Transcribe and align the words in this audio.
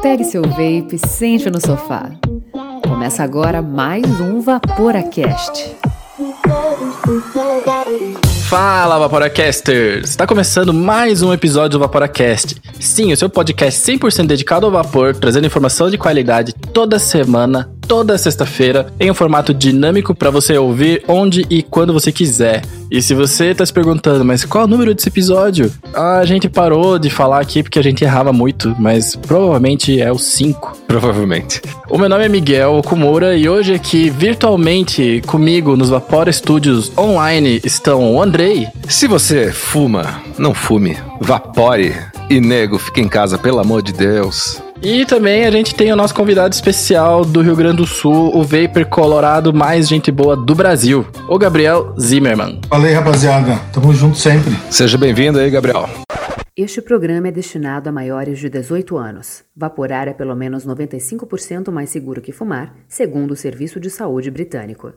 Pegue 0.00 0.24
seu 0.24 0.42
vape, 0.42 0.98
sente 1.06 1.50
no 1.50 1.60
sofá. 1.60 2.10
Começa 2.88 3.22
agora 3.22 3.60
mais 3.60 4.04
um 4.20 4.40
Vaporacast. 4.40 5.76
Fala, 8.48 8.98
Vaporacasters! 8.98 10.10
Está 10.10 10.26
começando 10.26 10.72
mais 10.72 11.22
um 11.22 11.32
episódio 11.32 11.70
do 11.70 11.78
Vaporacast. 11.80 12.56
Sim, 12.80 13.12
o 13.12 13.16
seu 13.16 13.28
podcast 13.28 13.80
100% 13.80 14.26
dedicado 14.26 14.66
ao 14.66 14.72
vapor, 14.72 15.14
trazendo 15.14 15.46
informação 15.46 15.90
de 15.90 15.98
qualidade 15.98 16.52
toda 16.52 16.98
semana, 16.98 17.70
toda 17.92 18.16
sexta-feira, 18.16 18.86
em 18.98 19.10
um 19.10 19.14
formato 19.14 19.52
dinâmico 19.52 20.14
para 20.14 20.30
você 20.30 20.56
ouvir 20.56 21.04
onde 21.06 21.44
e 21.50 21.62
quando 21.62 21.92
você 21.92 22.10
quiser. 22.10 22.62
E 22.90 23.02
se 23.02 23.12
você 23.12 23.48
está 23.48 23.66
se 23.66 23.72
perguntando, 23.72 24.24
mas 24.24 24.46
qual 24.46 24.62
é 24.62 24.64
o 24.64 24.70
número 24.70 24.94
desse 24.94 25.10
episódio? 25.10 25.70
A 25.92 26.24
gente 26.24 26.48
parou 26.48 26.98
de 26.98 27.10
falar 27.10 27.38
aqui 27.40 27.62
porque 27.62 27.78
a 27.78 27.82
gente 27.82 28.02
errava 28.02 28.32
muito, 28.32 28.74
mas 28.78 29.14
provavelmente 29.14 30.00
é 30.00 30.10
o 30.10 30.16
5. 30.16 30.78
Provavelmente. 30.88 31.60
O 31.90 31.98
meu 31.98 32.08
nome 32.08 32.24
é 32.24 32.30
Miguel 32.30 32.76
Okumura 32.76 33.36
e 33.36 33.46
hoje 33.46 33.74
aqui 33.74 34.08
virtualmente 34.08 35.22
comigo 35.26 35.76
nos 35.76 35.90
Vapor 35.90 36.32
Studios 36.32 36.90
online 36.96 37.60
estão 37.62 38.14
o 38.14 38.22
Andrei. 38.22 38.68
Se 38.88 39.06
você 39.06 39.52
fuma, 39.52 40.22
não 40.38 40.54
fume, 40.54 40.96
vapore. 41.20 41.94
E 42.30 42.40
nego, 42.40 42.78
fique 42.78 43.02
em 43.02 43.08
casa, 43.08 43.36
pelo 43.36 43.58
amor 43.58 43.82
de 43.82 43.92
Deus. 43.92 44.62
E 44.84 45.06
também 45.06 45.44
a 45.44 45.50
gente 45.50 45.76
tem 45.76 45.92
o 45.92 45.96
nosso 45.96 46.12
convidado 46.12 46.52
especial 46.52 47.24
do 47.24 47.40
Rio 47.40 47.54
Grande 47.54 47.76
do 47.76 47.86
Sul, 47.86 48.36
o 48.36 48.42
Vapor 48.42 48.84
Colorado 48.86 49.54
mais 49.54 49.86
gente 49.86 50.10
boa 50.10 50.36
do 50.36 50.56
Brasil, 50.56 51.06
o 51.28 51.38
Gabriel 51.38 51.94
Zimmermann. 52.00 52.60
Fala 52.68 52.86
aí, 52.86 52.92
rapaziada. 52.92 53.60
Tamo 53.72 53.94
junto 53.94 54.18
sempre. 54.18 54.50
Seja 54.68 54.98
bem-vindo 54.98 55.38
aí, 55.38 55.48
Gabriel. 55.48 55.88
Este 56.56 56.82
programa 56.82 57.28
é 57.28 57.30
destinado 57.30 57.88
a 57.88 57.92
maiores 57.92 58.40
de 58.40 58.50
18 58.50 58.96
anos. 58.98 59.44
Vaporar 59.56 60.08
é 60.08 60.12
pelo 60.12 60.34
menos 60.34 60.66
95% 60.66 61.70
mais 61.70 61.88
seguro 61.88 62.20
que 62.20 62.32
fumar, 62.32 62.74
segundo 62.88 63.30
o 63.30 63.36
Serviço 63.36 63.78
de 63.78 63.88
Saúde 63.88 64.32
Britânico. 64.32 64.92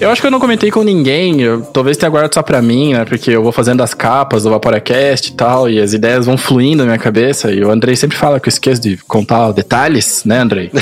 Eu 0.00 0.10
acho 0.10 0.20
que 0.20 0.26
eu 0.26 0.32
não 0.32 0.40
comentei 0.40 0.68
com 0.68 0.82
ninguém, 0.82 1.42
eu, 1.42 1.62
talvez 1.62 1.96
tenha 1.96 2.10
guardado 2.10 2.34
só 2.34 2.42
pra 2.42 2.60
mim, 2.60 2.92
né? 2.92 3.04
Porque 3.04 3.30
eu 3.30 3.42
vou 3.42 3.52
fazendo 3.52 3.82
as 3.82 3.94
capas 3.94 4.42
do 4.42 4.50
Vaporacast 4.50 5.30
e 5.30 5.34
tal, 5.34 5.70
e 5.70 5.80
as 5.80 5.92
ideias 5.92 6.26
vão 6.26 6.36
fluindo 6.36 6.78
na 6.78 6.86
minha 6.86 6.98
cabeça. 6.98 7.52
E 7.52 7.62
o 7.64 7.70
Andrei 7.70 7.94
sempre 7.94 8.16
fala 8.16 8.40
que 8.40 8.48
eu 8.48 8.50
esqueço 8.50 8.80
de 8.80 8.96
contar 8.96 9.52
detalhes, 9.52 10.24
né, 10.24 10.40
Andrei? 10.40 10.72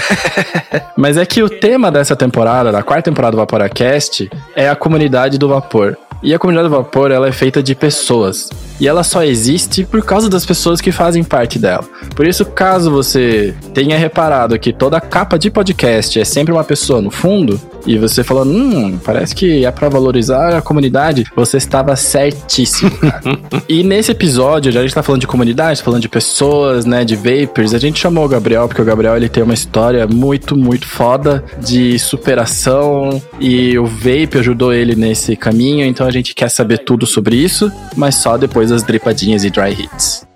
Mas 0.97 1.19
é 1.19 1.27
que 1.27 1.43
o 1.43 1.51
tema 1.51 1.91
dessa 1.91 2.17
temporada, 2.17 2.73
da 2.73 2.83
quarta 2.83 3.11
temporada 3.11 3.33
do 3.33 3.41
Vaporacast, 3.41 4.31
é 4.57 4.69
a 4.69 4.77
comunidade 4.77 5.37
do 5.37 5.49
vapor. 5.49 5.99
E 6.23 6.35
a 6.35 6.39
comunidade 6.39 6.69
do 6.69 6.77
vapor, 6.77 7.11
ela 7.11 7.29
é 7.29 7.33
feita 7.33 7.63
de 7.63 7.75
pessoas. 7.75 8.51
E 8.79 8.87
ela 8.87 9.03
só 9.03 9.23
existe 9.23 9.85
por 9.85 10.03
causa 10.03 10.29
das 10.29 10.45
pessoas 10.45 10.81
que 10.81 10.93
fazem 10.93 11.25
parte 11.25 11.59
dela. 11.59 11.85
Por 12.15 12.27
isso, 12.27 12.45
caso 12.45 12.91
você 12.91 13.55
tenha 13.73 13.97
reparado 13.97 14.59
que 14.59 14.73
toda 14.73 15.01
capa 15.01 15.39
de 15.39 15.51
podcast 15.51 16.21
é 16.21 16.25
sempre 16.25 16.53
uma 16.53 16.65
pessoa 16.65 17.01
no 17.01 17.11
fundo, 17.11 17.61
e 17.87 17.97
você 17.97 18.23
falou, 18.23 18.45
hum, 18.45 18.90
parece 18.99 19.35
que 19.35 19.65
é 19.65 19.71
pra 19.71 19.89
valorizar 19.89 20.57
a 20.57 20.63
comunidade, 20.63 21.25
você 21.35 21.57
estava 21.57 21.95
certíssimo, 21.97 22.91
cara. 22.91 23.21
e 23.69 23.83
nesse 23.83 24.13
episódio, 24.13 24.73
já 24.73 24.81
a 24.81 24.83
gente 24.83 24.95
tá 24.95 25.03
falando 25.03 25.21
de 25.21 25.27
comunidade, 25.27 25.83
falando 25.83 26.03
de 26.03 26.09
pessoas, 26.09 26.85
né, 26.85 27.05
de 27.05 27.17
vapors, 27.17 27.75
a 27.75 27.79
gente 27.79 28.01
chamou 28.01 28.25
o 28.25 28.29
Gabriel, 28.29 28.67
porque 28.69 28.83
o 28.83 28.85
Gabriel, 28.85 29.17
ele 29.17 29.29
tem 29.29 29.43
uma 29.43 29.55
história 29.55 30.07
muito, 30.07 30.57
muito 30.57 30.87
foda 30.87 31.45
de 31.59 31.99
superação, 31.99 33.21
e 33.41 33.79
o 33.79 33.87
vape 33.87 34.39
ajudou 34.39 34.73
ele 34.73 34.95
nesse 34.95 35.37
caminho, 35.37 35.85
então 35.85 36.07
a 36.07 36.11
gente 36.11 36.35
quer 36.35 36.51
saber 36.51 36.79
tudo 36.79 37.07
sobre 37.07 37.37
isso, 37.37 37.71
mas 37.97 38.17
só 38.17 38.37
depois 38.37 38.71
das 38.71 38.83
dripadinhas 38.83 39.45
e 39.45 39.51
dry 39.51 39.73
hits. 39.73 40.30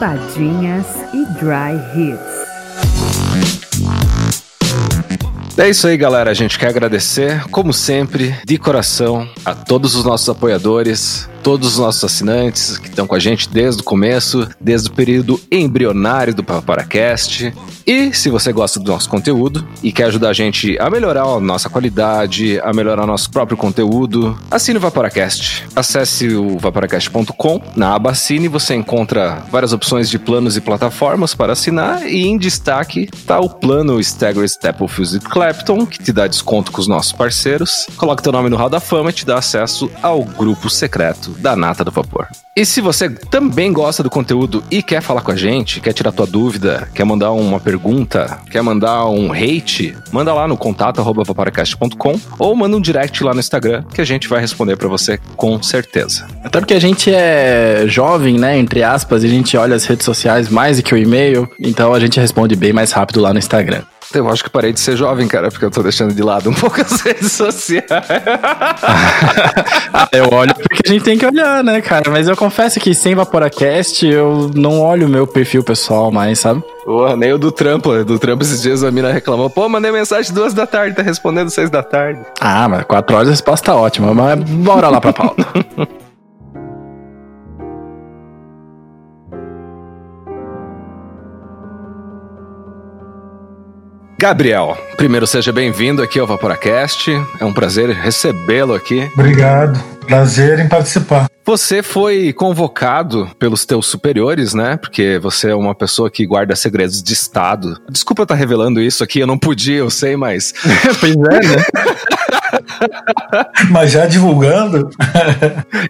Gripadinhas 0.00 0.86
e 1.12 1.26
Dry 1.26 1.76
Hits. 1.94 2.40
É 5.58 5.68
isso 5.68 5.86
aí, 5.86 5.98
galera. 5.98 6.30
A 6.30 6.34
gente 6.34 6.58
quer 6.58 6.68
agradecer, 6.68 7.44
como 7.50 7.70
sempre, 7.70 8.34
de 8.46 8.56
coração, 8.56 9.28
a 9.44 9.54
todos 9.54 9.94
os 9.94 10.02
nossos 10.02 10.26
apoiadores, 10.30 11.28
todos 11.42 11.72
os 11.72 11.78
nossos 11.78 12.04
assinantes 12.04 12.78
que 12.78 12.88
estão 12.88 13.06
com 13.06 13.14
a 13.14 13.18
gente 13.18 13.48
desde 13.48 13.80
o 13.80 13.84
começo, 13.84 14.48
desde 14.60 14.88
o 14.88 14.92
período 14.92 15.40
embrionário 15.50 16.34
do 16.34 16.44
Paparacast. 16.44 17.52
E 17.86 18.12
se 18.14 18.28
você 18.28 18.52
gosta 18.52 18.78
do 18.78 18.90
nosso 18.90 19.08
conteúdo 19.08 19.66
e 19.82 19.90
quer 19.90 20.04
ajudar 20.04 20.30
a 20.30 20.32
gente 20.32 20.78
a 20.78 20.88
melhorar 20.90 21.22
a 21.22 21.40
nossa 21.40 21.68
qualidade, 21.68 22.60
a 22.60 22.72
melhorar 22.72 23.06
nosso 23.06 23.30
próprio 23.30 23.56
conteúdo, 23.56 24.38
assine 24.50 24.78
o 24.78 24.80
Vaporacast. 24.80 25.66
Acesse 25.74 26.28
o 26.28 26.58
vaporacast.com. 26.58 27.60
Na 27.74 27.94
aba 27.94 28.10
Assine 28.10 28.48
você 28.48 28.74
encontra 28.74 29.42
várias 29.50 29.72
opções 29.72 30.10
de 30.10 30.18
planos 30.18 30.56
e 30.56 30.60
plataformas 30.60 31.34
para 31.34 31.52
assinar 31.52 32.06
e 32.06 32.26
em 32.26 32.36
destaque 32.36 33.08
está 33.12 33.40
o 33.40 33.48
plano 33.48 33.98
Stagger 34.00 34.48
Step 34.48 34.82
of 34.82 35.18
Clapton, 35.20 35.86
que 35.86 35.98
te 35.98 36.12
dá 36.12 36.26
desconto 36.26 36.70
com 36.70 36.80
os 36.80 36.86
nossos 36.86 37.12
parceiros. 37.12 37.86
Coloca 37.96 38.22
teu 38.22 38.32
nome 38.32 38.50
no 38.50 38.56
Hall 38.56 38.68
da 38.68 38.80
Fama 38.80 39.10
e 39.10 39.12
te 39.12 39.24
dá 39.24 39.38
acesso 39.38 39.90
ao 40.02 40.22
grupo 40.22 40.68
secreto 40.68 41.29
da 41.38 41.56
Nata 41.56 41.84
do 41.84 41.90
Vapor. 41.90 42.26
E 42.56 42.64
se 42.64 42.80
você 42.80 43.08
também 43.08 43.72
gosta 43.72 44.02
do 44.02 44.10
conteúdo 44.10 44.62
e 44.70 44.82
quer 44.82 45.00
falar 45.00 45.22
com 45.22 45.30
a 45.30 45.36
gente, 45.36 45.80
quer 45.80 45.92
tirar 45.92 46.12
tua 46.12 46.26
dúvida, 46.26 46.88
quer 46.94 47.04
mandar 47.04 47.32
uma 47.32 47.60
pergunta, 47.60 48.38
quer 48.50 48.62
mandar 48.62 49.06
um 49.06 49.32
hate, 49.32 49.96
manda 50.12 50.32
lá 50.34 50.46
no 50.46 50.56
contato 50.56 51.02
vaporacast.com 51.02 52.20
ou 52.38 52.54
manda 52.54 52.76
um 52.76 52.80
direct 52.80 53.22
lá 53.22 53.32
no 53.32 53.40
Instagram 53.40 53.84
que 53.94 54.00
a 54.00 54.04
gente 54.04 54.28
vai 54.28 54.40
responder 54.40 54.76
para 54.76 54.88
você 54.88 55.18
com 55.36 55.62
certeza. 55.62 56.26
Até 56.44 56.60
porque 56.60 56.74
a 56.74 56.80
gente 56.80 57.12
é 57.12 57.84
jovem, 57.86 58.38
né, 58.38 58.58
entre 58.58 58.82
aspas, 58.82 59.24
e 59.24 59.26
a 59.26 59.30
gente 59.30 59.56
olha 59.56 59.76
as 59.76 59.84
redes 59.84 60.04
sociais 60.04 60.48
mais 60.48 60.76
do 60.76 60.82
que 60.82 60.94
o 60.94 60.98
e-mail, 60.98 61.48
então 61.58 61.94
a 61.94 62.00
gente 62.00 62.18
responde 62.20 62.56
bem 62.56 62.72
mais 62.72 62.92
rápido 62.92 63.20
lá 63.20 63.32
no 63.32 63.38
Instagram. 63.38 63.82
Eu 64.12 64.28
acho 64.28 64.42
que 64.42 64.50
parei 64.50 64.72
de 64.72 64.80
ser 64.80 64.96
jovem, 64.96 65.28
cara, 65.28 65.50
porque 65.50 65.64
eu 65.64 65.70
tô 65.70 65.82
deixando 65.82 66.12
de 66.12 66.22
lado 66.22 66.50
um 66.50 66.54
pouco 66.54 66.80
as 66.80 67.00
redes 67.00 67.30
sociais. 67.30 67.84
eu 70.12 70.28
olho 70.32 70.52
porque 70.54 70.82
a 70.84 70.92
gente 70.92 71.04
tem 71.04 71.16
que 71.16 71.24
olhar, 71.24 71.62
né, 71.62 71.80
cara? 71.80 72.10
Mas 72.10 72.26
eu 72.26 72.36
confesso 72.36 72.80
que 72.80 72.92
sem 72.94 73.14
Vaporacast 73.14 74.04
eu 74.06 74.50
não 74.54 74.80
olho 74.80 75.06
o 75.06 75.10
meu 75.10 75.26
perfil 75.26 75.62
pessoal 75.62 76.10
mais, 76.10 76.40
sabe? 76.40 76.62
Porra, 76.84 77.16
nem 77.16 77.32
o 77.32 77.38
do 77.38 77.52
trampo. 77.52 78.04
Do 78.04 78.18
trampo 78.18 78.42
esses 78.42 78.60
dias 78.60 78.82
a 78.82 78.90
mina 78.90 79.12
reclamou. 79.12 79.48
Pô, 79.48 79.68
mandei 79.68 79.92
mensagem 79.92 80.32
duas 80.32 80.52
da 80.52 80.66
tarde, 80.66 80.96
tá 80.96 81.02
respondendo 81.02 81.50
seis 81.50 81.70
da 81.70 81.82
tarde. 81.82 82.20
Ah, 82.40 82.68
mas 82.68 82.84
quatro 82.84 83.14
horas 83.14 83.28
a 83.28 83.30
resposta 83.30 83.66
tá 83.66 83.76
ótima. 83.76 84.12
Mas 84.12 84.40
bora 84.50 84.88
lá 84.88 85.00
pra 85.00 85.12
pauta. 85.12 85.46
Gabriel, 94.20 94.76
primeiro 94.98 95.26
seja 95.26 95.50
bem-vindo 95.50 96.02
aqui 96.02 96.20
ao 96.20 96.26
Vaporacast. 96.26 97.10
É 97.40 97.44
um 97.46 97.54
prazer 97.54 97.88
recebê-lo 97.88 98.74
aqui. 98.74 99.10
Obrigado. 99.14 99.82
Prazer 100.06 100.58
em 100.58 100.68
participar. 100.68 101.26
Você 101.44 101.82
foi 101.82 102.32
convocado 102.32 103.30
pelos 103.38 103.64
teus 103.64 103.86
superiores, 103.86 104.54
né? 104.54 104.76
Porque 104.76 105.18
você 105.18 105.50
é 105.50 105.54
uma 105.54 105.74
pessoa 105.74 106.10
que 106.10 106.26
guarda 106.26 106.54
segredos 106.54 107.02
de 107.02 107.12
Estado. 107.12 107.80
Desculpa 107.90 108.22
eu 108.22 108.24
estar 108.24 108.34
revelando 108.34 108.80
isso 108.80 109.02
aqui, 109.02 109.20
eu 109.20 109.26
não 109.26 109.38
podia, 109.38 109.78
eu 109.78 109.90
sei, 109.90 110.16
mas. 110.16 110.52
pois 111.00 111.14
é, 111.14 111.16
né? 111.16 111.64
Mas 113.70 113.92
já 113.92 114.06
divulgando. 114.06 114.90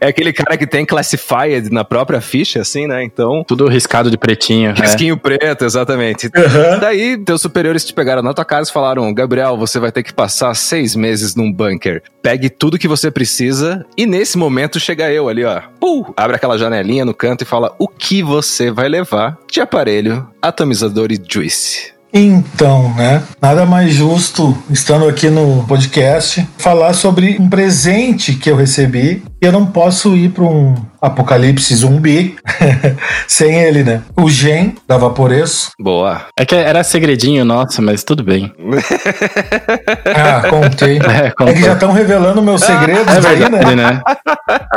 é 0.00 0.08
aquele 0.08 0.32
cara 0.32 0.56
que 0.56 0.66
tem 0.66 0.84
classified 0.84 1.70
na 1.70 1.84
própria 1.84 2.20
ficha, 2.20 2.60
assim, 2.60 2.86
né? 2.86 3.02
Então. 3.02 3.44
Tudo 3.46 3.68
riscado 3.68 4.10
de 4.10 4.18
pretinho. 4.18 4.72
Risquinho 4.74 5.14
é. 5.14 5.18
preto, 5.18 5.64
exatamente. 5.64 6.26
Uhum. 6.26 6.78
Daí, 6.80 7.18
teus 7.18 7.40
superiores 7.40 7.84
te 7.84 7.94
pegaram 7.94 8.22
na 8.22 8.34
tua 8.34 8.44
casa 8.44 8.70
e 8.70 8.72
falaram: 8.72 9.12
Gabriel, 9.12 9.56
você 9.56 9.78
vai 9.78 9.92
ter 9.92 10.02
que 10.02 10.12
passar 10.12 10.54
seis 10.54 10.94
meses 10.94 11.34
num 11.34 11.52
bunker. 11.52 12.02
Pegue 12.22 12.50
tudo 12.50 12.78
que 12.78 12.88
você 12.88 13.10
precisa. 13.10 13.84
E 13.96 14.06
nesse 14.06 14.36
momento 14.36 14.78
chega 14.78 15.10
eu 15.10 15.28
ali, 15.28 15.44
ó. 15.44 15.49
Puh, 15.78 16.12
abre 16.16 16.36
aquela 16.36 16.58
janelinha 16.58 17.04
no 17.04 17.14
canto 17.14 17.42
e 17.42 17.46
fala 17.46 17.74
o 17.78 17.88
que 17.88 18.22
você 18.22 18.70
vai 18.70 18.88
levar 18.88 19.36
de 19.50 19.60
aparelho, 19.60 20.26
atomizador 20.40 21.10
e 21.10 21.20
juice. 21.28 21.92
Então, 22.12 22.92
né? 22.94 23.22
Nada 23.40 23.64
mais 23.64 23.92
justo, 23.92 24.56
estando 24.68 25.08
aqui 25.08 25.30
no 25.30 25.64
podcast, 25.66 26.46
falar 26.58 26.92
sobre 26.92 27.36
um 27.38 27.48
presente 27.48 28.34
que 28.34 28.50
eu 28.50 28.56
recebi. 28.56 29.22
E 29.40 29.46
eu 29.46 29.52
não 29.52 29.66
posso 29.66 30.16
ir 30.16 30.30
para 30.30 30.44
um 30.44 30.74
apocalipse 31.00 31.74
zumbi 31.74 32.36
sem 33.26 33.60
ele, 33.60 33.82
né? 33.82 34.02
O 34.16 34.28
Gen 34.28 34.74
da 34.86 34.98
Vaporeço. 34.98 35.70
Boa. 35.78 36.22
É 36.38 36.44
que 36.44 36.54
era 36.54 36.82
segredinho 36.84 37.44
nosso, 37.44 37.80
mas 37.80 38.04
tudo 38.04 38.22
bem. 38.22 38.52
ah, 40.14 40.48
contei. 40.48 41.00
É, 41.10 41.32
é 41.50 41.52
que 41.52 41.62
já 41.62 41.72
estão 41.72 41.92
revelando 41.92 42.40
meus 42.40 42.62
segredos 42.62 43.06
é 43.14 43.20
verdade, 43.20 43.56
aí, 43.56 43.76
né? 43.76 43.92
né? 43.92 44.02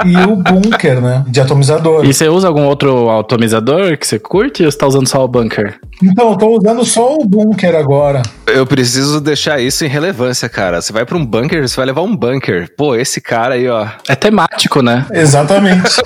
E 0.05 0.17
o 0.17 0.35
bunker, 0.35 0.99
né? 0.99 1.23
De 1.27 1.39
atomizador. 1.39 2.05
E 2.05 2.13
você 2.13 2.27
usa 2.27 2.47
algum 2.47 2.65
outro 2.65 3.09
atomizador 3.09 3.97
que 3.97 4.07
você 4.07 4.17
curte 4.17 4.63
ou 4.63 4.71
você 4.71 4.77
tá 4.77 4.87
usando 4.87 5.07
só 5.07 5.23
o 5.23 5.27
bunker? 5.27 5.79
Então, 6.01 6.31
eu 6.31 6.37
tô 6.37 6.57
usando 6.57 6.83
só 6.83 7.15
o 7.15 7.25
bunker 7.25 7.75
agora. 7.75 8.21
Eu 8.47 8.65
preciso 8.65 9.21
deixar 9.21 9.59
isso 9.59 9.85
em 9.85 9.87
relevância, 9.87 10.49
cara. 10.49 10.81
Você 10.81 10.91
vai 10.91 11.05
pra 11.05 11.17
um 11.17 11.25
bunker, 11.25 11.67
você 11.67 11.75
vai 11.75 11.85
levar 11.85 12.01
um 12.01 12.15
bunker. 12.15 12.69
Pô, 12.75 12.95
esse 12.95 13.21
cara 13.21 13.55
aí, 13.55 13.67
ó. 13.69 13.87
É 14.07 14.15
temático, 14.15 14.81
né? 14.81 15.05
Exatamente. 15.11 16.01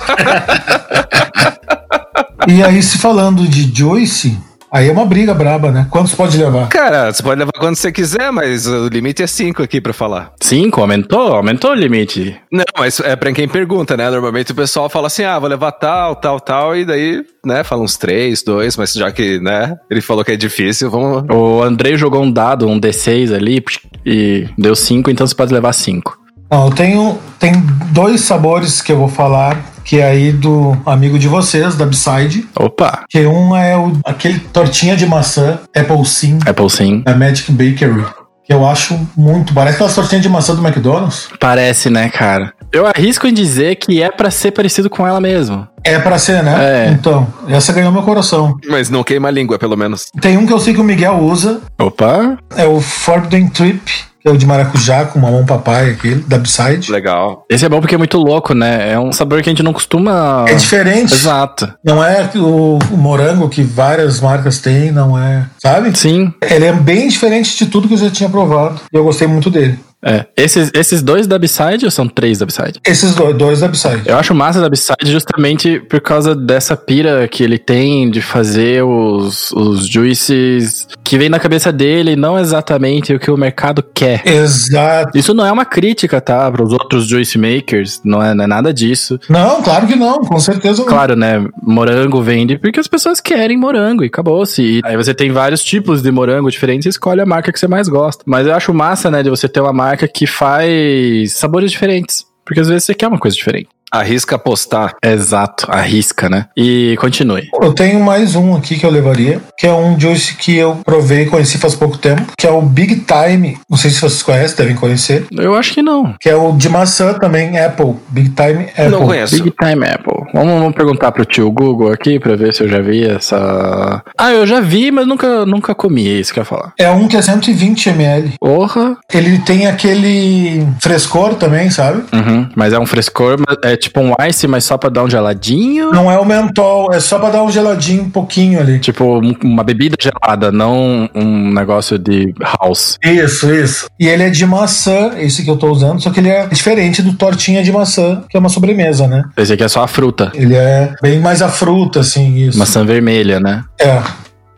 E 2.46 2.62
aí, 2.62 2.82
se 2.82 2.98
falando 2.98 3.46
de 3.46 3.72
Joyce, 3.74 4.38
Aí 4.70 4.88
é 4.88 4.92
uma 4.92 5.06
briga 5.06 5.32
braba, 5.32 5.72
né? 5.72 5.86
Quantos 5.90 6.14
pode 6.14 6.36
levar? 6.36 6.68
Cara, 6.68 7.10
você 7.10 7.22
pode 7.22 7.38
levar 7.38 7.52
quando 7.58 7.76
você 7.76 7.90
quiser, 7.90 8.30
mas 8.30 8.66
o 8.66 8.88
limite 8.88 9.22
é 9.22 9.26
5 9.26 9.62
aqui 9.62 9.80
pra 9.80 9.94
falar. 9.94 10.32
5? 10.42 10.78
Aumentou? 10.78 11.34
Aumentou 11.34 11.70
o 11.70 11.74
limite. 11.74 12.36
Não, 12.52 12.64
mas 12.78 13.00
é 13.00 13.16
pra 13.16 13.32
quem 13.32 13.48
pergunta, 13.48 13.96
né? 13.96 14.10
Normalmente 14.10 14.52
o 14.52 14.54
pessoal 14.54 14.90
fala 14.90 15.06
assim, 15.06 15.24
ah, 15.24 15.38
vou 15.38 15.48
levar 15.48 15.72
tal, 15.72 16.14
tal, 16.16 16.38
tal, 16.38 16.76
e 16.76 16.84
daí, 16.84 17.24
né, 17.44 17.64
fala 17.64 17.82
uns 17.82 17.96
3, 17.96 18.42
2, 18.42 18.76
mas 18.76 18.92
já 18.92 19.10
que, 19.10 19.40
né, 19.40 19.74
ele 19.90 20.02
falou 20.02 20.22
que 20.22 20.32
é 20.32 20.36
difícil, 20.36 20.90
vamos... 20.90 21.24
O 21.34 21.62
Andrei 21.62 21.96
jogou 21.96 22.22
um 22.22 22.30
dado, 22.30 22.68
um 22.68 22.78
D6 22.78 23.34
ali, 23.34 23.64
e 24.04 24.48
deu 24.58 24.76
5, 24.76 25.10
então 25.10 25.26
você 25.26 25.34
pode 25.34 25.52
levar 25.52 25.72
5. 25.72 26.18
Não, 26.50 26.66
eu 26.66 26.70
tenho 26.70 27.18
tem 27.38 27.52
dois 27.90 28.22
sabores 28.22 28.82
que 28.82 28.92
eu 28.92 28.98
vou 28.98 29.08
falar, 29.08 29.58
que 29.88 30.00
é 30.00 30.06
aí 30.06 30.32
do 30.32 30.76
amigo 30.84 31.18
de 31.18 31.26
vocês, 31.28 31.74
da 31.74 31.86
Upside. 31.86 32.46
Opa! 32.54 33.04
Que 33.08 33.24
um 33.24 33.56
é 33.56 33.74
o, 33.74 33.90
aquele 34.04 34.38
tortinha 34.38 34.94
de 34.94 35.06
maçã, 35.06 35.60
Apple 35.74 36.04
Sim. 36.04 36.38
Apple 36.44 36.68
Sim. 36.68 37.00
Da 37.00 37.16
Magic 37.16 37.50
Bakery. 37.50 38.04
Que 38.44 38.52
eu 38.52 38.66
acho 38.66 39.00
muito. 39.16 39.54
Parece 39.54 39.76
aquelas 39.76 39.94
tortinhas 39.94 40.22
de 40.22 40.28
maçã 40.28 40.54
do 40.54 40.66
McDonald's. 40.66 41.28
Parece, 41.40 41.88
né, 41.88 42.10
cara? 42.10 42.52
Eu 42.70 42.86
arrisco 42.86 43.26
em 43.26 43.32
dizer 43.32 43.76
que 43.76 44.02
é 44.02 44.10
para 44.10 44.30
ser 44.30 44.50
parecido 44.50 44.90
com 44.90 45.06
ela 45.06 45.22
mesmo. 45.22 45.66
É 45.82 45.98
para 45.98 46.18
ser, 46.18 46.42
né? 46.42 46.56
É. 46.58 46.90
Então, 46.90 47.26
essa 47.48 47.72
ganhou 47.72 47.90
meu 47.90 48.02
coração. 48.02 48.58
Mas 48.68 48.90
não 48.90 49.02
queima 49.02 49.28
a 49.28 49.30
língua, 49.30 49.58
pelo 49.58 49.76
menos. 49.76 50.08
Tem 50.20 50.36
um 50.36 50.46
que 50.46 50.52
eu 50.52 50.60
sei 50.60 50.74
que 50.74 50.80
o 50.80 50.84
Miguel 50.84 51.18
usa. 51.18 51.62
Opa! 51.78 52.36
É 52.56 52.66
o 52.66 52.78
Forbidden 52.78 53.48
Trip 53.48 53.80
é 54.28 54.32
o 54.32 54.36
de 54.36 54.46
maracujá 54.46 55.04
com 55.06 55.18
mamão 55.18 55.44
papai, 55.44 55.90
aquele, 55.90 56.22
da 56.22 56.36
Upside. 56.36 56.90
Legal. 56.90 57.44
Esse 57.50 57.64
é 57.64 57.68
bom 57.68 57.80
porque 57.80 57.94
é 57.94 57.98
muito 57.98 58.18
louco, 58.18 58.54
né? 58.54 58.92
É 58.92 58.98
um 58.98 59.12
sabor 59.12 59.42
que 59.42 59.48
a 59.48 59.52
gente 59.52 59.62
não 59.62 59.72
costuma. 59.72 60.44
É 60.48 60.54
diferente. 60.54 61.14
Exato. 61.14 61.72
Não 61.84 62.02
é 62.02 62.30
o, 62.36 62.78
o 62.90 62.96
morango 62.96 63.48
que 63.48 63.62
várias 63.62 64.20
marcas 64.20 64.58
têm, 64.58 64.92
não 64.92 65.18
é. 65.18 65.46
Sabe? 65.62 65.96
Sim. 65.98 66.32
Ele 66.42 66.66
é 66.66 66.72
bem 66.72 67.08
diferente 67.08 67.56
de 67.56 67.66
tudo 67.66 67.88
que 67.88 67.94
eu 67.94 67.98
já 67.98 68.10
tinha 68.10 68.28
provado. 68.28 68.80
E 68.92 68.96
eu 68.96 69.04
gostei 69.04 69.26
muito 69.26 69.50
dele. 69.50 69.78
É. 70.02 70.26
Esses, 70.36 70.70
esses 70.74 71.02
dois 71.02 71.26
da 71.26 71.36
Upside 71.36 71.84
ou 71.84 71.90
são 71.90 72.08
três 72.08 72.38
da 72.38 72.44
Upside? 72.44 72.80
Esses 72.86 73.14
dois, 73.14 73.36
dois 73.36 73.60
da 73.60 73.66
Upside. 73.66 74.02
Eu 74.06 74.16
acho 74.16 74.34
massa 74.34 74.60
da 74.60 74.68
Upside 74.68 75.10
justamente 75.10 75.80
por 75.80 76.00
causa 76.00 76.36
dessa 76.36 76.76
pira 76.76 77.26
que 77.26 77.42
ele 77.42 77.58
tem 77.58 78.08
de 78.10 78.22
fazer 78.22 78.84
os, 78.84 79.50
os 79.52 79.88
juices 79.88 80.86
que 81.02 81.18
vem 81.18 81.28
na 81.28 81.40
cabeça 81.40 81.72
dele, 81.72 82.14
não 82.14 82.38
exatamente 82.38 83.12
o 83.12 83.18
que 83.18 83.30
o 83.30 83.36
mercado 83.36 83.82
quer. 83.82 84.22
Exato. 84.26 85.18
Isso 85.18 85.34
não 85.34 85.44
é 85.44 85.50
uma 85.50 85.64
crítica, 85.64 86.20
tá? 86.20 86.50
Para 86.50 86.62
os 86.62 86.72
outros 86.72 87.06
juice 87.06 87.36
makers, 87.36 88.00
não 88.04 88.22
é, 88.22 88.34
não 88.34 88.44
é 88.44 88.46
nada 88.46 88.72
disso. 88.72 89.18
Não, 89.28 89.62
claro 89.62 89.86
que 89.86 89.96
não, 89.96 90.20
com 90.20 90.38
certeza 90.38 90.82
não. 90.82 90.88
Claro, 90.88 91.16
né? 91.16 91.44
Morango 91.62 92.22
vende 92.22 92.56
porque 92.58 92.78
as 92.78 92.86
pessoas 92.86 93.20
querem 93.20 93.56
morango 93.56 94.04
e 94.04 94.06
acabou-se. 94.06 94.80
Aí 94.84 94.96
você 94.96 95.12
tem 95.12 95.32
vários 95.32 95.64
tipos 95.64 96.02
de 96.02 96.10
morango 96.12 96.50
diferentes 96.50 96.86
e 96.86 96.88
escolhe 96.90 97.20
a 97.20 97.26
marca 97.26 97.52
que 97.52 97.58
você 97.58 97.66
mais 97.66 97.88
gosta. 97.88 98.22
Mas 98.26 98.46
eu 98.46 98.54
acho 98.54 98.72
massa, 98.72 99.10
né, 99.10 99.22
de 99.22 99.30
você 99.30 99.48
ter 99.48 99.60
uma 99.60 99.72
marca 99.72 99.87
marca 99.88 100.06
que 100.06 100.26
faz 100.26 101.32
sabores 101.32 101.70
diferentes. 101.70 102.26
Porque 102.44 102.60
às 102.60 102.68
vezes 102.68 102.84
você 102.84 102.94
quer 102.94 103.08
uma 103.08 103.18
coisa 103.18 103.36
diferente. 103.36 103.68
Arrisca 103.90 104.36
apostar. 104.36 104.94
Exato, 105.02 105.66
arrisca, 105.70 106.28
né? 106.28 106.46
E 106.56 106.96
continue. 107.00 107.48
Eu 107.60 107.72
tenho 107.72 108.00
mais 108.00 108.34
um 108.34 108.54
aqui 108.54 108.78
que 108.78 108.84
eu 108.84 108.90
levaria, 108.90 109.40
que 109.56 109.66
é 109.66 109.72
um 109.72 109.98
juice 109.98 110.36
que 110.36 110.56
eu 110.56 110.76
provei 110.84 111.22
e 111.22 111.26
conheci 111.26 111.58
faz 111.58 111.74
pouco 111.74 111.96
tempo, 111.96 112.32
que 112.36 112.46
é 112.46 112.50
o 112.50 112.60
Big 112.60 113.04
Time. 113.06 113.58
Não 113.68 113.78
sei 113.78 113.90
se 113.90 114.00
vocês 114.00 114.22
conhecem, 114.22 114.56
devem 114.56 114.76
conhecer. 114.76 115.26
Eu 115.32 115.54
acho 115.54 115.72
que 115.72 115.82
não. 115.82 116.14
Que 116.20 116.28
é 116.28 116.36
o 116.36 116.52
de 116.52 116.68
maçã 116.68 117.14
também, 117.14 117.58
Apple. 117.58 117.94
Big 118.08 118.30
Time 118.30 118.64
Apple. 118.64 118.88
Não 118.88 119.06
conheço. 119.06 119.42
Big 119.42 119.50
Time 119.50 119.86
Apple. 119.86 120.28
Vamos, 120.34 120.58
vamos 120.58 120.74
perguntar 120.74 121.12
pro 121.12 121.24
tio 121.24 121.50
Google 121.50 121.90
aqui 121.90 122.18
pra 122.20 122.36
ver 122.36 122.54
se 122.54 122.62
eu 122.62 122.68
já 122.68 122.80
vi 122.80 123.04
essa. 123.04 124.02
Ah, 124.16 124.32
eu 124.32 124.46
já 124.46 124.60
vi, 124.60 124.90
mas 124.90 125.06
nunca, 125.06 125.46
nunca 125.46 125.74
comi, 125.74 126.06
é 126.06 126.20
isso 126.20 126.32
que 126.32 126.38
eu 126.38 126.42
ia 126.42 126.46
falar. 126.46 126.72
É 126.78 126.90
um 126.90 127.08
que 127.08 127.16
é 127.16 127.22
120 127.22 127.88
ml. 127.88 128.34
Porra. 128.38 128.96
Ele 129.12 129.38
tem 129.38 129.66
aquele 129.66 130.66
frescor 130.80 131.34
também, 131.34 131.70
sabe? 131.70 132.02
Uhum, 132.12 132.48
mas 132.54 132.72
é 132.72 132.78
um 132.78 132.86
frescor, 132.86 133.38
é 133.64 133.77
tipo 133.78 134.00
um 134.00 134.14
ice, 134.28 134.46
mas 134.46 134.64
só 134.64 134.76
pra 134.76 134.90
dar 134.90 135.04
um 135.04 135.10
geladinho. 135.10 135.90
Não 135.90 136.10
é 136.10 136.18
o 136.18 136.24
mentol, 136.24 136.92
é 136.92 137.00
só 137.00 137.18
pra 137.18 137.30
dar 137.30 137.42
um 137.42 137.50
geladinho 137.50 138.02
um 138.02 138.10
pouquinho 138.10 138.60
ali. 138.60 138.78
Tipo 138.78 139.20
uma 139.42 139.64
bebida 139.64 139.96
gelada, 139.98 140.52
não 140.52 141.08
um 141.14 141.52
negócio 141.52 141.98
de 141.98 142.34
house. 142.60 142.98
Isso, 143.02 143.52
isso. 143.52 143.86
E 143.98 144.06
ele 144.06 144.24
é 144.24 144.30
de 144.30 144.44
maçã, 144.44 145.12
esse 145.18 145.42
que 145.42 145.50
eu 145.50 145.56
tô 145.56 145.70
usando, 145.70 146.00
só 146.00 146.10
que 146.10 146.20
ele 146.20 146.28
é 146.28 146.46
diferente 146.46 147.02
do 147.02 147.14
tortinha 147.14 147.62
de 147.62 147.72
maçã, 147.72 148.22
que 148.28 148.36
é 148.36 148.40
uma 148.40 148.48
sobremesa, 148.48 149.06
né? 149.06 149.24
Esse 149.36 149.52
aqui 149.52 149.64
é 149.64 149.68
só 149.68 149.82
a 149.82 149.88
fruta. 149.88 150.30
Ele 150.34 150.54
é 150.54 150.92
bem 151.02 151.18
mais 151.20 151.42
a 151.42 151.48
fruta, 151.48 152.00
assim, 152.00 152.36
isso. 152.36 152.58
Maçã 152.58 152.84
vermelha, 152.84 153.40
né? 153.40 153.64
É. 153.80 154.02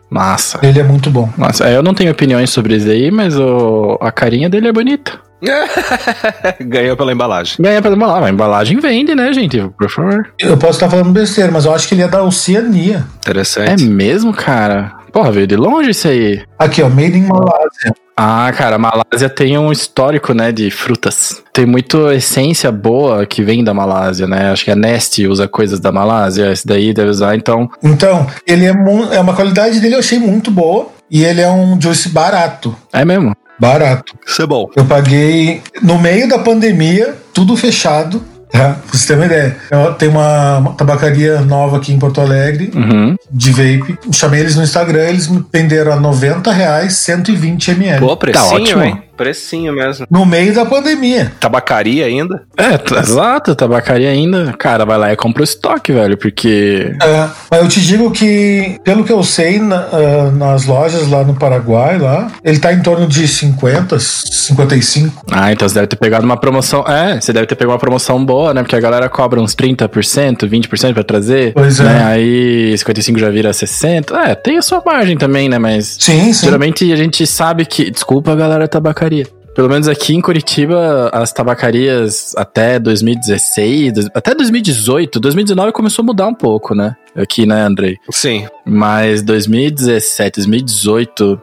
Massa. 0.09 0.59
Ele 0.61 0.77
é 0.77 0.83
muito 0.83 1.09
bom. 1.09 1.29
Nossa, 1.37 1.69
eu 1.69 1.81
não 1.81 1.93
tenho 1.93 2.11
opiniões 2.11 2.49
sobre 2.49 2.75
isso 2.75 2.89
aí, 2.89 3.09
mas 3.09 3.37
o, 3.37 3.97
a 4.01 4.11
carinha 4.11 4.49
dele 4.49 4.67
é 4.67 4.73
bonita. 4.73 5.13
Ganhou 6.61 6.95
pela 6.95 7.11
embalagem. 7.11 7.55
Ganha 7.59 7.81
pela 7.81 7.95
embalagem. 7.95 8.25
A 8.25 8.31
embalagem 8.31 8.79
vende, 8.79 9.15
né, 9.15 9.33
gente? 9.33 9.59
Por 9.77 9.89
favor. 9.89 10.27
Eu 10.39 10.57
posso 10.57 10.73
estar 10.73 10.89
falando 10.89 11.11
besteira, 11.11 11.51
mas 11.51 11.65
eu 11.65 11.73
acho 11.73 11.87
que 11.87 11.95
ele 11.95 12.03
é 12.03 12.07
da 12.07 12.23
Oceania. 12.23 13.05
É 13.25 13.29
Interessante. 13.29 13.83
mesmo, 13.85 14.33
cara? 14.33 14.93
Porra, 15.11 15.31
veio 15.31 15.47
de 15.47 15.57
longe 15.57 15.89
isso 15.89 16.07
aí. 16.07 16.41
Aqui, 16.57 16.81
ó, 16.81 16.87
Made 16.89 17.17
in 17.17 17.27
Malásia. 17.27 17.93
Ah, 18.15 18.51
cara, 18.55 18.75
a 18.75 18.79
Malásia 18.79 19.29
tem 19.29 19.57
um 19.57 19.71
histórico, 19.71 20.33
né, 20.33 20.51
de 20.51 20.69
frutas. 20.69 21.41
Tem 21.51 21.65
muita 21.65 22.13
essência 22.13 22.71
boa 22.71 23.25
que 23.25 23.41
vem 23.41 23.63
da 23.63 23.73
Malásia, 23.73 24.27
né? 24.27 24.51
Acho 24.51 24.63
que 24.63 24.71
a 24.71 24.75
Nest 24.75 25.25
usa 25.27 25.47
coisas 25.47 25.79
da 25.79 25.91
Malásia, 25.91 26.51
esse 26.51 26.65
daí 26.65 26.93
deve 26.93 27.09
usar, 27.09 27.35
então. 27.35 27.69
Então, 27.83 28.27
ele 28.45 28.65
é, 28.65 28.69
é 28.69 29.19
uma 29.19 29.33
qualidade 29.33 29.79
dele 29.79 29.95
eu 29.95 29.99
achei 29.99 30.19
muito 30.19 30.51
boa. 30.51 30.87
E 31.09 31.25
ele 31.25 31.41
é 31.41 31.51
um 31.51 31.79
juice 31.79 32.07
barato. 32.07 32.73
É 32.93 33.03
mesmo. 33.03 33.35
Barato. 33.61 34.15
Isso 34.25 34.41
é 34.41 34.47
bom. 34.47 34.67
Eu 34.75 34.85
paguei 34.85 35.61
no 35.83 35.99
meio 35.99 36.27
da 36.27 36.39
pandemia, 36.39 37.13
tudo 37.31 37.55
fechado. 37.55 38.23
Tá? 38.51 38.71
Pra 38.73 38.99
você 38.99 39.07
ter 39.07 39.13
uma 39.15 39.25
ideia. 39.27 39.55
Eu- 39.69 39.93
Tem 39.93 40.09
uma, 40.09 40.73
tabacaria 40.77 41.39
nova 41.39 41.77
aqui 41.77 41.93
em 41.93 41.99
Porto 41.99 42.19
Alegre, 42.19 42.69
Uhum. 42.75 43.15
de 43.31 43.51
vape. 43.51 43.97
Chamei 44.11 44.41
eles 44.41 44.57
no 44.57 44.63
Instagram, 44.63 45.07
eles 45.07 45.29
me 45.29 45.41
venderam 45.53 45.93
a 45.93 45.95
90 45.95 46.51
reais 46.51 46.93
120 46.95 47.71
ml. 47.71 47.99
Pô, 48.05 48.17
precinho, 48.17 48.49
Tá 48.49 48.55
ótimo. 48.55 48.83
hein? 48.83 49.01
Precinho 49.21 49.71
mesmo. 49.73 50.07
No 50.09 50.25
meio 50.25 50.51
da 50.51 50.65
pandemia. 50.65 51.31
Tabacaria 51.39 52.05
ainda? 52.07 52.41
É, 52.57 52.75
tá- 52.77 53.01
exato, 53.01 53.53
tabacaria 53.55 54.09
ainda. 54.09 54.51
Cara, 54.57 54.83
vai 54.83 54.97
lá 54.97 55.13
e 55.13 55.15
compra 55.15 55.41
o 55.41 55.43
estoque, 55.43 55.91
velho, 55.91 56.17
porque. 56.17 56.91
É, 57.01 57.27
mas 57.51 57.61
eu 57.61 57.67
te 57.67 57.79
digo 57.81 58.09
que, 58.09 58.77
pelo 58.83 59.03
que 59.03 59.13
eu 59.13 59.23
sei, 59.23 59.59
na- 59.59 59.87
ah, 59.93 60.31
nas 60.31 60.65
lojas 60.65 61.07
lá 61.07 61.23
no 61.23 61.35
Paraguai, 61.35 61.99
lá, 61.99 62.31
ele 62.43 62.57
tá 62.57 62.73
em 62.73 62.81
torno 62.81 63.05
de 63.07 63.27
50, 63.27 63.99
55. 63.99 65.23
Ah, 65.31 65.51
então 65.51 65.67
você 65.69 65.75
deve 65.75 65.87
ter 65.87 65.95
pegado 65.97 66.25
uma 66.25 66.37
promoção. 66.37 66.83
É, 66.87 67.19
você 67.21 67.31
deve 67.31 67.45
ter 67.45 67.55
pegado 67.55 67.73
uma 67.73 67.79
promoção 67.79 68.23
boa, 68.25 68.53
né? 68.53 68.61
Porque 68.63 68.75
a 68.75 68.79
galera 68.79 69.07
cobra 69.07 69.39
uns 69.39 69.53
30%, 69.55 70.47
20% 70.47 70.93
pra 70.93 71.03
trazer. 71.03 71.53
Pois 71.53 71.79
é. 71.79 71.83
né? 71.83 72.03
Aí 72.05 72.77
55 72.77 73.19
já 73.19 73.29
vira 73.29 73.53
60. 73.53 74.15
É, 74.17 74.35
tem 74.35 74.57
a 74.57 74.61
sua 74.61 74.81
margem 74.85 75.15
também, 75.17 75.47
né? 75.47 75.59
Mas 75.59 75.97
Sim, 75.99 76.33
sim. 76.33 76.45
geralmente 76.45 76.91
a 76.91 76.95
gente 76.95 77.25
sabe 77.27 77.65
que. 77.65 77.91
Desculpa, 77.91 78.35
galera, 78.35 78.67
tabacaria. 78.67 79.10
Pelo 79.53 79.67
menos 79.67 79.87
aqui 79.89 80.15
em 80.15 80.21
Curitiba, 80.21 81.09
as 81.11 81.33
tabacarias 81.33 82.33
até 82.37 82.79
2016, 82.79 83.93
dois- 83.93 84.07
até 84.15 84.33
2018, 84.33 85.19
2019 85.19 85.73
começou 85.73 86.03
a 86.03 86.05
mudar 86.05 86.27
um 86.27 86.33
pouco, 86.33 86.73
né? 86.73 86.95
Aqui, 87.15 87.45
né, 87.45 87.61
Andrei? 87.61 87.97
Sim. 88.09 88.45
Mas 88.65 89.21
2017, 89.21 90.37
2018, 90.39 91.41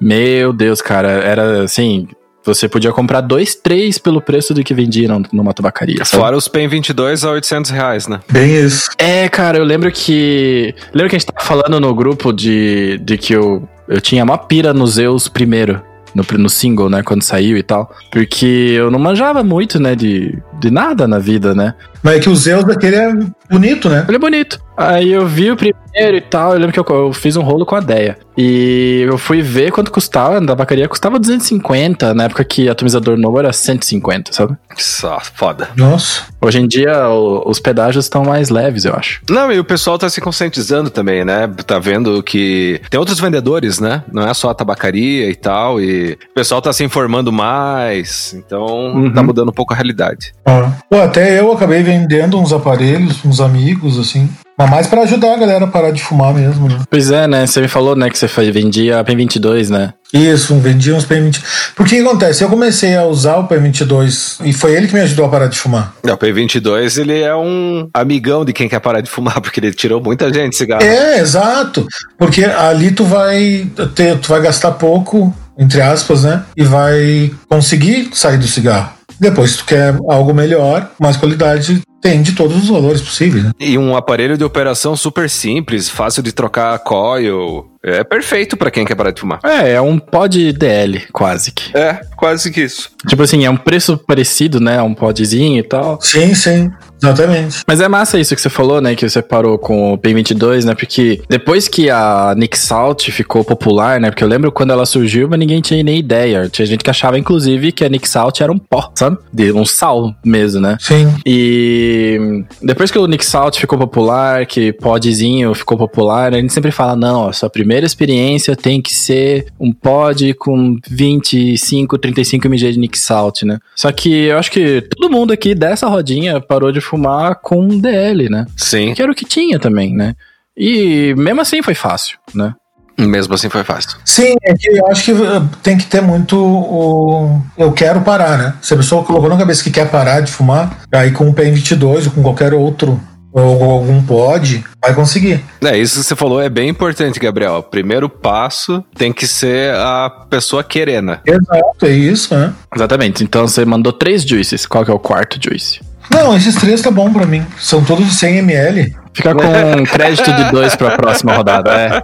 meu 0.00 0.52
Deus, 0.52 0.80
cara, 0.80 1.08
era 1.10 1.64
assim. 1.64 2.08
Você 2.42 2.66
podia 2.66 2.90
comprar 2.90 3.20
dois, 3.20 3.54
três 3.54 3.98
pelo 3.98 4.22
preço 4.22 4.54
do 4.54 4.64
que 4.64 4.72
vendia 4.72 5.06
num- 5.06 5.22
numa 5.30 5.52
tabacaria. 5.52 6.02
sabe? 6.06 6.22
Fora 6.22 6.36
os 6.38 6.48
PEN 6.48 6.68
22 6.68 7.22
a 7.22 7.32
800 7.32 7.70
reais, 7.70 8.08
né? 8.08 8.20
Bem 8.30 8.56
isso. 8.64 8.88
É, 8.96 9.28
cara, 9.28 9.58
eu 9.58 9.64
lembro 9.64 9.92
que. 9.92 10.74
Lembra 10.94 11.10
que 11.10 11.16
a 11.16 11.18
gente 11.18 11.30
tava 11.30 11.44
falando 11.46 11.78
no 11.78 11.94
grupo 11.94 12.32
de, 12.32 12.98
de 13.04 13.18
que 13.18 13.34
eu, 13.34 13.68
eu 13.86 14.00
tinha 14.00 14.24
uma 14.24 14.38
pira 14.38 14.72
nos 14.72 14.92
Zeus 14.92 15.28
primeiro. 15.28 15.82
No, 16.14 16.24
no 16.38 16.48
single, 16.48 16.90
né? 16.90 17.02
Quando 17.02 17.22
saiu 17.22 17.56
e 17.56 17.62
tal. 17.62 17.94
Porque 18.10 18.74
eu 18.76 18.90
não 18.90 18.98
manjava 18.98 19.42
muito, 19.42 19.78
né? 19.78 19.94
De, 19.94 20.36
de 20.58 20.70
nada 20.70 21.06
na 21.06 21.18
vida, 21.18 21.54
né? 21.54 21.74
Mas 22.02 22.16
é 22.16 22.20
que 22.20 22.28
o 22.30 22.36
Zeus 22.36 22.64
daquele 22.64 22.96
é 22.96 23.12
bonito, 23.50 23.88
né? 23.88 24.04
Ele 24.08 24.16
é 24.16 24.20
bonito. 24.20 24.58
Aí 24.76 25.12
eu 25.12 25.26
vi 25.26 25.50
o 25.50 25.56
primeiro 25.56 26.16
e 26.16 26.20
tal. 26.22 26.52
Eu 26.54 26.58
lembro 26.58 26.72
que 26.72 26.80
eu, 26.80 26.96
eu 26.96 27.12
fiz 27.12 27.36
um 27.36 27.42
rolo 27.42 27.66
com 27.66 27.74
a 27.76 27.80
Deia. 27.80 28.16
E 28.38 29.04
eu 29.06 29.18
fui 29.18 29.42
ver 29.42 29.70
quanto 29.70 29.90
custava, 29.92 30.40
na 30.40 30.46
tabacaria 30.46 30.88
custava 30.88 31.18
250, 31.18 32.14
na 32.14 32.24
época 32.24 32.42
que 32.44 32.66
atomizador 32.70 33.18
novo 33.18 33.38
era 33.38 33.52
150, 33.52 34.32
sabe? 34.32 34.56
Só, 34.78 35.18
foda. 35.20 35.68
Nossa. 35.76 36.22
Hoje 36.40 36.58
em 36.60 36.66
dia 36.66 37.06
o- 37.10 37.42
os 37.46 37.60
pedágios 37.60 38.06
estão 38.06 38.24
mais 38.24 38.48
leves, 38.48 38.86
eu 38.86 38.94
acho. 38.94 39.20
Não, 39.28 39.52
e 39.52 39.58
o 39.58 39.64
pessoal 39.64 39.98
tá 39.98 40.08
se 40.08 40.22
conscientizando 40.22 40.88
também, 40.88 41.22
né? 41.22 41.46
Tá 41.66 41.78
vendo 41.78 42.22
que 42.22 42.80
tem 42.88 42.98
outros 42.98 43.20
vendedores, 43.20 43.78
né? 43.78 44.02
Não 44.10 44.26
é 44.26 44.32
só 44.32 44.48
a 44.48 44.54
tabacaria 44.54 45.28
e 45.28 45.34
tal. 45.34 45.78
E 45.78 46.12
o 46.30 46.34
pessoal 46.34 46.62
tá 46.62 46.72
se 46.72 46.82
informando 46.82 47.30
mais. 47.30 48.32
Então 48.32 48.64
Uhum. 48.94 49.12
tá 49.12 49.22
mudando 49.22 49.50
um 49.50 49.52
pouco 49.52 49.74
a 49.74 49.76
realidade. 49.76 50.32
Ah. 50.46 50.70
Pô, 50.88 50.96
até 51.02 51.38
eu 51.38 51.52
acabei 51.52 51.82
vendendo 51.90 52.38
uns 52.38 52.52
aparelhos, 52.52 53.24
uns 53.24 53.40
amigos, 53.40 53.98
assim. 53.98 54.28
Mas 54.56 54.70
mais 54.70 54.86
pra 54.86 55.02
ajudar 55.02 55.32
a 55.34 55.36
galera 55.38 55.64
a 55.64 55.68
parar 55.68 55.90
de 55.90 56.02
fumar 56.02 56.34
mesmo, 56.34 56.68
né? 56.68 56.80
Pois 56.90 57.10
é, 57.10 57.26
né? 57.26 57.46
Você 57.46 57.60
me 57.62 57.68
falou, 57.68 57.96
né, 57.96 58.10
que 58.10 58.18
você 58.18 58.28
foi- 58.28 58.50
vendia 58.52 59.00
a 59.00 59.04
P22, 59.04 59.70
né? 59.70 59.94
Isso, 60.12 60.54
vendi 60.56 60.92
uns 60.92 61.04
PM20. 61.06 61.40
Porque 61.74 61.94
o 61.98 62.02
que 62.02 62.08
acontece? 62.08 62.44
Eu 62.44 62.48
comecei 62.50 62.94
a 62.94 63.04
usar 63.04 63.36
o 63.36 63.48
PM22 63.48 64.38
e 64.44 64.52
foi 64.52 64.74
ele 64.74 64.86
que 64.86 64.92
me 64.94 65.00
ajudou 65.00 65.24
a 65.24 65.28
parar 65.30 65.46
de 65.46 65.56
fumar. 65.58 65.94
O 66.04 66.08
P22, 66.16 66.98
ele 67.00 67.20
é 67.20 67.34
um 67.34 67.88
amigão 67.94 68.44
de 68.44 68.52
quem 68.52 68.68
quer 68.68 68.80
parar 68.80 69.00
de 69.00 69.10
fumar, 69.10 69.40
porque 69.40 69.60
ele 69.60 69.72
tirou 69.72 70.00
muita 70.02 70.30
gente 70.32 70.50
de 70.50 70.56
cigarro. 70.56 70.82
É, 70.82 71.18
exato. 71.18 71.86
Porque 72.18 72.44
ali 72.44 72.90
tu 72.90 73.04
vai 73.04 73.66
ter, 73.94 74.18
tu 74.18 74.28
vai 74.28 74.42
gastar 74.42 74.72
pouco, 74.72 75.34
entre 75.58 75.80
aspas, 75.80 76.22
né? 76.24 76.42
E 76.56 76.62
vai 76.64 77.30
conseguir 77.48 78.10
sair 78.12 78.36
do 78.38 78.46
cigarro. 78.46 78.90
Depois, 79.20 79.50
se 79.52 79.58
tu 79.58 79.66
quer 79.66 79.94
algo 80.08 80.32
melhor, 80.32 80.90
mais 80.98 81.16
qualidade, 81.16 81.82
tem 82.00 82.22
de 82.22 82.32
todos 82.32 82.56
os 82.56 82.68
valores 82.68 83.02
possíveis, 83.02 83.44
né? 83.44 83.50
E 83.60 83.76
um 83.76 83.94
aparelho 83.94 84.38
de 84.38 84.44
operação 84.44 84.96
super 84.96 85.28
simples, 85.28 85.88
fácil 85.88 86.22
de 86.22 86.32
trocar 86.32 86.78
coil. 86.78 87.66
É 87.82 88.02
perfeito 88.02 88.56
pra 88.56 88.70
quem 88.70 88.84
quer 88.84 88.94
parar 88.94 89.10
de 89.10 89.20
fumar. 89.20 89.40
É, 89.44 89.72
é 89.72 89.80
um 89.80 89.98
pod 89.98 90.52
DL, 90.52 91.06
quase 91.12 91.52
que. 91.52 91.76
É, 91.76 92.00
quase 92.16 92.50
que 92.50 92.62
isso. 92.62 92.90
Tipo 93.06 93.22
assim, 93.22 93.44
é 93.44 93.50
um 93.50 93.56
preço 93.56 93.98
parecido, 93.98 94.60
né? 94.60 94.80
Um 94.82 94.94
podzinho 94.94 95.58
e 95.58 95.62
tal. 95.62 96.00
Sim, 96.00 96.34
sim. 96.34 96.70
Exatamente. 97.02 97.62
Mas 97.66 97.80
é 97.80 97.88
massa 97.88 98.18
isso 98.18 98.34
que 98.34 98.40
você 98.40 98.50
falou, 98.50 98.80
né? 98.80 98.94
Que 98.94 99.08
você 99.08 99.22
parou 99.22 99.58
com 99.58 99.94
o 99.94 99.98
P22, 99.98 100.64
né? 100.64 100.74
Porque 100.74 101.22
depois 101.28 101.68
que 101.68 101.90
a 101.90 102.34
Nick 102.36 102.58
Salt 102.58 103.10
ficou 103.10 103.44
popular, 103.44 104.00
né? 104.00 104.10
Porque 104.10 104.22
eu 104.22 104.28
lembro 104.28 104.52
quando 104.52 104.72
ela 104.72 104.86
surgiu, 104.86 105.28
mas 105.28 105.38
ninguém 105.38 105.60
tinha 105.60 105.82
nem 105.82 105.98
ideia. 105.98 106.48
Tinha 106.48 106.66
gente 106.66 106.84
que 106.84 106.90
achava, 106.90 107.18
inclusive, 107.18 107.72
que 107.72 107.84
a 107.84 107.88
Nick 107.88 108.08
Salt 108.08 108.40
era 108.40 108.52
um 108.52 108.58
pó, 108.58 108.92
sabe? 108.94 109.18
De 109.32 109.52
um 109.52 109.64
sal 109.64 110.14
mesmo, 110.24 110.60
né? 110.60 110.76
Sim. 110.80 111.14
E 111.24 112.44
depois 112.62 112.90
que 112.90 112.98
o 112.98 113.06
Nick 113.06 113.24
Salt 113.24 113.58
ficou 113.58 113.78
popular, 113.78 114.46
que 114.46 114.72
podzinho 114.72 115.54
ficou 115.54 115.78
popular, 115.78 116.34
a 116.34 116.36
gente 116.36 116.52
sempre 116.52 116.70
fala, 116.70 116.94
não, 116.96 117.28
ó, 117.28 117.32
sua 117.32 117.48
primeira 117.48 117.86
experiência 117.86 118.54
tem 118.56 118.80
que 118.80 118.94
ser 118.94 119.46
um 119.58 119.72
pod 119.72 120.34
com 120.34 120.76
25, 120.88 121.98
35 121.98 122.46
mg 122.46 122.72
de 122.72 122.78
Nick 122.78 122.98
Salt, 122.98 123.42
né? 123.42 123.58
Só 123.74 123.90
que 123.92 124.26
eu 124.26 124.38
acho 124.38 124.50
que 124.50 124.82
todo 124.82 125.10
mundo 125.10 125.32
aqui 125.32 125.54
dessa 125.54 125.86
rodinha 125.88 126.40
parou 126.40 126.72
de 126.72 126.80
fumar 126.90 127.36
com 127.36 127.68
DL, 127.68 128.28
né? 128.28 128.46
Sim, 128.56 128.92
Que 128.94 129.02
era 129.02 129.12
o 129.12 129.14
que 129.14 129.24
tinha 129.24 129.58
também, 129.58 129.94
né? 129.94 130.14
E 130.56 131.14
mesmo 131.16 131.40
assim 131.40 131.62
foi 131.62 131.74
fácil, 131.74 132.18
né? 132.34 132.54
mesmo 132.98 133.32
assim 133.32 133.48
foi 133.48 133.64
fácil. 133.64 133.96
Sim, 134.04 134.34
é 134.42 134.52
que 134.52 134.68
eu 134.68 134.86
acho 134.88 135.04
que 135.04 135.12
uh, 135.12 135.48
tem 135.62 135.78
que 135.78 135.86
ter 135.86 136.02
muito 136.02 136.36
o. 136.36 137.40
Eu 137.56 137.72
quero 137.72 138.02
parar, 138.02 138.36
né? 138.36 138.54
Se 138.60 138.74
a 138.74 138.76
pessoa 138.76 139.02
colocou 139.02 139.30
na 139.30 139.38
cabeça 139.38 139.64
que 139.64 139.70
quer 139.70 139.88
parar 139.88 140.20
de 140.20 140.30
fumar, 140.30 140.80
aí 140.92 141.10
com 141.10 141.26
o 141.26 141.34
PM22 141.34 142.06
ou 142.06 142.12
com 142.12 142.22
qualquer 142.22 142.52
outro, 142.52 143.00
ou 143.32 143.62
algum 143.62 144.02
pod, 144.02 144.64
vai 144.82 144.94
conseguir. 144.94 145.42
É, 145.62 145.78
isso 145.78 146.00
que 146.00 146.06
você 146.06 146.16
falou 146.16 146.40
é 146.40 146.48
bem 146.48 146.68
importante, 146.68 147.20
Gabriel. 147.20 147.56
O 147.56 147.62
primeiro 147.62 148.08
passo 148.08 148.84
tem 148.94 149.12
que 149.12 149.26
ser 149.26 149.74
a 149.74 150.10
pessoa 150.28 150.64
querer, 150.64 151.02
né? 151.02 151.20
Exato, 151.24 151.86
é 151.86 151.90
isso, 151.90 152.34
né? 152.34 152.52
Exatamente. 152.74 153.22
Então 153.22 153.46
você 153.46 153.64
mandou 153.64 153.92
três 153.92 154.22
juices. 154.22 154.66
Qual 154.66 154.84
que 154.84 154.90
é 154.90 154.94
o 154.94 154.98
quarto 154.98 155.38
juice? 155.42 155.80
Não, 156.10 156.36
esses 156.36 156.56
três 156.56 156.82
tá 156.82 156.90
bom 156.90 157.12
pra 157.12 157.24
mim. 157.24 157.44
São 157.58 157.84
todos 157.84 158.06
de 158.06 158.14
100 158.14 158.38
ml. 158.38 158.94
Fica 159.12 159.34
com 159.34 159.42
um 159.42 159.84
crédito 159.86 160.32
de 160.32 160.50
dois 160.50 160.76
pra 160.76 160.96
próxima 160.96 161.34
rodada, 161.34 161.70
é. 161.72 162.02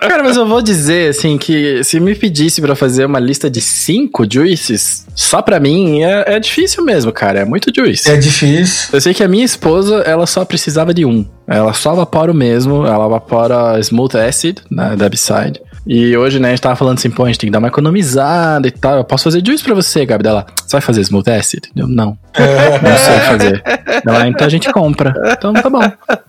Cara, 0.00 0.22
mas 0.22 0.36
eu 0.36 0.46
vou 0.46 0.62
dizer, 0.62 1.10
assim, 1.10 1.36
que 1.36 1.82
se 1.82 1.98
me 1.98 2.14
pedisse 2.14 2.60
pra 2.60 2.74
fazer 2.76 3.04
uma 3.04 3.18
lista 3.18 3.50
de 3.50 3.60
cinco 3.60 4.24
juices, 4.30 5.06
só 5.14 5.42
pra 5.42 5.58
mim, 5.58 6.02
é, 6.02 6.34
é 6.34 6.40
difícil 6.40 6.84
mesmo, 6.84 7.12
cara. 7.12 7.40
É 7.40 7.44
muito 7.44 7.72
juice. 7.74 8.10
É 8.10 8.16
difícil. 8.16 8.90
Eu 8.92 9.00
sei 9.00 9.14
que 9.14 9.22
a 9.22 9.28
minha 9.28 9.44
esposa, 9.44 9.96
ela 10.06 10.26
só 10.26 10.44
precisava 10.44 10.94
de 10.94 11.04
um. 11.04 11.24
Ela 11.46 11.72
só 11.72 11.92
evapora 11.92 12.30
o 12.30 12.34
mesmo, 12.34 12.86
ela 12.86 13.06
evapora 13.06 13.78
Smooth 13.80 14.16
Acid, 14.16 14.58
né, 14.70 14.94
da 14.96 15.06
Upside. 15.06 15.60
E 15.86 16.16
hoje, 16.16 16.38
né, 16.38 16.48
a 16.48 16.50
gente 16.50 16.62
tava 16.62 16.76
falando 16.76 16.98
assim, 16.98 17.10
pô, 17.10 17.24
a 17.24 17.26
gente 17.26 17.38
tem 17.38 17.48
que 17.48 17.52
dar 17.52 17.58
uma 17.58 17.68
economizada 17.68 18.68
e 18.68 18.70
tal. 18.70 18.98
Eu 18.98 19.04
posso 19.04 19.24
fazer 19.24 19.42
juice 19.44 19.62
pra 19.62 19.74
você, 19.74 20.06
Gabi. 20.06 20.22
Dela, 20.22 20.46
você 20.56 20.72
vai 20.72 20.80
fazer 20.80 21.00
Smooth 21.00 21.28
Acid? 21.30 21.64
Eu, 21.74 21.88
não. 21.88 22.16
Não 22.38 22.96
sei 22.96 23.18
fazer. 23.26 23.62
Ela, 24.06 24.28
então 24.28 24.46
a 24.46 24.50
gente 24.50 24.70
compra. 24.72 25.12
Então 25.32 25.52
tá 25.52 25.68
bom. 25.68 25.82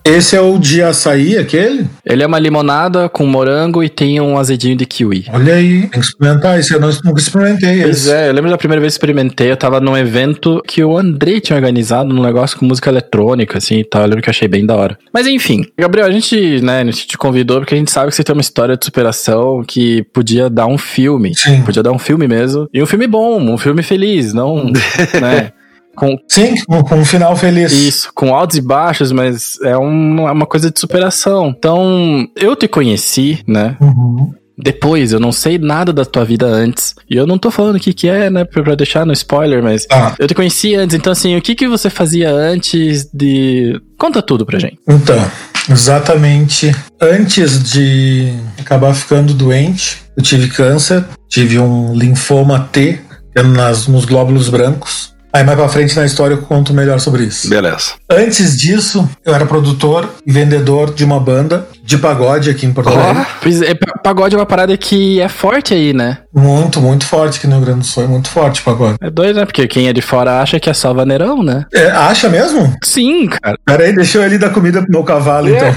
Esse 0.04 0.36
é 0.36 0.40
o 0.40 0.58
de 0.58 0.82
açaí, 0.82 1.38
aquele? 1.38 1.86
Ele 2.04 2.22
é 2.22 2.26
uma 2.26 2.38
limonada 2.38 3.08
com 3.08 3.24
morango 3.24 3.82
e 3.82 3.88
tem 3.88 4.20
um 4.20 4.36
azedinho 4.36 4.76
de 4.76 4.84
kiwi. 4.84 5.26
Olha 5.32 5.54
aí, 5.54 5.82
tem 5.82 5.90
que 5.90 5.98
experimentar. 6.00 6.58
Esse 6.58 6.74
eu 6.74 6.80
não, 6.80 6.90
nunca 7.04 7.20
experimentei. 7.20 7.82
Pois 7.82 8.06
Esse. 8.06 8.12
é, 8.12 8.28
eu 8.28 8.32
lembro 8.32 8.50
da 8.50 8.58
primeira 8.58 8.80
vez 8.80 8.94
que 8.94 8.96
experimentei, 8.96 9.50
eu 9.50 9.56
tava 9.56 9.80
num 9.80 9.96
evento 9.96 10.60
que 10.66 10.82
o 10.82 10.98
Andrei 10.98 11.40
tinha 11.40 11.56
organizado, 11.56 12.12
num 12.12 12.22
negócio 12.22 12.58
com 12.58 12.66
música 12.66 12.90
eletrônica, 12.90 13.56
assim 13.58 13.78
e 13.78 13.84
tal. 13.84 14.02
Eu 14.02 14.08
lembro 14.08 14.22
que 14.22 14.28
eu 14.28 14.32
achei 14.32 14.48
bem 14.48 14.66
da 14.66 14.74
hora. 14.74 14.98
Mas 15.12 15.26
enfim, 15.26 15.64
Gabriel, 15.78 16.06
a 16.06 16.10
gente, 16.10 16.60
né, 16.60 16.80
a 16.80 16.84
gente 16.84 17.06
te 17.06 17.16
convidou 17.16 17.60
porque 17.60 17.74
a 17.74 17.78
gente 17.78 17.90
sabe 17.90 18.10
que 18.10 18.16
você 18.16 18.24
tem 18.24 18.34
uma 18.34 18.42
história 18.42 18.76
de 18.76 18.84
superação 18.84 19.43
que 19.66 20.02
podia 20.12 20.48
dar 20.48 20.66
um 20.66 20.78
filme. 20.78 21.34
Sim. 21.34 21.62
Podia 21.62 21.82
dar 21.82 21.92
um 21.92 21.98
filme 21.98 22.26
mesmo. 22.28 22.68
E 22.72 22.82
um 22.82 22.86
filme 22.86 23.06
bom, 23.06 23.40
um 23.40 23.58
filme 23.58 23.82
feliz, 23.82 24.32
não, 24.32 24.64
né? 25.20 25.52
Com, 25.94 26.18
Sim, 26.28 26.54
com 26.66 26.96
um 26.96 27.04
final 27.04 27.36
feliz. 27.36 27.72
Isso, 27.72 28.10
com 28.14 28.34
altos 28.34 28.56
e 28.56 28.60
baixos, 28.60 29.12
mas 29.12 29.58
é 29.62 29.76
uma, 29.76 30.32
uma 30.32 30.46
coisa 30.46 30.70
de 30.70 30.78
superação. 30.78 31.54
Então, 31.56 32.26
eu 32.34 32.56
te 32.56 32.66
conheci, 32.66 33.40
né? 33.46 33.76
Uhum. 33.80 34.32
Depois, 34.56 35.12
eu 35.12 35.18
não 35.18 35.32
sei 35.32 35.58
nada 35.58 35.92
da 35.92 36.04
tua 36.04 36.24
vida 36.24 36.46
antes. 36.46 36.94
E 37.10 37.16
eu 37.16 37.26
não 37.26 37.38
tô 37.38 37.50
falando 37.50 37.76
o 37.76 37.80
que 37.80 37.92
que 37.92 38.08
é, 38.08 38.30
né? 38.30 38.44
Pra 38.44 38.74
deixar 38.74 39.04
no 39.04 39.12
spoiler, 39.12 39.62
mas. 39.62 39.84
Tá. 39.86 40.14
Eu 40.18 40.28
te 40.28 40.34
conheci 40.34 40.74
antes, 40.74 40.96
então 40.96 41.12
assim, 41.12 41.36
o 41.36 41.42
que 41.42 41.54
que 41.54 41.68
você 41.68 41.90
fazia 41.90 42.30
antes 42.30 43.08
de. 43.12 43.80
Conta 43.98 44.22
tudo 44.22 44.46
pra 44.46 44.58
gente. 44.58 44.78
Então, 44.88 45.18
exatamente 45.68 46.74
antes 47.00 47.62
de 47.62 48.32
acabar 48.60 48.94
ficando 48.94 49.34
doente, 49.34 49.98
eu 50.16 50.22
tive 50.22 50.48
câncer, 50.48 51.04
tive 51.28 51.58
um 51.58 51.94
linfoma 51.94 52.68
T 52.72 53.00
que 53.32 53.40
é 53.40 53.42
nas, 53.42 53.86
nos 53.88 54.04
glóbulos 54.04 54.48
brancos. 54.48 55.12
Aí 55.32 55.42
mais 55.42 55.58
pra 55.58 55.68
frente 55.68 55.96
na 55.96 56.04
história 56.06 56.34
eu 56.34 56.42
conto 56.42 56.72
melhor 56.72 57.00
sobre 57.00 57.24
isso. 57.24 57.48
Beleza. 57.48 57.94
Antes 58.08 58.56
disso, 58.56 59.08
eu 59.26 59.34
era 59.34 59.44
produtor 59.44 60.08
e 60.24 60.30
vendedor 60.30 60.94
de 60.94 61.02
uma 61.04 61.18
banda 61.18 61.66
de 61.82 61.98
pagode 61.98 62.48
aqui 62.50 62.64
em 62.66 62.72
Porto 62.72 62.90
Alegre. 62.90 63.26
Pois 63.42 63.60
é, 63.60 63.74
pa- 63.74 63.98
pagode 64.00 64.36
é 64.36 64.38
uma 64.38 64.46
parada 64.46 64.76
que 64.76 65.20
é 65.20 65.28
forte 65.28 65.74
aí, 65.74 65.92
né? 65.92 66.18
Muito, 66.34 66.80
muito 66.80 67.06
forte 67.06 67.38
aqui 67.38 67.46
no 67.46 67.56
Rio 67.56 67.64
Grande 67.66 67.80
do 67.80 67.86
Sul. 67.86 68.04
É 68.04 68.06
muito 68.06 68.28
forte 68.28 68.60
o 68.60 68.64
pagode. 68.64 68.96
É 69.00 69.10
doido, 69.10 69.36
né? 69.36 69.44
Porque 69.44 69.66
quem 69.68 69.88
é 69.88 69.92
de 69.92 70.02
fora 70.02 70.40
acha 70.40 70.58
que 70.58 70.68
é 70.68 70.74
só 70.74 70.92
vaneirão, 70.92 71.42
né? 71.42 71.64
É, 71.72 71.86
acha 71.90 72.28
mesmo? 72.28 72.74
Sim, 72.82 73.28
cara. 73.28 73.56
Pera 73.64 73.84
aí, 73.84 73.94
deixa 73.94 74.18
eu 74.18 74.22
ali 74.22 74.36
dar 74.38 74.50
comida 74.50 74.82
pro 74.82 74.90
meu 74.90 75.04
cavalo, 75.04 75.48
então. 75.48 75.74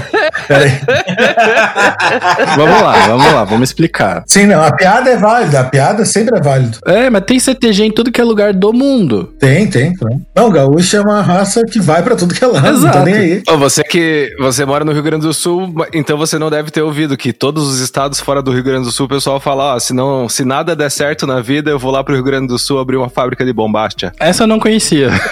Pera 0.48 0.64
aí. 0.64 0.72
Vamos 2.56 2.80
lá, 2.80 3.06
vamos 3.06 3.32
lá, 3.32 3.44
vamos 3.44 3.68
explicar. 3.68 4.24
Sim, 4.26 4.46
não, 4.46 4.62
a 4.62 4.72
piada 4.72 5.10
é 5.10 5.16
válida, 5.16 5.60
a 5.60 5.64
piada 5.64 6.04
sempre 6.04 6.38
é 6.38 6.40
válida. 6.40 6.78
É, 6.86 7.10
mas 7.10 7.24
tem 7.24 7.38
CTG 7.38 7.84
em 7.84 7.90
tudo 7.90 8.10
que 8.10 8.20
é 8.20 8.24
lugar 8.24 8.52
do 8.52 8.72
mundo. 8.72 9.32
Tem, 9.38 9.66
tem, 9.68 9.92
tem. 9.92 10.26
Não, 10.34 10.50
gaúcho 10.50 10.96
é 10.96 11.00
uma 11.00 11.20
raça 11.22 11.62
que 11.64 11.80
vai 11.80 12.02
pra 12.02 12.16
tudo 12.16 12.34
que 12.34 12.42
é 12.42 12.46
lado, 12.46 12.64
não 12.64 12.78
Exato. 12.78 12.98
tá 12.98 13.04
nem 13.04 13.14
aí. 13.14 13.42
Ô, 13.48 13.56
você 13.56 13.82
que 13.84 14.34
você 14.38 14.64
mora 14.64 14.84
no 14.84 14.92
Rio 14.92 15.02
Grande 15.02 15.26
do 15.26 15.34
Sul, 15.34 15.72
então 15.92 16.16
você 16.16 16.38
não 16.38 16.50
deve 16.50 16.70
ter 16.70 16.82
ouvido 16.82 17.16
que 17.16 17.32
todos 17.32 17.68
os 17.68 17.80
estados 17.80 18.20
fora 18.20 18.42
do 18.42 18.50
Rio 18.52 18.64
Grande 18.64 18.84
do 18.84 18.92
Sul 18.92 19.06
o 19.06 19.08
pessoal 19.08 19.38
fala, 19.38 19.74
ó, 19.74 19.78
se, 19.78 19.92
não, 19.92 20.28
se 20.28 20.44
nada 20.48 20.74
der 20.74 20.90
certo 20.90 21.26
na 21.26 21.40
vida, 21.40 21.70
eu 21.70 21.78
vou 21.78 21.92
lá 21.92 22.02
pro 22.02 22.14
Rio 22.14 22.24
Grande 22.24 22.48
do 22.48 22.58
Sul 22.58 22.80
abrir 22.80 22.96
uma 22.96 23.10
fábrica 23.10 23.44
de 23.44 23.52
bombástia. 23.52 24.12
Essa 24.18 24.44
eu 24.44 24.46
não 24.46 24.58
conhecia. 24.58 25.10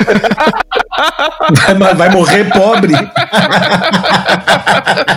Vai, 1.79 1.95
vai 1.95 2.11
morrer 2.11 2.45
pobre. 2.51 2.93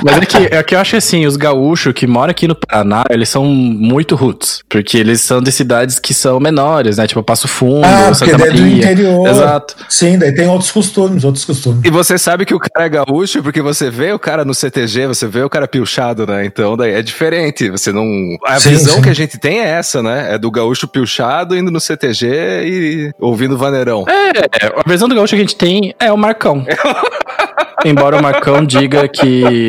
Mas 0.04 0.18
é 0.18 0.26
que, 0.26 0.38
é 0.56 0.64
que 0.64 0.76
eu 0.76 0.80
acho 0.80 0.96
assim, 0.96 1.26
os 1.26 1.36
gaúchos 1.36 1.94
que 1.94 2.08
moram 2.08 2.32
aqui 2.32 2.48
no 2.48 2.56
Paraná, 2.56 3.04
eles 3.10 3.30
são 3.30 3.46
muito 3.46 4.16
roots. 4.16 4.62
Porque 4.70 4.98
eles 4.98 5.22
são 5.22 5.42
de 5.42 5.52
cidades 5.52 6.00
que 6.00 6.14
são 6.14 6.40
menores, 6.40 6.98
né? 6.98 7.08
Tipo 7.08 7.24
Passo 7.24 7.48
Fundo, 7.48 7.86
Ah, 7.86 8.12
porque 8.18 8.32
Santa 8.32 8.38
daí 8.38 8.48
é 8.50 8.52
do 8.54 8.62
Maria. 8.62 8.78
interior. 8.78 9.28
Exato. 9.28 9.76
Sim, 9.90 10.18
daí 10.18 10.34
tem 10.34 10.48
outros 10.48 10.72
costumes, 10.72 11.24
outros 11.24 11.46
costumes. 11.46 11.82
E 11.84 11.90
você 11.90 12.18
sabe 12.18 12.46
que 12.46 12.54
o 12.54 12.60
cara 12.60 12.86
é 12.86 12.90
gaúcho 12.90 13.42
porque 13.44 13.62
você 13.62 13.90
vê 13.90 14.12
o 14.12 14.20
cara 14.20 14.46
no 14.46 14.54
CTG, 14.54 15.08
você 15.08 15.28
vê 15.28 15.42
o 15.44 15.50
cara 15.50 15.68
pilchado, 15.68 16.26
né? 16.26 16.46
Então 16.46 16.76
daí 16.78 16.94
é 16.94 17.02
diferente. 17.02 17.70
Você 17.70 17.92
não. 17.92 18.06
A 18.46 18.60
Sim, 18.60 18.70
visão 18.72 18.96
sim. 18.96 19.02
que 19.02 19.10
a 19.10 19.14
gente 19.16 19.38
tem 19.38 19.60
é 19.60 19.70
essa, 19.70 20.02
né? 20.02 20.34
É 20.34 20.38
do 20.38 20.50
gaúcho 20.52 20.88
pilchado 20.88 21.56
indo 21.58 21.72
no 21.72 21.80
CTG 21.80 22.28
e 22.66 23.12
ouvindo 23.20 23.58
vaneirão. 23.58 24.06
É, 24.08 24.68
a 24.86 24.90
visão 24.90 25.08
do 25.08 25.16
gaúcho 25.16 25.32
que 25.36 25.42
a 25.42 25.44
gente 25.44 25.56
tem 25.56 25.89
é 26.00 26.12
o 26.12 26.18
Marcão. 26.18 26.66
Embora 27.86 28.18
o 28.18 28.22
Marcão 28.22 28.66
diga 28.66 29.08
que 29.08 29.26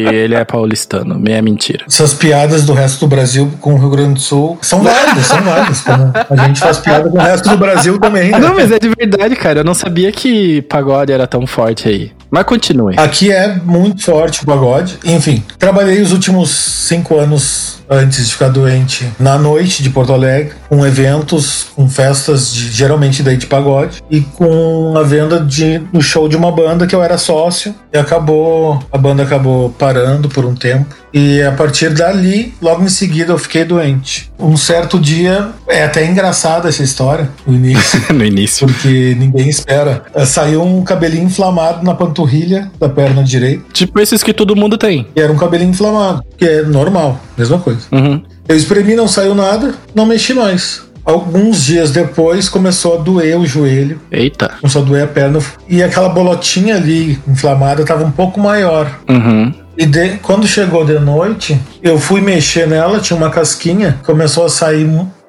ele 0.07 0.35
é 0.35 0.45
paulistano, 0.45 1.19
meia 1.19 1.41
mentira. 1.41 1.85
Essas 1.87 2.13
piadas 2.13 2.65
do 2.65 2.73
resto 2.73 3.01
do 3.01 3.09
Brasil 3.09 3.53
com 3.61 3.75
o 3.75 3.79
Rio 3.79 3.91
Grande 3.91 4.15
do 4.15 4.21
Sul 4.21 4.59
são 4.61 4.83
válidas, 4.83 5.27
são 5.27 5.41
válidas. 5.43 5.85
A 6.29 6.47
gente 6.47 6.59
faz 6.59 6.79
piada 6.79 7.09
com 7.09 7.17
o 7.17 7.21
resto 7.21 7.49
do 7.49 7.57
Brasil 7.57 7.99
também. 8.01 8.33
Né? 8.33 8.39
Não, 8.39 8.55
mas 8.55 8.73
é 8.73 8.79
de 8.79 8.89
verdade, 8.89 9.37
cara. 9.37 9.61
Eu 9.61 9.65
não 9.65 9.75
sabia 9.75 10.11
que 10.11 10.63
pagode 10.63 11.13
era 11.13 11.27
tão 11.27 11.47
forte 11.47 11.89
aí. 11.89 12.13
Mas 12.31 12.45
continue. 12.45 12.95
Aqui 12.99 13.31
é 13.31 13.57
muito 13.65 14.03
forte 14.03 14.43
o 14.43 14.47
pagode. 14.47 14.99
Enfim, 15.05 15.43
trabalhei 15.59 16.01
os 16.01 16.13
últimos 16.13 16.51
cinco 16.51 17.17
anos 17.17 17.80
antes 17.91 18.27
de 18.27 18.33
ficar 18.33 18.49
doente 18.49 19.11
na 19.19 19.37
noite 19.37 19.83
de 19.83 19.91
Porto 19.91 20.13
Alegre, 20.13 20.55
com 20.69 20.87
eventos, 20.87 21.67
com 21.75 21.89
festas 21.89 22.55
de, 22.55 22.71
geralmente 22.71 23.23
daí 23.23 23.37
de 23.37 23.47
pagode 23.47 24.01
e 24.09 24.21
com 24.21 24.95
a 24.97 25.03
venda 25.03 25.41
de 25.41 25.83
no 25.93 26.01
show 26.01 26.29
de 26.29 26.37
uma 26.37 26.53
banda 26.53 26.87
que 26.87 26.95
eu 26.95 27.03
era 27.03 27.19
sócio 27.19 27.75
e 27.93 27.99
acabou 27.99 28.81
a 28.93 28.97
banda 28.97 29.25
acabou 29.25 29.71
parando 29.71 30.29
por 30.29 30.45
um 30.45 30.55
tempo 30.55 30.95
e 31.13 31.43
a 31.43 31.53
partir 31.53 31.91
dali, 31.91 32.55
logo 32.61 32.83
em 32.83 32.89
seguida 32.89 33.33
eu 33.33 33.39
fiquei 33.39 33.65
doente. 33.65 34.31
Um 34.39 34.57
certo 34.57 34.99
dia, 34.99 35.51
é 35.69 35.85
até 35.85 36.07
engraçada 36.07 36.69
essa 36.69 36.83
história, 36.83 37.29
no 37.47 37.55
início. 37.55 38.01
no 38.15 38.25
início. 38.25 38.67
Porque 38.67 39.17
ninguém 39.19 39.49
espera. 39.49 40.03
Saiu 40.27 40.63
um 40.63 40.83
cabelinho 40.83 41.25
inflamado 41.25 41.85
na 41.85 41.95
panturrilha 41.95 42.71
da 42.79 42.89
perna 42.89 43.23
direita. 43.23 43.65
Tipo 43.73 44.01
esses 44.01 44.23
que 44.23 44.33
todo 44.33 44.57
mundo 44.57 44.79
tem. 44.79 45.07
E 45.15 45.21
era 45.21 45.33
um 45.33 45.37
cabelinho 45.37 45.71
inflamado, 45.71 46.23
que 46.37 46.45
é 46.45 46.63
normal, 46.63 47.21
mesma 47.37 47.59
coisa. 47.59 47.81
Uhum. 47.93 48.23
Eu 48.49 48.57
espremi, 48.57 48.95
não 48.95 49.07
saiu 49.07 49.35
nada, 49.35 49.75
não 49.95 50.07
mexi 50.07 50.35
mais. 50.35 50.83
Alguns 51.05 51.65
dias 51.65 51.91
depois 51.91 52.49
começou 52.49 52.99
a 52.99 53.03
doer 53.03 53.39
o 53.39 53.47
joelho. 53.47 54.01
Eita. 54.11 54.51
Começou 54.61 54.83
a 54.83 54.85
doer 54.85 55.05
a 55.05 55.07
perna. 55.07 55.41
E 55.69 55.83
aquela 55.83 56.09
bolotinha 56.09 56.77
ali 56.77 57.19
inflamada 57.27 57.83
estava 57.83 58.05
um 58.05 58.11
pouco 58.11 58.39
maior. 58.39 58.99
Uhum. 59.09 59.53
E 59.81 59.87
de, 59.87 60.19
quando 60.19 60.47
chegou 60.47 60.85
de 60.85 60.99
noite, 60.99 61.59
eu 61.83 61.99
fui 61.99 62.21
mexer 62.21 62.69
nela, 62.69 63.01
tinha 63.01 63.17
uma 63.17 63.31
casquinha, 63.31 63.99
começou 64.05 64.45
a 64.45 64.49
sair 64.51 64.85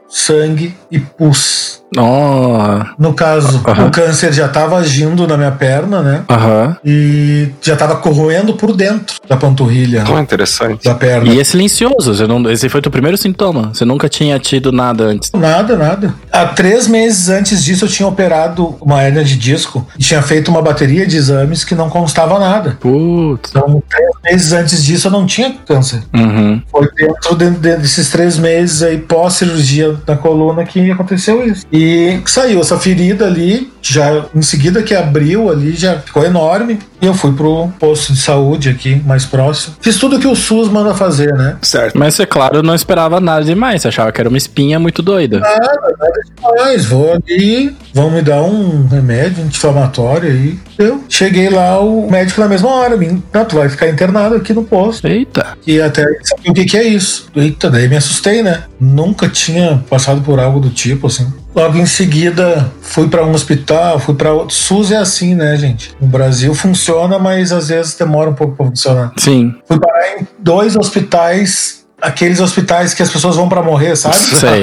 sangue 0.10 0.76
e 0.92 1.00
pus. 1.00 1.81
Oh. 1.98 2.80
No 2.98 3.14
caso, 3.14 3.62
Aham. 3.68 3.88
o 3.88 3.92
câncer 3.92 4.34
já 4.34 4.46
estava 4.46 4.78
agindo 4.78 5.28
na 5.28 5.36
minha 5.38 5.52
perna, 5.52 6.02
né? 6.02 6.24
Aham. 6.30 6.78
E 6.86 7.50
já 7.62 7.74
estava 7.74 7.96
corroendo 7.98 8.54
por 8.54 8.76
dentro 8.76 9.18
da 9.28 9.36
panturrilha, 9.36 10.04
Oh, 10.10 10.20
interessante. 10.20 10.84
da 10.86 10.96
perna. 10.96 11.34
E 11.34 11.40
é 11.40 11.44
silencioso. 11.44 12.16
Você 12.16 12.26
não, 12.28 12.50
esse 12.50 12.70
foi 12.70 12.80
o 12.80 12.82
teu 12.82 12.92
primeiro 12.92 13.18
sintoma. 13.18 13.72
Você 13.74 13.84
nunca 13.86 14.08
tinha 14.08 14.40
tido 14.40 14.72
nada 14.72 15.04
antes. 15.06 15.32
Nada, 15.34 15.76
nada. 15.76 16.14
Há 16.32 16.46
três 16.48 16.88
meses 16.88 17.30
antes 17.30 17.64
disso, 17.64 17.86
eu 17.86 17.90
tinha 17.90 18.08
operado 18.08 18.76
uma 18.82 19.02
hérnia 19.02 19.24
de 19.24 19.36
disco 19.38 19.86
e 19.98 20.02
tinha 20.04 20.22
feito 20.22 20.50
uma 20.50 20.62
bateria 20.62 21.06
de 21.06 21.18
exames 21.18 21.64
que 21.64 21.76
não 21.76 21.90
constava 21.90 22.40
nada. 22.40 22.78
Putz. 22.80 23.50
Então, 23.52 23.84
três 23.90 24.10
meses 24.32 24.54
antes 24.54 24.84
disso, 24.84 25.08
eu 25.08 25.12
não 25.12 25.26
tinha 25.26 25.54
câncer. 25.68 26.02
Uhum. 26.14 26.62
Foi 26.72 26.88
dentro 26.96 27.36
de- 27.36 27.50
de- 27.50 27.78
desses 27.78 28.10
três 28.10 28.38
meses 28.38 28.82
aí, 28.82 28.98
pós-cirurgia 28.98 29.96
na 30.08 30.16
coluna, 30.16 30.64
que 30.66 30.90
aconteceu 30.92 31.46
isso. 31.46 31.66
E 31.72 31.81
saiu 32.26 32.62
essa 32.62 32.78
ferida 32.80 33.26
ali, 33.26 33.71
já 33.82 34.26
em 34.36 34.42
seguida 34.42 34.84
que 34.84 34.94
abriu 34.94 35.50
ali, 35.50 35.76
já 35.76 36.00
ficou 36.00 36.24
enorme. 36.24 36.80
E 37.02 37.08
eu 37.08 37.16
fui 37.16 37.34
pro 37.34 37.70
posto 37.80 38.14
de 38.14 38.20
saúde 38.20 38.70
aqui, 38.70 39.02
mais 39.04 39.26
próximo. 39.26 39.76
Fiz 39.82 39.98
tudo 39.98 40.20
que 40.20 40.28
o 40.28 40.36
SUS 40.36 40.70
manda 40.70 40.94
fazer, 40.94 41.34
né? 41.34 41.58
Certo. 41.64 41.98
Mas 41.98 42.14
você, 42.14 42.28
claro, 42.28 42.62
não 42.62 42.76
esperava 42.76 43.20
nada 43.20 43.44
demais. 43.44 43.82
Você 43.82 43.88
achava 43.88 44.12
que 44.12 44.22
era 44.22 44.30
uma 44.30 44.38
espinha 44.38 44.80
muito 44.80 45.02
doida. 45.02 45.40
Nada, 45.40 45.96
nada 45.98 46.22
demais. 46.36 46.86
Vou 46.86 47.12
ali, 47.14 47.76
vão 47.92 48.12
me 48.12 48.22
dar 48.22 48.44
um 48.44 48.88
remédio 48.88 49.44
anti-inflamatório 49.44 50.30
aí. 50.30 50.60
Eu 50.78 51.04
cheguei 51.10 51.50
lá, 51.50 51.80
o 51.80 52.10
médico 52.10 52.42
na 52.42 52.48
mesma 52.48 52.70
hora, 52.70 52.96
me, 52.96 53.22
não, 53.34 53.46
tu 53.46 53.56
vai 53.56 53.70
ficar 53.70 53.88
internado 53.88 54.36
aqui 54.36 54.54
no 54.54 54.64
posto. 54.64 55.08
Eita. 55.08 55.58
E 55.66 55.82
até 55.82 56.04
saber 56.24 56.50
o 56.50 56.54
que, 56.54 56.66
que 56.66 56.78
é 56.78 56.84
isso. 56.84 57.30
Eita, 57.36 57.70
daí 57.70 57.88
me 57.88 57.98
assustei, 57.98 58.44
né? 58.44 58.64
Nunca 58.80 59.28
tinha 59.28 59.84
passado 59.90 60.22
por 60.22 60.40
algo 60.40 60.60
do 60.60 60.70
tipo, 60.70 61.08
assim. 61.08 61.32
Logo 61.54 61.78
em 61.78 61.86
seguida, 61.86 62.72
fui 62.82 63.10
para 63.10 63.26
um 63.26 63.32
hospital, 63.32 63.71
fui 64.00 64.16
para 64.16 64.34
outro. 64.34 64.56
SUS 64.56 64.92
é 64.92 64.98
assim, 64.98 65.36
né, 65.36 65.56
gente? 65.58 65.96
No 66.00 66.08
Brasil 66.08 66.54
funciona, 66.54 67.18
mas 67.20 67.52
às 67.52 67.70
vezes 67.70 67.96
demora 67.96 68.30
um 68.30 68.34
pouco 68.34 68.56
para 68.56 68.66
funcionar. 68.66 69.14
Sim. 69.18 69.54
Fui 69.66 69.80
parar 69.80 70.20
em 70.20 70.28
dois 70.40 70.76
hospitais, 70.76 71.86
aqueles 72.02 72.40
hospitais 72.40 72.94
que 72.94 73.04
as 73.04 73.10
pessoas 73.10 73.36
vão 73.36 73.48
para 73.48 73.62
morrer, 73.62 73.96
sabe? 73.96 74.16
Sei. 74.40 74.62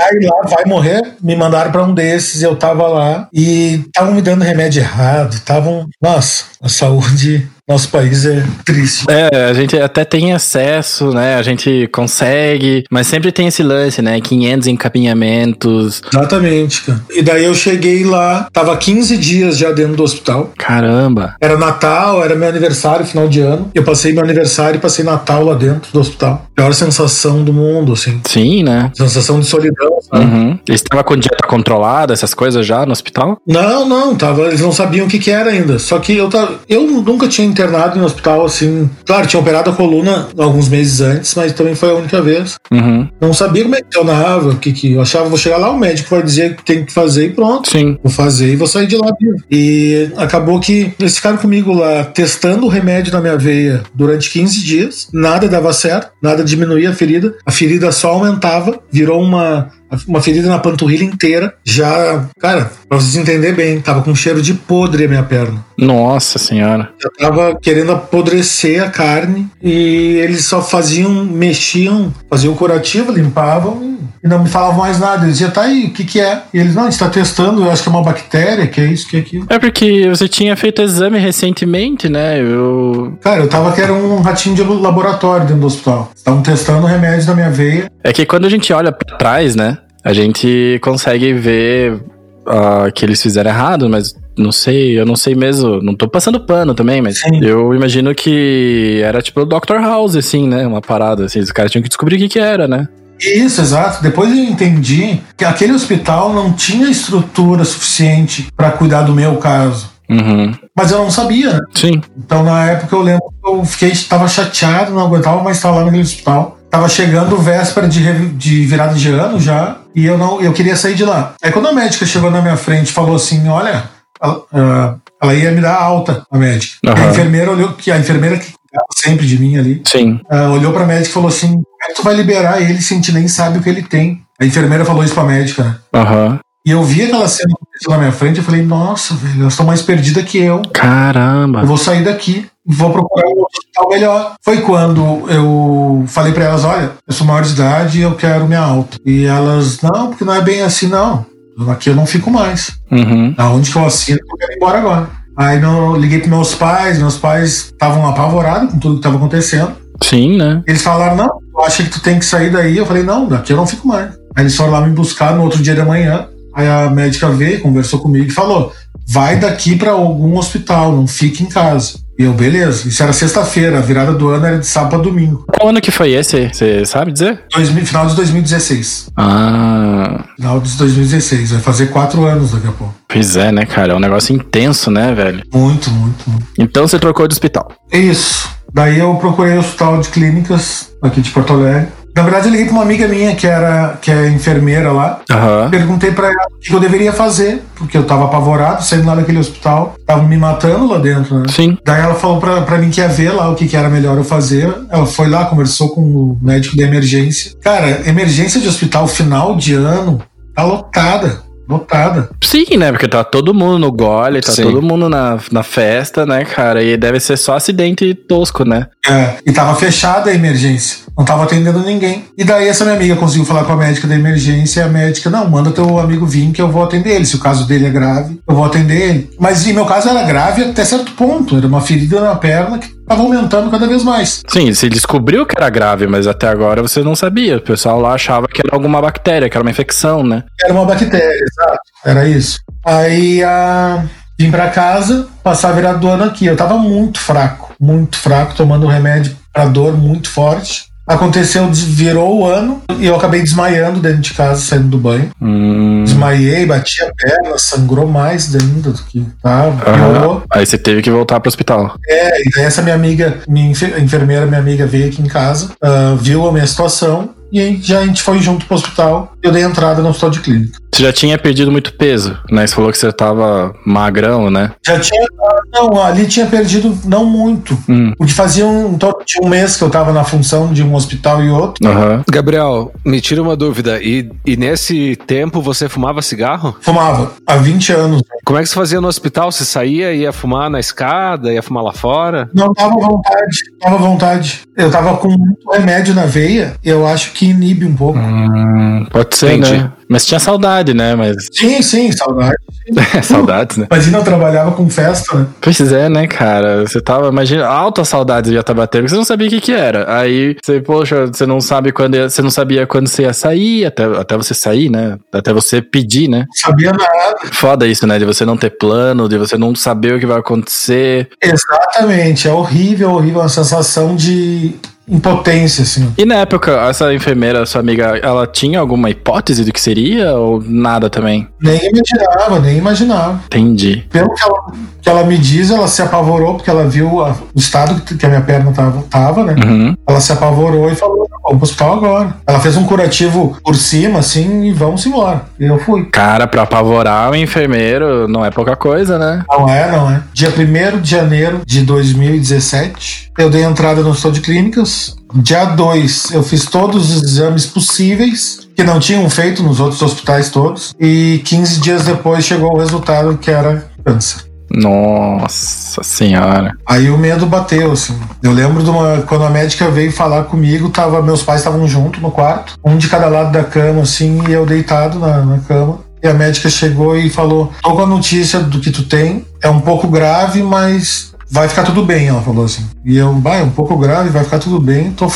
Aí 0.00 0.18
lá 0.22 0.48
vai 0.48 0.64
morrer, 0.66 1.14
me 1.22 1.36
mandaram 1.36 1.70
pra 1.70 1.84
um 1.84 1.92
desses, 1.92 2.42
eu 2.42 2.56
tava 2.56 2.88
lá 2.88 3.28
e 3.32 3.82
estavam 3.86 4.14
me 4.14 4.22
dando 4.22 4.42
remédio 4.42 4.80
errado, 4.80 5.34
estavam, 5.34 5.86
nossa, 6.02 6.44
a 6.62 6.68
saúde 6.68 7.46
nosso 7.70 7.88
país 7.88 8.26
é 8.26 8.44
triste. 8.64 9.04
É, 9.08 9.44
a 9.44 9.54
gente 9.54 9.78
até 9.78 10.04
tem 10.04 10.32
acesso, 10.32 11.10
né? 11.10 11.36
A 11.36 11.42
gente 11.42 11.88
consegue, 11.92 12.84
mas 12.90 13.06
sempre 13.06 13.30
tem 13.30 13.46
esse 13.46 13.62
lance, 13.62 14.02
né? 14.02 14.20
500 14.20 14.66
encaminhamentos. 14.66 16.02
Exatamente, 16.12 16.82
cara. 16.82 17.00
E 17.10 17.22
daí 17.22 17.44
eu 17.44 17.54
cheguei 17.54 18.02
lá, 18.02 18.48
tava 18.52 18.76
15 18.76 19.16
dias 19.16 19.56
já 19.56 19.70
dentro 19.70 19.94
do 19.94 20.02
hospital. 20.02 20.52
Caramba. 20.58 21.36
Era 21.40 21.56
Natal, 21.56 22.24
era 22.24 22.34
meu 22.34 22.48
aniversário, 22.48 23.06
final 23.06 23.28
de 23.28 23.40
ano. 23.40 23.70
Eu 23.72 23.84
passei 23.84 24.12
meu 24.12 24.24
aniversário 24.24 24.78
e 24.78 24.80
passei 24.80 25.04
Natal 25.04 25.44
lá 25.44 25.54
dentro 25.54 25.92
do 25.92 26.00
hospital. 26.00 26.46
Pior 26.56 26.74
sensação 26.74 27.44
do 27.44 27.52
mundo, 27.52 27.92
assim. 27.92 28.20
Sim, 28.26 28.64
né? 28.64 28.90
Sensação 28.94 29.38
de 29.38 29.46
solidão, 29.46 29.98
sabe? 30.10 30.24
Uhum. 30.24 30.58
Eles 30.66 30.80
estavam 30.80 31.04
com 31.04 31.16
dieta 31.16 31.46
controlada, 31.46 32.12
essas 32.12 32.34
coisas 32.34 32.66
já 32.66 32.84
no 32.84 32.90
hospital? 32.90 33.40
Não, 33.46 33.88
não, 33.88 34.16
tava, 34.16 34.48
eles 34.48 34.60
não 34.60 34.72
sabiam 34.72 35.06
o 35.06 35.08
que, 35.08 35.20
que 35.20 35.30
era 35.30 35.50
ainda. 35.50 35.78
Só 35.78 36.00
que 36.00 36.16
eu 36.16 36.28
tava, 36.28 36.58
eu 36.68 36.82
nunca 36.82 37.28
tinha 37.28 37.46
internado 37.60 37.98
em 37.98 38.02
hospital 38.02 38.44
assim. 38.44 38.88
Claro, 39.04 39.26
tinha 39.26 39.40
operado 39.40 39.70
a 39.70 39.72
coluna 39.72 40.28
alguns 40.38 40.68
meses 40.68 41.00
antes, 41.00 41.34
mas 41.34 41.52
também 41.52 41.74
foi 41.74 41.90
a 41.90 41.94
única 41.94 42.20
vez. 42.22 42.56
Uhum. 42.70 43.08
Não 43.20 43.34
sabia 43.34 43.62
como 43.62 43.74
é 43.74 43.78
que 43.78 43.86
funcionava, 43.92 44.50
o 44.50 44.56
que 44.56 44.72
que 44.72 44.92
eu 44.94 45.02
achava, 45.02 45.28
vou 45.28 45.38
chegar 45.38 45.58
lá, 45.58 45.70
o 45.70 45.78
médico 45.78 46.10
vai 46.10 46.22
dizer 46.22 46.52
o 46.52 46.54
que 46.56 46.64
tem 46.64 46.84
que 46.84 46.92
fazer 46.92 47.26
e 47.26 47.30
pronto. 47.30 47.70
Sim. 47.70 47.98
Vou 48.02 48.12
fazer 48.12 48.52
e 48.52 48.56
vou 48.56 48.66
sair 48.66 48.86
de 48.86 48.96
lá 48.96 49.12
vivo. 49.20 49.36
E 49.50 50.10
acabou 50.16 50.58
que 50.58 50.92
eles 50.98 51.16
ficaram 51.16 51.36
comigo 51.36 51.72
lá 51.72 52.04
testando 52.04 52.66
o 52.66 52.68
remédio 52.68 53.12
na 53.12 53.20
minha 53.20 53.36
veia 53.36 53.82
durante 53.94 54.30
15 54.30 54.64
dias. 54.64 55.08
Nada 55.12 55.48
dava 55.48 55.72
certo, 55.72 56.12
nada 56.22 56.42
diminuía 56.44 56.90
a 56.90 56.94
ferida. 56.94 57.34
A 57.44 57.50
ferida 57.50 57.92
só 57.92 58.10
aumentava, 58.10 58.78
virou 58.90 59.22
uma 59.22 59.68
uma 60.06 60.20
ferida 60.20 60.48
na 60.48 60.58
panturrilha 60.58 61.04
inteira. 61.04 61.54
Já, 61.64 62.26
cara, 62.38 62.70
pra 62.88 62.98
vocês 62.98 63.16
entenderem 63.16 63.54
bem, 63.54 63.80
tava 63.80 64.02
com 64.02 64.14
cheiro 64.14 64.42
de 64.42 64.54
podre 64.54 65.04
a 65.04 65.08
minha 65.08 65.22
perna. 65.22 65.64
Nossa 65.76 66.38
senhora. 66.38 66.90
Já 67.00 67.10
tava 67.18 67.58
querendo 67.60 67.92
apodrecer 67.92 68.82
a 68.82 68.90
carne 68.90 69.48
e 69.62 70.18
eles 70.18 70.44
só 70.44 70.62
faziam, 70.62 71.24
mexiam, 71.24 72.12
faziam 72.28 72.52
o 72.52 72.56
curativo, 72.56 73.12
limpavam 73.12 73.98
e 74.22 74.28
não 74.28 74.42
me 74.42 74.48
falavam 74.48 74.78
mais 74.78 74.98
nada. 74.98 75.24
Eles 75.24 75.38
diziam, 75.38 75.50
tá 75.50 75.62
aí, 75.62 75.86
o 75.86 75.90
que 75.90 76.04
que 76.04 76.20
é? 76.20 76.42
E 76.52 76.58
eles, 76.58 76.74
não, 76.74 76.84
a 76.84 76.90
gente 76.90 76.98
tá 76.98 77.08
testando, 77.08 77.64
eu 77.64 77.70
acho 77.70 77.82
que 77.82 77.88
é 77.88 77.92
uma 77.92 78.02
bactéria, 78.02 78.66
que 78.66 78.80
é 78.80 78.84
isso, 78.84 79.08
que 79.08 79.16
é 79.16 79.20
aquilo. 79.20 79.46
É 79.48 79.58
porque 79.58 80.08
você 80.08 80.28
tinha 80.28 80.56
feito 80.56 80.82
exame 80.82 81.18
recentemente, 81.18 82.08
né? 82.08 82.40
Eu. 82.40 83.16
Cara, 83.20 83.42
eu 83.42 83.48
tava 83.48 83.72
que 83.72 83.80
era 83.80 83.92
um 83.92 84.20
ratinho 84.20 84.54
de 84.54 84.62
laboratório 84.62 85.46
dentro 85.46 85.60
do 85.60 85.66
hospital. 85.66 86.10
Estavam 86.14 86.42
testando 86.42 86.86
remédio 86.86 87.26
da 87.26 87.34
minha 87.34 87.50
veia. 87.50 87.90
É 88.04 88.12
que 88.12 88.26
quando 88.26 88.44
a 88.44 88.50
gente 88.50 88.72
olha 88.72 88.92
pra 88.92 89.16
trás, 89.16 89.56
né? 89.56 89.78
A 90.02 90.12
gente 90.12 90.78
consegue 90.82 91.32
ver 91.34 91.92
uh, 91.92 92.90
que 92.94 93.04
eles 93.04 93.20
fizeram 93.20 93.50
errado, 93.50 93.88
mas 93.88 94.14
não 94.36 94.50
sei, 94.50 94.98
eu 94.98 95.04
não 95.04 95.16
sei 95.16 95.34
mesmo. 95.34 95.82
Não 95.82 95.94
tô 95.94 96.08
passando 96.08 96.40
pano 96.40 96.74
também, 96.74 97.02
mas 97.02 97.20
Sim. 97.20 97.42
eu 97.42 97.74
imagino 97.74 98.14
que 98.14 99.00
era 99.04 99.20
tipo 99.20 99.40
o 99.40 99.46
Dr. 99.46 99.76
House, 99.80 100.16
assim, 100.16 100.48
né? 100.48 100.66
Uma 100.66 100.80
parada, 100.80 101.26
assim. 101.26 101.40
Os 101.40 101.52
caras 101.52 101.70
tinham 101.70 101.82
que 101.82 101.88
descobrir 101.88 102.16
o 102.16 102.18
que 102.18 102.28
que 102.28 102.38
era, 102.38 102.66
né? 102.66 102.88
Isso, 103.20 103.60
exato. 103.60 104.02
Depois 104.02 104.30
eu 104.30 104.44
entendi 104.44 105.20
que 105.36 105.44
aquele 105.44 105.72
hospital 105.72 106.32
não 106.32 106.52
tinha 106.52 106.88
estrutura 106.90 107.64
suficiente 107.64 108.48
para 108.56 108.70
cuidar 108.70 109.02
do 109.02 109.14
meu 109.14 109.36
caso. 109.36 109.90
Uhum. 110.08 110.52
Mas 110.76 110.90
eu 110.90 110.98
não 110.98 111.10
sabia, 111.10 111.52
né? 111.52 111.60
Sim. 111.72 112.00
Então, 112.18 112.42
na 112.42 112.66
época, 112.66 112.96
eu 112.96 113.02
lembro 113.02 113.22
que 113.30 113.48
eu 113.48 113.64
fiquei, 113.64 113.92
tava 114.08 114.26
chateado, 114.26 114.90
não 114.90 115.06
aguentava 115.06 115.42
mais 115.42 115.58
estar 115.58 115.70
lá 115.70 115.84
naquele 115.84 116.02
hospital. 116.02 116.58
Tava 116.68 116.88
chegando 116.88 117.36
véspera 117.38 117.88
de, 117.88 118.28
de 118.30 118.64
virada 118.64 118.94
de 118.94 119.08
ano 119.10 119.38
já, 119.38 119.78
e 119.94 120.06
eu 120.06 120.18
não, 120.18 120.40
eu 120.40 120.52
queria 120.52 120.76
sair 120.76 120.94
de 120.94 121.04
lá. 121.04 121.34
Aí 121.42 121.52
quando 121.52 121.68
a 121.68 121.72
médica 121.72 122.06
chegou 122.06 122.30
na 122.30 122.42
minha 122.42 122.56
frente 122.56 122.88
e 122.88 122.92
falou 122.92 123.16
assim, 123.16 123.48
olha, 123.48 123.84
ela, 124.20 125.00
ela 125.22 125.34
ia 125.34 125.50
me 125.50 125.60
dar 125.60 125.74
alta, 125.74 126.24
a 126.30 126.38
médica. 126.38 126.76
Aham. 126.86 127.06
a 127.06 127.10
enfermeira 127.10 127.50
olhou, 127.50 127.72
que 127.72 127.90
a 127.90 127.98
enfermeira 127.98 128.36
que 128.36 128.52
cuidava 128.52 128.86
sempre 128.94 129.26
de 129.26 129.38
mim 129.38 129.56
ali, 129.56 129.82
Sim. 129.84 130.20
ah, 130.30 130.50
olhou 130.50 130.72
pra 130.72 130.86
médica 130.86 131.08
e 131.10 131.12
falou 131.12 131.28
assim, 131.28 131.62
tu 131.94 132.02
vai 132.02 132.14
liberar 132.14 132.60
ele 132.60 132.80
se 132.80 132.94
a 132.94 132.96
gente 132.96 133.12
nem 133.12 133.28
sabe 133.28 133.58
o 133.58 133.62
que 133.62 133.68
ele 133.68 133.82
tem? 133.82 134.22
A 134.40 134.44
enfermeira 134.44 134.84
falou 134.84 135.04
isso 135.04 135.14
pra 135.14 135.24
médica, 135.24 135.64
né? 135.64 135.76
Aham. 135.94 136.38
E 136.66 136.72
eu 136.72 136.82
vi 136.84 137.02
aquela 137.02 137.26
cena 137.26 137.54
na 137.88 137.98
minha 137.98 138.12
frente 138.12 138.38
e 138.38 138.42
falei, 138.42 138.62
nossa, 138.62 139.14
velho, 139.14 139.40
elas 139.40 139.54
estão 139.54 139.64
mais 139.64 139.80
perdidas 139.80 140.24
que 140.24 140.38
eu. 140.38 140.56
Eu 140.56 140.70
Caramba. 140.72 141.64
vou 141.64 141.78
sair 141.78 142.04
daqui, 142.04 142.46
vou 142.66 142.90
procurar 142.92 143.26
um 143.28 143.42
hospital 143.42 143.88
melhor. 143.88 144.34
Foi 144.44 144.60
quando 144.60 145.00
eu 145.30 146.04
falei 146.06 146.32
pra 146.32 146.44
elas, 146.44 146.64
olha, 146.64 146.92
eu 147.06 147.14
sou 147.14 147.26
maior 147.26 147.42
de 147.42 147.52
idade 147.52 147.98
e 147.98 148.02
eu 148.02 148.14
quero 148.14 148.46
minha 148.46 148.60
alta. 148.60 148.98
E 149.06 149.24
elas, 149.24 149.80
não, 149.80 150.08
porque 150.08 150.24
não 150.24 150.34
é 150.34 150.42
bem 150.42 150.60
assim, 150.60 150.86
não. 150.86 151.24
Aqui 151.68 151.88
eu 151.88 151.94
não 151.94 152.06
fico 152.06 152.30
mais. 152.30 152.72
Uhum. 152.90 153.34
Aonde 153.38 153.70
que 153.70 153.76
eu 153.76 153.86
assino, 153.86 154.18
eu 154.18 154.36
quero 154.36 154.52
ir 154.52 154.56
embora 154.56 154.78
agora. 154.78 155.10
Aí 155.36 155.58
não, 155.58 155.96
liguei 155.96 156.18
pros 156.18 156.30
meus 156.30 156.54
pais, 156.54 156.98
meus 156.98 157.16
pais 157.16 157.70
estavam 157.72 158.06
apavorados 158.06 158.70
com 158.70 158.78
tudo 158.78 158.94
que 158.94 159.00
estava 159.00 159.16
acontecendo. 159.16 159.72
Sim, 160.02 160.36
né? 160.36 160.62
Eles 160.66 160.82
falaram, 160.82 161.16
não, 161.16 161.30
eu 161.60 161.66
acho 161.66 161.84
que 161.84 161.90
tu 161.90 162.00
tem 162.00 162.18
que 162.18 162.24
sair 162.24 162.50
daí. 162.50 162.76
Eu 162.76 162.86
falei, 162.86 163.02
não, 163.02 163.28
daqui 163.28 163.52
eu 163.52 163.56
não 163.56 163.66
fico 163.66 163.86
mais. 163.86 164.10
Aí 164.34 164.42
eles 164.44 164.56
foram 164.56 164.72
lá 164.72 164.80
me 164.80 164.92
buscar 164.94 165.34
no 165.34 165.42
outro 165.42 165.62
dia 165.62 165.74
da 165.74 165.84
manhã. 165.84 166.28
Aí 166.54 166.66
a 166.68 166.90
médica 166.90 167.28
veio, 167.30 167.60
conversou 167.60 168.00
comigo 168.00 168.26
e 168.26 168.30
falou: 168.30 168.72
vai 169.06 169.38
daqui 169.38 169.76
para 169.76 169.92
algum 169.92 170.36
hospital, 170.36 170.92
não 170.92 171.06
fique 171.06 171.42
em 171.44 171.46
casa. 171.46 171.98
E 172.18 172.24
eu, 172.24 172.32
beleza. 172.34 172.86
Isso 172.86 173.02
era 173.02 173.12
sexta-feira, 173.12 173.78
a 173.78 173.80
virada 173.80 174.12
do 174.12 174.28
ano 174.28 174.44
era 174.44 174.58
de 174.58 174.66
sábado 174.66 174.96
a 174.96 174.98
domingo. 174.98 175.44
Qual 175.46 175.70
ano 175.70 175.80
que 175.80 175.90
foi 175.90 176.10
esse? 176.12 176.48
Você 176.52 176.84
sabe 176.84 177.12
dizer? 177.12 177.40
Dois 177.54 177.70
final 177.88 178.06
de 178.06 178.14
2016. 178.14 179.10
Ah, 179.16 180.24
Final 180.36 180.60
de 180.60 180.76
2016. 180.76 181.52
Vai 181.52 181.60
fazer 181.60 181.86
quatro 181.86 182.24
anos 182.24 182.50
daqui 182.52 182.66
a 182.68 182.72
pouco. 182.72 182.94
pois 183.08 183.36
é, 183.36 183.50
né, 183.50 183.64
cara? 183.64 183.92
É 183.92 183.96
um 183.96 184.00
negócio 184.00 184.34
intenso, 184.34 184.90
né, 184.90 185.14
velho? 185.14 185.42
Muito, 185.52 185.90
muito, 185.90 186.28
muito. 186.28 186.46
Então 186.58 186.86
você 186.86 186.98
trocou 186.98 187.26
de 187.26 187.32
hospital. 187.32 187.72
Isso. 187.92 188.48
Daí 188.72 188.98
eu 188.98 189.14
procurei 189.16 189.56
o 189.56 189.60
hospital 189.60 189.98
de 190.00 190.08
clínicas 190.08 190.90
aqui 191.02 191.20
de 191.20 191.30
Porto 191.30 191.52
Alegre. 191.52 191.88
Na 192.14 192.22
verdade, 192.22 192.48
eu 192.48 192.50
liguei 192.50 192.66
pra 192.66 192.74
uma 192.74 192.82
amiga 192.82 193.06
minha 193.06 193.34
que 193.36 193.46
era 193.46 193.96
que 194.02 194.10
é 194.10 194.28
enfermeira 194.28 194.90
lá. 194.90 195.20
Aham. 195.30 195.70
Perguntei 195.70 196.10
pra 196.10 196.26
ela 196.26 196.46
o 196.56 196.58
que 196.58 196.74
eu 196.74 196.80
deveria 196.80 197.12
fazer, 197.12 197.62
porque 197.76 197.96
eu 197.96 198.04
tava 198.04 198.24
apavorado, 198.24 198.82
saindo 198.82 199.06
lá 199.06 199.14
daquele 199.14 199.38
hospital. 199.38 199.94
Tava 200.04 200.24
me 200.24 200.36
matando 200.36 200.88
lá 200.88 200.98
dentro, 200.98 201.38
né? 201.38 201.46
Sim. 201.48 201.78
Daí 201.84 202.02
ela 202.02 202.14
falou 202.14 202.40
pra, 202.40 202.62
pra 202.62 202.78
mim 202.78 202.90
que 202.90 203.00
ia 203.00 203.08
ver 203.08 203.30
lá 203.30 203.48
o 203.48 203.54
que, 203.54 203.68
que 203.68 203.76
era 203.76 203.88
melhor 203.88 204.16
eu 204.16 204.24
fazer. 204.24 204.74
Ela 204.90 205.06
foi 205.06 205.28
lá, 205.28 205.44
conversou 205.44 205.90
com 205.90 206.00
o 206.00 206.38
médico 206.42 206.76
da 206.76 206.82
emergência. 206.82 207.52
Cara, 207.62 208.02
emergência 208.06 208.60
de 208.60 208.68
hospital 208.68 209.06
final 209.06 209.56
de 209.56 209.74
ano 209.74 210.20
tá 210.54 210.64
lotada. 210.64 211.42
Lotada. 211.70 212.28
Sim, 212.42 212.76
né? 212.76 212.90
Porque 212.90 213.06
tá 213.06 213.22
todo 213.22 213.54
mundo 213.54 213.78
no 213.78 213.92
gole, 213.92 214.40
tá 214.40 214.50
Sim. 214.50 214.64
todo 214.64 214.82
mundo 214.82 215.08
na, 215.08 215.38
na 215.52 215.62
festa, 215.62 216.26
né, 216.26 216.44
cara? 216.44 216.82
E 216.82 216.96
deve 216.96 217.20
ser 217.20 217.36
só 217.36 217.54
acidente 217.54 218.12
tosco, 218.12 218.64
né? 218.64 218.88
É, 219.08 219.36
e 219.46 219.52
tava 219.52 219.74
fechada 219.76 220.30
a 220.30 220.34
emergência. 220.34 220.98
Não 221.16 221.24
tava 221.24 221.44
atendendo 221.44 221.80
ninguém. 221.80 222.24
E 222.36 222.42
daí 222.42 222.66
essa 222.66 222.84
minha 222.84 222.96
amiga 222.96 223.14
conseguiu 223.14 223.44
falar 223.44 223.64
com 223.64 223.72
a 223.72 223.76
médica 223.76 224.08
da 224.08 224.14
emergência 224.14 224.80
e 224.80 224.82
a 224.82 224.88
médica, 224.88 225.30
não, 225.30 225.48
manda 225.48 225.70
teu 225.70 225.98
amigo 225.98 226.26
vir 226.26 226.50
que 226.50 226.60
eu 226.60 226.70
vou 226.70 226.82
atender 226.82 227.14
ele. 227.14 227.26
Se 227.26 227.36
o 227.36 227.40
caso 227.40 227.66
dele 227.66 227.86
é 227.86 227.90
grave, 227.90 228.40
eu 228.48 228.54
vou 228.54 228.64
atender 228.64 229.10
ele. 229.10 229.30
Mas 229.38 229.66
em 229.66 229.72
meu 229.72 229.86
caso 229.86 230.08
era 230.08 230.24
grave 230.24 230.64
até 230.64 230.84
certo 230.84 231.12
ponto. 231.12 231.56
Era 231.56 231.66
uma 231.66 231.80
ferida 231.80 232.20
na 232.20 232.34
perna 232.34 232.78
que 232.78 232.88
tava 233.10 233.22
aumentando 233.22 233.68
cada 233.70 233.88
vez 233.88 234.04
mais. 234.04 234.40
Sim, 234.46 234.72
você 234.72 234.88
descobriu 234.88 235.44
que 235.44 235.56
era 235.58 235.68
grave, 235.68 236.06
mas 236.06 236.28
até 236.28 236.46
agora 236.46 236.80
você 236.80 237.02
não 237.02 237.16
sabia. 237.16 237.56
O 237.56 237.60
pessoal 237.60 238.00
lá 238.00 238.14
achava 238.14 238.46
que 238.46 238.62
era 238.64 238.74
alguma 238.74 239.02
bactéria, 239.02 239.50
que 239.50 239.56
era 239.56 239.64
uma 239.64 239.70
infecção, 239.70 240.22
né? 240.22 240.44
Era 240.62 240.72
uma 240.72 240.84
bactéria, 240.84 241.18
exato. 241.18 241.80
Era 242.04 242.28
isso. 242.28 242.60
Aí 242.86 243.42
a... 243.42 244.04
vim 244.38 244.52
pra 244.52 244.68
casa, 244.68 245.28
passar 245.42 245.70
a 245.70 245.72
virada 245.72 245.98
do 245.98 246.08
ano 246.08 246.22
aqui. 246.22 246.46
Eu 246.46 246.56
tava 246.56 246.78
muito 246.78 247.18
fraco, 247.18 247.74
muito 247.80 248.16
fraco, 248.16 248.54
tomando 248.54 248.86
um 248.86 248.90
remédio 248.90 249.36
pra 249.52 249.66
dor 249.66 249.96
muito 249.96 250.30
forte. 250.30 250.84
Aconteceu, 251.10 251.68
virou 251.72 252.38
o 252.40 252.46
ano 252.46 252.80
e 252.98 253.06
eu 253.06 253.16
acabei 253.16 253.42
desmaiando 253.42 253.98
dentro 254.00 254.20
de 254.20 254.32
casa, 254.32 254.60
saindo 254.60 254.88
do 254.88 254.98
banho. 254.98 255.30
Hum. 255.42 256.04
Desmaiei, 256.04 256.64
bati 256.66 257.02
a 257.02 257.10
perna, 257.12 257.58
sangrou 257.58 258.06
mais 258.06 258.54
ainda 258.54 258.90
do 258.90 259.02
que 259.02 259.26
tava. 259.42 259.70
Aham. 259.90 260.12
piorou. 260.12 260.42
Aí 260.50 260.64
você 260.64 260.78
teve 260.78 261.02
que 261.02 261.10
voltar 261.10 261.40
pro 261.40 261.48
hospital. 261.48 261.96
É, 262.08 262.40
e 262.40 262.60
essa 262.60 262.80
minha 262.80 262.94
amiga, 262.94 263.38
minha 263.48 263.70
enfe- 263.70 263.94
enfermeira, 264.00 264.46
minha 264.46 264.60
amiga, 264.60 264.86
veio 264.86 265.08
aqui 265.08 265.20
em 265.20 265.26
casa, 265.26 265.70
ah, 265.82 266.16
viu 266.18 266.46
a 266.46 266.52
minha 266.52 266.66
situação 266.66 267.30
e 267.52 267.60
aí 267.60 267.80
já 267.82 268.00
a 268.00 268.06
gente 268.06 268.22
foi 268.22 268.38
junto 268.40 268.66
pro 268.66 268.76
hospital. 268.76 269.32
Eu 269.42 269.52
dei 269.52 269.62
entrada 269.62 270.02
no 270.02 270.08
hospital 270.08 270.30
de 270.30 270.40
clínica. 270.40 270.80
Você 270.92 271.04
já 271.04 271.12
tinha 271.12 271.38
perdido 271.38 271.70
muito 271.70 271.94
peso, 271.94 272.36
né? 272.50 272.66
Você 272.66 272.74
falou 272.74 272.90
que 272.90 272.98
você 272.98 273.12
tava 273.12 273.74
magrão, 273.86 274.50
né? 274.50 274.72
Já 274.84 274.98
tinha. 274.98 275.24
Não, 275.72 276.02
ali 276.02 276.26
tinha 276.26 276.46
perdido 276.46 276.98
não 277.04 277.24
muito. 277.24 277.78
Hum. 277.88 278.12
Porque 278.18 278.32
fazia 278.32 278.66
um, 278.66 278.98
torno 278.98 279.24
de 279.24 279.40
um 279.40 279.48
mês 279.48 279.76
que 279.76 279.82
eu 279.84 279.90
tava 279.90 280.12
na 280.12 280.24
função 280.24 280.72
de 280.72 280.82
um 280.82 280.94
hospital 280.94 281.42
e 281.44 281.48
outro. 281.48 281.88
Aham. 281.88 282.24
Gabriel, 282.28 282.92
me 283.04 283.20
tira 283.20 283.40
uma 283.40 283.56
dúvida. 283.56 284.02
E, 284.02 284.30
e 284.44 284.56
nesse 284.56 285.16
tempo 285.26 285.62
você 285.62 285.88
fumava 285.88 286.20
cigarro? 286.22 286.76
Fumava 286.80 287.32
há 287.46 287.56
20 287.56 287.92
anos. 287.92 288.22
Como 288.44 288.58
é 288.58 288.62
que 288.62 288.68
você 288.68 288.74
fazia 288.74 289.00
no 289.00 289.08
hospital? 289.08 289.52
Você 289.52 289.64
saía, 289.64 290.12
ia 290.12 290.32
fumar 290.32 290.68
na 290.68 290.80
escada, 290.80 291.52
ia 291.52 291.62
fumar 291.62 291.84
lá 291.84 291.92
fora? 291.92 292.50
Não 292.52 292.72
dava 292.72 292.94
vontade, 292.94 293.58
dava 293.80 293.96
vontade. 293.96 294.60
Eu 294.76 294.90
tava 294.90 295.16
com 295.18 295.28
muito 295.28 295.70
remédio 295.70 296.14
na 296.14 296.26
veia, 296.26 296.74
eu 296.82 297.06
acho 297.06 297.32
que 297.32 297.39
inibe 297.46 297.86
um 297.86 297.94
pouco. 297.94 298.18
Hum, 298.18 299.06
pode 299.10 299.36
ser, 299.36 299.52
Entendi. 299.52 299.78
né? 299.78 299.92
Mas 300.08 300.26
tinha 300.26 300.40
saudade, 300.40 300.92
né? 300.92 301.14
Mas. 301.14 301.36
Sim, 301.52 301.80
sim, 301.82 302.10
saudade. 302.12 302.56
Saudades, 303.22 303.76
né? 303.76 303.86
Imagina, 303.88 304.18
eu 304.18 304.24
trabalhava 304.24 304.72
com 304.72 304.88
festa, 304.90 305.38
né? 305.38 305.46
Pois 305.60 305.80
é, 305.92 306.08
né, 306.08 306.26
cara? 306.26 306.80
Você 306.80 307.00
tava, 307.00 307.28
imagina, 307.28 307.64
alta 307.64 308.04
saudade 308.04 308.52
já 308.52 308.62
tá 308.64 308.74
batendo, 308.74 309.02
porque 309.02 309.10
você 309.10 309.16
não 309.16 309.24
sabia 309.24 309.46
o 309.46 309.50
que 309.50 309.60
que 309.60 309.70
era. 309.72 310.12
Aí, 310.18 310.56
você, 310.60 310.80
poxa, 310.80 311.26
você 311.26 311.46
não 311.46 311.60
sabe 311.60 311.92
quando, 311.92 312.16
ia- 312.16 312.28
você 312.28 312.42
não 312.42 312.50
sabia 312.50 312.86
quando 312.88 313.06
você 313.06 313.22
ia 313.22 313.32
sair, 313.32 313.84
até, 313.86 314.04
até 314.04 314.36
você 314.36 314.54
sair, 314.54 314.90
né? 314.90 315.16
Até 315.32 315.52
você 315.52 315.80
pedir, 315.80 316.26
né? 316.28 316.40
Não 316.48 316.56
sabia 316.56 316.90
nada. 316.90 317.36
Foda 317.52 317.86
isso, 317.86 318.04
né? 318.08 318.18
De 318.18 318.24
você 318.24 318.44
não 318.44 318.56
ter 318.56 318.70
plano, 318.70 319.28
de 319.28 319.38
você 319.38 319.56
não 319.56 319.72
saber 319.76 320.14
o 320.14 320.18
que 320.18 320.26
vai 320.26 320.38
acontecer. 320.40 321.28
Exatamente, 321.40 322.48
é 322.48 322.52
horrível, 322.52 323.12
horrível, 323.12 323.40
uma 323.42 323.48
sensação 323.48 324.16
de 324.16 324.74
impotência, 325.10 325.82
assim. 325.82 326.12
E 326.16 326.24
na 326.24 326.36
época, 326.36 326.72
essa 326.88 327.12
enfermeira, 327.12 327.66
sua 327.66 327.80
amiga, 327.80 328.18
ela 328.22 328.46
tinha 328.46 328.78
alguma 328.80 329.10
hipótese 329.10 329.64
do 329.64 329.72
que 329.72 329.80
seria 329.80 330.34
ou 330.34 330.62
nada 330.64 331.10
também? 331.10 331.48
Nem 331.60 331.80
imaginava, 331.90 332.60
nem 332.60 332.78
imaginava. 332.78 333.40
Entendi. 333.46 334.06
Pelo 334.10 334.32
que 334.34 334.42
ela, 334.42 334.60
que 335.02 335.08
ela 335.08 335.24
me 335.24 335.36
diz, 335.38 335.70
ela 335.70 335.88
se 335.88 336.00
apavorou 336.02 336.54
porque 336.54 336.70
ela 336.70 336.86
viu 336.86 337.22
a- 337.24 337.34
o 337.54 337.58
estado 337.58 338.00
que, 338.02 338.24
a 338.24 338.28
minha 338.28 338.40
perna 338.40 338.70
tava, 338.72 339.02
tava 339.10 339.44
né? 339.44 339.54
Uhum. 339.64 339.96
Ela 340.08 340.20
se 340.20 340.32
apavorou 340.32 340.90
e 340.90 340.94
falou: 340.94 341.26
vamos 341.42 341.58
pro 341.58 341.64
hospital 341.64 341.92
agora. 341.94 342.36
Ela 342.46 342.60
fez 342.60 342.76
um 342.76 342.84
curativo 342.84 343.56
por 343.64 343.74
cima, 343.76 344.18
assim, 344.20 344.64
e 344.64 344.72
vamos 344.72 345.04
embora. 345.06 345.42
E 345.58 345.64
eu 345.64 345.78
fui. 345.78 346.04
Cara, 346.12 346.46
pra 346.46 346.62
apavorar 346.62 347.30
o 347.30 347.36
enfermeiro 347.36 348.28
não 348.28 348.44
é 348.44 348.50
pouca 348.50 348.76
coisa, 348.76 349.18
né? 349.18 349.42
Não 349.48 349.68
é, 349.68 349.90
não 349.90 350.10
é. 350.10 350.22
Dia 350.32 350.50
1 350.50 351.00
de 351.00 351.10
janeiro 351.10 351.60
de 351.66 351.82
2017, 351.82 353.29
eu 353.38 353.50
dei 353.50 353.64
entrada 353.64 354.02
no 354.02 354.10
hospital 354.10 354.32
de 354.32 354.40
clínicas. 354.40 355.16
Dia 355.34 355.64
2, 355.64 356.32
eu 356.32 356.42
fiz 356.42 356.66
todos 356.66 357.16
os 357.16 357.22
exames 357.22 357.66
possíveis 357.66 358.68
que 358.74 358.82
não 358.82 358.98
tinham 358.98 359.28
feito 359.30 359.62
nos 359.62 359.80
outros 359.80 360.02
hospitais 360.02 360.50
todos. 360.50 360.94
E 360.98 361.40
15 361.44 361.80
dias 361.80 362.04
depois 362.04 362.44
chegou 362.44 362.74
o 362.74 362.78
resultado 362.78 363.36
que 363.38 363.50
era 363.50 363.90
câncer. 364.04 364.50
Nossa 364.72 366.02
senhora. 366.04 366.72
Aí 366.86 367.10
o 367.10 367.18
medo 367.18 367.44
bateu, 367.44 367.90
assim. 367.90 368.16
Eu 368.40 368.52
lembro 368.52 368.84
de 368.84 368.90
uma, 368.90 369.22
quando 369.22 369.44
a 369.44 369.50
médica 369.50 369.90
veio 369.90 370.12
falar 370.12 370.44
comigo, 370.44 370.90
tava, 370.90 371.20
meus 371.20 371.42
pais 371.42 371.60
estavam 371.60 371.86
juntos 371.88 372.22
no 372.22 372.30
quarto, 372.30 372.78
um 372.84 372.96
de 372.96 373.08
cada 373.08 373.26
lado 373.28 373.50
da 373.50 373.64
cama, 373.64 374.02
assim, 374.02 374.40
e 374.48 374.52
eu 374.52 374.64
deitado 374.64 375.18
na, 375.18 375.44
na 375.44 375.58
cama. 375.58 375.98
E 376.22 376.28
a 376.28 376.34
médica 376.34 376.68
chegou 376.68 377.16
e 377.16 377.28
falou: 377.28 377.72
tô 377.82 377.94
com 377.94 378.02
a 378.02 378.06
notícia 378.06 378.60
do 378.60 378.78
que 378.78 378.90
tu 378.90 379.04
tem, 379.04 379.44
é 379.62 379.68
um 379.68 379.80
pouco 379.80 380.06
grave, 380.06 380.62
mas 380.62 381.29
vai 381.50 381.68
ficar 381.68 381.82
tudo 381.82 382.04
bem, 382.04 382.28
ela 382.28 382.40
falou 382.42 382.64
assim. 382.64 382.86
E 383.04 383.16
eu, 383.16 383.32
vai, 383.40 383.60
é 383.60 383.62
um 383.62 383.70
pouco 383.70 383.96
grave, 383.96 384.30
vai 384.30 384.44
ficar 384.44 384.58
tudo 384.58 384.80
bem, 384.80 385.10
tô, 385.12 385.26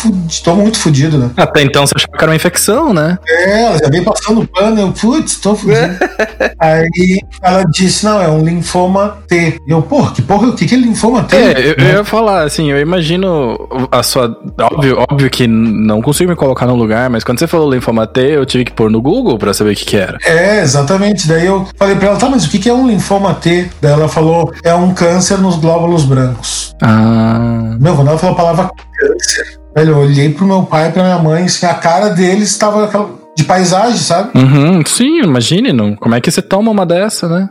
tô 0.44 0.54
muito 0.54 0.78
fudido, 0.78 1.18
né? 1.18 1.30
Até 1.36 1.62
então 1.62 1.86
você 1.86 1.94
achava 1.96 2.12
que 2.12 2.22
era 2.22 2.30
uma 2.30 2.36
infecção, 2.36 2.92
né? 2.92 3.18
É, 3.26 3.62
ela 3.64 3.78
já 3.78 3.88
veio 3.88 4.04
passando 4.04 4.46
pano, 4.46 4.80
eu, 4.80 4.92
putz, 4.92 5.38
tô 5.40 5.54
fudido. 5.54 5.96
Aí 6.60 7.20
ela 7.42 7.64
disse: 7.64 8.04
não, 8.04 8.22
é 8.22 8.28
um 8.28 8.42
linfoma 8.42 9.18
T. 9.26 9.58
E 9.66 9.70
eu, 9.70 9.82
porra, 9.82 10.12
que 10.12 10.22
porra, 10.22 10.48
o 10.48 10.54
que, 10.54 10.66
que 10.66 10.74
é 10.74 10.78
linfoma 10.78 11.24
T? 11.24 11.36
É, 11.36 11.58
eu, 11.58 11.74
eu 11.74 11.92
ia 11.94 12.04
falar, 12.04 12.44
assim, 12.44 12.70
eu 12.70 12.78
imagino 12.78 13.58
a 13.90 14.02
sua. 14.02 14.36
Óbvio, 14.60 15.04
óbvio 15.10 15.30
que 15.30 15.46
não 15.46 16.00
consigo 16.00 16.30
me 16.30 16.36
colocar 16.36 16.66
no 16.66 16.76
lugar, 16.76 17.10
mas 17.10 17.24
quando 17.24 17.38
você 17.38 17.46
falou 17.46 17.72
linfoma 17.72 18.06
T, 18.06 18.20
eu 18.20 18.46
tive 18.46 18.64
que 18.64 18.72
pôr 18.72 18.90
no 18.90 19.02
Google 19.02 19.38
pra 19.38 19.52
saber 19.52 19.72
o 19.72 19.76
que, 19.76 19.84
que 19.84 19.96
era. 19.96 20.18
É, 20.24 20.60
exatamente. 20.60 21.26
Daí 21.26 21.46
eu 21.46 21.66
falei 21.76 21.96
pra 21.96 22.08
ela, 22.08 22.18
tá, 22.18 22.28
mas 22.28 22.44
o 22.44 22.50
que 22.50 22.58
que 22.58 22.68
é 22.68 22.74
um 22.74 22.86
linfoma 22.86 23.34
T? 23.34 23.68
Daí 23.80 23.92
ela 23.92 24.08
falou, 24.08 24.52
é 24.62 24.74
um 24.74 24.94
câncer 24.94 25.38
nos 25.38 25.56
glóbulos 25.56 26.03
brancos. 26.04 26.74
Ah. 26.82 27.76
Meu, 27.80 27.94
quando 27.96 28.08
ela 28.08 28.18
falou 28.18 28.34
a 28.34 28.38
palavra 28.38 28.70
câncer, 28.98 29.58
velho, 29.76 29.90
eu 29.92 29.98
olhei 29.98 30.30
pro 30.30 30.46
meu 30.46 30.62
pai 30.62 30.88
e 30.88 30.92
pra 30.92 31.02
minha 31.02 31.18
mãe, 31.18 31.44
assim, 31.44 31.66
a 31.66 31.74
cara 31.74 32.10
deles 32.10 32.50
estava 32.50 32.84
aquela- 32.84 33.22
de 33.36 33.42
paisagem, 33.42 33.98
sabe? 33.98 34.30
Uhum, 34.38 34.80
sim, 34.86 35.20
imagine, 35.20 35.72
não. 35.72 35.96
Como 35.96 36.14
é 36.14 36.20
que 36.20 36.30
você 36.30 36.40
toma 36.40 36.70
uma 36.70 36.86
dessa, 36.86 37.28
né? 37.28 37.48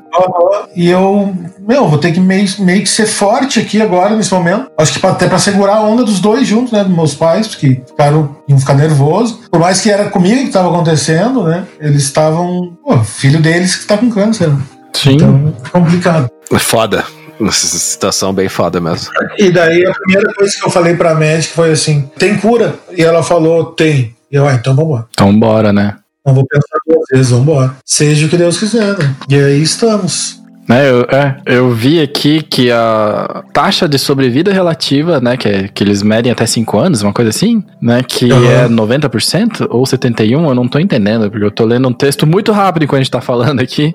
E 0.78 0.89
eu, 0.89 1.36
meu, 1.60 1.89
vou 1.89 1.98
ter 2.00 2.13
que 2.13 2.22
meio, 2.22 2.48
meio 2.60 2.82
que 2.82 2.88
ser 2.88 3.06
forte 3.06 3.60
aqui 3.60 3.82
agora, 3.82 4.16
nesse 4.16 4.34
momento. 4.34 4.68
Acho 4.78 4.98
que 4.98 5.06
até 5.06 5.28
pra 5.28 5.38
segurar 5.38 5.76
a 5.76 5.84
onda 5.84 6.06
dos 6.06 6.22
dois 6.22 6.48
juntos, 6.48 6.72
né? 6.72 6.86
Dos 6.86 6.96
meus 6.96 7.13
pais, 7.13 7.48
porque 7.50 7.82
ficaram, 7.86 8.34
iam 8.48 8.58
ficar 8.58 8.76
nervosos. 8.76 9.39
Por 9.52 9.60
mais 9.60 9.82
que 9.82 9.92
era 9.92 10.06
comigo 10.10 10.46
que 10.46 10.52
tava 10.54 10.70
acontecendo, 10.70 11.44
né? 11.44 11.66
Eles 11.82 12.04
estavam. 12.04 12.78
Pô, 12.82 12.98
filho 13.00 13.42
deles 13.42 13.76
que 13.76 13.86
tá 13.86 13.98
com 13.98 14.10
câncer. 14.10 14.48
né? 14.48 14.58
Sim. 14.94 15.16
Então, 15.16 15.54
complicado. 15.70 16.30
Foda. 16.60 17.04
Situação 17.52 18.34
bem 18.34 18.48
foda 18.48 18.80
mesmo. 18.80 19.10
E 19.38 19.52
daí 19.52 19.86
a 19.86 19.93
primeira 19.93 20.34
coisa 20.34 20.56
que 20.56 20.65
eu 20.65 20.69
falei 20.69 20.96
pra 20.96 21.15
médica 21.15 21.54
foi 21.54 21.72
assim: 21.72 22.10
tem 22.17 22.38
cura? 22.38 22.76
E 22.96 23.02
ela 23.02 23.24
falou: 23.24 23.65
tem. 23.65 24.15
E 24.32 24.36
eu, 24.36 24.48
ah, 24.48 24.54
então 24.54 24.76
vambora. 24.76 25.06
Então 25.12 25.38
bora, 25.38 25.74
né? 25.74 25.98
Não 26.26 26.34
vou 26.34 26.46
pensar 26.48 26.78
duas 26.88 27.06
vezes, 27.12 27.32
vambora. 27.32 27.76
Seja 27.86 28.26
o 28.26 28.30
que 28.30 28.38
Deus 28.38 28.58
quiser, 28.58 28.98
né? 28.98 29.15
E 29.28 29.36
aí 29.36 29.62
estamos. 29.62 30.43
É 30.69 30.89
eu, 30.89 31.02
é, 31.02 31.36
eu 31.45 31.71
vi 31.71 32.02
aqui 32.02 32.41
que 32.41 32.71
a 32.71 33.43
taxa 33.52 33.88
de 33.88 33.99
sobrevida 33.99 34.52
relativa, 34.52 35.19
né, 35.19 35.36
que, 35.36 35.47
é, 35.47 35.67
que 35.67 35.84
eles 35.84 36.02
medem 36.02 36.32
até 36.32 36.45
5 36.45 36.78
anos, 36.78 37.02
uma 37.02 37.13
coisa 37.13 37.30
assim, 37.30 37.63
né, 37.82 38.02
que 38.02 38.32
uhum. 38.32 38.49
é 38.49 38.67
90% 38.67 39.67
ou 39.69 39.84
71%, 39.84 40.32
eu 40.32 40.56
não 40.56 40.67
tô 40.67 40.80
entendendo, 40.80 41.30
porque 41.30 41.45
eu 41.45 41.52
tô 41.52 41.65
lendo 41.65 41.88
um 41.88 41.93
texto 41.93 42.26
muito 42.26 42.52
rápido 42.52 42.84
enquanto 42.84 43.02
a 43.02 43.04
gente 43.04 43.12
tá 43.12 43.21
falando 43.21 43.60
aqui. 43.60 43.93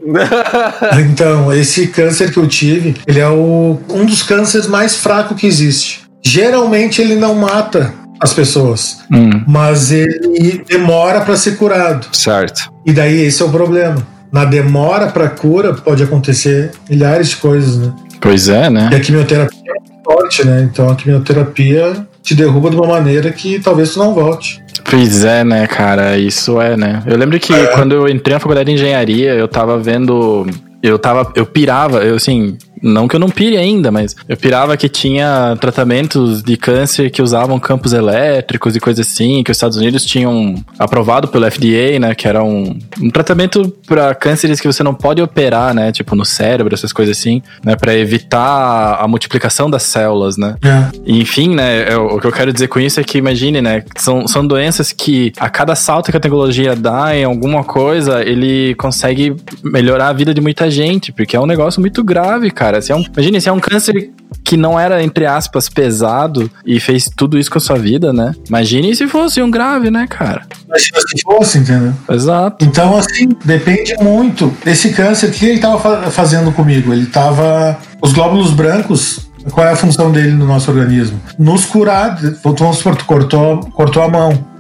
então, 1.11 1.53
esse 1.53 1.89
câncer 1.89 2.33
que 2.33 2.39
eu 2.39 2.47
tive, 2.47 2.97
ele 3.07 3.21
é 3.21 3.29
o, 3.29 3.79
um 3.91 4.05
dos 4.05 4.23
cânceres 4.23 4.67
mais 4.67 4.97
fracos 4.97 5.39
que 5.39 5.47
existe. 5.47 6.03
Geralmente 6.23 7.01
ele 7.01 7.15
não 7.15 7.35
mata 7.35 7.95
as 8.21 8.35
pessoas, 8.35 8.99
hum. 9.11 9.45
mas 9.47 9.93
ele 9.93 10.63
demora 10.69 11.21
para 11.21 11.37
ser 11.37 11.57
curado. 11.57 12.07
Certo. 12.13 12.71
E 12.85 12.93
daí 12.93 13.23
esse 13.23 13.41
é 13.41 13.45
o 13.45 13.51
problema. 13.51 14.05
Na 14.31 14.45
demora 14.45 15.09
para 15.09 15.29
cura 15.29 15.75
pode 15.75 16.03
acontecer 16.03 16.71
milhares 16.89 17.31
de 17.31 17.37
coisas, 17.37 17.79
né? 17.79 17.93
Pois 18.21 18.49
é, 18.49 18.69
né? 18.69 18.91
E 18.93 18.97
a 18.97 19.01
quimioterapia 19.01 19.59
é 19.59 20.05
forte, 20.05 20.47
né? 20.47 20.69
Então 20.71 20.91
a 20.91 20.95
quimioterapia 20.95 22.07
te 22.23 22.35
derruba 22.35 22.71
de 22.71 22.77
uma 22.77 22.87
maneira 22.87 23.31
que 23.33 23.59
talvez 23.59 23.93
tu 23.93 23.99
não 23.99 24.15
volte. 24.15 24.63
Pois 24.85 25.25
é, 25.25 25.45
né, 25.45 25.67
cara? 25.67 26.19
Isso 26.19 26.61
é, 26.61 26.77
né? 26.77 27.03
Eu 27.07 27.17
lembro 27.17 27.39
que 27.39 27.53
é. 27.53 27.67
quando 27.69 27.95
eu 27.95 28.09
entrei 28.09 28.35
na 28.35 28.41
faculdade 28.41 28.67
de 28.67 28.75
engenharia, 28.75 29.35
eu 29.35 29.49
tava 29.49 29.79
vendo 29.79 30.47
eu 30.83 30.99
tava, 30.99 31.33
eu 31.35 31.45
pirava, 31.45 32.05
eu 32.05 32.15
assim, 32.15 32.57
não 32.83 33.09
que 33.09 33.17
eu 33.17 33.21
não 33.21 33.29
pire 33.29 33.57
ainda, 33.57 33.91
mas 33.91 34.15
eu 34.29 34.37
pirava 34.37 34.77
que 34.77 34.89
tinha 34.89 35.57
tratamentos 35.61 36.43
de 36.43 36.57
câncer 36.57 37.11
que 37.11 37.23
usavam 37.23 37.59
campos 37.59 37.93
elétricos 37.93 38.77
e 38.77 38.81
coisas 38.81 39.07
assim, 39.07 39.43
que 39.43 39.51
os 39.51 39.57
Estados 39.57 39.77
Unidos 39.77 40.05
tinham 40.05 40.55
aprovado 40.79 41.29
pelo 41.29 41.51
FDA, 41.51 41.99
né? 42.01 42.15
Que 42.15 42.29
era 42.29 42.43
um, 42.43 42.79
um 43.01 43.11
tratamento 43.11 43.69
para 43.87 44.15
cânceres 44.15 44.61
que 44.61 44.67
você 44.67 44.83
não 44.83 44.95
pode 44.95 45.23
operar, 45.23 45.75
né? 45.75 45.93
Tipo 45.93 46.15
no 46.15 46.25
cérebro, 46.25 46.75
essas 46.75 46.93
coisas 46.93 47.17
assim, 47.17 47.43
né? 47.65 47.77
Para 47.77 47.95
evitar 47.95 48.99
a 49.01 49.09
multiplicação 49.09 49.71
das 49.71 49.83
células, 49.83 50.37
né? 50.37 50.57
É. 50.63 50.91
enfim, 51.07 51.55
né? 51.55 51.93
Eu, 51.93 52.07
o 52.07 52.21
que 52.21 52.27
eu 52.27 52.33
quero 52.33 52.53
dizer 52.53 52.69
com 52.69 52.79
isso 52.79 53.01
é 53.01 53.05
que 53.05 53.19
imagine, 53.19 53.61
né? 53.61 53.85
São, 53.97 54.27
são 54.27 54.47
doenças 54.47 54.93
que 54.93 55.33
a 55.39 55.49
cada 55.49 55.75
salto 55.75 56.11
que 56.11 56.17
a 56.17 56.21
tecnologia 56.21 56.75
dá 56.75 57.17
em 57.17 57.25
alguma 57.25 57.65
coisa, 57.65 58.23
ele 58.23 58.75
consegue 58.75 59.35
melhorar 59.63 60.09
a 60.09 60.13
vida 60.13 60.35
de 60.35 60.41
muita 60.41 60.71
gente, 60.71 61.13
porque 61.13 61.37
é 61.37 61.41
um 61.41 61.47
negócio 61.47 61.81
muito 61.81 62.03
grave, 62.05 62.51
cara. 62.51 62.68
Se 62.83 62.93
é 62.93 62.97
um, 62.97 63.03
imagine, 63.03 63.41
se 63.41 63.49
é 63.49 63.53
um 63.53 63.61
câncer 63.61 64.11
que 64.45 64.57
não 64.57 64.79
era, 64.79 65.03
entre 65.03 65.27
aspas, 65.27 65.69
pesado 65.69 66.51
e 66.65 66.79
fez 66.79 67.11
tudo 67.15 67.39
isso 67.39 67.51
com 67.51 67.59
a 67.59 67.61
sua 67.61 67.79
vida, 67.79 68.13
né? 68.13 68.35
Imagine 68.49 68.95
se 68.95 69.07
fosse 69.07 69.43
um 69.43 69.51
grave, 69.51 69.91
né, 69.91 70.07
cara? 70.09 70.43
Imagina 70.67 71.01
se 71.01 71.23
fosse, 71.23 71.59
entendeu? 71.59 71.93
Exato. 72.11 72.65
Então, 72.65 72.97
assim, 72.97 73.29
depende 73.45 73.95
muito. 74.01 74.55
Esse 74.65 74.91
câncer, 74.91 75.29
o 75.29 75.33
que 75.33 75.47
ele 75.47 75.61
tava 75.61 76.11
fazendo 76.11 76.53
comigo? 76.53 76.93
Ele 76.93 77.07
tava. 77.07 77.79
Os 78.01 78.13
glóbulos 78.13 78.53
brancos 78.53 79.29
qual 79.53 79.67
é 79.67 79.73
a 79.73 79.77
função 79.77 80.11
dele 80.11 80.33
no 80.33 80.47
nosso 80.47 80.71
organismo? 80.71 81.21
Nos 81.39 81.65
curar. 81.65 82.19
Vamos 82.43 82.79
supor, 82.79 82.97
tu 82.97 83.05
cortou, 83.05 83.61
cortou 83.71 84.03
a 84.03 84.09
mão. 84.09 84.58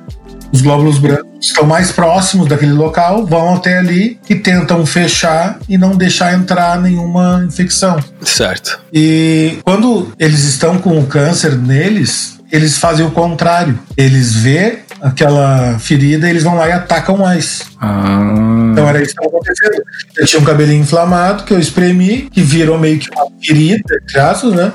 Os 0.52 0.62
glóbulos 0.62 0.98
brancos 0.98 1.26
estão 1.40 1.64
mais 1.64 1.92
próximos 1.92 2.48
daquele 2.48 2.72
local, 2.72 3.26
vão 3.26 3.54
até 3.54 3.78
ali 3.78 4.18
e 4.28 4.34
tentam 4.34 4.84
fechar 4.84 5.58
e 5.68 5.76
não 5.78 5.96
deixar 5.96 6.34
entrar 6.34 6.80
nenhuma 6.80 7.44
infecção. 7.46 7.98
Certo. 8.22 8.80
E 8.92 9.58
quando 9.64 10.12
eles 10.18 10.44
estão 10.44 10.78
com 10.78 10.98
o 10.98 11.06
câncer 11.06 11.56
neles, 11.56 12.38
eles 12.50 12.78
fazem 12.78 13.04
o 13.04 13.10
contrário. 13.10 13.78
Eles 13.96 14.34
vê 14.34 14.80
aquela 15.00 15.78
ferida 15.78 16.26
e 16.26 16.30
eles 16.30 16.42
vão 16.42 16.56
lá 16.56 16.68
e 16.68 16.72
atacam 16.72 17.16
mais. 17.16 17.62
Ah. 17.80 18.70
Então 18.72 18.88
era 18.88 19.02
isso 19.02 19.14
que 19.14 19.20
estava 19.20 19.28
acontecendo. 19.28 19.82
Eu 20.16 20.26
tinha 20.26 20.40
um 20.40 20.44
cabelinho 20.44 20.80
inflamado 20.80 21.44
que 21.44 21.52
eu 21.52 21.58
espremi, 21.58 22.28
que 22.30 22.40
virou 22.40 22.78
meio 22.78 22.98
que 22.98 23.08
uma 23.10 23.26
ferida, 23.44 24.02
traços, 24.12 24.54
né? 24.54 24.72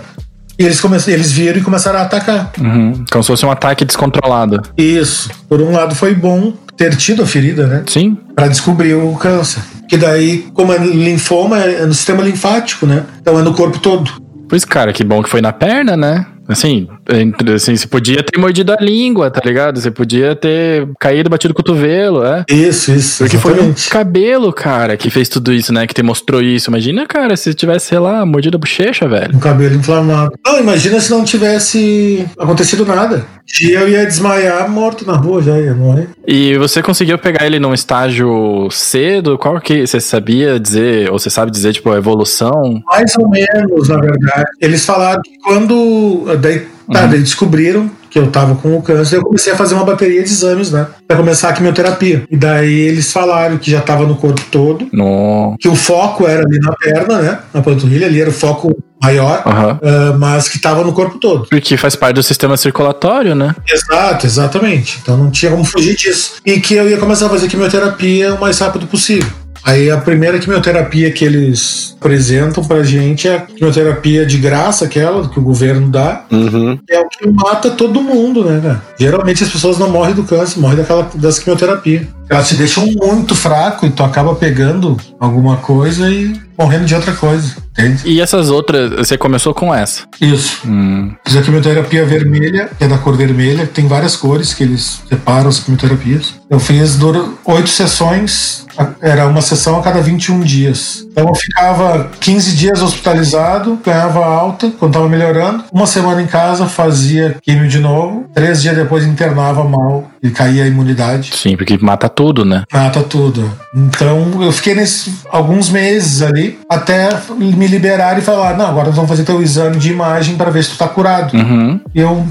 E 0.58 0.64
eles, 0.64 1.08
eles 1.08 1.32
viram 1.32 1.60
e 1.60 1.62
começaram 1.62 2.00
a 2.00 2.04
atacar. 2.04 2.52
Uhum. 2.60 3.04
Como 3.12 3.24
se 3.24 3.28
fosse 3.28 3.46
um 3.46 3.52
ataque 3.52 3.84
descontrolado. 3.84 4.62
Isso. 4.78 5.30
Por 5.50 5.62
um 5.62 5.72
lado 5.72 5.96
foi 5.96 6.14
bom 6.14 6.54
ter 6.78 6.96
tido 6.96 7.24
a 7.24 7.26
ferida, 7.26 7.68
né? 7.68 7.84
Sim. 7.88 8.18
Para 8.36 8.48
descobrir 8.48 8.94
o 8.94 9.16
câncer. 9.16 9.64
Que 9.88 9.98
daí, 9.98 10.46
como 10.54 10.74
é 10.74 10.78
linfoma, 10.78 11.60
é 11.60 11.86
no 11.86 11.94
sistema 11.94 12.24
linfático, 12.24 12.86
né? 12.86 13.04
Então 13.22 13.40
é 13.40 13.44
no 13.44 13.54
corpo 13.54 13.80
todo. 13.80 14.12
Pois, 14.48 14.66
cara, 14.66 14.94
que 14.94 15.04
bom 15.04 15.24
que 15.24 15.30
foi 15.30 15.42
na 15.42 15.52
perna, 15.52 15.98
né? 15.98 16.26
Assim, 16.48 16.88
entre, 17.10 17.54
assim, 17.54 17.76
você 17.76 17.88
podia 17.88 18.22
ter 18.24 18.38
mordido 18.38 18.74
a 18.74 18.78
língua, 18.80 19.32
tá 19.32 19.42
ligado? 19.44 19.80
Você 19.80 19.90
podia 19.90 20.36
ter 20.36 20.88
caído, 21.00 21.30
batido 21.30 21.54
o 21.54 21.56
cotovelo, 21.56 22.24
é? 22.24 22.44
Isso, 22.50 22.92
isso. 22.92 23.24
Porque 23.24 23.38
exatamente. 23.38 23.82
foi 23.82 23.88
o 23.88 23.92
cabelo, 23.92 24.54
cara, 24.54 24.98
que 24.98 25.10
fez 25.10 25.30
tudo 25.30 25.54
isso, 25.54 25.72
né? 25.72 25.88
Que 25.88 25.94
te 25.94 26.04
mostrou 26.04 26.42
isso. 26.42 26.70
Imagina, 26.70 27.06
cara, 27.06 27.38
se 27.38 27.54
tivesse, 27.54 27.88
sei 27.88 28.00
lá, 28.00 28.26
mordido 28.26 28.58
a 28.58 28.60
bochecha, 28.60 29.08
velho. 29.08 29.36
Um 29.36 29.40
cabelo 29.40 29.76
inflamado. 29.76 30.34
Não, 30.46 30.60
imagina 30.60 31.00
se 31.00 31.12
não 31.12 31.24
tivesse 31.24 32.26
acontecido 32.38 32.86
nada. 32.86 33.26
E 33.62 33.72
eu 33.72 33.88
ia 33.90 34.06
desmaiar 34.06 34.70
morto 34.70 35.06
na 35.06 35.16
rua, 35.16 35.42
já 35.42 35.60
ia 35.60 35.74
morrer. 35.74 36.08
E 36.26 36.58
você 36.58 36.82
conseguiu 36.82 37.18
pegar 37.18 37.46
ele 37.46 37.60
num 37.60 37.74
estágio 37.74 38.70
cedo? 38.72 39.38
Qual 39.38 39.60
que 39.60 39.86
você 39.86 40.00
sabia 40.00 40.60
dizer, 40.60 41.12
ou 41.12 41.20
você 41.20 41.30
sabe 41.30 41.52
dizer, 41.52 41.74
tipo, 41.74 41.92
a 41.92 41.98
evolução? 41.98 42.82
Mais 42.86 43.14
ou 43.18 43.30
menos, 43.30 43.90
na 43.90 43.98
verdade. 43.98 44.46
Eles 44.62 44.86
falaram 44.86 45.22
que 45.22 45.38
quando. 45.44 46.26
Daí, 46.38 46.60
tá, 46.60 47.04
uhum. 47.04 47.10
daí 47.10 47.20
descobriram 47.20 47.90
que 48.10 48.20
eu 48.20 48.28
tava 48.28 48.54
com 48.54 48.78
o 48.78 48.82
câncer, 48.82 49.16
eu 49.16 49.24
comecei 49.24 49.52
a 49.52 49.56
fazer 49.56 49.74
uma 49.74 49.84
bateria 49.84 50.22
de 50.24 50.30
exames, 50.30 50.70
né? 50.70 50.86
Pra 51.08 51.18
começar 51.18 51.50
a 51.50 51.54
quimioterapia. 51.54 52.26
E 52.30 52.38
daí 52.38 52.82
eles 52.82 53.12
falaram 53.12 53.58
que 53.58 53.72
já 53.72 53.82
tava 53.82 54.06
no 54.06 54.16
corpo 54.16 54.42
todo. 54.52 54.88
No. 54.94 55.56
Que 55.60 55.68
o 55.68 55.76
foco 55.76 56.28
era 56.28 56.44
ali 56.44 56.60
na 56.60 56.74
perna, 56.74 57.22
né? 57.22 57.40
Na 57.52 57.64
panturrilha, 57.64 58.06
ali 58.06 58.22
era 58.22 58.30
o 58.30 58.34
foco 58.34 58.72
maior, 59.02 59.44
uhum. 59.46 59.72
uh, 59.72 60.20
mas 60.20 60.48
que 60.48 60.58
estava 60.58 60.84
no 60.84 60.94
corpo 60.94 61.18
todo. 61.18 61.48
Porque 61.50 61.76
faz 61.76 61.96
parte 61.96 62.16
do 62.16 62.24
sistema 62.24 62.56
circulatório, 62.56 63.34
né? 63.34 63.56
Exato, 63.68 64.28
exatamente. 64.28 65.00
Então 65.02 65.18
não 65.18 65.32
tinha 65.32 65.52
como 65.52 65.66
fugir 65.66 65.96
disso. 65.96 66.36
E 66.46 66.60
que 66.60 66.76
eu 66.76 66.88
ia 66.88 66.98
começar 66.98 67.26
a 67.26 67.30
fazer 67.30 67.48
quimioterapia 67.48 68.36
o 68.36 68.40
mais 68.40 68.60
rápido 68.60 68.86
possível. 68.86 69.30
Aí 69.64 69.90
a 69.90 69.98
primeira 69.98 70.40
quimioterapia 70.40 71.12
que 71.12 71.24
eles 71.24 71.96
apresentam 72.00 72.64
pra 72.64 72.84
gente 72.84 73.28
é 73.28 73.36
a 73.36 73.42
quimioterapia 73.42 74.26
de 74.26 74.38
graça, 74.38 74.86
aquela 74.86 75.28
que 75.30 75.40
o 75.40 75.44
governo 75.44 75.90
dá. 75.90 76.26
Uhum. 76.30 76.78
É 76.90 77.00
o 77.00 77.08
que 77.08 77.28
mata 77.30 77.72
todo 77.72 78.02
mundo, 78.02 78.44
né, 78.44 78.60
cara? 78.62 78.84
Geralmente 79.00 79.44
as 79.44 79.50
pessoas 79.50 79.78
não 79.78 79.90
morrem 79.90 80.14
do 80.14 80.24
câncer, 80.24 80.60
morrem 80.60 80.78
daquela, 80.78 81.10
das 81.16 81.40
quimioterapia. 81.40 82.08
Elas 82.30 82.50
te 82.50 82.56
deixam 82.56 82.86
muito 82.86 83.36
fraco 83.36 83.86
e 83.86 83.90
tu 83.90 84.04
acaba 84.04 84.36
pegando 84.36 84.98
alguma 85.20 85.58
coisa 85.58 86.10
e 86.10 86.42
morrendo 86.58 86.86
de 86.86 86.96
outra 86.96 87.14
coisa, 87.14 87.56
entende? 87.72 88.04
E 88.06 88.22
essas 88.22 88.50
outras, 88.50 88.92
você 88.92 89.18
começou 89.18 89.54
com 89.54 89.74
essa? 89.74 90.04
Isso. 90.22 90.62
Hum. 90.66 91.14
Fiz 91.26 91.36
a 91.38 91.42
quimioterapia 91.42 92.06
vermelha, 92.06 92.70
que 92.78 92.84
é 92.84 92.88
da 92.88 92.98
cor 92.98 93.16
vermelha, 93.16 93.68
tem 93.68 93.88
várias 93.88 94.16
cores 94.16 94.54
que 94.54 94.64
eles 94.64 95.02
separam 95.10 95.50
as 95.50 95.60
quimioterapias. 95.60 96.36
Eu 96.50 96.60
fiz 96.60 96.98
oito 97.46 97.70
sessões, 97.70 98.63
era 99.02 99.28
uma 99.28 99.42
sessão 99.42 99.78
a 99.78 99.82
cada 99.82 100.02
21 100.02 100.42
dias. 100.42 101.06
Então 101.12 101.28
eu 101.28 101.36
ficava 101.36 102.10
15 102.20 102.56
dias 102.56 102.82
hospitalizado, 102.82 103.80
ganhava 103.84 104.26
alta 104.26 104.72
quando 104.80 104.92
estava 104.92 105.10
melhorando. 105.10 105.64
Uma 105.72 105.86
semana 105.86 106.22
em 106.22 106.28
casa, 106.28 106.66
fazia 106.66 107.36
quimio 107.42 107.68
de 107.68 107.80
novo. 107.80 108.26
Três 108.34 108.62
dias 108.62 108.76
depois 108.76 109.06
internava 109.06 109.64
mal 109.64 110.10
e 110.22 110.30
caía 110.30 110.64
a 110.64 110.68
imunidade. 110.68 111.32
Sim, 111.36 111.56
porque 111.58 111.78
mata 111.78 112.10
tudo, 112.10 112.46
né? 112.46 112.64
Mata 112.72 113.02
tudo. 113.04 113.52
Então 113.76 114.42
eu 114.42 114.52
fiquei 114.52 114.74
nesses 114.74 115.14
alguns 115.30 115.70
meses 115.70 116.22
ali 116.22 116.60
até 116.70 117.10
me 117.38 117.68
liberar 117.68 118.18
e 118.18 118.22
falar: 118.22 118.58
não, 118.58 118.68
agora 118.68 118.88
nós 118.88 118.96
vamos 118.96 119.10
fazer 119.10 119.24
teu 119.24 119.42
exame 119.42 119.78
de 119.78 119.92
imagem 119.92 120.36
para 120.36 120.50
ver 120.50 120.64
se 120.64 120.72
tu 120.72 120.78
tá 120.78 120.88
curado. 120.88 121.36
Uhum. 121.36 121.80
E 121.94 122.00
eu, 122.00 122.26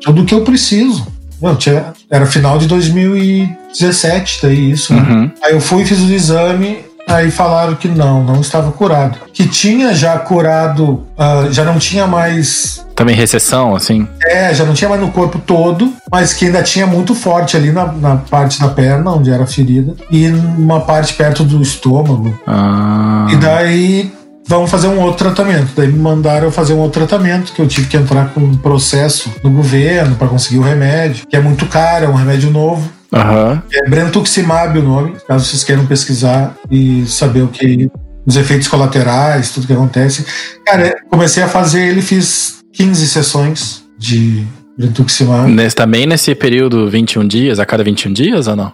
tudo 0.00 0.24
que 0.24 0.34
eu 0.34 0.42
preciso. 0.42 1.19
Não, 1.40 1.56
tinha, 1.56 1.92
era 2.10 2.26
final 2.26 2.58
de 2.58 2.66
2017, 2.66 4.40
daí 4.42 4.70
isso. 4.70 4.94
Né? 4.94 5.00
Uhum. 5.00 5.30
Aí 5.42 5.52
eu 5.52 5.60
fui, 5.60 5.84
fiz 5.84 6.00
o 6.00 6.12
exame, 6.12 6.78
aí 7.08 7.30
falaram 7.30 7.74
que 7.74 7.88
não, 7.88 8.22
não 8.22 8.40
estava 8.40 8.70
curado. 8.72 9.18
Que 9.32 9.46
tinha 9.48 9.94
já 9.94 10.18
curado, 10.18 11.06
uh, 11.16 11.52
já 11.52 11.64
não 11.64 11.78
tinha 11.78 12.06
mais. 12.06 12.84
Também 12.94 13.16
recessão, 13.16 13.74
assim? 13.74 14.06
É, 14.22 14.52
já 14.52 14.64
não 14.64 14.74
tinha 14.74 14.88
mais 14.88 15.00
no 15.00 15.10
corpo 15.10 15.38
todo, 15.38 15.92
mas 16.10 16.34
que 16.34 16.46
ainda 16.46 16.62
tinha 16.62 16.86
muito 16.86 17.14
forte 17.14 17.56
ali 17.56 17.72
na, 17.72 17.86
na 17.86 18.16
parte 18.16 18.60
da 18.60 18.68
perna, 18.68 19.12
onde 19.12 19.30
era 19.30 19.44
a 19.44 19.46
ferida, 19.46 19.94
e 20.10 20.28
uma 20.28 20.80
parte 20.80 21.14
perto 21.14 21.42
do 21.42 21.62
estômago. 21.62 22.38
Ah. 22.46 23.26
E 23.30 23.36
daí 23.36 24.12
vamos 24.46 24.70
fazer 24.70 24.88
um 24.88 25.00
outro 25.00 25.24
tratamento. 25.24 25.70
Daí 25.76 25.88
me 25.88 25.98
mandaram 25.98 26.50
fazer 26.50 26.72
um 26.72 26.78
outro 26.78 27.06
tratamento, 27.06 27.52
que 27.52 27.60
eu 27.60 27.68
tive 27.68 27.88
que 27.88 27.96
entrar 27.96 28.32
com 28.32 28.40
um 28.40 28.56
processo 28.56 29.30
no 29.42 29.50
governo 29.50 30.16
para 30.16 30.28
conseguir 30.28 30.58
o 30.58 30.62
remédio, 30.62 31.26
que 31.26 31.36
é 31.36 31.40
muito 31.40 31.66
caro, 31.66 32.06
é 32.06 32.08
um 32.08 32.14
remédio 32.14 32.50
novo. 32.50 32.90
Uhum. 33.12 33.60
É 33.72 33.88
Brentuximab 33.88 34.78
o 34.78 34.82
nome, 34.82 35.16
caso 35.26 35.44
vocês 35.44 35.64
queiram 35.64 35.86
pesquisar 35.86 36.54
e 36.70 37.04
saber 37.06 37.42
o 37.42 37.48
que. 37.48 37.90
os 38.26 38.36
efeitos 38.36 38.68
colaterais, 38.68 39.50
tudo 39.50 39.66
que 39.66 39.72
acontece. 39.72 40.24
Cara, 40.64 40.96
comecei 41.10 41.42
a 41.42 41.48
fazer 41.48 41.88
ele, 41.88 42.02
fiz 42.02 42.60
15 42.72 43.08
sessões 43.08 43.82
de 43.98 44.46
brentuximab. 44.80 45.50
Nesse, 45.50 45.76
também 45.76 46.06
nesse 46.06 46.34
período 46.34 46.88
21 46.88 47.26
dias, 47.28 47.58
a 47.58 47.66
cada 47.66 47.84
21 47.84 48.12
dias 48.12 48.46
ou 48.46 48.56
não? 48.56 48.72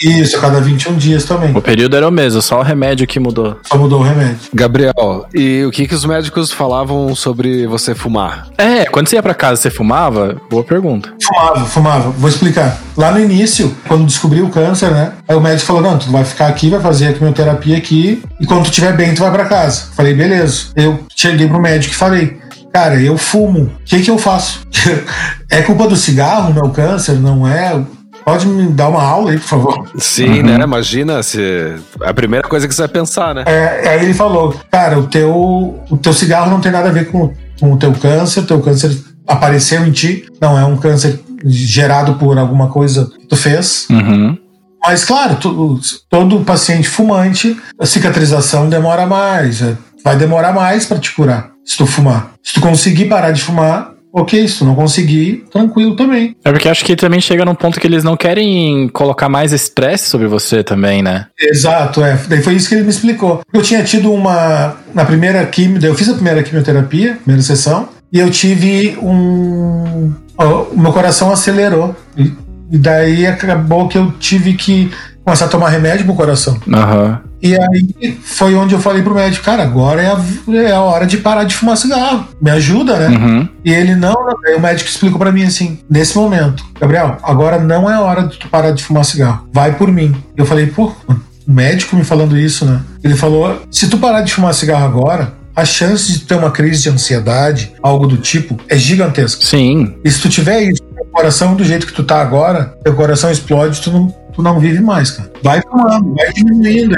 Isso, 0.00 0.36
a 0.36 0.40
cada 0.40 0.60
21 0.60 0.96
dias 0.96 1.24
também. 1.24 1.54
O 1.54 1.60
período 1.60 1.96
era 1.96 2.08
o 2.08 2.10
mesmo, 2.10 2.40
só 2.40 2.60
o 2.60 2.62
remédio 2.62 3.06
que 3.06 3.18
mudou. 3.18 3.58
Só 3.64 3.76
mudou 3.76 4.00
o 4.00 4.02
remédio. 4.02 4.38
Gabriel, 4.54 5.26
e 5.34 5.64
o 5.64 5.70
que, 5.70 5.86
que 5.86 5.94
os 5.94 6.04
médicos 6.04 6.52
falavam 6.52 7.14
sobre 7.14 7.66
você 7.66 7.94
fumar? 7.94 8.48
É, 8.56 8.84
quando 8.86 9.08
você 9.08 9.16
ia 9.16 9.22
pra 9.22 9.34
casa, 9.34 9.60
você 9.60 9.70
fumava? 9.70 10.40
Boa 10.48 10.64
pergunta. 10.64 11.12
Fumava, 11.22 11.64
fumava. 11.66 12.10
Vou 12.10 12.28
explicar. 12.28 12.80
Lá 12.96 13.10
no 13.10 13.20
início, 13.20 13.74
quando 13.86 14.06
descobri 14.06 14.40
o 14.40 14.48
câncer, 14.48 14.90
né? 14.90 15.12
Aí 15.28 15.36
o 15.36 15.40
médico 15.40 15.66
falou: 15.66 15.82
não, 15.82 15.98
tu 15.98 16.10
vai 16.10 16.24
ficar 16.24 16.46
aqui, 16.46 16.70
vai 16.70 16.80
fazer 16.80 17.08
a 17.08 17.12
quimioterapia 17.12 17.76
aqui, 17.76 18.22
e 18.40 18.46
quando 18.46 18.62
tu 18.62 18.70
estiver 18.70 18.96
bem, 18.96 19.14
tu 19.14 19.20
vai 19.20 19.30
pra 19.30 19.44
casa. 19.44 19.88
Falei, 19.94 20.14
beleza. 20.14 20.66
Eu 20.76 21.00
cheguei 21.14 21.46
pro 21.46 21.60
médico 21.60 21.92
e 21.92 21.96
falei. 21.96 22.39
Cara, 22.72 23.00
eu 23.00 23.18
fumo. 23.18 23.64
O 23.64 23.84
que, 23.84 24.00
que 24.00 24.10
eu 24.10 24.18
faço? 24.18 24.66
é 25.50 25.62
culpa 25.62 25.88
do 25.88 25.96
cigarro, 25.96 26.54
meu 26.54 26.70
câncer? 26.70 27.14
Não 27.14 27.46
é? 27.46 27.80
Pode 28.24 28.46
me 28.46 28.68
dar 28.68 28.88
uma 28.88 29.02
aula 29.02 29.32
aí, 29.32 29.38
por 29.38 29.48
favor? 29.48 29.90
Sim, 29.98 30.40
uhum. 30.40 30.42
né? 30.42 30.62
Imagina 30.62 31.22
se. 31.22 31.74
A 32.02 32.12
primeira 32.12 32.46
coisa 32.46 32.68
que 32.68 32.74
você 32.74 32.82
vai 32.82 32.88
pensar, 32.88 33.34
né? 33.34 33.44
É, 33.46 33.88
aí 33.88 34.04
ele 34.04 34.14
falou: 34.14 34.54
Cara, 34.70 34.98
o 34.98 35.06
teu, 35.06 35.80
o 35.90 35.96
teu 35.96 36.12
cigarro 36.12 36.50
não 36.50 36.60
tem 36.60 36.70
nada 36.70 36.90
a 36.90 36.92
ver 36.92 37.10
com, 37.10 37.32
com 37.58 37.72
o 37.72 37.76
teu 37.76 37.92
câncer, 37.92 38.40
o 38.40 38.46
teu 38.46 38.60
câncer 38.60 38.96
apareceu 39.26 39.84
em 39.86 39.90
ti. 39.90 40.26
Não, 40.40 40.58
é 40.58 40.64
um 40.64 40.76
câncer 40.76 41.20
gerado 41.44 42.14
por 42.14 42.38
alguma 42.38 42.68
coisa 42.68 43.06
que 43.06 43.26
tu 43.26 43.36
fez. 43.36 43.86
Uhum. 43.90 44.36
Mas, 44.82 45.04
claro, 45.04 45.36
tu, 45.36 45.80
todo 46.08 46.40
paciente 46.40 46.88
fumante, 46.88 47.56
a 47.78 47.86
cicatrização 47.86 48.68
demora 48.68 49.06
mais. 49.06 49.62
É, 49.62 49.76
vai 50.04 50.16
demorar 50.16 50.52
mais 50.52 50.86
para 50.86 50.98
te 50.98 51.12
curar 51.12 51.50
se 51.70 51.76
tu 51.76 51.86
fumar. 51.86 52.32
Se 52.42 52.54
tu 52.54 52.60
conseguir 52.60 53.04
parar 53.04 53.30
de 53.30 53.40
fumar, 53.40 53.92
ok. 54.12 54.48
Se 54.48 54.58
tu 54.58 54.64
não 54.64 54.74
conseguir, 54.74 55.44
tranquilo 55.52 55.94
também. 55.94 56.34
É 56.44 56.50
porque 56.50 56.68
acho 56.68 56.84
que 56.84 56.96
também 56.96 57.20
chega 57.20 57.44
num 57.44 57.54
ponto 57.54 57.78
que 57.78 57.86
eles 57.86 58.02
não 58.02 58.16
querem 58.16 58.88
colocar 58.88 59.28
mais 59.28 59.52
estresse 59.52 60.08
sobre 60.08 60.26
você 60.26 60.64
também, 60.64 61.00
né? 61.00 61.26
Exato, 61.40 62.02
é. 62.02 62.18
Daí 62.28 62.42
foi 62.42 62.54
isso 62.54 62.68
que 62.68 62.74
ele 62.74 62.82
me 62.82 62.90
explicou. 62.90 63.40
Eu 63.52 63.62
tinha 63.62 63.84
tido 63.84 64.12
uma. 64.12 64.78
Na 64.92 65.04
primeira 65.04 65.46
quimio, 65.46 65.80
eu 65.84 65.94
fiz 65.94 66.08
a 66.08 66.14
primeira 66.14 66.42
quimioterapia, 66.42 67.18
primeira 67.22 67.42
sessão, 67.42 67.88
e 68.12 68.18
eu 68.18 68.28
tive 68.30 68.98
um. 69.00 70.12
O 70.36 70.76
meu 70.76 70.92
coração 70.92 71.30
acelerou. 71.30 71.94
E, 72.16 72.32
e 72.72 72.78
daí 72.78 73.28
acabou 73.28 73.86
que 73.86 73.96
eu 73.96 74.10
tive 74.18 74.54
que 74.54 74.90
começar 75.24 75.46
a 75.46 75.48
tomar 75.48 75.68
remédio 75.68 76.04
pro 76.04 76.14
coração. 76.14 76.54
Uhum. 76.66 77.18
E 77.42 77.56
aí 77.56 78.18
foi 78.22 78.54
onde 78.54 78.74
eu 78.74 78.80
falei 78.80 79.02
pro 79.02 79.14
médico, 79.14 79.44
cara, 79.44 79.62
agora 79.62 80.02
é 80.02 80.06
a, 80.06 80.56
é 80.56 80.72
a 80.72 80.80
hora 80.80 81.06
de 81.06 81.16
parar 81.16 81.44
de 81.44 81.54
fumar 81.54 81.76
cigarro. 81.76 82.28
Me 82.40 82.50
ajuda, 82.50 82.96
né? 82.96 83.16
Uhum. 83.16 83.48
E 83.64 83.72
ele 83.72 83.94
não, 83.94 84.14
aí 84.46 84.54
o 84.54 84.60
médico 84.60 84.88
explicou 84.88 85.18
para 85.18 85.32
mim 85.32 85.44
assim, 85.44 85.78
nesse 85.88 86.16
momento, 86.16 86.64
Gabriel, 86.78 87.16
agora 87.22 87.58
não 87.58 87.90
é 87.90 87.94
a 87.94 88.00
hora 88.00 88.24
de 88.24 88.38
tu 88.38 88.48
parar 88.48 88.72
de 88.72 88.82
fumar 88.82 89.04
cigarro. 89.04 89.48
Vai 89.52 89.74
por 89.74 89.90
mim. 89.90 90.14
Eu 90.36 90.44
falei, 90.44 90.66
pô, 90.66 90.92
o 91.08 91.52
médico 91.52 91.96
me 91.96 92.04
falando 92.04 92.38
isso, 92.38 92.64
né? 92.64 92.80
Ele 93.02 93.16
falou, 93.16 93.62
se 93.70 93.88
tu 93.88 93.98
parar 93.98 94.20
de 94.20 94.32
fumar 94.32 94.52
cigarro 94.52 94.84
agora, 94.84 95.40
a 95.54 95.64
chance 95.64 96.12
de 96.12 96.20
ter 96.20 96.34
uma 96.34 96.50
crise 96.50 96.82
de 96.82 96.90
ansiedade, 96.90 97.72
algo 97.82 98.06
do 98.06 98.16
tipo, 98.16 98.56
é 98.68 98.76
gigantesca. 98.76 99.44
Sim. 99.44 99.94
E 100.04 100.10
se 100.10 100.20
tu 100.20 100.28
tiver 100.28 100.62
isso, 100.62 100.82
teu 100.82 101.04
coração 101.06 101.54
do 101.54 101.64
jeito 101.64 101.86
que 101.86 101.92
tu 101.92 102.04
tá 102.04 102.20
agora, 102.20 102.74
teu 102.82 102.94
coração 102.94 103.30
explode, 103.30 103.80
tu 103.80 103.90
não, 103.90 104.14
não 104.42 104.58
vive 104.58 104.80
mais, 104.80 105.10
cara. 105.10 105.30
Vai 105.42 105.62
fumando, 105.62 106.14
vai 106.14 106.32
diminuindo. 106.32 106.96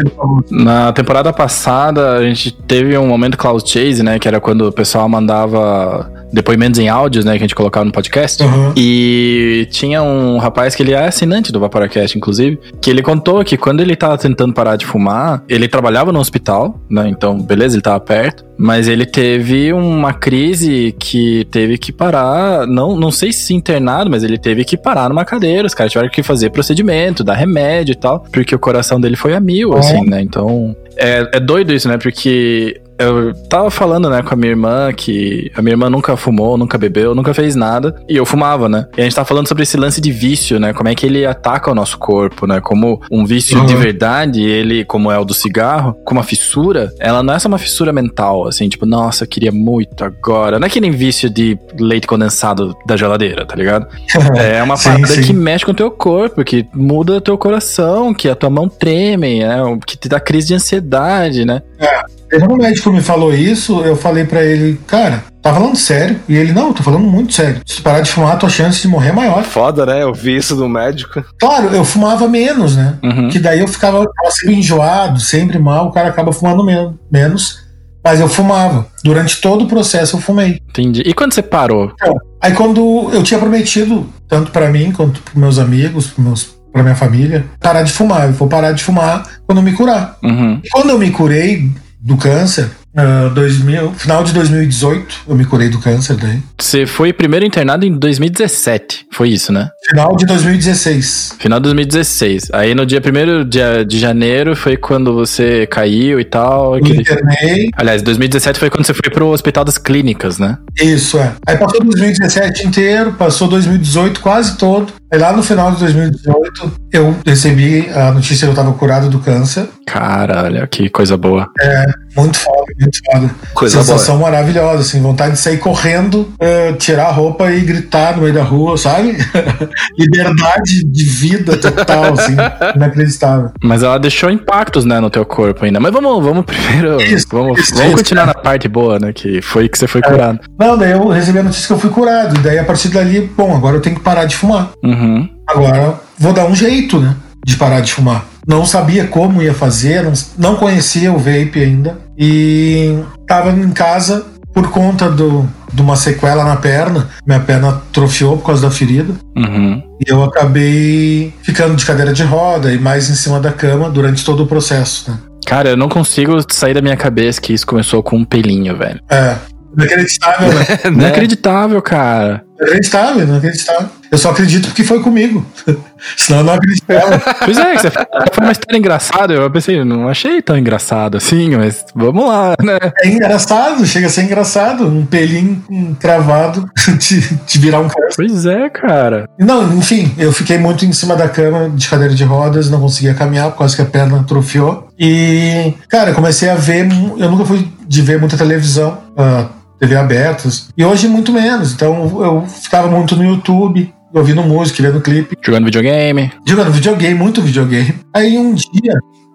Na 0.50 0.92
temporada 0.92 1.32
passada, 1.32 2.16
a 2.16 2.22
gente 2.22 2.52
teve 2.52 2.96
um 2.96 3.06
momento 3.06 3.36
cloud 3.36 3.68
chase, 3.68 4.02
né? 4.02 4.18
Que 4.18 4.28
era 4.28 4.40
quando 4.40 4.68
o 4.68 4.72
pessoal 4.72 5.08
mandava 5.08 6.10
depoimentos 6.32 6.80
em 6.80 6.88
áudios, 6.88 7.24
né, 7.24 7.32
que 7.32 7.38
a 7.38 7.42
gente 7.42 7.54
colocava 7.54 7.84
no 7.84 7.92
podcast. 7.92 8.42
Uhum. 8.42 8.72
E 8.76 9.66
tinha 9.70 10.02
um 10.02 10.38
rapaz 10.38 10.74
que 10.74 10.82
ele 10.82 10.92
é 10.92 11.06
assinante 11.06 11.52
do 11.52 11.60
Vaporacast, 11.60 12.16
inclusive, 12.16 12.58
que 12.80 12.90
ele 12.90 13.02
contou 13.02 13.44
que 13.44 13.56
quando 13.56 13.80
ele 13.80 13.94
tava 13.94 14.16
tentando 14.16 14.52
parar 14.54 14.76
de 14.76 14.86
fumar, 14.86 15.42
ele 15.48 15.68
trabalhava 15.68 16.12
no 16.12 16.18
hospital, 16.18 16.80
né? 16.90 17.08
Então, 17.08 17.38
beleza, 17.38 17.74
ele 17.74 17.82
tava 17.82 18.00
perto, 18.00 18.44
mas 18.56 18.88
ele 18.88 19.04
teve 19.04 19.72
uma 19.72 20.12
crise 20.12 20.94
que 20.98 21.46
teve 21.50 21.76
que 21.76 21.92
parar, 21.92 22.66
não, 22.66 22.96
não 22.96 23.10
sei 23.10 23.32
se 23.32 23.52
internado, 23.54 24.10
mas 24.10 24.22
ele 24.22 24.38
teve 24.38 24.64
que 24.64 24.76
parar 24.76 25.08
numa 25.08 25.24
cadeira, 25.24 25.66
os 25.66 25.74
caras 25.74 25.92
tiveram 25.92 26.10
que 26.10 26.22
fazer 26.22 26.50
procedimento, 26.50 27.24
dar 27.24 27.34
remédio 27.34 27.92
e 27.92 27.96
tal, 27.96 28.20
porque 28.32 28.54
o 28.54 28.58
coração 28.58 29.00
dele 29.00 29.16
foi 29.16 29.34
a 29.34 29.40
mil, 29.40 29.70
uhum. 29.70 29.76
assim, 29.76 30.04
né? 30.04 30.22
Então, 30.22 30.76
é, 30.96 31.28
é 31.34 31.40
doido 31.40 31.72
isso, 31.72 31.88
né? 31.88 31.98
Porque 31.98 32.80
eu 32.98 33.34
tava 33.48 33.70
falando, 33.70 34.08
né, 34.08 34.22
com 34.22 34.34
a 34.34 34.36
minha 34.36 34.50
irmã 34.50 34.92
que 34.92 35.50
a 35.54 35.62
minha 35.62 35.72
irmã 35.72 35.88
nunca 35.90 36.16
fumou, 36.16 36.56
nunca 36.56 36.78
bebeu, 36.78 37.14
nunca 37.14 37.34
fez 37.34 37.54
nada. 37.54 37.94
E 38.08 38.16
eu 38.16 38.24
fumava, 38.24 38.68
né? 38.68 38.86
E 38.96 39.00
a 39.00 39.04
gente 39.04 39.14
tava 39.14 39.26
falando 39.26 39.48
sobre 39.48 39.62
esse 39.62 39.76
lance 39.76 40.00
de 40.00 40.12
vício, 40.12 40.58
né? 40.60 40.72
Como 40.72 40.88
é 40.88 40.94
que 40.94 41.06
ele 41.06 41.24
ataca 41.26 41.70
o 41.70 41.74
nosso 41.74 41.98
corpo, 41.98 42.46
né? 42.46 42.60
Como 42.60 43.00
um 43.10 43.24
vício 43.24 43.58
uhum. 43.58 43.66
de 43.66 43.74
verdade, 43.74 44.42
ele, 44.42 44.84
como 44.84 45.10
é 45.10 45.18
o 45.18 45.24
do 45.24 45.34
cigarro, 45.34 45.94
com 46.04 46.14
uma 46.14 46.22
fissura, 46.22 46.92
ela 47.00 47.22
não 47.22 47.34
é 47.34 47.38
só 47.38 47.48
uma 47.48 47.58
fissura 47.58 47.92
mental, 47.92 48.46
assim, 48.46 48.68
tipo, 48.68 48.86
nossa, 48.86 49.24
eu 49.24 49.28
queria 49.28 49.52
muito 49.52 50.04
agora. 50.04 50.58
Não 50.58 50.66
é 50.66 50.70
que 50.70 50.80
nem 50.80 50.90
vício 50.90 51.28
de 51.28 51.58
leite 51.78 52.06
condensado 52.06 52.76
da 52.86 52.96
geladeira, 52.96 53.44
tá 53.44 53.54
ligado? 53.54 53.86
É 54.42 54.62
uma 54.62 54.76
parada 54.76 55.20
que 55.22 55.32
mexe 55.32 55.64
com 55.64 55.72
o 55.72 55.74
teu 55.74 55.90
corpo, 55.90 56.44
que 56.44 56.66
muda 56.74 57.14
o 57.14 57.20
teu 57.20 57.36
coração, 57.36 58.12
que 58.14 58.28
a 58.28 58.34
tua 58.34 58.50
mão 58.50 58.68
treme, 58.68 59.40
né? 59.40 59.58
Que 59.86 59.96
te 59.96 60.08
dá 60.08 60.18
crise 60.18 60.48
de 60.48 60.54
ansiedade, 60.54 61.44
né? 61.44 61.62
É. 61.78 62.02
Quando 62.38 62.52
o 62.52 62.56
médico 62.56 62.92
me 62.92 63.00
falou 63.00 63.34
isso, 63.34 63.80
eu 63.80 63.96
falei 63.96 64.24
para 64.24 64.44
ele, 64.44 64.78
cara, 64.86 65.24
tá 65.40 65.52
falando 65.52 65.76
sério? 65.76 66.18
E 66.28 66.36
ele, 66.36 66.52
não, 66.52 66.72
tô 66.72 66.82
falando 66.82 67.04
muito 67.04 67.32
sério. 67.32 67.60
Se 67.66 67.80
parar 67.80 68.00
de 68.00 68.10
fumar, 68.10 68.38
tua 68.38 68.48
chance 68.48 68.80
de 68.80 68.88
morrer 68.88 69.10
é 69.10 69.12
maior. 69.12 69.42
Foda, 69.44 69.84
né? 69.86 70.02
Eu 70.02 70.12
vi 70.12 70.36
isso 70.36 70.56
do 70.56 70.68
médico. 70.68 71.24
Claro, 71.38 71.68
eu 71.68 71.84
fumava 71.84 72.28
menos, 72.28 72.76
né? 72.76 72.98
Uhum. 73.02 73.28
Que 73.28 73.38
daí 73.38 73.60
eu 73.60 73.68
ficava, 73.68 74.04
sempre 74.30 74.56
enjoado, 74.56 75.20
sempre 75.20 75.58
mal, 75.58 75.88
o 75.88 75.92
cara 75.92 76.08
acaba 76.08 76.32
fumando 76.32 76.64
menos. 76.64 76.94
menos 77.10 77.62
mas 78.04 78.20
eu 78.20 78.28
fumava. 78.28 78.86
Durante 79.04 79.40
todo 79.40 79.64
o 79.64 79.68
processo 79.68 80.16
eu 80.16 80.20
fumei. 80.20 80.60
Entendi. 80.70 81.02
E 81.06 81.14
quando 81.14 81.32
você 81.32 81.42
parou? 81.42 81.92
Então, 81.94 82.16
aí 82.40 82.52
quando 82.52 83.10
eu 83.12 83.22
tinha 83.22 83.38
prometido, 83.38 84.06
tanto 84.28 84.50
para 84.50 84.68
mim 84.70 84.90
quanto 84.90 85.22
pros 85.22 85.36
meus 85.36 85.58
amigos, 85.58 86.08
pros 86.08 86.24
meus 86.24 86.62
pra 86.72 86.82
minha 86.82 86.94
família, 86.94 87.44
parar 87.60 87.82
de 87.82 87.92
fumar. 87.92 88.28
Eu 88.28 88.32
vou 88.32 88.48
parar 88.48 88.72
de 88.72 88.82
fumar 88.82 89.22
quando 89.46 89.58
eu 89.58 89.62
me 89.62 89.72
curar. 89.72 90.16
Uhum. 90.22 90.58
E 90.64 90.68
quando 90.70 90.90
eu 90.90 90.98
me 90.98 91.10
curei, 91.10 91.70
do 92.02 92.16
câncer. 92.16 92.68
Uh, 92.94 93.30
2000, 93.32 93.94
final 93.94 94.22
de 94.22 94.34
2018, 94.34 95.22
eu 95.26 95.34
me 95.34 95.46
curei 95.46 95.70
do 95.70 95.78
câncer 95.78 96.14
daí. 96.14 96.42
Você 96.60 96.84
foi 96.84 97.10
primeiro 97.10 97.46
internado 97.46 97.86
em 97.86 97.92
2017, 97.96 99.06
foi 99.10 99.30
isso, 99.30 99.50
né? 99.50 99.70
Final 99.88 100.14
de 100.14 100.26
2016. 100.26 101.36
Final 101.38 101.58
de 101.58 101.64
2016. 101.64 102.48
Aí 102.52 102.74
no 102.74 102.84
dia 102.84 103.00
1 103.00 103.48
de, 103.48 103.84
de 103.86 103.98
janeiro 103.98 104.54
foi 104.54 104.76
quando 104.76 105.14
você 105.14 105.66
caiu 105.66 106.20
e 106.20 106.24
tal. 106.24 106.76
Eu 106.76 106.86
internei. 106.86 107.70
Aliás, 107.74 108.02
2017 108.02 108.58
foi 108.58 108.68
quando 108.68 108.84
você 108.84 108.92
foi 108.92 109.10
pro 109.10 109.28
Hospital 109.28 109.64
das 109.64 109.78
Clínicas, 109.78 110.38
né? 110.38 110.58
Isso, 110.78 111.18
é. 111.18 111.32
Aí 111.46 111.56
passou 111.56 111.82
2017 111.82 112.66
inteiro, 112.66 113.12
passou 113.14 113.48
2018 113.48 114.20
quase 114.20 114.58
todo. 114.58 114.92
Aí 115.12 115.18
lá 115.18 115.30
no 115.30 115.42
final 115.42 115.70
de 115.72 115.78
2018 115.80 116.72
eu 116.90 117.14
recebi 117.26 117.86
a 117.90 118.12
notícia 118.12 118.46
que 118.46 118.50
eu 118.50 118.56
tava 118.56 118.72
curado 118.72 119.10
do 119.10 119.18
câncer. 119.18 119.68
Caralho, 119.86 120.66
que 120.68 120.88
coisa 120.88 121.18
boa. 121.18 121.50
É, 121.60 121.84
muito 122.16 122.38
foda, 122.38 122.72
muito 122.80 122.98
foda. 123.04 123.30
Coisa 123.52 123.78
Sensação 123.78 124.18
boa. 124.18 124.30
maravilhosa, 124.30 124.80
assim, 124.80 125.02
vontade 125.02 125.32
de 125.32 125.38
sair 125.38 125.58
correndo, 125.58 126.32
uh, 126.40 126.74
tirar 126.78 127.08
a 127.08 127.10
roupa 127.10 127.50
e 127.52 127.60
gritar 127.60 128.16
no 128.16 128.22
meio 128.22 128.32
da 128.32 128.42
rua, 128.42 128.78
sabe? 128.78 129.16
Liberdade 129.98 130.84
de 130.84 131.04
vida 131.04 131.58
total, 131.58 132.14
assim, 132.14 132.36
inacreditável. 132.74 133.50
Mas 133.62 133.82
ela 133.82 133.98
deixou 133.98 134.30
impactos, 134.30 134.86
né, 134.86 134.98
no 134.98 135.10
teu 135.10 135.26
corpo 135.26 135.64
ainda. 135.64 135.78
Mas 135.78 135.92
vamos, 135.92 136.24
vamos 136.24 136.44
primeiro, 136.44 137.00
isso, 137.04 137.26
vamos, 137.30 137.58
isso, 137.58 137.74
vamos 137.74 137.88
isso, 137.88 137.96
continuar 137.96 138.26
na 138.26 138.34
parte 138.34 138.66
boa, 138.66 138.98
né, 138.98 139.12
que 139.12 139.42
foi 139.42 139.68
que 139.68 139.76
você 139.76 139.86
foi 139.86 140.00
é. 140.04 140.08
curado. 140.08 140.40
Não, 140.58 140.78
daí 140.78 140.92
eu 140.92 141.08
recebi 141.08 141.38
a 141.38 141.42
notícia 141.42 141.66
que 141.66 141.72
eu 141.72 141.78
fui 141.78 141.90
curado, 141.90 142.36
e 142.36 142.38
daí 142.40 142.58
a 142.58 142.64
partir 142.64 142.88
dali, 142.88 143.30
bom, 143.36 143.54
agora 143.54 143.76
eu 143.76 143.80
tenho 143.80 143.96
que 143.96 144.02
parar 144.02 144.24
de 144.24 144.36
fumar. 144.36 144.70
Uhum. 144.82 145.01
Agora 145.46 146.00
vou 146.18 146.32
dar 146.32 146.46
um 146.46 146.54
jeito, 146.54 146.98
né, 146.98 147.16
de 147.44 147.56
parar 147.56 147.80
de 147.80 147.92
fumar. 147.92 148.26
Não 148.46 148.64
sabia 148.64 149.06
como 149.06 149.42
ia 149.42 149.54
fazer, 149.54 150.02
não, 150.02 150.12
não 150.38 150.56
conhecia 150.56 151.12
o 151.12 151.18
vape 151.18 151.60
ainda, 151.60 151.98
e 152.18 152.98
tava 153.26 153.50
em 153.50 153.70
casa 153.70 154.26
por 154.52 154.70
conta 154.70 155.08
do, 155.08 155.48
de 155.72 155.80
uma 155.80 155.96
sequela 155.96 156.44
na 156.44 156.56
perna, 156.56 157.08
minha 157.26 157.40
perna 157.40 157.70
atrofiou 157.70 158.36
por 158.36 158.46
causa 158.46 158.62
da 158.62 158.70
ferida. 158.70 159.14
Uhum. 159.36 159.82
E 159.98 160.10
eu 160.10 160.22
acabei 160.22 161.32
ficando 161.42 161.74
de 161.74 161.86
cadeira 161.86 162.12
de 162.12 162.22
roda 162.22 162.72
e 162.72 162.78
mais 162.78 163.08
em 163.08 163.14
cima 163.14 163.40
da 163.40 163.52
cama 163.52 163.88
durante 163.88 164.24
todo 164.24 164.42
o 164.42 164.46
processo, 164.46 165.10
né? 165.10 165.18
Cara, 165.46 165.70
eu 165.70 165.76
não 165.76 165.88
consigo 165.88 166.38
sair 166.52 166.74
da 166.74 166.82
minha 166.82 166.96
cabeça 166.96 167.40
que 167.40 167.52
isso 167.52 167.66
começou 167.66 168.02
com 168.02 168.16
um 168.16 168.24
pelinho, 168.24 168.76
velho. 168.76 169.00
É. 169.10 169.36
Inacreditável, 169.76 170.52
né? 170.52 170.64
Inacreditável, 170.86 171.82
cara. 171.82 172.44
Inacreditável, 172.62 173.24
inacreditável. 173.24 173.88
Eu 174.10 174.18
só 174.18 174.30
acredito 174.30 174.68
porque 174.68 174.84
foi 174.84 175.00
comigo. 175.00 175.44
Senão 176.16 176.40
eu 176.40 176.44
não 176.44 176.52
acreditava. 176.54 177.18
Pois 177.44 177.58
é, 177.58 177.76
você 177.76 177.90
foi 177.90 178.44
uma 178.44 178.52
história 178.52 178.78
engraçada. 178.78 179.32
Eu 179.32 179.50
pensei, 179.50 179.82
não 179.84 180.06
achei 180.06 180.42
tão 180.42 180.56
engraçado 180.56 181.16
assim, 181.16 181.56
mas 181.56 181.84
vamos 181.94 182.28
lá, 182.28 182.54
né? 182.62 182.78
É 183.02 183.08
engraçado, 183.08 183.86
chega 183.86 184.06
a 184.06 184.10
ser 184.10 184.24
engraçado. 184.24 184.86
Um 184.86 185.06
pelinho 185.06 185.64
travado 185.98 186.68
de, 186.98 187.20
de 187.46 187.58
virar 187.58 187.80
um 187.80 187.88
cara. 187.88 188.08
Pois 188.14 188.44
é, 188.44 188.68
cara. 188.68 189.28
Não, 189.38 189.72
enfim, 189.78 190.14
eu 190.18 190.32
fiquei 190.32 190.58
muito 190.58 190.84
em 190.84 190.92
cima 190.92 191.16
da 191.16 191.28
cama 191.28 191.70
de 191.70 191.88
cadeira 191.88 192.14
de 192.14 192.24
rodas, 192.24 192.68
não 192.68 192.80
conseguia 192.80 193.14
caminhar, 193.14 193.50
por 193.50 193.58
causa 193.58 193.74
que 193.74 193.82
a 193.82 193.86
perna 193.86 194.20
atrofiou. 194.20 194.88
E, 194.98 195.72
cara, 195.88 196.12
comecei 196.12 196.50
a 196.50 196.54
ver. 196.54 196.86
Eu 197.18 197.30
nunca 197.30 197.44
fui 197.44 197.66
de 197.86 198.02
ver 198.02 198.20
muita 198.20 198.36
televisão. 198.36 198.98
Uh, 199.16 199.61
TV 199.82 199.96
abertas. 199.96 200.68
E 200.78 200.84
hoje 200.84 201.08
muito 201.08 201.32
menos. 201.32 201.72
Então 201.72 202.22
eu 202.22 202.46
ficava 202.46 202.88
muito 202.88 203.16
no 203.16 203.24
YouTube, 203.24 203.92
ouvindo 204.14 204.40
música, 204.42 204.80
vendo 204.80 205.00
clipe. 205.00 205.36
Jogando 205.44 205.64
videogame. 205.64 206.32
Jogando 206.46 206.70
videogame, 206.70 207.14
muito 207.14 207.42
videogame. 207.42 207.96
Aí 208.14 208.38
um 208.38 208.54
dia, 208.54 208.94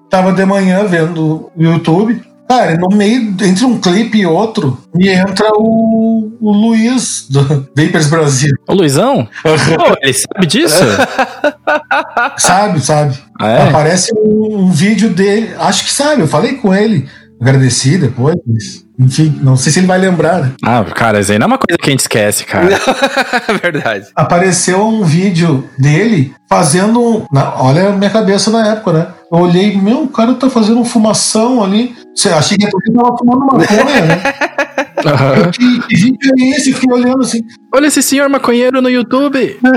tava 0.10 0.32
de 0.32 0.46
manhã 0.46 0.86
vendo 0.86 1.52
o 1.54 1.62
YouTube. 1.62 2.22
Cara, 2.48 2.78
no 2.78 2.88
meio, 2.96 3.36
entre 3.42 3.66
um 3.66 3.78
clipe 3.78 4.20
e 4.20 4.26
outro, 4.26 4.78
me 4.96 5.10
entra 5.10 5.52
o, 5.54 6.32
o 6.40 6.52
Luiz 6.54 7.28
do 7.30 7.44
Vapers 7.76 8.08
Brasil. 8.08 8.56
O 8.70 8.74
Luizão? 8.74 9.28
Pô, 9.44 9.98
ele 10.02 10.14
sabe 10.14 10.48
disso? 10.48 10.82
sabe, 12.40 12.80
sabe. 12.80 13.18
Ah, 13.38 13.50
é? 13.50 13.68
Aparece 13.68 14.14
um, 14.16 14.60
um 14.60 14.72
vídeo 14.72 15.10
dele. 15.10 15.50
Acho 15.60 15.84
que 15.84 15.92
sabe, 15.92 16.22
eu 16.22 16.28
falei 16.28 16.54
com 16.54 16.74
ele. 16.74 17.06
Agradeci 17.42 17.98
depois. 17.98 18.38
Enfim, 19.00 19.40
não 19.44 19.56
sei 19.56 19.72
se 19.72 19.80
ele 19.80 19.88
vai 19.88 20.00
lembrar, 20.00 20.42
né? 20.42 20.54
Ah, 20.64 20.84
cara, 20.84 21.20
isso 21.20 21.32
aí 21.32 21.38
não 21.38 21.46
é 21.46 21.48
uma 21.48 21.58
coisa 21.58 21.78
que 21.78 21.90
a 21.90 21.92
gente 21.92 22.00
esquece, 22.00 22.46
cara. 22.46 22.80
Verdade. 23.62 24.08
Apareceu 24.16 24.88
um 24.88 25.04
vídeo 25.04 25.70
dele 25.78 26.34
fazendo. 26.50 27.26
Na, 27.32 27.62
olha 27.62 27.90
a 27.90 27.92
minha 27.92 28.10
cabeça 28.10 28.50
na 28.50 28.68
época, 28.68 28.94
né? 28.94 29.08
Eu 29.32 29.40
olhei, 29.40 29.78
meu, 29.80 30.04
o 30.04 30.08
cara 30.08 30.34
tá 30.34 30.50
fazendo 30.50 30.84
fumação 30.84 31.64
ali. 31.64 31.96
Você 32.16 32.30
achei 32.30 32.58
que 32.58 32.66
ele 32.66 32.96
tava 32.96 33.16
fumando 33.18 33.46
maconha, 33.46 34.06
né? 34.06 34.22
Aham. 35.06 35.52
Que, 35.52 35.96
vídeo 35.96 36.32
é 36.38 36.50
esse? 36.50 36.74
Fiquei 36.74 36.94
olhando 36.94 37.22
assim. 37.22 37.42
Olha 37.74 37.88
esse 37.88 38.02
senhor 38.02 38.30
maconheiro 38.30 38.82
no 38.82 38.90
YouTube. 38.90 39.58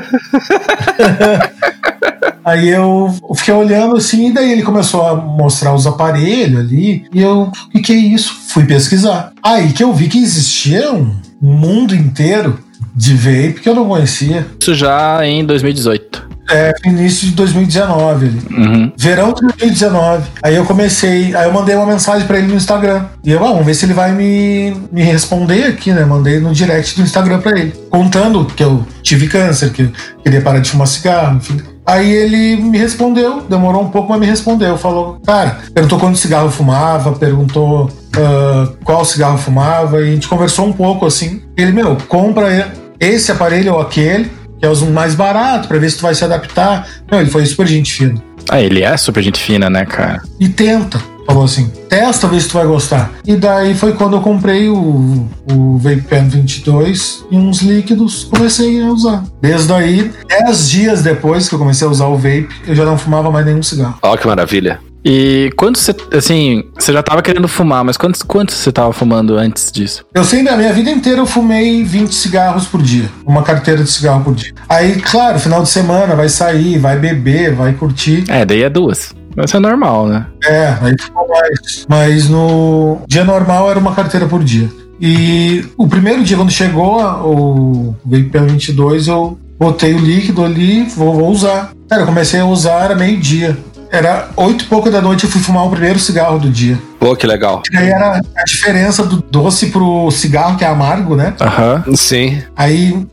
Aí 2.45 2.69
eu 2.69 3.15
fiquei 3.35 3.53
olhando 3.55 3.97
assim, 3.97 4.31
e 4.31 4.33
daí 4.33 4.53
ele 4.53 4.63
começou 4.63 5.07
a 5.07 5.15
mostrar 5.15 5.75
os 5.75 5.87
aparelhos 5.87 6.61
ali. 6.61 7.05
E 7.13 7.21
eu, 7.21 7.43
o 7.43 7.71
que, 7.71 7.81
que 7.81 7.93
é 7.93 7.97
isso? 7.97 8.35
Fui 8.49 8.65
pesquisar. 8.65 9.33
Aí 9.43 9.73
que 9.73 9.85
eu 9.85 9.93
vi 9.93 10.09
que 10.09 10.19
existia 10.19 10.93
um 10.93 11.15
mundo 11.41 11.95
inteiro 11.95 12.59
de 12.95 13.15
vape 13.15 13.61
que 13.61 13.69
eu 13.69 13.75
não 13.75 13.87
conhecia. 13.87 14.47
Isso 14.61 14.75
já 14.75 15.25
em 15.25 15.45
2018. 15.45 16.30
É, 16.51 16.73
início 16.85 17.29
de 17.29 17.33
2019 17.35 18.27
ali. 18.27 18.43
Uhum. 18.51 18.93
Verão 18.97 19.33
de 19.33 19.41
2019. 19.43 20.29
Aí 20.43 20.57
eu 20.57 20.65
comecei, 20.65 21.35
aí 21.35 21.47
eu 21.47 21.53
mandei 21.53 21.75
uma 21.77 21.87
mensagem 21.87 22.27
pra 22.27 22.39
ele 22.39 22.49
no 22.49 22.57
Instagram. 22.57 23.05
E 23.25 23.31
eu, 23.31 23.39
ah, 23.39 23.51
vamos 23.51 23.67
ver 23.67 23.75
se 23.75 23.85
ele 23.85 23.95
vai 23.95 24.13
me, 24.13 24.75
me 24.91 25.03
responder 25.03 25.65
aqui, 25.65 25.93
né? 25.93 26.05
Mandei 26.05 26.41
no 26.41 26.53
direct 26.53 26.97
do 26.97 27.03
Instagram 27.03 27.41
pra 27.41 27.59
ele. 27.59 27.73
Contando 27.89 28.45
que 28.45 28.63
eu 28.63 28.85
tive 29.03 29.29
câncer, 29.29 29.71
que 29.73 29.83
eu 29.83 29.93
queria 30.23 30.41
parar 30.41 30.59
de 30.59 30.71
fumar 30.71 30.87
cigarro, 30.87 31.37
enfim. 31.37 31.61
Aí 31.87 32.13
ele 32.13 32.57
me 32.57 32.79
respondeu, 32.79 33.43
demorou 33.43 33.83
um 33.83 33.91
pouco, 33.91 34.09
mas 34.09 34.21
me 34.21 34.27
respondeu. 34.27 34.77
Falou, 34.77 35.21
cara, 35.27 35.59
perguntou 35.75 35.99
quanto 35.99 36.19
cigarro 36.19 36.47
eu 36.47 36.51
fumava, 36.53 37.13
perguntou 37.13 37.91
ah, 38.17 38.73
qual 38.85 39.05
cigarro 39.05 39.35
eu 39.35 39.39
fumava, 39.39 40.01
e 40.01 40.09
a 40.09 40.13
gente 40.13 40.29
conversou 40.29 40.67
um 40.67 40.73
pouco 40.73 41.07
assim. 41.07 41.43
Ele, 41.57 41.73
meu, 41.73 41.97
compra 42.09 42.73
esse 42.99 43.33
aparelho 43.33 43.75
ou 43.75 43.81
aquele, 43.81 44.31
que 44.61 44.67
é 44.67 44.69
os 44.69 44.83
mais 44.83 45.15
baratos, 45.15 45.67
pra 45.67 45.79
ver 45.79 45.91
se 45.91 45.97
tu 45.97 46.03
vai 46.03 46.15
se 46.15 46.25
adaptar. 46.25 46.87
Não, 47.11 47.21
ele 47.21 47.31
foi 47.31 47.45
super 47.47 47.67
gente 47.67 47.93
fina. 47.93 48.23
Ah, 48.49 48.61
ele 48.61 48.83
é 48.83 48.97
super 48.97 49.23
gente 49.23 49.41
fina, 49.41 49.71
né, 49.71 49.85
cara? 49.87 50.23
E 50.39 50.49
tenta. 50.49 51.01
Falou 51.27 51.45
assim, 51.45 51.71
testa, 51.89 52.27
vê 52.27 52.41
se 52.41 52.49
tu 52.49 52.55
vai 52.55 52.67
gostar. 52.67 53.13
E 53.25 53.37
daí 53.37 53.73
foi 53.75 53.93
quando 53.93 54.17
eu 54.17 54.21
comprei 54.21 54.69
o, 54.69 55.29
o 55.49 55.79
Vape 55.79 56.03
Pen 56.03 56.29
22 56.29 57.25
e 57.31 57.37
uns 57.37 57.63
líquidos 57.63 58.25
comecei 58.25 58.83
a 58.83 58.87
usar. 58.87 59.25
Desde 59.41 59.73
aí, 59.73 60.11
10 60.27 60.69
dias 60.69 61.03
depois 61.03 61.49
que 61.49 61.55
eu 61.55 61.59
comecei 61.59 61.87
a 61.87 61.91
usar 61.91 62.07
o 62.07 62.17
vape, 62.17 62.49
eu 62.67 62.75
já 62.75 62.85
não 62.85 62.99
fumava 62.99 63.31
mais 63.31 63.47
nenhum 63.47 63.63
cigarro. 63.63 63.99
Ó, 64.03 64.17
que 64.17 64.27
maravilha. 64.27 64.81
E 65.05 65.51
quando 65.57 65.77
você, 65.79 65.95
assim, 66.13 66.65
você 66.79 66.93
já 66.93 67.03
tava 67.03 67.23
querendo 67.23 67.49
fumar, 67.49 67.85
mas 67.85 67.97
quantos, 67.97 68.23
quantos 68.23 68.57
você 68.57 68.71
tava 68.71 68.93
fumando 68.93 69.37
antes 69.37 69.71
disso? 69.73 70.05
Eu 70.15 70.25
sempre, 70.25 70.53
a 70.53 70.57
minha 70.57 70.73
vida 70.73 70.91
inteira, 70.91 71.19
eu 71.19 71.27
fumei 71.27 71.83
20 71.83 72.15
cigarros 72.15 72.67
por 72.67 72.83
dia. 72.83 73.11
Uma 73.25 73.43
carteira 73.43 73.83
de 73.83 73.91
cigarro 73.91 74.23
por 74.23 74.35
dia. 74.35 74.53
Aí, 74.69 75.01
claro, 75.01 75.39
final 75.39 75.63
de 75.63 75.69
semana, 75.69 76.15
vai 76.15 76.29
sair, 76.29 76.79
vai 76.79 76.99
beber, 76.99 77.55
vai 77.55 77.73
curtir. 77.73 78.25
É, 78.29 78.45
daí 78.45 78.63
é 78.63 78.71
duas. 78.71 79.15
Mas 79.35 79.55
é 79.55 79.59
normal, 79.59 80.07
né? 80.07 80.27
É, 80.45 80.77
aí 80.83 80.95
ficou 81.01 81.27
mais. 81.29 81.87
Mas 81.89 82.29
no 82.29 82.99
dia 83.07 83.25
normal 83.25 83.71
era 83.71 83.79
uma 83.79 83.95
carteira 83.95 84.27
por 84.27 84.43
dia. 84.43 84.69
E 85.01 85.65
o 85.79 85.89
primeiro 85.89 86.23
dia, 86.23 86.37
quando 86.37 86.51
chegou 86.51 87.01
o 87.01 87.97
Vape 88.05 88.25
Pen 88.25 88.47
22, 88.47 89.09
eu 89.09 89.39
botei 89.59 89.95
o 89.95 89.99
líquido 89.99 90.45
ali, 90.45 90.85
vou, 90.85 91.15
vou 91.15 91.31
usar. 91.31 91.73
Cara, 91.89 92.03
eu 92.03 92.07
comecei 92.07 92.41
a 92.41 92.45
usar, 92.45 92.85
era 92.85 92.95
meio-dia. 92.95 93.59
Era 93.91 94.29
oito 94.37 94.65
e 94.65 94.69
pouco 94.69 94.91
da 94.91 95.01
noite, 95.01 95.25
eu 95.25 95.31
fui 95.31 95.41
fumar 95.41 95.67
o 95.67 95.71
primeiro 95.71 95.99
cigarro 95.99 96.39
do 96.39 96.49
dia. 96.49 96.79
Pô, 96.99 97.17
que 97.17 97.27
legal. 97.27 97.63
E 97.73 97.77
aí 97.77 97.89
era 97.89 98.21
a 98.37 98.45
diferença 98.45 99.05
do 99.05 99.21
doce 99.21 99.67
pro 99.67 100.11
cigarro, 100.11 100.57
que 100.57 100.65
é 100.65 100.69
amargo, 100.69 101.17
né? 101.17 101.35
Aham. 101.41 101.85
Sim. 101.97 102.41
Aí 102.55 103.07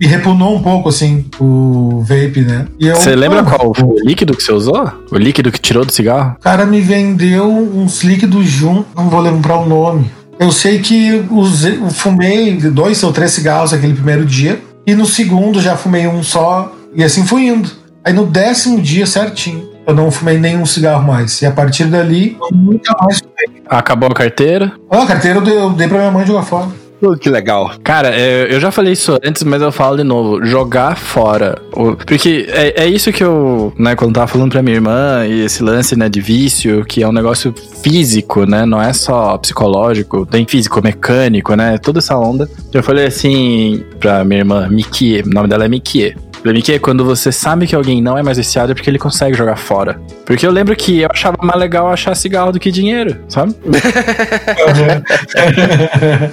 me 0.00 0.06
repugnou 0.06 0.56
um 0.56 0.62
pouco, 0.62 0.88
assim, 0.88 1.26
o 1.38 2.02
vape, 2.06 2.40
né? 2.40 2.66
Você 2.94 3.14
lembra 3.14 3.42
qual 3.42 3.70
o 3.70 3.96
líquido 4.02 4.34
que 4.34 4.42
você 4.42 4.52
usou? 4.52 4.90
O 5.10 5.18
líquido 5.18 5.52
que 5.52 5.60
tirou 5.60 5.84
do 5.84 5.92
cigarro? 5.92 6.36
O 6.38 6.42
cara 6.42 6.64
me 6.64 6.80
vendeu 6.80 7.46
uns 7.46 8.02
líquidos 8.02 8.46
juntos, 8.46 8.86
não 8.96 9.10
vou 9.10 9.20
lembrar 9.20 9.58
o 9.58 9.68
nome. 9.68 10.10
Eu 10.38 10.50
sei 10.50 10.78
que 10.78 11.24
usei, 11.30 11.78
fumei 11.90 12.56
dois 12.56 13.02
ou 13.02 13.12
três 13.12 13.32
cigarros 13.32 13.72
aquele 13.72 13.94
primeiro 13.94 14.24
dia, 14.24 14.60
e 14.86 14.94
no 14.94 15.06
segundo 15.06 15.60
já 15.60 15.76
fumei 15.76 16.06
um 16.06 16.22
só, 16.22 16.72
e 16.94 17.04
assim 17.04 17.24
fui 17.26 17.46
indo. 17.46 17.70
Aí 18.02 18.12
no 18.12 18.26
décimo 18.26 18.80
dia, 18.80 19.06
certinho, 19.06 19.73
eu 19.86 19.94
não 19.94 20.10
fumei 20.10 20.38
nenhum 20.38 20.64
cigarro 20.64 21.06
mais. 21.06 21.40
E 21.42 21.46
a 21.46 21.50
partir 21.50 21.84
dali, 21.84 22.36
eu 22.40 22.56
nunca 22.56 22.94
mais 23.02 23.18
fumei. 23.18 23.62
Acabou 23.66 24.08
a 24.10 24.14
carteira. 24.14 24.72
Ah, 24.90 25.02
a 25.02 25.06
carteira 25.06 25.38
eu 25.38 25.42
dei, 25.42 25.56
eu 25.56 25.70
dei 25.70 25.88
pra 25.88 25.98
minha 25.98 26.10
mãe 26.10 26.26
jogar 26.26 26.42
fora. 26.42 26.68
Que 27.20 27.28
legal. 27.28 27.70
Cara, 27.82 28.08
é, 28.08 28.46
eu 28.50 28.58
já 28.58 28.70
falei 28.70 28.94
isso 28.94 29.18
antes, 29.22 29.42
mas 29.42 29.60
eu 29.60 29.70
falo 29.70 29.98
de 29.98 30.04
novo. 30.04 30.44
Jogar 30.44 30.96
fora. 30.96 31.60
Porque 32.06 32.46
é, 32.48 32.84
é 32.84 32.86
isso 32.86 33.12
que 33.12 33.22
eu, 33.22 33.74
né, 33.78 33.94
quando 33.94 34.14
tava 34.14 34.26
falando 34.26 34.52
pra 34.52 34.62
minha 34.62 34.76
irmã, 34.76 35.26
e 35.26 35.44
esse 35.44 35.62
lance, 35.62 35.96
né, 35.96 36.08
de 36.08 36.20
vício, 36.20 36.84
que 36.84 37.02
é 37.02 37.08
um 37.08 37.12
negócio 37.12 37.52
físico, 37.82 38.46
né, 38.46 38.64
não 38.64 38.80
é 38.80 38.92
só 38.94 39.36
psicológico, 39.36 40.24
tem 40.24 40.46
físico, 40.46 40.80
mecânico, 40.82 41.54
né, 41.54 41.76
toda 41.76 41.98
essa 41.98 42.16
onda. 42.16 42.48
Eu 42.72 42.82
falei 42.82 43.06
assim 43.06 43.84
pra 44.00 44.24
minha 44.24 44.40
irmã, 44.40 44.66
Mikie, 44.70 45.22
o 45.26 45.28
nome 45.28 45.48
dela 45.48 45.66
é 45.66 45.68
Mikie. 45.68 46.16
Falei, 46.44 46.58
Mikie, 46.58 46.78
quando 46.78 47.06
você 47.06 47.32
sabe 47.32 47.66
que 47.66 47.74
alguém 47.74 48.02
não 48.02 48.18
é 48.18 48.22
mais 48.22 48.36
viciado 48.36 48.72
é 48.72 48.74
porque 48.74 48.90
ele 48.90 48.98
consegue 48.98 49.34
jogar 49.34 49.56
fora. 49.56 49.98
Porque 50.26 50.46
eu 50.46 50.50
lembro 50.50 50.76
que 50.76 51.00
eu 51.00 51.08
achava 51.10 51.38
mais 51.42 51.58
legal 51.58 51.88
achar 51.88 52.14
cigarro 52.14 52.52
do 52.52 52.60
que 52.60 52.70
dinheiro, 52.70 53.16
sabe? 53.30 53.54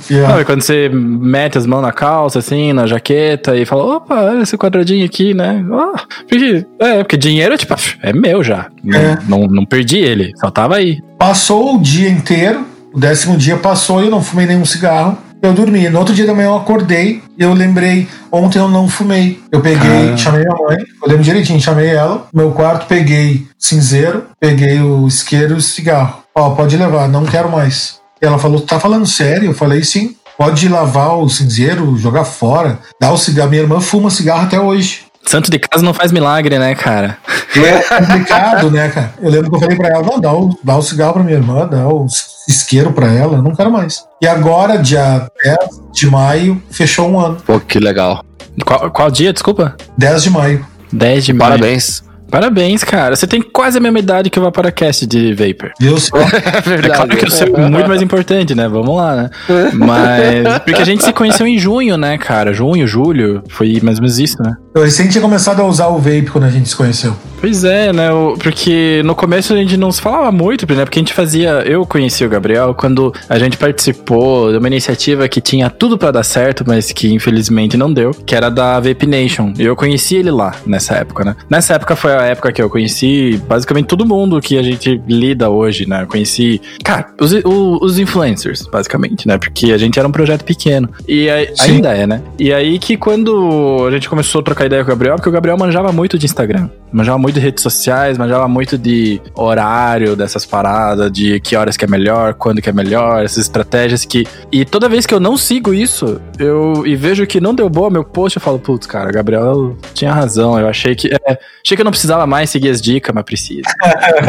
E, 0.10 0.20
ó, 0.22 0.28
Não, 0.30 0.42
e 0.42 0.46
quando 0.46 0.62
você 0.62 0.90
mete 0.90 1.58
as 1.58 1.66
mãos 1.66 1.82
na 1.82 1.94
calça, 1.94 2.40
assim, 2.40 2.74
na 2.74 2.86
jaqueta, 2.86 3.56
e 3.56 3.66
fala, 3.66 3.84
opa, 3.98 4.22
olha 4.22 4.42
esse 4.44 4.58
quadradinho 4.58 5.06
aqui, 5.06 5.34
né? 5.34 5.64
Ó, 5.72 5.94
porque, 6.28 6.66
é, 6.80 6.98
porque 7.04 7.16
dinheiro, 7.16 7.58
tipo, 7.58 7.74
é 8.04 8.12
meu 8.12 8.44
já. 8.44 8.68
Não, 8.84 9.00
É. 9.00 9.18
não, 9.30 9.48
não 9.48 9.66
perdi 9.66 9.98
ele, 10.00 10.34
só 10.36 10.52
tava 10.52 10.76
aí. 10.76 11.02
Passou 11.18 11.76
o 11.78 11.82
dia 11.82 12.10
inteiro, 12.10 12.66
o 12.94 13.00
décimo 13.00 13.38
dia 13.38 13.56
passou 13.56 14.02
e 14.02 14.06
eu 14.08 14.12
não 14.12 14.22
fumei 14.22 14.46
nenhum 14.46 14.66
cigarro. 14.66 15.18
Eu 15.42 15.54
dormi. 15.54 15.90
No 15.90 16.00
outro 16.00 16.14
dia 16.14 16.26
da 16.28 16.34
manhã 16.34 16.50
eu 16.50 16.56
acordei 16.58 17.22
e 17.38 17.42
eu 17.44 17.54
lembrei, 17.54 18.08
ontem 18.32 18.60
eu 18.60 18.68
não 18.68 18.88
fumei. 18.88 19.40
Eu 19.52 19.60
peguei, 19.62 20.12
Ah. 20.14 20.18
chamei 20.18 20.42
minha 20.44 20.56
mãe, 20.56 20.78
eu 21.02 21.08
lembro 21.08 21.24
direitinho, 21.24 21.60
chamei 21.60 21.90
ela. 21.90 22.28
No 22.32 22.44
meu 22.44 22.52
quarto 22.52 22.86
peguei 22.88 23.48
cinzeiro, 23.58 24.26
peguei 24.40 24.80
o 24.80 25.08
isqueiro 25.08 25.56
e 25.56 25.58
o 25.58 25.62
cigarro. 25.62 26.22
Ó, 26.36 26.52
pode 26.52 26.78
levar, 26.78 27.08
não 27.08 27.26
quero 27.26 27.50
mais. 27.52 28.00
E 28.22 28.26
ela 28.26 28.38
falou, 28.38 28.62
tá 28.62 28.80
falando 28.80 29.06
sério? 29.08 29.50
Eu 29.50 29.54
falei, 29.56 29.84
sim. 29.84 30.16
Pode 30.38 30.68
lavar 30.70 31.18
o 31.18 31.30
cinzeiro, 31.30 31.96
jogar 31.98 32.24
fora, 32.24 32.80
dar 33.00 33.12
o 33.12 33.18
cigarro. 33.18 33.50
Minha 33.50 33.64
irmã 33.64 33.80
fuma 33.82 34.10
cigarro 34.10 34.44
até 34.44 34.60
hoje. 34.60 35.02
Santo 35.26 35.50
de 35.52 35.60
casa 35.60 35.84
não 35.84 35.94
faz 35.94 36.12
milagre, 36.12 36.58
né, 36.58 36.76
cara? 36.76 37.18
É 37.56 37.98
complicado, 37.98 38.72
né, 38.72 38.90
cara? 38.90 39.14
Eu 39.22 39.30
lembro 39.30 39.50
que 39.50 39.56
eu 39.56 39.60
falei 39.60 39.78
pra 39.78 39.90
ela, 39.90 40.04
não, 40.04 40.20
dá 40.20 40.34
o, 40.34 40.58
dá 40.64 40.78
o 40.78 40.82
cigarro 40.82 41.14
pra 41.14 41.24
minha 41.24 41.38
irmã, 41.38 41.68
dá 41.68 41.88
o 41.88 42.06
isqueiro 42.48 42.92
pra 42.92 43.08
ela, 43.08 43.38
eu 43.38 43.42
não 43.42 43.56
quero 43.56 43.72
mais. 43.72 44.04
E 44.22 44.28
agora, 44.28 44.78
dia 44.78 45.28
10 45.44 45.58
de 45.94 46.08
maio, 46.08 46.62
fechou 46.70 47.10
um 47.10 47.20
ano. 47.20 47.38
Pô, 47.46 47.60
que 47.60 47.80
legal. 47.80 48.24
Qual, 48.66 48.92
qual 48.92 49.12
dia, 49.12 49.32
desculpa? 49.32 49.76
10 49.98 50.24
de 50.24 50.30
maio. 50.30 50.66
10 50.92 51.26
de 51.26 51.34
maio. 51.34 51.52
Parabéns. 51.52 52.04
Parabéns, 52.32 52.84
cara. 52.84 53.16
Você 53.16 53.28
tem 53.28 53.42
quase 53.42 53.78
a 53.78 53.82
mesma 53.82 54.00
idade 54.00 54.30
que 54.30 54.40
o 54.40 54.42
Vaporacast 54.42 55.06
de 55.06 55.34
Vapor. 55.34 55.72
Viu 55.80 55.98
só? 56.00 56.16
É 56.72 56.88
claro 56.88 57.10
que 57.10 57.26
o 57.26 57.32
seu 57.32 57.48
é 57.56 57.70
muito 57.70 57.88
mais 57.88 58.02
importante, 58.02 58.56
né? 58.56 58.68
Vamos 58.68 58.96
lá, 58.96 59.16
né? 59.16 59.30
Mas. 59.74 60.60
Porque 60.64 60.82
a 60.82 60.86
gente 60.86 61.04
se 61.04 61.12
conheceu 61.12 61.46
em 61.46 61.58
junho, 61.58 61.98
né, 61.98 62.18
cara? 62.18 62.54
Junho, 62.54 62.88
julho. 62.88 63.44
Foi 63.50 63.80
mais 63.84 63.98
ou 63.98 64.04
menos 64.04 64.20
isso, 64.20 64.42
né? 64.42 64.56
Eu 64.74 64.84
recém 64.84 65.08
tinha 65.10 65.22
começado 65.22 65.60
a 65.62 65.66
usar 65.66 65.88
o 65.88 65.98
vape 65.98 66.30
quando 66.32 66.46
a 66.46 66.50
gente 66.50 66.70
se 66.70 66.76
conheceu. 66.76 67.16
Pois 67.42 67.64
é, 67.64 67.92
né? 67.92 68.10
Porque 68.40 69.02
no 69.04 69.16
começo 69.16 69.52
a 69.52 69.58
gente 69.58 69.76
não 69.76 69.92
se 69.92 70.00
falava 70.00 70.32
muito, 70.32 70.72
né? 70.72 70.86
Porque 70.86 71.00
a 71.00 71.02
gente 71.02 71.14
fazia. 71.14 71.64
Eu 71.66 71.88
conheci 71.88 72.24
o 72.24 72.30
Gabriel 72.30 72.76
quando 72.76 73.12
a 73.28 73.40
gente 73.40 73.58
participou 73.58 74.52
de 74.52 74.60
uma 74.60 74.68
iniciativa 74.68 75.28
que 75.28 75.42
tinha 75.42 75.68
tudo 75.68 75.98
pra 75.98 76.12
dar 76.12 76.22
certo, 76.24 76.64
mas 76.68 76.92
que 76.92 77.12
infelizmente 77.12 77.76
não 77.76 77.92
deu, 77.92 78.12
que 78.12 78.36
era 78.36 78.52
da 78.52 78.80
Vape 78.80 79.08
Nation. 79.08 79.54
E 79.58 79.64
eu 79.64 79.76
conheci 79.76 80.18
ele 80.18 80.30
lá 80.30 80.54
nessa 80.68 80.94
época, 80.94 81.26
né? 81.26 81.36
Nessa 81.50 81.74
época 81.74 81.96
foi 81.96 82.14
a 82.14 82.22
época 82.22 82.52
que 82.52 82.62
eu 82.62 82.70
conheci 82.70 83.42
basicamente 83.48 83.88
todo 83.88 84.06
mundo 84.06 84.40
que 84.40 84.60
a 84.60 84.64
gente 84.64 85.02
lida 85.08 85.50
hoje, 85.50 85.90
né? 85.90 86.04
Eu 86.04 86.08
conheci, 86.08 86.62
cara, 86.84 87.08
os, 87.20 87.34
os 87.44 87.98
influencers, 87.98 88.68
basicamente, 88.72 89.28
né? 89.28 89.40
Porque 89.40 89.72
a 89.72 89.80
gente 89.80 89.98
era 89.98 90.08
um 90.08 90.12
projeto 90.12 90.46
pequeno. 90.46 90.88
E 91.08 91.28
Sim. 91.56 91.72
ainda 91.72 91.90
é, 91.90 92.06
né? 92.06 92.22
E 92.38 92.54
aí 92.54 92.78
que 92.78 92.96
quando 92.96 93.88
a 93.88 93.90
gente 93.90 94.08
começou 94.08 94.42
a 94.42 94.44
trocar 94.44 94.68
ideia 94.68 94.84
com 94.84 94.92
o 94.92 94.94
Gabriel, 94.94 95.16
porque 95.16 95.30
o 95.30 95.32
Gabriel 95.32 95.58
manjava 95.58 95.92
muito 95.92 96.20
de 96.20 96.26
Instagram. 96.28 96.70
Manjava 96.92 97.18
muito 97.18 97.36
de 97.36 97.42
redes 97.42 97.64
sociais, 97.64 98.18
manjava 98.18 98.48
muito 98.48 98.78
de 98.78 99.22
horário 99.34 100.16
dessas 100.16 100.46
paradas, 100.46 101.12
de 101.12 101.40
que 101.40 101.56
horas 101.56 101.78
que 101.78 101.86
é 101.86 101.88
melhor, 101.88 102.34
quando 102.34 102.62
que 102.62 102.70
é 102.70 102.74
melhor, 102.74 103.24
essas 103.24 103.46
estratégias 103.46 104.04
que. 104.04 104.26
E 104.52 104.66
toda 104.66 104.90
vez 104.90 105.06
que 105.06 105.14
eu 105.14 105.20
não 105.20 105.38
sigo 105.38 105.74
isso, 105.74 106.20
eu 106.38 106.86
e 106.86 106.96
vejo 106.96 107.26
que 107.26 107.40
não 107.40 107.56
deu 107.56 107.70
boa 107.70 107.90
meu 107.90 108.04
post, 108.04 108.38
eu 108.38 108.42
falo, 108.42 108.60
putz, 108.60 108.86
cara, 108.86 109.10
o 109.10 109.14
Gabriel 109.14 109.78
tinha 109.94 110.14
razão. 110.14 110.60
Eu 110.60 110.68
achei 110.68 110.96
que. 110.96 111.08
é, 111.08 111.40
achei 111.64 111.76
que 111.76 111.82
eu 111.82 111.86
não 111.86 111.92
precisava 111.92 112.28
mais 112.28 112.50
seguir 112.50 112.70
as 112.70 112.82
dicas, 112.82 113.14
mas 113.14 113.24
precisa. 113.24 113.62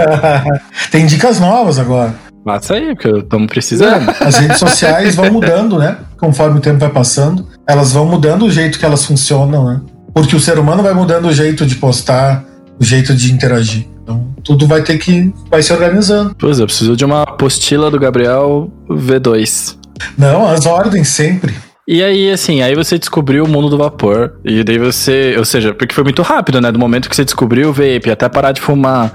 Tem 0.90 1.06
dicas 1.06 1.40
novas 1.40 1.78
agora. 1.78 2.14
Passa 2.44 2.74
aí, 2.74 2.94
porque 2.94 3.08
estamos 3.08 3.46
precisando. 3.46 4.10
As 4.20 4.36
redes 4.36 4.58
sociais 4.58 5.14
vão 5.14 5.30
mudando, 5.30 5.78
né? 5.78 5.98
Conforme 6.16 6.58
o 6.58 6.60
tempo 6.60 6.78
vai 6.78 6.88
passando, 6.88 7.46
elas 7.66 7.92
vão 7.92 8.04
mudando 8.04 8.46
o 8.46 8.50
jeito 8.50 8.78
que 8.78 8.84
elas 8.84 9.04
funcionam, 9.04 9.64
né? 9.64 9.80
Porque 10.12 10.34
o 10.34 10.40
ser 10.40 10.58
humano 10.58 10.82
vai 10.82 10.92
mudando 10.92 11.26
o 11.26 11.32
jeito 11.32 11.64
de 11.64 11.76
postar, 11.76 12.44
o 12.78 12.84
jeito 12.84 13.14
de 13.14 13.32
interagir. 13.32 13.86
Então, 14.02 14.26
tudo 14.42 14.66
vai 14.66 14.82
ter 14.82 14.98
que 14.98 15.32
vai 15.50 15.62
se 15.62 15.72
organizando. 15.72 16.34
Pois, 16.38 16.58
eu 16.58 16.66
preciso 16.66 16.96
de 16.96 17.04
uma 17.04 17.22
apostila 17.22 17.90
do 17.90 17.98
Gabriel 17.98 18.70
V2. 18.88 19.76
Não, 20.18 20.46
as 20.46 20.66
ordens 20.66 21.08
sempre. 21.08 21.54
E 21.86 22.02
aí, 22.02 22.30
assim, 22.30 22.62
aí 22.62 22.74
você 22.74 22.98
descobriu 22.98 23.44
o 23.44 23.48
mundo 23.48 23.68
do 23.68 23.78
vapor. 23.78 24.34
E 24.44 24.62
daí 24.62 24.78
você. 24.78 25.34
Ou 25.36 25.44
seja, 25.44 25.74
porque 25.74 25.94
foi 25.94 26.04
muito 26.04 26.22
rápido, 26.22 26.60
né? 26.60 26.70
Do 26.70 26.78
momento 26.78 27.08
que 27.08 27.14
você 27.14 27.24
descobriu 27.24 27.70
o 27.70 27.72
vape 27.72 28.10
até 28.10 28.28
parar 28.28 28.52
de 28.52 28.60
fumar. 28.60 29.12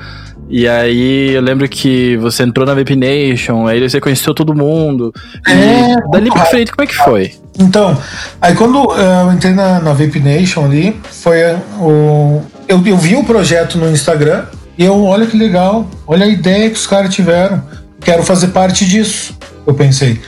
E 0.50 0.68
aí 0.68 1.34
eu 1.34 1.42
lembro 1.42 1.68
que 1.68 2.16
você 2.18 2.44
entrou 2.44 2.66
na 2.66 2.74
Vape 2.74 2.96
Nation, 2.96 3.68
aí 3.68 3.82
você 3.82 4.00
conheceu 4.00 4.34
todo 4.34 4.56
mundo. 4.56 5.14
E 5.46 5.52
É, 5.52 5.96
dali 6.10 6.30
pra 6.30 6.40
muito 6.40 6.50
frente, 6.50 6.72
como 6.72 6.84
é 6.84 6.88
que 6.88 6.96
foi? 6.96 7.34
Então, 7.60 7.98
aí 8.40 8.56
quando 8.56 8.78
eh, 8.96 9.24
eu 9.24 9.34
entrei 9.34 9.54
na, 9.54 9.80
na 9.80 9.92
Vape 9.92 10.20
Nation 10.20 10.64
ali, 10.64 10.96
foi 11.12 11.38
o. 11.82 12.42
Eu, 12.68 12.86
eu 12.86 12.98
vi 12.98 13.16
o 13.16 13.24
projeto 13.24 13.78
no 13.78 13.90
Instagram 13.90 14.46
e 14.78 14.84
eu, 14.84 15.04
olha 15.04 15.26
que 15.26 15.38
legal, 15.38 15.88
olha 16.06 16.26
a 16.26 16.30
ideia 16.30 16.70
que 16.70 16.76
os 16.76 16.86
caras 16.86 17.14
tiveram. 17.14 17.64
Quero 18.02 18.24
fazer 18.24 18.48
parte 18.48 18.86
disso. 18.86 19.38
Eu 19.66 19.74
pensei. 19.74 20.20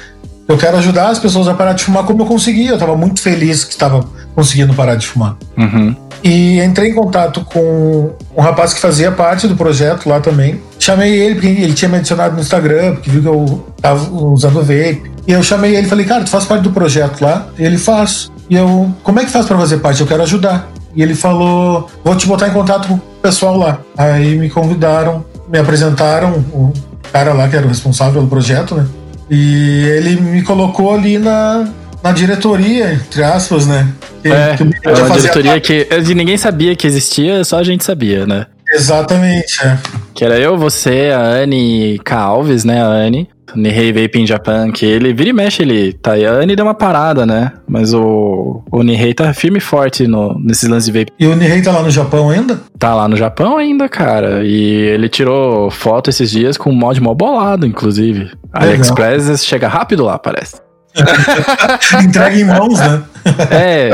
Eu 0.47 0.57
quero 0.57 0.77
ajudar 0.77 1.09
as 1.09 1.19
pessoas 1.19 1.47
a 1.47 1.53
parar 1.53 1.73
de 1.73 1.83
fumar 1.83 2.03
como 2.03 2.23
eu 2.23 2.25
consegui. 2.25 2.65
Eu 2.65 2.73
estava 2.73 2.95
muito 2.97 3.21
feliz 3.21 3.63
que 3.63 3.71
estava 3.71 4.03
conseguindo 4.33 4.73
parar 4.73 4.95
de 4.95 5.05
fumar. 5.05 5.37
Uhum. 5.55 5.95
E 6.23 6.59
entrei 6.59 6.89
em 6.89 6.95
contato 6.95 7.41
com 7.45 8.15
um 8.35 8.41
rapaz 8.41 8.73
que 8.73 8.79
fazia 8.79 9.11
parte 9.11 9.47
do 9.47 9.55
projeto 9.55 10.09
lá 10.09 10.19
também. 10.19 10.59
Chamei 10.79 11.13
ele, 11.13 11.35
porque 11.35 11.47
ele 11.47 11.73
tinha 11.73 11.87
me 11.87 11.97
adicionado 11.97 12.35
no 12.35 12.41
Instagram, 12.41 12.95
porque 12.95 13.09
viu 13.09 13.21
que 13.21 13.27
eu 13.27 13.67
tava 13.81 14.11
usando 14.11 14.59
vape. 14.61 15.11
E 15.27 15.31
eu 15.31 15.43
chamei 15.43 15.75
ele 15.75 15.85
e 15.85 15.89
falei, 15.89 16.05
cara, 16.05 16.23
tu 16.23 16.29
faz 16.29 16.45
parte 16.45 16.63
do 16.63 16.71
projeto 16.71 17.21
lá? 17.21 17.47
E 17.57 17.63
ele 17.63 17.77
faz. 17.77 18.31
E 18.49 18.55
eu, 18.55 18.91
como 19.03 19.19
é 19.19 19.25
que 19.25 19.31
faz 19.31 19.45
pra 19.45 19.57
fazer 19.57 19.77
parte? 19.77 20.01
Eu 20.01 20.07
quero 20.07 20.23
ajudar. 20.23 20.67
E 20.95 21.01
ele 21.03 21.15
falou, 21.15 21.87
vou 22.03 22.15
te 22.15 22.25
botar 22.27 22.47
em 22.47 22.53
contato 22.53 22.87
com 22.87 22.95
o 22.95 23.01
pessoal 23.21 23.57
lá. 23.57 23.79
Aí 23.97 24.35
me 24.37 24.49
convidaram, 24.49 25.23
me 25.47 25.59
apresentaram 25.59 26.31
o 26.53 26.73
cara 27.11 27.33
lá 27.33 27.47
que 27.47 27.55
era 27.55 27.65
o 27.65 27.69
responsável 27.69 28.13
pelo 28.15 28.27
projeto, 28.27 28.75
né? 28.75 28.85
E 29.29 29.83
ele 29.97 30.19
me 30.19 30.41
colocou 30.41 30.93
ali 30.93 31.17
na, 31.19 31.67
na 32.03 32.11
diretoria, 32.11 32.93
entre 32.93 33.23
aspas, 33.23 33.67
né? 33.67 33.87
Que- 34.23 34.29
É, 34.29 34.55
que 34.57 34.63
eu 34.63 34.95
é 34.95 35.01
uma 35.03 35.15
diretoria 35.17 35.51
parte. 35.53 35.85
que 35.85 36.13
ninguém 36.15 36.37
sabia 36.37 36.75
que 36.75 36.87
existia, 36.87 37.43
só 37.43 37.59
a 37.59 37.63
gente 37.63 37.83
sabia, 37.83 38.25
né? 38.25 38.47
Exatamente, 38.71 39.63
é. 39.65 39.77
Que 40.13 40.25
era 40.25 40.37
eu, 40.39 40.57
você, 40.57 41.11
a 41.15 41.21
Anne 41.21 41.99
K. 42.03 42.17
Alves, 42.17 42.63
né? 42.63 42.81
A 42.81 42.87
Anne. 42.87 43.29
Nihei 43.55 43.91
Vape 43.91 44.19
in 44.19 44.27
Japan, 44.27 44.71
que 44.71 44.85
ele 44.85 45.13
vira 45.13 45.29
e 45.29 45.33
mexe, 45.33 45.61
ele 45.61 45.93
tá 45.93 46.13
aí. 46.13 46.25
Anne 46.25 46.55
deu 46.55 46.65
uma 46.65 46.73
parada, 46.73 47.25
né? 47.25 47.51
Mas 47.67 47.93
o, 47.93 48.63
o 48.71 48.83
Nihei 48.83 49.13
tá 49.13 49.33
firme 49.33 49.57
e 49.57 49.61
forte 49.61 50.07
no, 50.07 50.39
nesses 50.39 50.67
lances 50.69 50.91
de 50.91 50.99
vape. 50.99 51.11
E 51.19 51.27
o 51.27 51.35
Nihei 51.35 51.61
tá 51.61 51.71
lá 51.71 51.81
no 51.81 51.91
Japão 51.91 52.29
ainda? 52.29 52.59
Tá 52.77 52.95
lá 52.95 53.07
no 53.07 53.15
Japão 53.15 53.57
ainda, 53.57 53.87
cara. 53.89 54.43
E 54.43 54.73
ele 54.73 55.09
tirou 55.09 55.69
foto 55.69 56.09
esses 56.09 56.31
dias 56.31 56.57
com 56.57 56.69
um 56.69 56.75
mod 56.75 56.99
mó 57.01 57.13
bolado, 57.13 57.65
inclusive. 57.65 58.31
A 58.53 58.59
Legal. 58.59 58.73
AliExpress 58.73 59.45
chega 59.45 59.67
rápido 59.67 60.03
lá, 60.03 60.17
parece. 60.17 60.68
Entrega 62.03 62.35
em 62.35 62.43
mãos, 62.43 62.79
né? 62.79 63.03
É. 63.51 63.89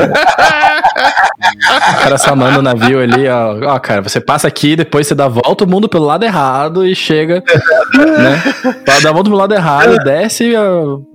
o 1.89 1.97
cara 2.01 2.17
só 2.17 2.35
manda 2.35 2.59
o 2.59 2.61
navio 2.61 3.01
ali, 3.01 3.27
ó. 3.27 3.73
Ó, 3.73 3.79
cara, 3.79 4.01
você 4.01 4.19
passa 4.19 4.47
aqui, 4.47 4.75
depois 4.75 5.07
você 5.07 5.15
dá 5.15 5.25
a 5.25 5.29
volta 5.29 5.63
o 5.63 5.67
mundo 5.67 5.89
pelo 5.89 6.05
lado 6.05 6.23
errado 6.23 6.85
e 6.85 6.95
chega, 6.95 7.43
né? 7.95 8.43
Dá 8.85 9.09
a 9.09 9.13
volta 9.13 9.29
pelo 9.29 9.37
lado 9.37 9.53
errado, 9.53 9.97
desce, 10.03 10.53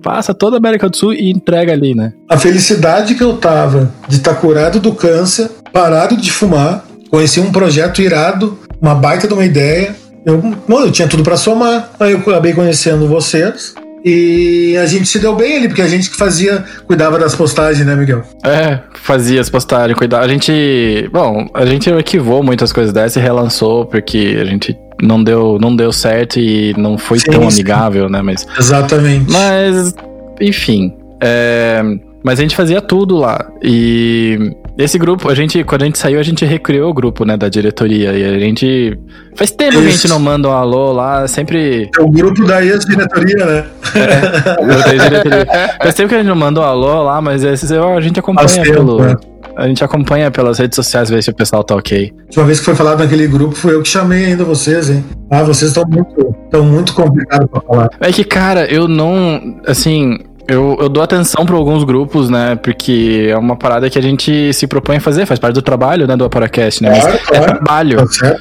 passa 0.03 0.33
toda 0.33 0.57
a 0.57 0.59
América 0.59 0.89
do 0.89 0.95
Sul 0.95 1.13
e 1.13 1.31
entrega 1.31 1.73
ali, 1.73 1.95
né? 1.95 2.13
A 2.29 2.37
felicidade 2.37 3.15
que 3.15 3.23
eu 3.23 3.37
tava 3.37 3.91
de 4.07 4.17
estar 4.17 4.35
curado 4.35 4.79
do 4.79 4.93
câncer, 4.93 5.49
parado 5.73 6.15
de 6.15 6.31
fumar, 6.31 6.83
conheci 7.09 7.39
um 7.39 7.51
projeto 7.51 8.01
irado, 8.01 8.57
uma 8.81 8.95
baita 8.95 9.27
de 9.27 9.33
uma 9.33 9.45
ideia. 9.45 9.95
Eu, 10.23 10.39
eu 10.69 10.91
tinha 10.91 11.07
tudo 11.07 11.23
pra 11.23 11.35
somar. 11.35 11.89
Aí 11.99 12.11
eu 12.11 12.19
acabei 12.19 12.53
conhecendo 12.53 13.07
vocês. 13.07 13.73
E 14.03 14.75
a 14.77 14.85
gente 14.85 15.05
se 15.07 15.19
deu 15.19 15.35
bem 15.35 15.57
ali, 15.57 15.67
porque 15.67 15.81
a 15.81 15.87
gente 15.87 16.09
que 16.09 16.15
fazia, 16.15 16.63
cuidava 16.87 17.19
das 17.19 17.35
postagens, 17.35 17.85
né, 17.85 17.95
Miguel? 17.95 18.23
É, 18.43 18.79
fazia 18.95 19.39
as 19.39 19.49
postagens, 19.49 19.97
cuidar. 19.97 20.21
A 20.21 20.27
gente. 20.27 21.09
Bom, 21.13 21.47
a 21.53 21.65
gente 21.65 21.91
arquivou 21.91 22.41
muitas 22.41 22.73
coisas 22.73 22.91
dessas 22.91 23.17
e 23.17 23.19
relançou, 23.19 23.85
porque 23.85 24.37
a 24.41 24.45
gente 24.45 24.75
não 25.01 25.23
deu, 25.23 25.57
não 25.59 25.75
deu 25.75 25.91
certo 25.91 26.39
e 26.39 26.73
não 26.77 26.97
foi 26.97 27.19
Sim, 27.19 27.31
tão 27.31 27.49
sim. 27.49 27.59
amigável, 27.61 28.09
né? 28.09 28.21
Mas. 28.21 28.47
Exatamente. 28.57 29.31
Mas, 29.31 29.93
enfim. 30.39 30.93
é, 31.21 31.81
mas 32.23 32.39
a 32.39 32.41
gente 32.41 32.55
fazia 32.55 32.81
tudo 32.81 33.15
lá. 33.17 33.45
E 33.63 34.55
esse 34.77 34.97
grupo, 34.97 35.29
a 35.29 35.35
gente, 35.35 35.63
quando 35.63 35.83
a 35.83 35.85
gente 35.85 35.97
saiu, 35.97 36.19
a 36.19 36.23
gente 36.23 36.45
recriou 36.45 36.89
o 36.89 36.93
grupo, 36.93 37.25
né, 37.25 37.35
da 37.37 37.49
diretoria. 37.49 38.13
E 38.13 38.35
a 38.35 38.39
gente. 38.39 38.97
Faz 39.35 39.51
tempo 39.51 39.71
que 39.73 39.77
a 39.77 39.81
gente 39.81 39.95
Isso. 39.95 40.07
não 40.07 40.19
manda 40.19 40.47
um 40.47 40.51
alô 40.51 40.91
lá, 40.91 41.27
sempre. 41.27 41.89
É 41.97 42.01
o 42.01 42.09
grupo 42.09 42.45
da 42.45 42.63
ex-diretoria, 42.63 43.45
né? 43.45 43.65
Eu 44.59 44.83
tenho 44.83 45.01
diretoria. 45.01 45.47
Faz 45.81 45.95
tempo 45.95 46.09
que 46.09 46.15
a 46.15 46.17
gente 46.19 46.27
não 46.27 46.35
manda 46.35 46.59
um 46.59 46.63
alô 46.63 47.03
lá, 47.03 47.21
mas 47.21 47.43
esse, 47.43 47.73
a 47.75 48.01
gente 48.01 48.19
acompanha 48.19 48.47
Faz 48.47 48.61
tempo, 48.61 48.73
pelo. 48.73 49.01
né? 49.01 49.15
A 49.55 49.67
gente 49.67 49.83
acompanha 49.83 50.31
pelas 50.31 50.59
redes 50.59 50.75
sociais, 50.75 51.09
ver 51.09 51.21
se 51.21 51.29
o 51.29 51.35
pessoal 51.35 51.63
tá 51.63 51.75
ok. 51.75 52.13
A 52.17 52.23
última 52.23 52.45
vez 52.45 52.59
que 52.59 52.65
foi 52.65 52.75
falado 52.75 52.99
naquele 52.99 53.27
grupo, 53.27 53.53
foi 53.53 53.75
eu 53.75 53.81
que 53.81 53.89
chamei 53.89 54.25
ainda 54.25 54.43
vocês, 54.45 54.89
hein? 54.89 55.03
Ah, 55.29 55.43
vocês 55.43 55.71
estão 55.71 55.83
muito, 55.87 56.35
estão 56.45 56.63
muito 56.63 56.93
complicados 56.93 57.49
pra 57.49 57.61
falar. 57.61 57.89
É 57.99 58.11
que, 58.11 58.23
cara, 58.23 58.65
eu 58.71 58.87
não. 58.87 59.59
Assim. 59.67 60.17
Eu, 60.51 60.77
eu 60.81 60.89
dou 60.89 61.01
atenção 61.01 61.45
pra 61.45 61.55
alguns 61.55 61.83
grupos, 61.83 62.29
né? 62.29 62.55
Porque 62.57 63.27
é 63.29 63.37
uma 63.37 63.55
parada 63.55 63.89
que 63.89 63.97
a 63.97 64.01
gente 64.01 64.51
se 64.53 64.67
propõe 64.67 64.97
a 64.97 64.99
fazer, 64.99 65.25
faz 65.25 65.39
parte 65.39 65.55
do 65.55 65.61
trabalho, 65.61 66.05
né? 66.05 66.17
Do 66.17 66.25
Aparacast, 66.25 66.83
né? 66.83 66.89
Mas 66.89 66.99
Claro, 66.99 67.15
é 67.15 67.19
claro. 67.19 67.45
trabalho. 67.45 67.97
Tá? 68.19 68.35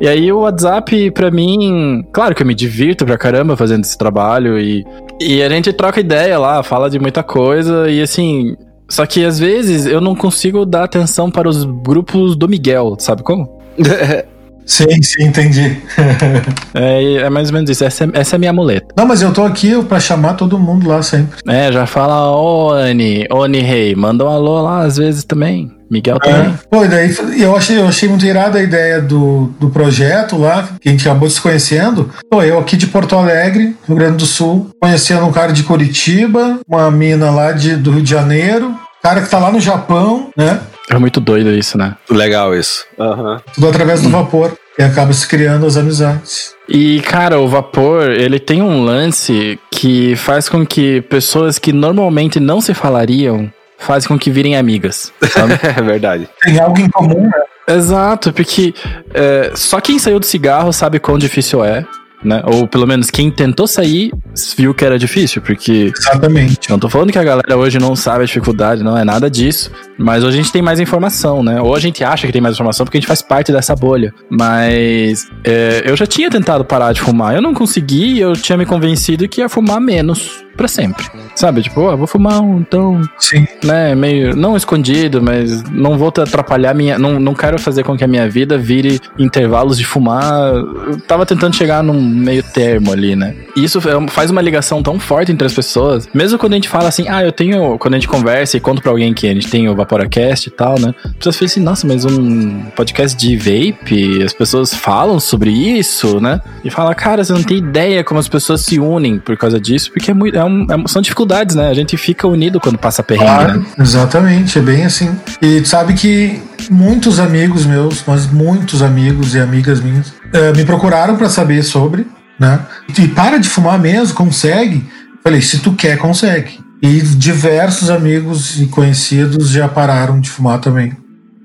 E 0.00 0.08
aí 0.08 0.32
o 0.32 0.38
WhatsApp, 0.40 1.10
pra 1.10 1.30
mim, 1.30 2.02
claro 2.10 2.34
que 2.34 2.42
eu 2.42 2.46
me 2.46 2.54
divirto 2.54 3.04
pra 3.04 3.18
caramba 3.18 3.56
fazendo 3.58 3.84
esse 3.84 3.98
trabalho 3.98 4.58
e, 4.58 4.82
e 5.20 5.42
a 5.42 5.48
gente 5.50 5.70
troca 5.74 6.00
ideia 6.00 6.38
lá, 6.38 6.62
fala 6.62 6.88
de 6.88 6.98
muita 6.98 7.22
coisa 7.22 7.90
e 7.90 8.00
assim. 8.00 8.56
Só 8.88 9.04
que 9.04 9.22
às 9.24 9.38
vezes 9.38 9.84
eu 9.84 10.00
não 10.00 10.16
consigo 10.16 10.64
dar 10.64 10.84
atenção 10.84 11.30
para 11.30 11.46
os 11.48 11.64
grupos 11.64 12.34
do 12.34 12.48
Miguel, 12.48 12.96
sabe 12.98 13.22
como? 13.22 13.60
Sim, 14.66 15.02
sim, 15.02 15.24
entendi. 15.24 15.76
É, 16.72 17.14
é 17.22 17.30
mais 17.30 17.48
ou 17.48 17.54
menos 17.54 17.68
isso, 17.68 17.84
essa, 17.84 18.04
é- 18.04 18.10
essa 18.14 18.36
é 18.36 18.38
minha 18.38 18.52
muleta. 18.52 18.94
Não, 18.96 19.06
mas 19.06 19.20
eu 19.22 19.32
tô 19.32 19.42
aqui 19.44 19.82
pra 19.84 19.98
chamar 19.98 20.34
todo 20.34 20.58
mundo 20.58 20.88
lá 20.88 21.02
sempre. 21.02 21.38
É, 21.48 21.70
já 21.72 21.84
fala, 21.86 22.30
ô 22.30 22.70
Anne, 22.72 23.26
Anne 23.30 23.60
Rei, 23.60 23.94
manda 23.96 24.24
um 24.24 24.28
alô 24.28 24.62
lá 24.62 24.82
às 24.82 24.96
vezes 24.96 25.24
também. 25.24 25.70
Miguel 25.90 26.20
também. 26.20 26.42
É. 26.52 26.54
Pô, 26.70 26.84
e 26.84 26.88
daí 26.88 27.12
eu 27.40 27.56
achei, 27.56 27.76
eu 27.78 27.88
achei 27.88 28.08
muito 28.08 28.24
irada 28.24 28.60
a 28.60 28.62
ideia 28.62 29.00
do, 29.02 29.52
do 29.58 29.70
projeto 29.70 30.38
lá, 30.38 30.68
que 30.80 30.88
a 30.88 30.92
gente 30.92 31.06
acabou 31.08 31.28
se 31.28 31.40
conhecendo. 31.40 32.08
Pô, 32.30 32.42
eu 32.44 32.58
aqui 32.60 32.76
de 32.76 32.86
Porto 32.86 33.16
Alegre, 33.16 33.76
Rio 33.88 33.96
Grande 33.96 34.18
do 34.18 34.26
Sul, 34.26 34.70
conhecendo 34.80 35.26
um 35.26 35.32
cara 35.32 35.52
de 35.52 35.64
Curitiba, 35.64 36.60
uma 36.68 36.88
mina 36.92 37.30
lá 37.32 37.50
de, 37.50 37.74
do 37.74 37.90
Rio 37.90 38.02
de 38.02 38.10
Janeiro, 38.10 38.72
cara 39.02 39.20
que 39.20 39.28
tá 39.28 39.38
lá 39.40 39.50
no 39.50 39.58
Japão, 39.58 40.28
né? 40.36 40.60
É 40.90 40.98
muito 40.98 41.20
doido 41.20 41.50
isso, 41.50 41.78
né? 41.78 41.96
Legal 42.10 42.54
isso. 42.54 42.84
Uhum. 42.98 43.38
Tudo 43.54 43.68
através 43.68 44.02
do 44.02 44.10
vapor. 44.10 44.52
E 44.78 44.82
acaba 44.82 45.12
se 45.12 45.26
criando 45.28 45.66
as 45.66 45.76
amizades. 45.76 46.54
E, 46.68 47.00
cara, 47.00 47.38
o 47.38 47.46
vapor, 47.46 48.10
ele 48.10 48.40
tem 48.40 48.62
um 48.62 48.82
lance 48.82 49.58
que 49.70 50.16
faz 50.16 50.48
com 50.48 50.66
que 50.66 51.02
pessoas 51.02 51.58
que 51.58 51.72
normalmente 51.72 52.40
não 52.40 52.60
se 52.60 52.72
falariam 52.72 53.52
fazem 53.78 54.08
com 54.08 54.18
que 54.18 54.30
virem 54.30 54.56
amigas. 54.56 55.12
Sabe? 55.30 55.54
é 55.62 55.82
verdade. 55.82 56.28
Tem 56.42 56.58
algo 56.58 56.80
em 56.80 56.88
comum, 56.88 57.22
né? 57.22 57.42
Exato, 57.68 58.32
porque 58.32 58.74
é, 59.14 59.52
só 59.54 59.80
quem 59.80 59.98
saiu 59.98 60.18
do 60.18 60.26
cigarro 60.26 60.72
sabe 60.72 60.98
quão 60.98 61.18
difícil 61.18 61.64
é. 61.64 61.84
Né? 62.22 62.42
Ou 62.44 62.66
pelo 62.66 62.86
menos 62.86 63.10
quem 63.10 63.30
tentou 63.30 63.66
sair 63.66 64.12
viu 64.56 64.74
que 64.74 64.84
era 64.84 64.98
difícil, 64.98 65.40
porque. 65.40 65.92
Exatamente. 65.96 66.68
Não 66.68 66.78
tô 66.78 66.88
falando 66.88 67.10
que 67.10 67.18
a 67.18 67.24
galera 67.24 67.56
hoje 67.56 67.78
não 67.78 67.96
sabe 67.96 68.22
a 68.24 68.26
dificuldade, 68.26 68.82
não 68.82 68.96
é 68.96 69.04
nada 69.04 69.30
disso. 69.30 69.70
Mas 69.96 70.22
hoje 70.22 70.38
a 70.38 70.42
gente 70.42 70.52
tem 70.52 70.62
mais 70.62 70.80
informação, 70.80 71.42
né? 71.42 71.60
Ou 71.60 71.74
a 71.74 71.80
gente 71.80 72.04
acha 72.04 72.26
que 72.26 72.32
tem 72.32 72.42
mais 72.42 72.54
informação 72.54 72.84
porque 72.84 72.98
a 72.98 73.00
gente 73.00 73.08
faz 73.08 73.22
parte 73.22 73.52
dessa 73.52 73.74
bolha. 73.74 74.12
Mas 74.28 75.28
é, 75.44 75.82
eu 75.84 75.96
já 75.96 76.06
tinha 76.06 76.30
tentado 76.30 76.64
parar 76.64 76.92
de 76.92 77.00
fumar, 77.00 77.34
eu 77.34 77.42
não 77.42 77.54
consegui, 77.54 78.18
eu 78.18 78.34
tinha 78.34 78.56
me 78.56 78.66
convencido 78.66 79.26
que 79.28 79.40
ia 79.40 79.48
fumar 79.48 79.80
menos 79.80 80.44
para 80.60 80.68
sempre. 80.68 81.06
Sabe? 81.34 81.62
Tipo, 81.62 81.80
oh, 81.80 81.96
vou 81.96 82.06
fumar 82.06 82.42
um, 82.42 82.58
então. 82.58 83.00
Sim. 83.18 83.46
Né, 83.64 83.94
meio. 83.94 84.36
Não 84.36 84.54
escondido, 84.54 85.22
mas 85.22 85.62
não 85.70 85.96
vou 85.96 86.08
atrapalhar 86.08 86.74
minha. 86.74 86.98
Não, 86.98 87.18
não 87.18 87.32
quero 87.32 87.58
fazer 87.58 87.82
com 87.82 87.96
que 87.96 88.04
a 88.04 88.06
minha 88.06 88.28
vida 88.28 88.58
vire 88.58 89.00
intervalos 89.18 89.78
de 89.78 89.84
fumar. 89.84 90.52
Eu 90.52 91.00
tava 91.00 91.24
tentando 91.24 91.56
chegar 91.56 91.82
num 91.82 91.98
meio 91.98 92.42
termo 92.42 92.92
ali, 92.92 93.16
né? 93.16 93.34
E 93.56 93.64
isso 93.64 93.78
é 93.78 94.10
faz 94.10 94.30
uma 94.30 94.42
ligação 94.42 94.82
tão 94.82 94.98
forte 94.98 95.32
entre 95.32 95.46
as 95.46 95.54
pessoas. 95.54 96.06
Mesmo 96.12 96.38
quando 96.38 96.52
a 96.52 96.56
gente 96.56 96.68
fala 96.68 96.88
assim, 96.88 97.06
ah, 97.08 97.24
eu 97.24 97.32
tenho. 97.32 97.78
Quando 97.78 97.94
a 97.94 97.96
gente 97.96 98.08
conversa 98.08 98.58
e 98.58 98.60
conta 98.60 98.82
pra 98.82 98.90
alguém 98.90 99.14
que 99.14 99.26
a 99.26 99.32
gente 99.32 99.48
tem 99.48 99.66
o 99.66 99.74
Vaporacast 99.74 100.46
e 100.46 100.50
tal, 100.50 100.78
né? 100.78 100.94
As 101.02 101.12
pessoas 101.12 101.36
falam 101.36 101.46
assim, 101.46 101.60
nossa, 101.60 101.86
mas 101.86 102.04
um 102.04 102.64
podcast 102.76 103.16
de 103.16 103.34
vape, 103.36 104.22
as 104.22 104.34
pessoas 104.34 104.74
falam 104.74 105.18
sobre 105.18 105.50
isso, 105.50 106.20
né? 106.20 106.38
E 106.62 106.70
fala, 106.70 106.94
cara, 106.94 107.24
você 107.24 107.32
não 107.32 107.42
tem 107.42 107.56
ideia 107.56 108.04
como 108.04 108.20
as 108.20 108.28
pessoas 108.28 108.60
se 108.60 108.78
unem 108.78 109.18
por 109.18 109.38
causa 109.38 109.58
disso, 109.58 109.90
porque 109.90 110.10
é 110.10 110.14
muito. 110.14 110.36
É 110.36 110.44
um, 110.44 110.49
é, 110.68 110.88
são 110.88 111.00
dificuldades, 111.02 111.56
né? 111.56 111.68
A 111.68 111.74
gente 111.74 111.96
fica 111.96 112.26
unido 112.26 112.60
quando 112.60 112.78
passa 112.78 113.02
perrengue, 113.02 113.26
claro, 113.26 113.60
né? 113.60 113.66
Exatamente, 113.78 114.58
é 114.58 114.62
bem 114.62 114.84
assim. 114.84 115.10
E 115.40 115.64
sabe 115.64 115.94
que 115.94 116.42
muitos 116.70 117.18
amigos 117.18 117.66
meus, 117.66 118.04
mas 118.06 118.26
muitos 118.26 118.82
amigos 118.82 119.34
e 119.34 119.40
amigas 119.40 119.80
minhas, 119.80 120.08
uh, 120.08 120.56
me 120.56 120.64
procuraram 120.64 121.16
para 121.16 121.28
saber 121.28 121.62
sobre, 121.62 122.06
né? 122.38 122.60
E 122.98 123.08
para 123.08 123.38
de 123.38 123.48
fumar 123.48 123.78
mesmo, 123.78 124.14
consegue? 124.14 124.84
Falei, 125.22 125.40
se 125.40 125.58
tu 125.58 125.72
quer, 125.74 125.98
consegue. 125.98 126.58
E 126.82 127.00
diversos 127.00 127.90
amigos 127.90 128.60
e 128.60 128.66
conhecidos 128.66 129.50
já 129.50 129.68
pararam 129.68 130.18
de 130.18 130.30
fumar 130.30 130.58
também, 130.60 130.96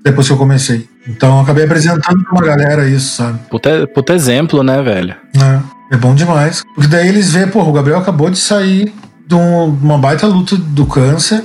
depois 0.02 0.26
que 0.26 0.32
eu 0.32 0.38
comecei. 0.38 0.88
Então 1.08 1.36
eu 1.36 1.42
acabei 1.42 1.64
apresentando 1.64 2.24
pra 2.24 2.32
uma 2.32 2.44
galera 2.44 2.88
isso, 2.88 3.16
sabe? 3.16 3.38
Puta, 3.50 3.86
puta 3.86 4.14
exemplo, 4.14 4.62
né, 4.62 4.82
velho? 4.82 5.14
É, 5.36 5.75
é 5.90 5.96
bom 5.96 6.14
demais. 6.14 6.62
Porque 6.74 6.88
daí 6.88 7.08
eles 7.08 7.32
vêem, 7.32 7.48
pô, 7.48 7.62
o 7.62 7.72
Gabriel 7.72 7.98
acabou 7.98 8.30
de 8.30 8.38
sair 8.38 8.92
de 9.26 9.34
uma 9.34 9.98
baita 9.98 10.26
luta 10.26 10.56
do 10.56 10.86
câncer 10.86 11.42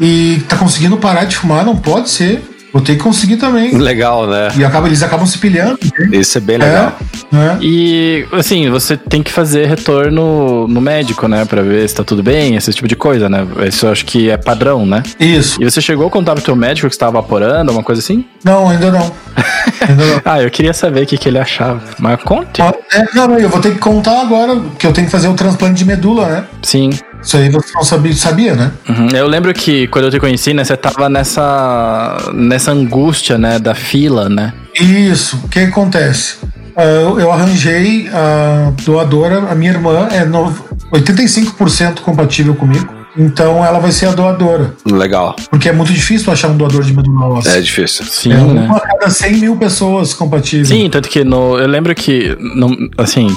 e 0.00 0.42
tá 0.48 0.56
conseguindo 0.56 0.96
parar 0.96 1.24
de 1.24 1.36
fumar, 1.36 1.64
não 1.64 1.76
pode 1.76 2.10
ser. 2.10 2.42
Vou 2.72 2.82
ter 2.82 2.96
que 2.96 3.02
conseguir 3.02 3.36
também. 3.36 3.76
Legal, 3.76 4.26
né? 4.26 4.48
E 4.56 4.64
acaba, 4.64 4.86
eles 4.86 5.02
acabam 5.02 5.26
se 5.26 5.38
pilhando. 5.38 5.78
Né? 5.98 6.18
Isso 6.18 6.36
é 6.36 6.40
bem 6.40 6.58
legal. 6.58 6.96
É, 7.32 7.36
é. 7.36 7.58
E, 7.60 8.26
assim, 8.32 8.68
você 8.70 8.96
tem 8.96 9.22
que 9.22 9.32
fazer 9.32 9.66
retorno 9.66 10.68
no 10.68 10.80
médico, 10.80 11.26
né? 11.26 11.44
Pra 11.44 11.62
ver 11.62 11.88
se 11.88 11.94
tá 11.94 12.04
tudo 12.04 12.22
bem, 12.22 12.54
esse 12.54 12.72
tipo 12.72 12.86
de 12.86 12.96
coisa, 12.96 13.28
né? 13.28 13.46
Isso 13.66 13.86
eu 13.86 13.92
acho 13.92 14.04
que 14.04 14.30
é 14.30 14.36
padrão, 14.36 14.84
né? 14.84 15.02
Isso. 15.18 15.62
E 15.62 15.64
você 15.64 15.80
chegou 15.80 16.06
a 16.06 16.10
contar 16.10 16.34
pro 16.34 16.42
teu 16.42 16.56
médico 16.56 16.88
que 16.88 16.94
você 16.94 17.00
tava 17.00 17.12
vaporando, 17.12 17.72
uma 17.72 17.82
coisa 17.82 18.00
assim? 18.00 18.24
Não, 18.44 18.68
ainda 18.68 18.90
não. 18.90 19.12
Ainda 19.88 20.04
não. 20.04 20.20
ah, 20.24 20.42
eu 20.42 20.50
queria 20.50 20.72
saber 20.72 21.04
o 21.04 21.06
que, 21.06 21.16
que 21.16 21.28
ele 21.28 21.38
achava. 21.38 21.80
Mas 21.98 22.22
conte. 22.22 22.60
Ah, 22.60 22.74
é, 22.92 23.04
não, 23.14 23.38
eu 23.38 23.48
vou 23.48 23.60
ter 23.60 23.72
que 23.72 23.78
contar 23.78 24.20
agora, 24.20 24.60
que 24.78 24.86
eu 24.86 24.92
tenho 24.92 25.06
que 25.06 25.12
fazer 25.12 25.28
o 25.28 25.34
transplante 25.34 25.74
de 25.74 25.84
medula, 25.84 26.26
né? 26.26 26.44
Sim. 26.62 26.90
Isso 27.26 27.36
aí 27.36 27.48
você 27.50 27.72
não 27.74 27.82
sabia, 27.82 28.14
sabia 28.14 28.54
né? 28.54 28.70
Uhum. 28.88 29.08
Eu 29.08 29.26
lembro 29.26 29.52
que 29.52 29.88
quando 29.88 30.04
eu 30.04 30.10
te 30.12 30.20
conheci, 30.20 30.54
né, 30.54 30.62
você 30.62 30.76
tava 30.76 31.08
nessa, 31.08 32.16
nessa 32.32 32.70
angústia, 32.70 33.36
né, 33.36 33.58
da 33.58 33.74
fila, 33.74 34.28
né? 34.28 34.52
Isso. 34.80 35.40
O 35.42 35.48
que 35.48 35.58
acontece? 35.58 36.36
Uh, 36.76 37.18
eu 37.18 37.32
arranjei 37.32 38.08
a 38.12 38.70
doadora, 38.84 39.38
a 39.50 39.56
minha 39.56 39.72
irmã 39.72 40.06
é 40.12 40.24
no, 40.24 40.54
85% 40.92 42.00
compatível 42.00 42.54
comigo. 42.54 42.95
Então 43.16 43.64
ela 43.64 43.78
vai 43.78 43.90
ser 43.92 44.06
a 44.06 44.12
doadora. 44.12 44.74
Legal. 44.84 45.34
Porque 45.50 45.68
é 45.68 45.72
muito 45.72 45.92
difícil 45.92 46.32
achar 46.32 46.48
um 46.48 46.56
doador 46.56 46.82
de 46.82 46.94
medula 46.94 47.26
óssea. 47.26 47.58
É 47.58 47.60
difícil. 47.60 48.04
Sim, 48.04 48.32
é 48.32 48.36
né? 48.36 48.66
uma 48.66 48.76
a 48.76 48.80
cada 48.80 49.10
100 49.10 49.36
mil 49.36 49.56
pessoas 49.56 50.12
compatíveis. 50.12 50.68
Sim, 50.68 50.88
tanto 50.90 51.08
que 51.08 51.24
no, 51.24 51.58
eu 51.58 51.66
lembro 51.66 51.94
que, 51.94 52.36
no, 52.38 52.90
assim, 52.98 53.34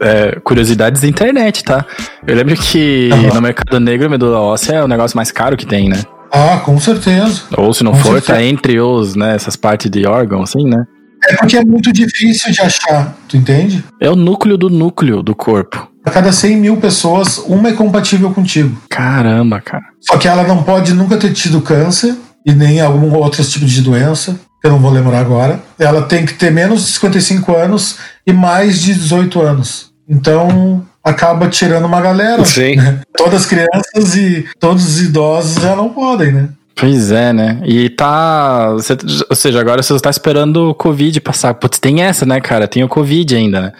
é, 0.00 0.38
curiosidades 0.42 1.02
da 1.02 1.08
internet, 1.08 1.62
tá? 1.62 1.84
Eu 2.26 2.34
lembro 2.34 2.56
que 2.56 3.10
uhum. 3.12 3.34
no 3.34 3.42
mercado 3.42 3.78
negro, 3.78 4.10
medula 4.10 4.40
óssea 4.40 4.76
é 4.76 4.84
o 4.84 4.88
negócio 4.88 5.16
mais 5.16 5.30
caro 5.30 5.56
que 5.56 5.66
tem, 5.66 5.88
né? 5.88 6.02
Ah, 6.32 6.60
com 6.64 6.80
certeza. 6.80 7.42
Ou 7.56 7.74
se 7.74 7.84
não 7.84 7.92
com 7.92 7.98
for, 7.98 8.12
certeza. 8.14 8.38
tá 8.38 8.42
entre 8.42 8.80
os, 8.80 9.14
né, 9.14 9.34
essas 9.34 9.54
partes 9.54 9.90
de 9.90 10.06
órgão, 10.06 10.42
assim, 10.42 10.64
né? 10.64 10.84
É 11.28 11.36
porque 11.36 11.56
é 11.56 11.64
muito 11.64 11.92
difícil 11.92 12.52
de 12.52 12.60
achar, 12.60 13.16
tu 13.28 13.36
entende? 13.36 13.84
É 14.00 14.10
o 14.10 14.16
núcleo 14.16 14.56
do 14.56 14.68
núcleo 14.68 15.22
do 15.22 15.36
corpo. 15.36 15.91
A 16.04 16.10
cada 16.10 16.32
100 16.32 16.56
mil 16.56 16.76
pessoas, 16.78 17.38
uma 17.38 17.68
é 17.68 17.72
compatível 17.72 18.30
contigo. 18.32 18.76
Caramba, 18.88 19.60
cara. 19.60 19.84
Só 20.00 20.16
que 20.16 20.26
ela 20.26 20.42
não 20.42 20.62
pode 20.62 20.92
nunca 20.94 21.16
ter 21.16 21.32
tido 21.32 21.60
câncer 21.60 22.16
e 22.44 22.52
nem 22.52 22.80
algum 22.80 23.14
outro 23.14 23.44
tipo 23.44 23.64
de 23.64 23.80
doença, 23.80 24.38
que 24.60 24.66
eu 24.66 24.72
não 24.72 24.80
vou 24.80 24.90
lembrar 24.90 25.20
agora. 25.20 25.60
Ela 25.78 26.02
tem 26.02 26.26
que 26.26 26.34
ter 26.34 26.50
menos 26.50 26.86
de 26.86 26.92
55 26.92 27.54
anos 27.54 27.96
e 28.26 28.32
mais 28.32 28.80
de 28.80 28.94
18 28.94 29.40
anos. 29.40 29.92
Então, 30.08 30.84
acaba 31.04 31.48
tirando 31.48 31.84
uma 31.84 32.00
galera. 32.00 32.44
Sim. 32.44 32.76
Né? 32.76 33.00
Todas 33.16 33.42
as 33.42 33.46
crianças 33.46 34.16
e 34.16 34.44
todos 34.58 34.84
os 34.84 35.00
idosos 35.00 35.62
já 35.62 35.76
não 35.76 35.90
podem, 35.90 36.32
né? 36.32 36.48
Pois 36.74 37.12
é, 37.12 37.32
né? 37.32 37.60
E 37.64 37.88
tá. 37.90 38.70
Você, 38.72 38.96
ou 39.28 39.36
seja, 39.36 39.60
agora 39.60 39.82
você 39.82 39.94
está 39.94 40.10
esperando 40.10 40.70
o 40.70 40.74
Covid 40.74 41.20
passar. 41.20 41.54
Putz, 41.54 41.78
tem 41.78 42.02
essa, 42.02 42.24
né, 42.26 42.40
cara? 42.40 42.66
Tem 42.66 42.82
o 42.82 42.88
Covid 42.88 43.36
ainda, 43.36 43.60
né? 43.60 43.72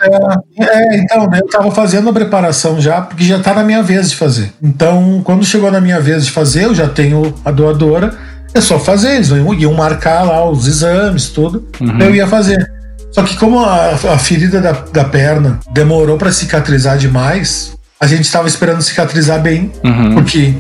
É, 0.59 0.65
é, 0.65 0.97
então, 0.99 1.29
eu 1.35 1.47
tava 1.49 1.71
fazendo 1.71 2.09
a 2.11 2.13
preparação 2.13 2.81
já, 2.81 3.01
porque 3.01 3.25
já 3.25 3.39
tá 3.39 3.55
na 3.55 3.65
minha 3.65 3.83
vez 3.83 4.11
de 4.11 4.17
fazer. 4.17 4.53
Então, 4.63 5.21
quando 5.25 5.45
chegou 5.45 5.71
na 5.71 5.81
minha 5.81 6.01
vez 6.01 6.27
de 6.27 6.31
fazer, 6.31 6.65
eu 6.65 6.75
já 6.75 6.87
tenho 6.89 7.35
a 7.45 7.51
doadora, 7.51 8.15
é 8.55 8.61
só 8.61 8.79
fazer. 8.79 9.17
Eles 9.17 9.31
iam 9.31 9.75
marcar 9.75 10.23
lá 10.23 10.49
os 10.49 10.67
exames, 10.67 11.29
tudo. 11.31 11.67
Uhum. 11.81 11.99
Eu 12.01 12.15
ia 12.15 12.27
fazer. 12.27 12.65
Só 13.11 13.23
que 13.23 13.37
como 13.37 13.59
a, 13.61 13.91
a 13.91 14.19
ferida 14.19 14.61
da, 14.61 14.73
da 14.73 15.05
perna 15.05 15.61
demorou 15.73 16.17
para 16.17 16.33
cicatrizar 16.33 16.97
demais, 16.97 17.77
a 18.01 18.07
gente 18.07 18.23
estava 18.25 18.49
esperando 18.49 18.81
cicatrizar 18.83 19.41
bem, 19.41 19.71
Uhum. 19.85 20.15
porque 20.15 20.55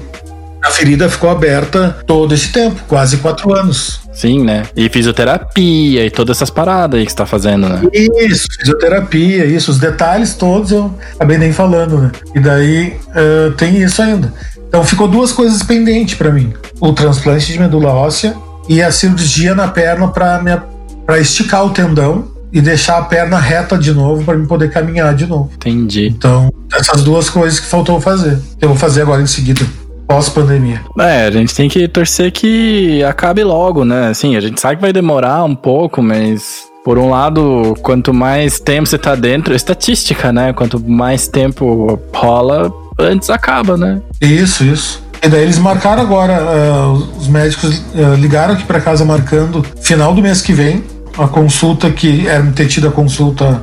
a 0.62 0.70
ferida 0.70 1.08
ficou 1.08 1.28
aberta 1.28 1.98
todo 2.06 2.32
esse 2.34 2.52
tempo, 2.52 2.80
quase 2.86 3.16
quatro 3.16 3.54
anos. 3.54 4.00
Sim, 4.12 4.44
né? 4.44 4.64
E 4.76 4.88
fisioterapia 4.88 6.06
e 6.06 6.10
todas 6.10 6.36
essas 6.36 6.50
paradas 6.50 7.00
aí 7.00 7.04
que 7.04 7.10
você 7.10 7.16
tá 7.16 7.26
fazendo, 7.26 7.68
né? 7.68 7.80
Isso, 7.92 8.46
fisioterapia, 8.58 9.44
isso, 9.44 9.70
os 9.70 9.78
detalhes 9.78 10.34
todos 10.34 10.70
eu 10.70 10.94
acabei 11.14 11.38
nem 11.38 11.52
falando, 11.52 11.98
né? 11.98 12.12
E 12.34 12.40
daí 12.40 12.94
eh, 13.14 13.52
tem 13.56 13.82
isso 13.82 14.00
ainda. 14.00 14.32
Então 14.68 14.84
ficou 14.84 15.08
duas 15.08 15.32
coisas 15.32 15.62
pendentes 15.62 16.14
para 16.14 16.30
mim: 16.30 16.52
o 16.80 16.92
transplante 16.92 17.52
de 17.52 17.58
medula 17.58 17.90
óssea 17.90 18.34
e 18.68 18.82
a 18.82 18.92
cirurgia 18.92 19.54
na 19.54 19.68
perna 19.68 20.08
para 20.08 21.18
esticar 21.18 21.66
o 21.66 21.70
tendão 21.70 22.30
e 22.52 22.60
deixar 22.60 22.98
a 22.98 23.02
perna 23.02 23.38
reta 23.38 23.78
de 23.78 23.92
novo 23.92 24.24
para 24.24 24.36
mim 24.36 24.46
poder 24.46 24.70
caminhar 24.70 25.14
de 25.14 25.26
novo. 25.26 25.50
Entendi. 25.54 26.08
Então, 26.08 26.52
essas 26.72 27.02
duas 27.02 27.30
coisas 27.30 27.58
que 27.58 27.66
faltou 27.66 28.00
fazer. 28.00 28.38
Eu 28.60 28.68
vou 28.68 28.76
fazer 28.76 29.02
agora 29.02 29.22
em 29.22 29.26
seguida, 29.26 29.66
pós-pandemia. 30.06 30.80
É, 30.98 31.26
a 31.26 31.30
gente 31.30 31.54
tem 31.54 31.68
que 31.68 31.86
torcer 31.88 32.30
que 32.32 33.02
acabe 33.04 33.42
logo, 33.44 33.84
né? 33.84 34.08
Assim, 34.08 34.36
a 34.36 34.40
gente 34.40 34.60
sabe 34.60 34.76
que 34.76 34.82
vai 34.82 34.92
demorar 34.92 35.44
um 35.44 35.54
pouco, 35.54 36.02
mas. 36.02 36.70
Por 36.84 36.98
um 36.98 37.10
lado, 37.10 37.76
quanto 37.80 38.12
mais 38.12 38.58
tempo 38.58 38.88
você 38.88 38.98
tá 38.98 39.14
dentro, 39.14 39.54
estatística, 39.54 40.32
né? 40.32 40.52
Quanto 40.52 40.80
mais 40.80 41.28
tempo 41.28 41.96
rola, 42.12 42.72
antes 42.98 43.30
acaba, 43.30 43.76
né? 43.76 44.02
Isso, 44.20 44.64
isso. 44.64 45.00
E 45.22 45.28
daí 45.28 45.42
eles 45.42 45.60
marcaram 45.60 46.02
agora, 46.02 46.32
eh, 46.32 47.16
os 47.16 47.28
médicos 47.28 47.80
eh, 47.94 48.16
ligaram 48.16 48.54
aqui 48.54 48.64
para 48.64 48.80
casa 48.80 49.04
marcando 49.04 49.64
final 49.80 50.12
do 50.12 50.20
mês 50.20 50.42
que 50.42 50.52
vem 50.52 50.82
a 51.16 51.28
consulta 51.28 51.90
que 51.90 52.26
era 52.26 52.44
ter 52.50 52.66
tido 52.66 52.88
a 52.88 52.90
consulta 52.90 53.62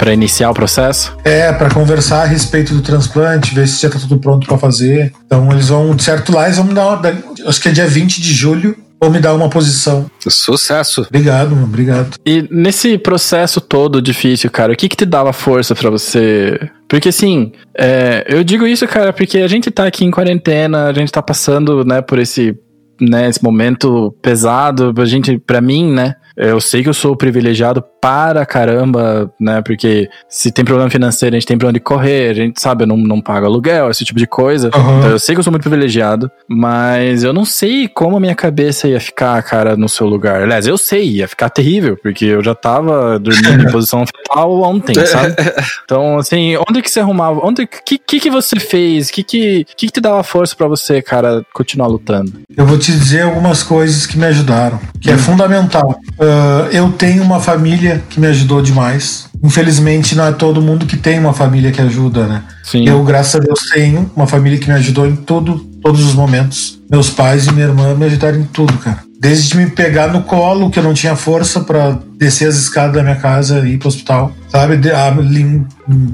Pra 0.00 0.14
iniciar 0.14 0.50
o 0.50 0.54
processo? 0.54 1.14
é 1.24 1.52
para 1.52 1.68
conversar 1.68 2.22
a 2.22 2.24
respeito 2.24 2.72
do 2.74 2.80
transplante, 2.80 3.54
ver 3.54 3.68
se 3.68 3.82
já 3.82 3.90
tá 3.90 3.98
tudo 3.98 4.18
pronto 4.18 4.46
para 4.46 4.56
fazer. 4.56 5.12
Então 5.26 5.52
eles 5.52 5.68
vão, 5.68 5.94
de 5.94 6.02
certo 6.02 6.32
lá, 6.34 6.44
eles 6.46 6.56
vão 6.56 6.64
me 6.64 6.72
dar, 6.72 6.86
uma- 6.88 7.02
acho 7.46 7.60
que 7.60 7.68
é 7.68 7.72
dia 7.72 7.86
20 7.86 8.18
de 8.18 8.32
julho, 8.32 8.74
vão 8.98 9.10
me 9.10 9.18
dar 9.20 9.34
uma 9.34 9.50
posição. 9.50 10.10
Sucesso. 10.26 11.02
Obrigado, 11.02 11.54
meu, 11.54 11.64
obrigado. 11.64 12.16
E 12.24 12.48
nesse 12.50 12.96
processo 12.96 13.60
todo 13.60 14.00
difícil, 14.00 14.50
cara, 14.50 14.72
o 14.72 14.76
que 14.76 14.88
que 14.88 14.96
te 14.96 15.04
dava 15.04 15.34
força 15.34 15.74
pra 15.74 15.90
você? 15.90 16.58
Porque 16.88 17.10
assim, 17.10 17.52
é, 17.78 18.24
eu 18.26 18.42
digo 18.42 18.66
isso, 18.66 18.88
cara, 18.88 19.12
porque 19.12 19.36
a 19.38 19.48
gente 19.48 19.70
tá 19.70 19.84
aqui 19.86 20.06
em 20.06 20.10
quarentena, 20.10 20.86
a 20.86 20.92
gente 20.94 21.12
tá 21.12 21.20
passando, 21.20 21.84
né, 21.84 22.00
por 22.00 22.18
esse 22.18 22.56
né, 23.02 23.30
esse 23.30 23.42
momento 23.42 24.14
pesado 24.20 24.92
pra 24.92 25.06
gente, 25.06 25.38
pra 25.38 25.62
mim, 25.62 25.90
né? 25.90 26.14
Eu 26.36 26.60
sei 26.60 26.82
que 26.82 26.88
eu 26.88 26.94
sou 26.94 27.16
privilegiado 27.16 27.84
para 28.00 28.46
caramba, 28.46 29.30
né? 29.38 29.60
Porque 29.62 30.08
se 30.28 30.50
tem 30.50 30.64
problema 30.64 30.90
financeiro, 30.90 31.36
a 31.36 31.38
gente 31.38 31.46
tem 31.46 31.58
pra 31.58 31.68
onde 31.68 31.80
correr, 31.80 32.30
a 32.30 32.34
gente 32.34 32.60
sabe, 32.60 32.84
eu 32.84 32.86
não, 32.86 32.96
não 32.96 33.20
pago 33.20 33.46
aluguel, 33.46 33.90
esse 33.90 34.04
tipo 34.04 34.18
de 34.18 34.26
coisa. 34.26 34.70
Uhum. 34.74 34.98
Então 34.98 35.10
eu 35.10 35.18
sei 35.18 35.34
que 35.34 35.38
eu 35.38 35.44
sou 35.44 35.50
muito 35.50 35.62
privilegiado, 35.62 36.30
mas 36.48 37.22
eu 37.22 37.32
não 37.32 37.44
sei 37.44 37.88
como 37.88 38.16
a 38.16 38.20
minha 38.20 38.34
cabeça 38.34 38.88
ia 38.88 39.00
ficar, 39.00 39.42
cara, 39.42 39.76
no 39.76 39.88
seu 39.88 40.06
lugar. 40.06 40.42
Aliás, 40.42 40.66
eu 40.66 40.78
sei, 40.78 41.16
ia 41.16 41.28
ficar 41.28 41.50
terrível, 41.50 41.98
porque 42.02 42.24
eu 42.24 42.42
já 42.42 42.54
tava 42.54 43.18
dormindo 43.18 43.68
em 43.68 43.70
posição 43.72 44.04
fetal 44.06 44.62
ontem, 44.62 44.94
sabe? 45.06 45.34
Então, 45.84 46.18
assim, 46.18 46.56
onde 46.68 46.82
que 46.82 46.90
você 46.90 47.00
arrumava? 47.00 47.40
Onde 47.42 47.66
que 47.66 47.98
que, 47.98 48.20
que 48.20 48.30
você 48.30 48.58
fez? 48.58 49.10
Que 49.10 49.22
que, 49.22 49.64
que 49.76 49.90
que 49.90 49.92
te 49.92 50.00
dava 50.00 50.22
força 50.22 50.54
pra 50.54 50.68
você, 50.68 51.02
cara, 51.02 51.44
continuar 51.52 51.88
lutando? 51.88 52.32
Eu 52.56 52.64
vou 52.64 52.78
te 52.78 52.92
dizer 52.92 53.22
algumas 53.22 53.62
coisas 53.62 54.06
que 54.06 54.16
me 54.16 54.26
ajudaram, 54.26 54.80
que 55.00 55.10
é 55.10 55.18
fundamental. 55.18 55.98
Ah, 56.20 56.68
eu 56.70 56.90
tenho 56.92 57.22
uma 57.22 57.40
família 57.40 58.02
que 58.08 58.20
me 58.20 58.26
ajudou 58.26 58.60
demais. 58.60 59.24
Infelizmente, 59.42 60.14
não 60.14 60.26
é 60.26 60.32
todo 60.32 60.60
mundo 60.60 60.84
que 60.84 60.96
tem 60.96 61.18
uma 61.18 61.32
família 61.32 61.72
que 61.72 61.80
ajuda, 61.80 62.26
né? 62.26 62.42
Sim. 62.62 62.86
Eu, 62.86 63.02
graças 63.02 63.36
a 63.36 63.38
Deus, 63.38 63.58
tenho 63.72 64.10
uma 64.14 64.26
família 64.26 64.58
que 64.58 64.68
me 64.68 64.74
ajudou 64.74 65.06
em 65.06 65.16
todo, 65.16 65.58
todos 65.82 66.04
os 66.04 66.14
momentos. 66.14 66.78
Meus 66.90 67.08
pais 67.08 67.46
e 67.46 67.52
minha 67.52 67.66
irmã 67.66 67.94
me 67.94 68.04
ajudaram 68.04 68.38
em 68.38 68.44
tudo, 68.44 68.74
cara. 68.78 68.98
Desde 69.18 69.56
me 69.56 69.66
pegar 69.70 70.08
no 70.08 70.22
colo, 70.22 70.70
que 70.70 70.78
eu 70.78 70.82
não 70.82 70.94
tinha 70.94 71.14
força 71.16 71.60
pra 71.60 71.98
descer 72.18 72.48
as 72.48 72.56
escadas 72.56 72.94
da 72.96 73.02
minha 73.02 73.16
casa 73.16 73.60
e 73.60 73.74
ir 73.74 73.78
pro 73.78 73.88
hospital, 73.88 74.32
sabe? 74.48 74.76
De- 74.78 74.90
a 74.90 75.10
lim- 75.10 75.66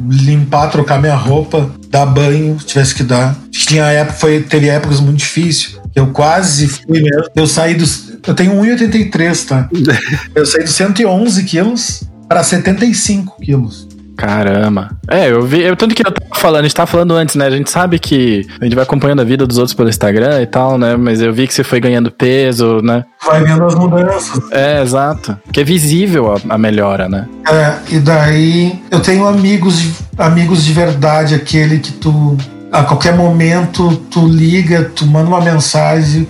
limpar, 0.09 0.69
trocar 0.71 1.01
minha 1.01 1.15
roupa, 1.15 1.71
dar 1.89 2.07
banho, 2.07 2.59
se 2.61 2.67
tivesse 2.67 2.95
que 2.95 3.03
dar. 3.05 3.37
Tinha 3.51 3.85
época, 3.87 4.19
foi, 4.19 4.41
teve 4.43 4.69
épocas 4.69 5.01
muito 5.01 5.19
difíceis. 5.19 5.77
Eu 5.95 6.09
quase 6.09 6.69
fui 6.69 7.01
mesmo. 7.01 7.25
Eu 7.35 7.47
saí 7.47 7.75
dos. 7.75 8.16
Eu 8.27 8.35
tenho 8.35 8.53
1,83, 8.53 9.47
tá? 9.47 9.69
Eu 10.35 10.45
saí 10.47 10.65
dos 10.65 10.75
111 10.75 11.45
quilos 11.45 12.03
para 12.29 12.43
75 12.43 13.37
quilos. 13.41 13.87
Caramba. 14.17 14.97
É, 15.09 15.29
eu 15.31 15.43
vi. 15.45 15.61
Eu, 15.61 15.77
tanto 15.77 15.95
que 15.95 16.01
eu 16.01 16.11
tava 16.11 16.41
falando, 16.41 16.61
a 16.61 16.63
gente 16.63 16.75
tava 16.75 16.87
falando 16.87 17.13
antes, 17.15 17.35
né? 17.35 17.47
A 17.47 17.51
gente 17.51 17.71
sabe 17.71 17.99
que 17.99 18.47
a 18.59 18.65
gente 18.65 18.75
vai 18.75 18.83
acompanhando 18.83 19.21
a 19.21 19.25
vida 19.25 19.47
dos 19.47 19.59
outros 19.59 19.75
pelo 19.75 19.91
Instagram 19.91 20.41
e 20.41 20.47
tal, 20.47 20.79
né? 20.79 20.97
Mas 20.97 21.21
eu 21.21 21.35
vi 21.35 21.47
que 21.47 21.53
você 21.53 21.63
foi 21.63 21.81
ganhando 21.81 22.11
peso, 22.11 22.81
né? 22.83 23.05
Vai 23.27 23.45
vendo 23.45 23.63
as 23.65 23.75
mudanças. 23.75 24.41
É, 24.51 24.81
exato. 24.83 25.37
Que 25.53 25.61
é 25.61 25.65
visível 25.65 26.33
a, 26.35 26.55
a 26.55 26.57
melhora, 26.57 27.11
né? 27.11 27.29
É, 27.47 27.95
e 27.95 27.99
daí 27.99 28.81
eu 28.91 29.01
tenho 29.01 29.27
amigos, 29.27 29.79
de- 29.79 29.93
amigos 30.17 30.65
de 30.65 30.73
verdade, 30.73 31.35
aquele 31.35 31.79
que 31.79 31.93
tu 31.93 32.39
a 32.73 32.83
qualquer 32.85 33.15
momento 33.15 33.97
tu 34.11 34.27
liga, 34.27 34.91
tu 34.95 35.07
manda 35.07 35.29
uma 35.29 35.43
mensagem, 35.43 36.27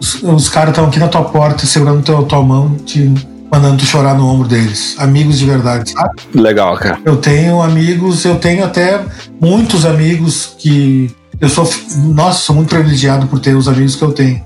os, 0.00 0.22
os 0.22 0.48
caras 0.48 0.70
estão 0.70 0.86
aqui 0.86 0.98
na 0.98 1.08
tua 1.08 1.24
porta 1.24 1.66
segurando 1.66 2.02
teu, 2.02 2.22
tua 2.24 2.42
mão, 2.42 2.74
te 2.84 3.12
mandando 3.50 3.78
tu 3.78 3.84
chorar 3.86 4.14
no 4.14 4.26
ombro 4.26 4.46
deles. 4.48 4.94
Amigos 4.98 5.38
de 5.38 5.46
verdade, 5.46 5.90
sabe? 5.92 6.10
Legal, 6.34 6.76
cara. 6.76 6.98
Eu 7.04 7.16
tenho 7.16 7.62
amigos, 7.62 8.24
eu 8.24 8.36
tenho 8.36 8.64
até 8.64 9.00
muitos 9.40 9.84
amigos 9.86 10.54
que 10.58 11.10
eu 11.40 11.48
sou, 11.48 11.68
nossa, 12.14 12.40
sou 12.40 12.54
muito 12.54 12.68
privilegiado 12.68 13.26
por 13.26 13.38
ter 13.40 13.54
os 13.56 13.66
amigos 13.68 13.96
que 13.96 14.02
eu 14.02 14.12
tenho. 14.12 14.42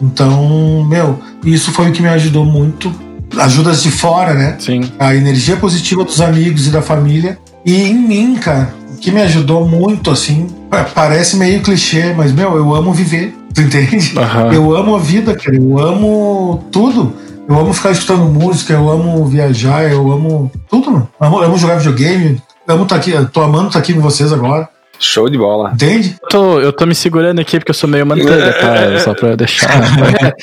Então, 0.00 0.84
meu, 0.84 1.18
isso 1.44 1.72
foi 1.72 1.88
o 1.88 1.92
que 1.92 2.02
me 2.02 2.08
ajudou 2.08 2.44
muito. 2.44 2.92
Ajudas 3.38 3.82
de 3.82 3.90
fora, 3.90 4.34
né? 4.34 4.56
Sim. 4.60 4.82
a 4.98 5.14
energia 5.14 5.56
positiva 5.56 6.04
dos 6.04 6.20
amigos 6.20 6.66
e 6.66 6.70
da 6.70 6.82
família. 6.82 7.38
E 7.64 7.74
em 7.82 7.94
mim, 7.94 8.34
cara, 8.36 8.72
o 8.92 8.96
que 8.98 9.10
me 9.10 9.20
ajudou 9.22 9.66
muito, 9.66 10.10
assim, 10.10 10.46
pa- 10.70 10.84
parece 10.84 11.36
meio 11.36 11.60
clichê, 11.62 12.12
mas, 12.16 12.30
meu, 12.30 12.54
eu 12.56 12.74
amo 12.74 12.92
viver, 12.92 13.34
tu 13.54 13.60
entende? 13.62 14.18
Aham. 14.18 14.52
Eu 14.52 14.76
amo 14.76 14.96
a 14.96 14.98
vida, 14.98 15.34
cara, 15.36 15.56
eu 15.56 15.78
amo 15.78 16.68
tudo. 16.72 17.14
Eu 17.48 17.58
amo 17.58 17.72
ficar 17.74 17.90
escutando 17.90 18.24
música, 18.24 18.72
eu 18.72 18.90
amo 18.90 19.26
viajar, 19.26 19.90
eu 19.90 20.10
amo 20.10 20.50
tudo, 20.68 20.90
mano. 20.90 21.08
Amo, 21.20 21.40
amo 21.40 21.58
jogar 21.58 21.76
videogame, 21.76 22.40
amo 22.66 22.84
estar 22.84 22.96
aqui, 22.96 23.12
tô 23.32 23.42
amando 23.42 23.66
estar 23.66 23.78
aqui 23.80 23.92
com 23.92 24.00
vocês 24.00 24.32
agora, 24.32 24.68
Show 24.98 25.28
de 25.28 25.36
bola. 25.36 25.72
entende? 25.74 26.16
Eu 26.22 26.28
tô, 26.28 26.60
eu 26.60 26.72
tô 26.72 26.86
me 26.86 26.94
segurando 26.94 27.40
aqui 27.40 27.58
porque 27.58 27.70
eu 27.70 27.74
sou 27.74 27.88
meio 27.88 28.06
manteiga, 28.06 28.52
tá? 28.54 28.98
Só 29.00 29.12
pra 29.12 29.34
deixar. 29.36 29.68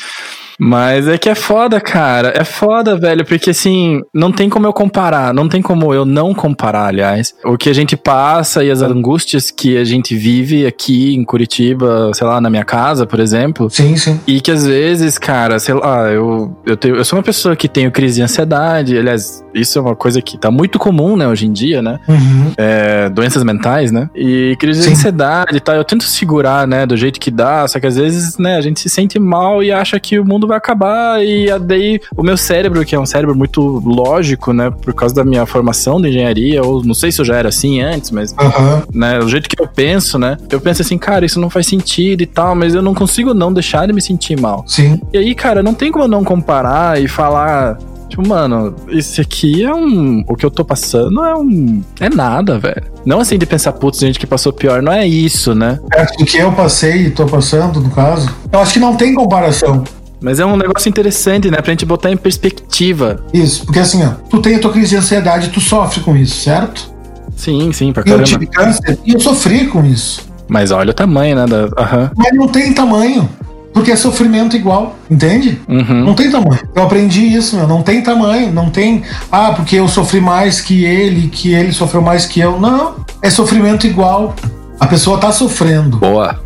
Mas 0.63 1.07
é 1.07 1.17
que 1.17 1.27
é 1.27 1.33
foda, 1.33 1.81
cara. 1.81 2.31
É 2.35 2.43
foda, 2.43 2.95
velho, 2.95 3.25
porque 3.25 3.49
assim, 3.49 3.99
não 4.13 4.31
tem 4.31 4.47
como 4.47 4.67
eu 4.67 4.73
comparar, 4.73 5.33
não 5.33 5.49
tem 5.49 5.59
como 5.59 5.91
eu 5.91 6.05
não 6.05 6.35
comparar, 6.35 6.85
aliás, 6.85 7.33
o 7.43 7.57
que 7.57 7.67
a 7.67 7.73
gente 7.73 7.97
passa 7.97 8.63
e 8.63 8.69
as 8.69 8.83
angústias 8.83 9.49
que 9.49 9.75
a 9.75 9.83
gente 9.83 10.15
vive 10.15 10.67
aqui 10.67 11.15
em 11.15 11.25
Curitiba, 11.25 12.11
sei 12.13 12.27
lá, 12.27 12.39
na 12.39 12.47
minha 12.47 12.63
casa, 12.63 13.07
por 13.07 13.19
exemplo. 13.19 13.71
Sim, 13.71 13.97
sim. 13.97 14.19
E 14.27 14.39
que 14.39 14.51
às 14.51 14.63
vezes, 14.63 15.17
cara, 15.17 15.57
sei 15.57 15.73
lá, 15.73 16.11
eu, 16.11 16.55
eu, 16.63 16.77
tenho, 16.77 16.95
eu 16.95 17.03
sou 17.03 17.17
uma 17.17 17.23
pessoa 17.23 17.55
que 17.55 17.67
tenho 17.67 17.91
crise 17.91 18.17
de 18.17 18.21
ansiedade. 18.21 18.95
Aliás, 18.95 19.43
isso 19.55 19.79
é 19.79 19.81
uma 19.81 19.95
coisa 19.95 20.21
que 20.21 20.37
tá 20.37 20.51
muito 20.51 20.77
comum, 20.77 21.17
né, 21.17 21.27
hoje 21.27 21.47
em 21.47 21.51
dia, 21.51 21.81
né? 21.81 21.99
Uhum. 22.07 22.53
é, 22.55 23.09
doenças 23.09 23.43
mentais, 23.43 23.91
né? 23.91 24.07
E 24.15 24.55
crise 24.59 24.81
de 24.81 24.85
Sim. 24.85 24.91
ansiedade 24.91 25.57
e 25.57 25.59
tal. 25.59 25.75
Eu 25.75 25.83
tento 25.83 26.03
segurar, 26.03 26.67
né, 26.67 26.85
do 26.85 26.95
jeito 26.95 27.19
que 27.19 27.31
dá, 27.31 27.67
só 27.67 27.79
que 27.79 27.87
às 27.87 27.95
vezes, 27.95 28.37
né, 28.37 28.57
a 28.57 28.61
gente 28.61 28.79
se 28.79 28.89
sente 28.89 29.17
mal 29.17 29.63
e 29.63 29.71
acha 29.71 29.99
que 29.99 30.19
o 30.19 30.25
mundo 30.25 30.50
vai 30.51 30.57
acabar. 30.57 31.23
E 31.23 31.47
daí 31.59 31.99
o 32.15 32.23
meu 32.23 32.37
cérebro, 32.37 32.85
que 32.85 32.95
é 32.95 32.99
um 32.99 33.05
cérebro 33.05 33.35
muito 33.35 33.61
lógico, 33.85 34.53
né, 34.53 34.69
por 34.69 34.93
causa 34.93 35.15
da 35.15 35.23
minha 35.23 35.45
formação 35.45 35.99
de 36.01 36.09
engenharia, 36.09 36.63
ou 36.63 36.83
não 36.83 36.93
sei 36.93 37.11
se 37.11 37.19
eu 37.19 37.25
já 37.25 37.35
era 37.35 37.49
assim 37.49 37.81
antes, 37.81 38.11
mas 38.11 38.33
Aham. 38.37 38.83
né, 38.93 39.19
o 39.19 39.27
jeito 39.27 39.49
que 39.49 39.61
eu 39.61 39.67
penso, 39.67 40.19
né, 40.19 40.37
eu 40.49 40.59
penso 40.59 40.81
assim, 40.81 40.97
cara, 40.97 41.25
isso 41.25 41.39
não 41.39 41.49
faz 41.49 41.67
sentido 41.67 42.21
e 42.21 42.25
tal, 42.25 42.55
mas 42.55 42.75
eu 42.75 42.81
não 42.81 42.93
consigo 42.93 43.33
não 43.33 43.51
deixar 43.51 43.87
de 43.87 43.93
me 43.93 44.01
sentir 44.01 44.39
mal. 44.39 44.63
Sim. 44.67 45.01
E 45.13 45.17
aí, 45.17 45.35
cara, 45.35 45.63
não 45.63 45.73
tem 45.73 45.91
como 45.91 46.05
eu 46.05 46.07
não 46.07 46.23
comparar 46.23 47.01
e 47.01 47.07
falar. 47.07 47.77
Tipo, 48.09 48.27
mano, 48.27 48.75
esse 48.89 49.21
aqui 49.21 49.63
é 49.63 49.73
um. 49.73 50.23
O 50.27 50.35
que 50.35 50.45
eu 50.45 50.51
tô 50.51 50.65
passando 50.65 51.23
é 51.23 51.33
um. 51.33 51.81
É 51.99 52.09
nada, 52.09 52.59
velho. 52.59 52.83
Não 53.05 53.21
assim 53.21 53.37
de 53.37 53.45
pensar, 53.45 53.71
putz, 53.71 53.99
gente 53.99 54.19
que 54.19 54.27
passou 54.27 54.51
pior. 54.51 54.81
Não 54.81 54.91
é 54.91 55.07
isso, 55.07 55.55
né? 55.55 55.79
Perto 55.89 56.17
do 56.17 56.25
que 56.25 56.37
eu 56.37 56.51
passei 56.51 57.07
e 57.07 57.11
tô 57.11 57.25
passando, 57.25 57.79
no 57.79 57.89
caso, 57.89 58.29
eu 58.51 58.59
acho 58.59 58.73
que 58.73 58.79
não 58.79 58.97
tem 58.97 59.13
comparação. 59.13 59.83
Mas 60.21 60.39
é 60.39 60.45
um 60.45 60.55
negócio 60.55 60.87
interessante, 60.87 61.49
né? 61.49 61.57
Pra 61.57 61.71
gente 61.71 61.85
botar 61.85 62.11
em 62.11 62.17
perspectiva. 62.17 63.23
Isso, 63.33 63.65
porque 63.65 63.79
assim, 63.79 64.03
ó, 64.05 64.09
tu 64.29 64.39
tem 64.39 64.55
a 64.55 64.59
tua 64.59 64.71
crise 64.71 64.89
de 64.89 64.97
ansiedade, 64.97 65.49
tu 65.49 65.59
sofre 65.59 65.99
com 66.01 66.15
isso, 66.15 66.41
certo? 66.43 66.91
Sim, 67.35 67.71
sim, 67.73 67.91
pra 67.91 68.01
Eu 68.01 68.05
caramba. 68.05 68.23
tive 68.23 68.45
câncer 68.45 68.99
e 69.05 69.13
eu 69.13 69.19
sofri 69.19 69.65
com 69.67 69.83
isso. 69.83 70.29
Mas 70.47 70.69
olha 70.69 70.91
o 70.91 70.93
tamanho, 70.93 71.35
né? 71.35 71.45
Da... 71.47 71.69
Aham. 71.81 72.11
Mas 72.15 72.33
não 72.35 72.47
tem 72.47 72.71
tamanho, 72.73 73.27
porque 73.73 73.89
é 73.89 73.95
sofrimento 73.95 74.55
igual, 74.55 74.95
entende? 75.09 75.59
Uhum. 75.67 76.03
Não 76.05 76.13
tem 76.13 76.29
tamanho. 76.29 76.59
Eu 76.75 76.83
aprendi 76.83 77.21
isso, 77.33 77.55
meu. 77.55 77.67
Não 77.67 77.81
tem 77.81 78.03
tamanho. 78.03 78.51
Não 78.51 78.69
tem. 78.69 79.01
Ah, 79.31 79.53
porque 79.55 79.77
eu 79.77 79.87
sofri 79.87 80.19
mais 80.21 80.59
que 80.61 80.83
ele, 80.85 81.29
que 81.29 81.53
ele 81.53 81.71
sofreu 81.71 82.01
mais 82.01 82.25
que 82.25 82.39
eu. 82.41 82.59
Não. 82.59 82.95
É 83.23 83.29
sofrimento 83.29 83.87
igual. 83.87 84.35
A 84.79 84.85
pessoa 84.85 85.17
tá 85.17 85.31
sofrendo 85.31 85.97
Boa. 85.97 86.39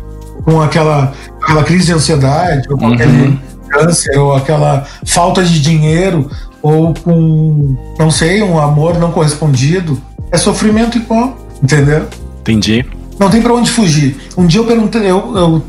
com 0.44 0.60
aquela, 0.62 1.12
aquela 1.42 1.64
crise 1.64 1.86
de 1.86 1.92
ansiedade, 1.92 2.68
ou 2.70 2.78
com 2.78 2.86
Uhum. 2.86 3.38
Câncer, 3.68 4.16
ou 4.18 4.34
aquela 4.34 4.84
falta 5.04 5.44
de 5.44 5.60
dinheiro, 5.60 6.30
ou 6.62 6.94
com, 6.94 7.76
não 7.98 8.10
sei, 8.10 8.42
um 8.42 8.58
amor 8.58 8.98
não 8.98 9.12
correspondido. 9.12 10.00
É 10.32 10.36
sofrimento 10.36 10.98
igual, 10.98 11.36
entendeu? 11.62 12.06
Entendi. 12.40 12.84
Não 13.18 13.30
tem 13.30 13.40
pra 13.40 13.54
onde 13.54 13.70
fugir. 13.70 14.16
Um 14.36 14.46
dia 14.46 14.60
eu 14.60 14.64
perguntei, 14.64 15.02
eu, 15.02 15.36
eu 15.36 15.62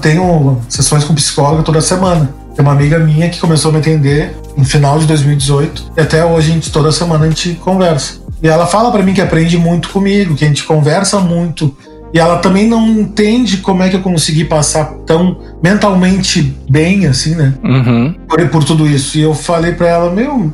tenho 0.00 0.60
sessões 0.68 1.04
com 1.04 1.14
psicóloga 1.14 1.62
toda 1.62 1.80
semana. 1.80 2.32
Tem 2.54 2.64
uma 2.64 2.72
amiga 2.72 2.98
minha 2.98 3.28
que 3.28 3.40
começou 3.40 3.70
a 3.70 3.72
me 3.72 3.80
atender 3.80 4.36
no 4.56 4.64
final 4.64 4.98
de 4.98 5.06
2018 5.06 5.92
e 5.96 6.00
até 6.00 6.24
hoje 6.24 6.50
a 6.50 6.54
gente 6.54 6.70
toda 6.70 6.92
semana 6.92 7.24
a 7.24 7.28
gente 7.28 7.54
conversa. 7.54 8.22
E 8.42 8.48
ela 8.48 8.66
fala 8.66 8.92
pra 8.92 9.02
mim 9.02 9.14
que 9.14 9.20
aprende 9.20 9.56
muito 9.58 9.88
comigo, 9.88 10.34
que 10.34 10.44
a 10.44 10.48
gente 10.48 10.64
conversa 10.64 11.18
muito. 11.18 11.74
E 12.14 12.18
ela 12.18 12.38
também 12.38 12.68
não 12.68 12.88
entende 12.88 13.56
como 13.56 13.82
é 13.82 13.88
que 13.88 13.96
eu 13.96 14.00
consegui 14.00 14.44
passar 14.44 14.84
tão 15.04 15.36
mentalmente 15.60 16.56
bem 16.70 17.06
assim, 17.06 17.34
né? 17.34 17.52
Uhum. 17.64 18.14
Por, 18.28 18.48
por 18.50 18.62
tudo 18.62 18.86
isso. 18.86 19.18
E 19.18 19.22
eu 19.22 19.34
falei 19.34 19.72
pra 19.72 19.88
ela, 19.88 20.10
meu, 20.12 20.52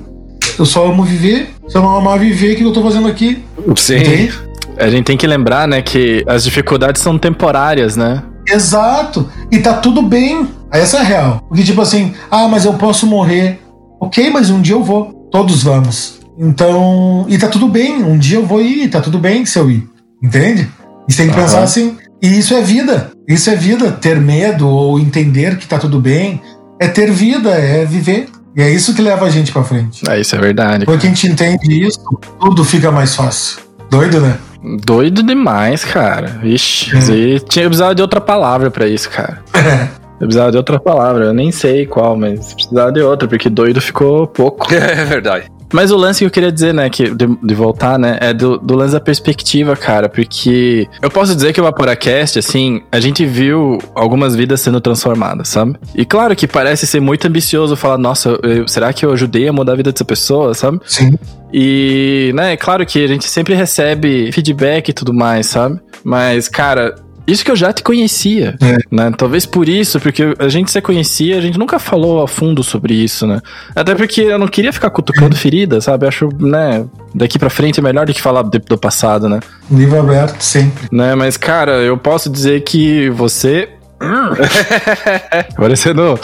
eu 0.59 0.65
só 0.65 0.87
amo 0.87 1.05
viver. 1.05 1.51
Se 1.69 1.77
eu 1.77 1.83
não 1.83 1.95
amar 1.95 2.19
viver, 2.19 2.55
o 2.55 2.57
que 2.57 2.65
eu 2.65 2.73
tô 2.73 2.83
fazendo 2.83 3.07
aqui? 3.07 3.45
Sim. 3.77 3.99
Entende? 3.99 4.33
A 4.79 4.89
gente 4.89 5.05
tem 5.05 5.19
que 5.19 5.27
lembrar, 5.27 5.69
né, 5.69 5.83
que 5.83 6.25
as 6.27 6.45
dificuldades 6.45 7.03
são 7.03 7.19
temporárias, 7.19 7.95
né? 7.95 8.23
Exato. 8.49 9.29
E 9.53 9.59
tá 9.59 9.75
tudo 9.75 10.01
bem. 10.01 10.49
Essa 10.73 10.97
é 10.97 11.01
a 11.01 11.05
real. 11.05 11.45
Porque, 11.47 11.63
tipo 11.63 11.83
assim, 11.83 12.15
ah, 12.31 12.49
mas 12.49 12.65
eu 12.65 12.73
posso 12.73 13.07
morrer. 13.07 13.61
Ok, 14.01 14.31
mas 14.31 14.49
um 14.49 14.63
dia 14.63 14.75
eu 14.75 14.83
vou. 14.83 15.29
Todos 15.31 15.63
vamos. 15.63 16.21
Então. 16.39 17.27
E 17.29 17.37
tá 17.37 17.49
tudo 17.49 17.69
bem. 17.69 18.03
Um 18.03 18.17
dia 18.17 18.39
eu 18.39 18.47
vou 18.47 18.63
ir. 18.63 18.89
Tá 18.89 19.03
tudo 19.03 19.19
bem 19.19 19.45
se 19.45 19.59
eu 19.59 19.71
ir. 19.71 19.87
Entende? 20.23 20.67
E 21.11 21.25
que 21.27 21.31
Aham. 21.31 21.43
pensar 21.43 21.63
assim. 21.63 21.97
E 22.23 22.39
isso 22.39 22.55
é 22.55 22.63
vida. 22.63 23.11
Isso 23.29 23.49
é 23.51 23.57
vida. 23.57 23.91
Ter 23.93 24.21
medo 24.21 24.69
ou 24.69 24.99
entender 24.99 25.57
que 25.57 25.67
tá 25.67 25.79
tudo 25.79 25.99
bem 26.01 26.41
é 26.79 26.89
ter 26.89 27.11
vida, 27.11 27.51
é 27.51 27.85
viver. 27.85 28.29
E 28.57 28.63
é 28.63 28.71
isso 28.71 28.95
que 28.95 29.01
leva 29.03 29.27
a 29.27 29.31
gente 29.31 29.53
pra 29.53 29.63
frente. 29.63 30.03
É, 30.09 30.21
isso 30.21 30.35
é 30.35 30.39
verdade. 30.39 30.85
Que 30.85 30.93
a 30.93 30.97
gente 30.99 31.27
entende 31.29 31.87
isso, 31.87 32.01
tudo 32.41 32.65
fica 32.65 32.91
mais 32.91 33.15
fácil. 33.15 33.59
Doido, 33.91 34.21
né? 34.21 34.37
Doido 34.85 35.23
demais, 35.23 35.85
cara. 35.85 36.41
Ixi, 36.43 36.91
É. 36.97 37.39
tinha 37.39 37.67
precisado 37.67 37.95
de 37.95 38.03
outra 38.03 38.21
palavra 38.21 38.71
pra 38.71 38.87
isso, 38.87 39.09
cara. 39.09 39.43
Eu 40.21 40.27
precisava 40.27 40.51
de 40.51 40.59
outra 40.59 40.79
palavra, 40.79 41.25
eu 41.25 41.33
nem 41.33 41.51
sei 41.51 41.87
qual, 41.87 42.15
mas 42.15 42.53
precisava 42.53 42.93
de 42.93 43.01
outra, 43.01 43.27
porque 43.27 43.49
doido 43.49 43.81
ficou 43.81 44.27
pouco. 44.27 44.69
É 44.75 45.03
verdade. 45.07 45.47
Mas 45.73 45.91
o 45.91 45.97
lance 45.97 46.21
que 46.21 46.27
eu 46.27 46.31
queria 46.31 46.51
dizer, 46.51 46.75
né, 46.75 46.89
que 46.91 47.14
de, 47.14 47.27
de 47.27 47.55
voltar, 47.55 47.99
né, 47.99 48.18
é 48.21 48.33
do, 48.33 48.59
do, 48.59 48.75
lance 48.75 48.93
da 48.93 49.01
perspectiva, 49.01 49.77
cara, 49.77 50.09
porque 50.09 50.89
eu 51.01 51.11
posso 51.11 51.35
dizer 51.35 51.53
que 51.53 51.61
o 51.61 51.64
Vaporacast, 51.64 52.39
assim, 52.39 52.83
a 52.91 52.99
gente 52.99 53.25
viu 53.25 53.79
algumas 53.95 54.35
vidas 54.35 54.61
sendo 54.61 54.81
transformadas, 54.81 55.49
sabe? 55.49 55.77
E 55.95 56.05
claro 56.05 56.35
que 56.35 56.47
parece 56.47 56.87
ser 56.87 57.01
muito 57.01 57.27
ambicioso 57.27 57.77
falar, 57.77 57.99
nossa, 57.99 58.39
eu, 58.43 58.66
será 58.66 58.93
que 58.93 59.05
eu 59.05 59.12
ajudei 59.12 59.49
a 59.49 59.53
mudar 59.53 59.73
a 59.73 59.77
vida 59.77 59.93
dessa 59.93 60.05
pessoa, 60.05 60.55
sabe? 60.55 60.81
Sim. 60.85 61.14
E, 61.53 62.33
né, 62.35 62.53
é 62.53 62.57
claro 62.57 62.85
que 62.87 63.05
a 63.05 63.09
gente 63.09 63.29
sempre 63.29 63.55
recebe 63.55 64.31
feedback 64.33 64.89
e 64.89 64.93
tudo 64.93 65.12
mais, 65.12 65.47
sabe? 65.47 65.81
Mas, 66.05 66.49
cara, 66.49 66.95
isso 67.27 67.45
que 67.45 67.51
eu 67.51 67.57
já 67.57 67.73
te 67.73 67.83
conhecia, 67.83 68.57
é. 68.61 68.79
né? 68.91 69.12
Talvez 69.16 69.47
por 69.47 69.68
isso, 69.68 70.01
porque 70.01 70.35
a 70.39 70.49
gente 70.49 70.71
se 70.71 70.81
conhecia, 70.81 71.39
a 71.39 71.41
gente 71.41 71.59
nunca 71.59 71.79
falou 71.79 72.23
a 72.23 72.29
fundo 72.29 72.62
sobre 72.62 72.95
isso, 72.95 73.27
né? 73.27 73.41
Até 73.75 73.95
porque 73.95 74.23
eu 74.23 74.39
não 74.39 74.49
queria 74.49 74.73
ficar 74.73 74.91
cutucando 74.91 75.37
ferida, 75.37 75.81
sabe? 75.81 76.07
Acho, 76.07 76.29
né, 76.39 76.85
daqui 77.14 77.39
para 77.39 77.51
frente 77.51 77.81
é 77.81 77.83
melhor 77.83 78.07
do 78.07 78.12
que 78.12 78.23
falar 78.23 78.43
do 78.43 78.79
passado, 78.79 79.29
né? 79.29 79.41
Livro 79.71 79.99
aberto 79.99 80.41
sempre. 80.41 80.89
Né, 80.91 81.14
mas 81.14 81.37
cara, 81.37 81.73
eu 81.83 81.97
posso 81.97 82.31
dizer 82.31 82.62
que 82.62 83.11
você 83.11 83.68
Parecendo. 85.57 86.18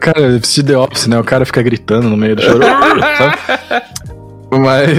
Cara, 0.00 0.38
de 0.38 0.62
The 0.62 0.76
Office, 0.76 1.06
né? 1.06 1.18
O 1.18 1.24
cara 1.24 1.46
fica 1.46 1.62
gritando 1.62 2.10
no 2.10 2.16
meio 2.16 2.36
do 2.36 2.42
choro. 2.42 2.62
sabe? 2.62 3.86
Mas. 4.50 4.98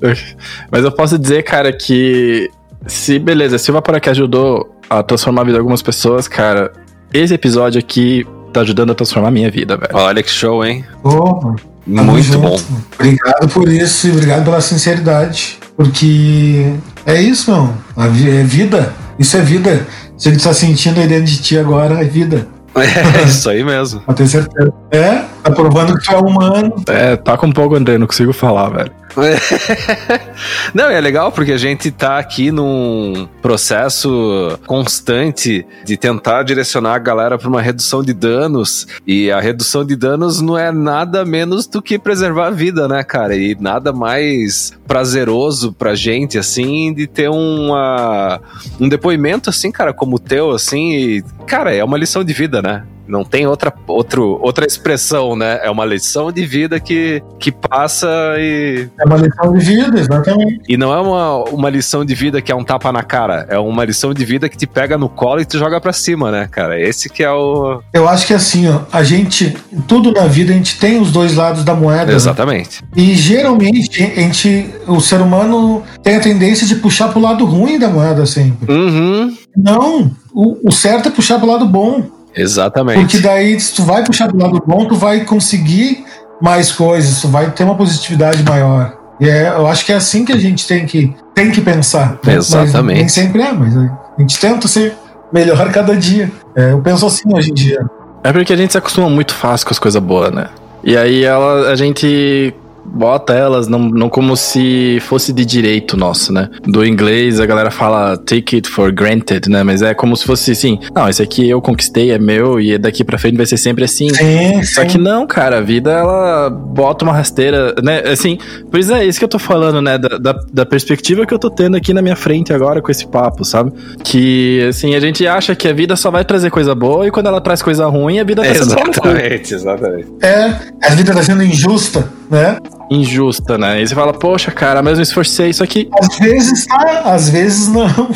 mas 0.70 0.84
eu 0.84 0.92
posso 0.92 1.18
dizer, 1.18 1.42
cara, 1.42 1.72
que 1.72 2.50
se, 2.86 3.18
beleza, 3.18 3.58
se 3.58 3.70
o 3.70 3.74
Vaporacast 3.74 4.20
ajudou 4.20 4.78
a 4.88 5.02
transformar 5.02 5.42
a 5.42 5.44
vida 5.44 5.54
de 5.54 5.60
algumas 5.60 5.82
pessoas, 5.82 6.28
cara, 6.28 6.72
esse 7.12 7.34
episódio 7.34 7.78
aqui 7.78 8.26
tá 8.52 8.60
ajudando 8.60 8.92
a 8.92 8.94
transformar 8.94 9.28
a 9.28 9.30
minha 9.30 9.50
vida, 9.50 9.76
velho. 9.76 9.90
Olha 9.94 10.22
que 10.22 10.30
show, 10.30 10.64
hein? 10.64 10.84
Opa, 11.02 11.56
Muito 11.86 12.38
bom. 12.38 12.56
Obrigado 12.94 13.48
por 13.48 13.68
isso 13.68 14.08
e 14.08 14.12
obrigado 14.12 14.44
pela 14.44 14.60
sinceridade. 14.60 15.58
Porque 15.76 16.72
é 17.04 17.20
isso, 17.20 17.50
meu. 17.50 17.74
A 17.96 18.06
é 18.06 18.42
vida. 18.44 18.92
Isso 19.18 19.36
é 19.36 19.40
vida. 19.40 19.86
Se 20.16 20.28
ele 20.28 20.38
tá 20.38 20.54
sentindo 20.54 21.00
aí 21.00 21.08
dentro 21.08 21.26
de 21.26 21.42
ti 21.42 21.58
agora, 21.58 22.00
é 22.00 22.04
vida. 22.04 22.46
É 22.76 23.22
isso 23.22 23.48
aí 23.48 23.62
mesmo. 23.62 24.00
Pra 24.00 24.14
ter 24.14 24.26
certeza. 24.26 24.72
É, 24.90 25.22
tá 25.44 25.50
provando 25.52 25.96
que 25.96 26.04
tu 26.04 26.12
é 26.12 26.18
humano. 26.18 26.74
É, 26.88 27.14
tá 27.14 27.36
com 27.36 27.46
um 27.46 27.52
pouco, 27.52 27.76
André, 27.76 27.98
não 27.98 28.06
consigo 28.08 28.32
falar, 28.32 28.68
velho. 28.70 28.90
Não, 30.74 30.90
é 30.90 31.00
legal 31.00 31.30
porque 31.30 31.52
a 31.52 31.56
gente 31.56 31.90
tá 31.90 32.18
aqui 32.18 32.50
num 32.50 33.28
processo 33.40 34.58
constante 34.66 35.66
de 35.84 35.96
tentar 35.96 36.42
direcionar 36.42 36.94
a 36.94 36.98
galera 36.98 37.38
para 37.38 37.48
uma 37.48 37.62
redução 37.62 38.02
de 38.02 38.12
danos. 38.12 38.86
E 39.06 39.30
a 39.30 39.40
redução 39.40 39.84
de 39.84 39.96
danos 39.96 40.40
não 40.40 40.58
é 40.58 40.72
nada 40.72 41.24
menos 41.24 41.66
do 41.66 41.80
que 41.80 41.98
preservar 41.98 42.48
a 42.48 42.50
vida, 42.50 42.88
né, 42.88 43.02
cara? 43.04 43.36
E 43.36 43.56
nada 43.58 43.92
mais 43.92 44.72
prazeroso 44.86 45.72
pra 45.72 45.94
gente, 45.94 46.38
assim, 46.38 46.92
de 46.92 47.06
ter 47.06 47.28
uma, 47.30 48.40
um 48.80 48.88
depoimento, 48.88 49.48
assim, 49.48 49.70
cara, 49.70 49.92
como 49.92 50.16
o 50.16 50.18
teu, 50.18 50.50
assim. 50.50 50.92
E, 50.92 51.24
cara, 51.46 51.72
é 51.72 51.84
uma 51.84 51.98
lição 51.98 52.24
de 52.24 52.32
vida, 52.32 52.60
né? 52.60 52.84
Não 53.06 53.24
tem 53.24 53.46
outra, 53.46 53.72
outro, 53.86 54.38
outra 54.42 54.66
expressão, 54.66 55.36
né? 55.36 55.60
É 55.62 55.70
uma 55.70 55.84
lição 55.84 56.32
de 56.32 56.44
vida 56.44 56.80
que, 56.80 57.22
que 57.38 57.52
passa 57.52 58.08
e. 58.38 58.88
É 58.98 59.04
uma 59.04 59.16
lição 59.16 59.52
de 59.52 59.64
vida, 59.64 60.00
exatamente. 60.00 60.60
E 60.68 60.76
não 60.76 60.92
é 60.92 61.00
uma, 61.00 61.44
uma 61.50 61.70
lição 61.70 62.04
de 62.04 62.14
vida 62.14 62.40
que 62.40 62.50
é 62.50 62.54
um 62.54 62.64
tapa 62.64 62.90
na 62.92 63.02
cara. 63.02 63.46
É 63.48 63.58
uma 63.58 63.84
lição 63.84 64.14
de 64.14 64.24
vida 64.24 64.48
que 64.48 64.56
te 64.56 64.66
pega 64.66 64.96
no 64.96 65.08
colo 65.08 65.40
e 65.40 65.44
te 65.44 65.58
joga 65.58 65.80
pra 65.80 65.92
cima, 65.92 66.30
né, 66.30 66.48
cara? 66.50 66.80
Esse 66.80 67.08
que 67.08 67.22
é 67.22 67.30
o. 67.30 67.82
Eu 67.92 68.08
acho 68.08 68.26
que 68.26 68.34
assim, 68.34 68.68
ó, 68.68 68.80
a 68.92 69.02
gente. 69.02 69.56
Tudo 69.86 70.12
na 70.12 70.26
vida 70.26 70.52
a 70.52 70.56
gente 70.56 70.78
tem 70.78 71.00
os 71.00 71.12
dois 71.12 71.34
lados 71.34 71.64
da 71.64 71.74
moeda. 71.74 72.06
Né? 72.06 72.14
Exatamente. 72.14 72.82
Né? 72.82 72.88
E 72.96 73.14
geralmente 73.14 74.02
a 74.02 74.20
gente. 74.20 74.74
O 74.86 75.00
ser 75.00 75.20
humano 75.20 75.82
tem 76.02 76.16
a 76.16 76.20
tendência 76.20 76.66
de 76.66 76.76
puxar 76.76 77.08
pro 77.08 77.20
lado 77.20 77.44
ruim 77.44 77.78
da 77.78 77.88
moeda 77.88 78.24
sempre. 78.26 78.72
Uhum. 78.72 79.36
Não. 79.56 80.10
O, 80.32 80.68
o 80.68 80.72
certo 80.72 81.08
é 81.08 81.12
puxar 81.12 81.38
pro 81.38 81.48
lado 81.48 81.66
bom. 81.66 82.02
Exatamente. 82.34 83.00
Porque 83.00 83.18
daí, 83.18 83.58
se 83.58 83.74
tu 83.74 83.82
vai 83.82 84.04
puxar 84.04 84.28
do 84.28 84.38
lado 84.38 84.62
bom, 84.66 84.86
tu 84.86 84.96
vai 84.96 85.24
conseguir 85.24 86.04
mais 86.40 86.72
coisas, 86.72 87.20
tu 87.20 87.28
vai 87.28 87.50
ter 87.50 87.64
uma 87.64 87.76
positividade 87.76 88.42
maior. 88.42 88.96
E 89.20 89.28
é, 89.28 89.48
eu 89.48 89.66
acho 89.66 89.84
que 89.86 89.92
é 89.92 89.96
assim 89.96 90.24
que 90.24 90.32
a 90.32 90.38
gente 90.38 90.66
tem 90.66 90.84
que, 90.86 91.14
tem 91.34 91.50
que 91.50 91.60
pensar. 91.60 92.18
Exatamente. 92.26 92.82
Mas 92.82 92.96
nem 92.96 93.08
sempre 93.08 93.42
é, 93.42 93.52
mas 93.52 93.76
a 93.76 94.20
gente 94.20 94.38
tenta 94.40 94.66
ser 94.66 94.94
melhor 95.32 95.70
cada 95.70 95.96
dia. 95.96 96.30
É, 96.56 96.72
eu 96.72 96.80
penso 96.80 97.06
assim 97.06 97.32
hoje 97.32 97.50
em 97.50 97.54
dia. 97.54 97.84
É 98.22 98.32
porque 98.32 98.52
a 98.52 98.56
gente 98.56 98.72
se 98.72 98.78
acostuma 98.78 99.08
muito 99.08 99.34
fácil 99.34 99.66
com 99.66 99.72
as 99.72 99.78
coisas 99.78 100.02
boas, 100.02 100.32
né? 100.32 100.48
E 100.82 100.96
aí 100.96 101.24
ela, 101.24 101.70
a 101.70 101.76
gente 101.76 102.54
bota 102.84 103.32
elas 103.32 103.68
não, 103.68 103.78
não 103.78 104.08
como 104.08 104.36
se 104.36 104.98
fosse 105.00 105.32
de 105.32 105.44
direito 105.44 105.96
nosso, 105.96 106.32
né? 106.32 106.48
Do 106.64 106.84
inglês 106.84 107.40
a 107.40 107.46
galera 107.46 107.70
fala 107.70 108.16
take 108.16 108.56
it 108.56 108.68
for 108.68 108.92
granted, 108.92 109.48
né? 109.48 109.62
Mas 109.62 109.82
é 109.82 109.94
como 109.94 110.16
se 110.16 110.24
fosse 110.24 110.52
assim, 110.52 110.78
não, 110.94 111.08
esse 111.08 111.22
aqui 111.22 111.48
eu 111.48 111.60
conquistei, 111.60 112.12
é 112.12 112.18
meu 112.18 112.60
e 112.60 112.76
daqui 112.78 113.04
pra 113.04 113.18
frente 113.18 113.36
vai 113.36 113.46
ser 113.46 113.56
sempre 113.56 113.84
assim. 113.84 114.08
Sim, 114.10 114.62
Só 114.62 114.82
sim. 114.82 114.88
que 114.88 114.98
não, 114.98 115.26
cara, 115.26 115.58
a 115.58 115.60
vida 115.60 115.90
ela 115.90 116.50
bota 116.50 117.04
uma 117.04 117.12
rasteira, 117.12 117.74
né? 117.82 118.00
Assim, 118.00 118.38
por 118.70 118.78
isso 118.78 118.92
é 118.92 119.04
isso 119.04 119.18
que 119.18 119.24
eu 119.24 119.28
tô 119.28 119.38
falando, 119.38 119.80
né? 119.80 119.98
Da, 119.98 120.18
da, 120.18 120.40
da, 120.52 120.66
perspectiva 120.66 121.26
que 121.26 121.32
eu 121.32 121.38
tô 121.38 121.50
tendo 121.50 121.76
aqui 121.76 121.92
na 121.92 122.02
minha 122.02 122.16
frente 122.16 122.52
agora 122.52 122.80
com 122.80 122.90
esse 122.90 123.06
papo, 123.06 123.44
sabe? 123.44 123.72
Que, 124.02 124.66
assim, 124.68 124.94
a 124.94 125.00
gente 125.00 125.26
acha 125.26 125.54
que 125.54 125.68
a 125.68 125.72
vida 125.72 125.96
só 125.96 126.10
vai 126.10 126.24
trazer 126.24 126.50
coisa 126.50 126.74
boa 126.74 127.06
e 127.06 127.10
quando 127.10 127.26
ela 127.26 127.40
traz 127.40 127.62
coisa 127.62 127.86
ruim, 127.86 128.18
a 128.18 128.24
vida 128.24 128.42
tá 128.42 128.54
sendo 128.54 128.74
Exatamente, 128.74 129.54
exatamente. 129.54 130.08
É, 130.22 130.54
a 130.82 130.94
vida 130.94 131.12
tá 131.12 131.22
sendo 131.22 131.42
injusta, 131.42 132.08
né? 132.30 132.58
Injusta, 132.90 133.56
né? 133.58 133.82
E 133.82 133.86
você 133.86 133.94
fala, 133.94 134.12
poxa, 134.12 134.50
cara, 134.50 134.82
mas 134.82 134.98
eu 134.98 135.02
esforcei 135.02 135.50
isso 135.50 135.62
aqui. 135.62 135.88
Às 136.00 136.18
vezes 136.18 136.66
tá, 136.66 137.02
às 137.04 137.28
vezes 137.28 137.68
não. 137.68 138.10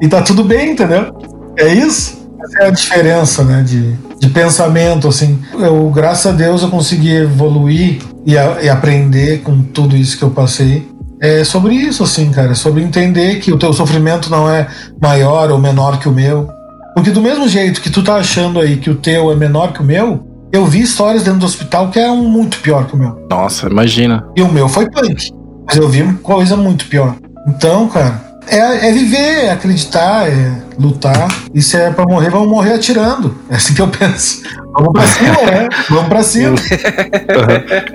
E 0.00 0.08
tá 0.08 0.22
tudo 0.22 0.44
bem, 0.44 0.72
entendeu? 0.72 1.12
É 1.56 1.68
isso? 1.68 2.18
Essa 2.40 2.58
é 2.64 2.66
a 2.68 2.70
diferença, 2.70 3.44
né? 3.44 3.62
De, 3.62 3.92
de 4.18 4.28
pensamento, 4.30 5.08
assim. 5.08 5.38
Eu, 5.54 5.90
graças 5.90 6.26
a 6.26 6.34
Deus, 6.34 6.62
eu 6.62 6.68
consegui 6.68 7.14
evoluir 7.14 8.00
e, 8.24 8.38
a, 8.38 8.62
e 8.62 8.68
aprender 8.68 9.42
com 9.42 9.62
tudo 9.62 9.96
isso 9.96 10.16
que 10.16 10.22
eu 10.22 10.30
passei. 10.30 10.86
É 11.20 11.42
sobre 11.42 11.74
isso, 11.74 12.04
assim, 12.04 12.30
cara. 12.30 12.52
É 12.52 12.54
sobre 12.54 12.82
entender 12.82 13.40
que 13.40 13.52
o 13.52 13.58
teu 13.58 13.72
sofrimento 13.72 14.30
não 14.30 14.48
é 14.48 14.68
maior 15.00 15.50
ou 15.50 15.58
menor 15.58 15.98
que 15.98 16.08
o 16.08 16.12
meu. 16.12 16.48
Porque 16.94 17.10
do 17.10 17.20
mesmo 17.20 17.48
jeito 17.48 17.80
que 17.80 17.90
tu 17.90 18.02
tá 18.02 18.16
achando 18.16 18.60
aí 18.60 18.76
que 18.76 18.90
o 18.90 18.94
teu 18.94 19.30
é 19.30 19.34
menor 19.36 19.72
que 19.72 19.80
o 19.80 19.84
meu, 19.84 20.27
eu 20.52 20.64
vi 20.64 20.80
histórias 20.80 21.22
dentro 21.22 21.40
do 21.40 21.46
hospital 21.46 21.90
que 21.90 21.98
eram 21.98 22.16
muito 22.16 22.58
pior 22.60 22.86
que 22.86 22.94
o 22.94 22.98
meu. 22.98 23.26
Nossa, 23.30 23.68
imagina. 23.68 24.26
E 24.36 24.42
o 24.42 24.50
meu 24.50 24.68
foi 24.68 24.88
punk. 24.90 25.30
Mas 25.66 25.76
eu 25.76 25.88
vi 25.88 26.02
coisa 26.22 26.56
muito 26.56 26.86
pior. 26.86 27.14
Então, 27.46 27.88
cara, 27.88 28.20
é, 28.46 28.88
é 28.88 28.92
viver, 28.92 29.44
é 29.44 29.50
acreditar, 29.50 30.28
é 30.28 30.67
lutar. 30.78 31.28
E 31.52 31.60
se 31.60 31.76
é 31.76 31.90
pra 31.90 32.04
morrer, 32.04 32.30
vamos 32.30 32.48
morrer 32.48 32.74
atirando. 32.74 33.34
É 33.50 33.56
assim 33.56 33.74
que 33.74 33.82
eu 33.82 33.88
penso. 33.88 34.42
Vamos 34.78 34.92
pra 34.92 35.06
cima, 35.06 35.42
né? 35.42 35.68
Vamos 35.88 36.08
pra 36.08 36.22
cima. 36.22 36.56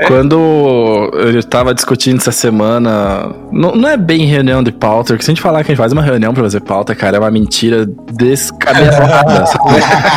Quando 0.08 1.10
eu 1.14 1.44
tava 1.44 1.74
discutindo 1.74 2.18
essa 2.18 2.32
semana, 2.32 3.34
não, 3.52 3.74
não, 3.74 3.88
é 3.88 3.96
bem 3.96 4.26
reunião 4.26 4.62
de 4.62 4.72
pauta, 4.72 5.14
porque 5.14 5.24
se 5.24 5.32
a 5.32 5.34
gente 5.34 5.42
falar 5.42 5.64
que 5.64 5.72
a 5.72 5.74
gente 5.74 5.78
faz 5.78 5.94
uma 5.94 6.02
reunião 6.02 6.34
pra 6.34 6.44
fazer 6.44 6.60
pauta, 6.60 6.94
cara, 6.94 7.18
é 7.18 7.20
uma 7.20 7.32
mentira 7.32 7.86
descabelada. 8.12 9.46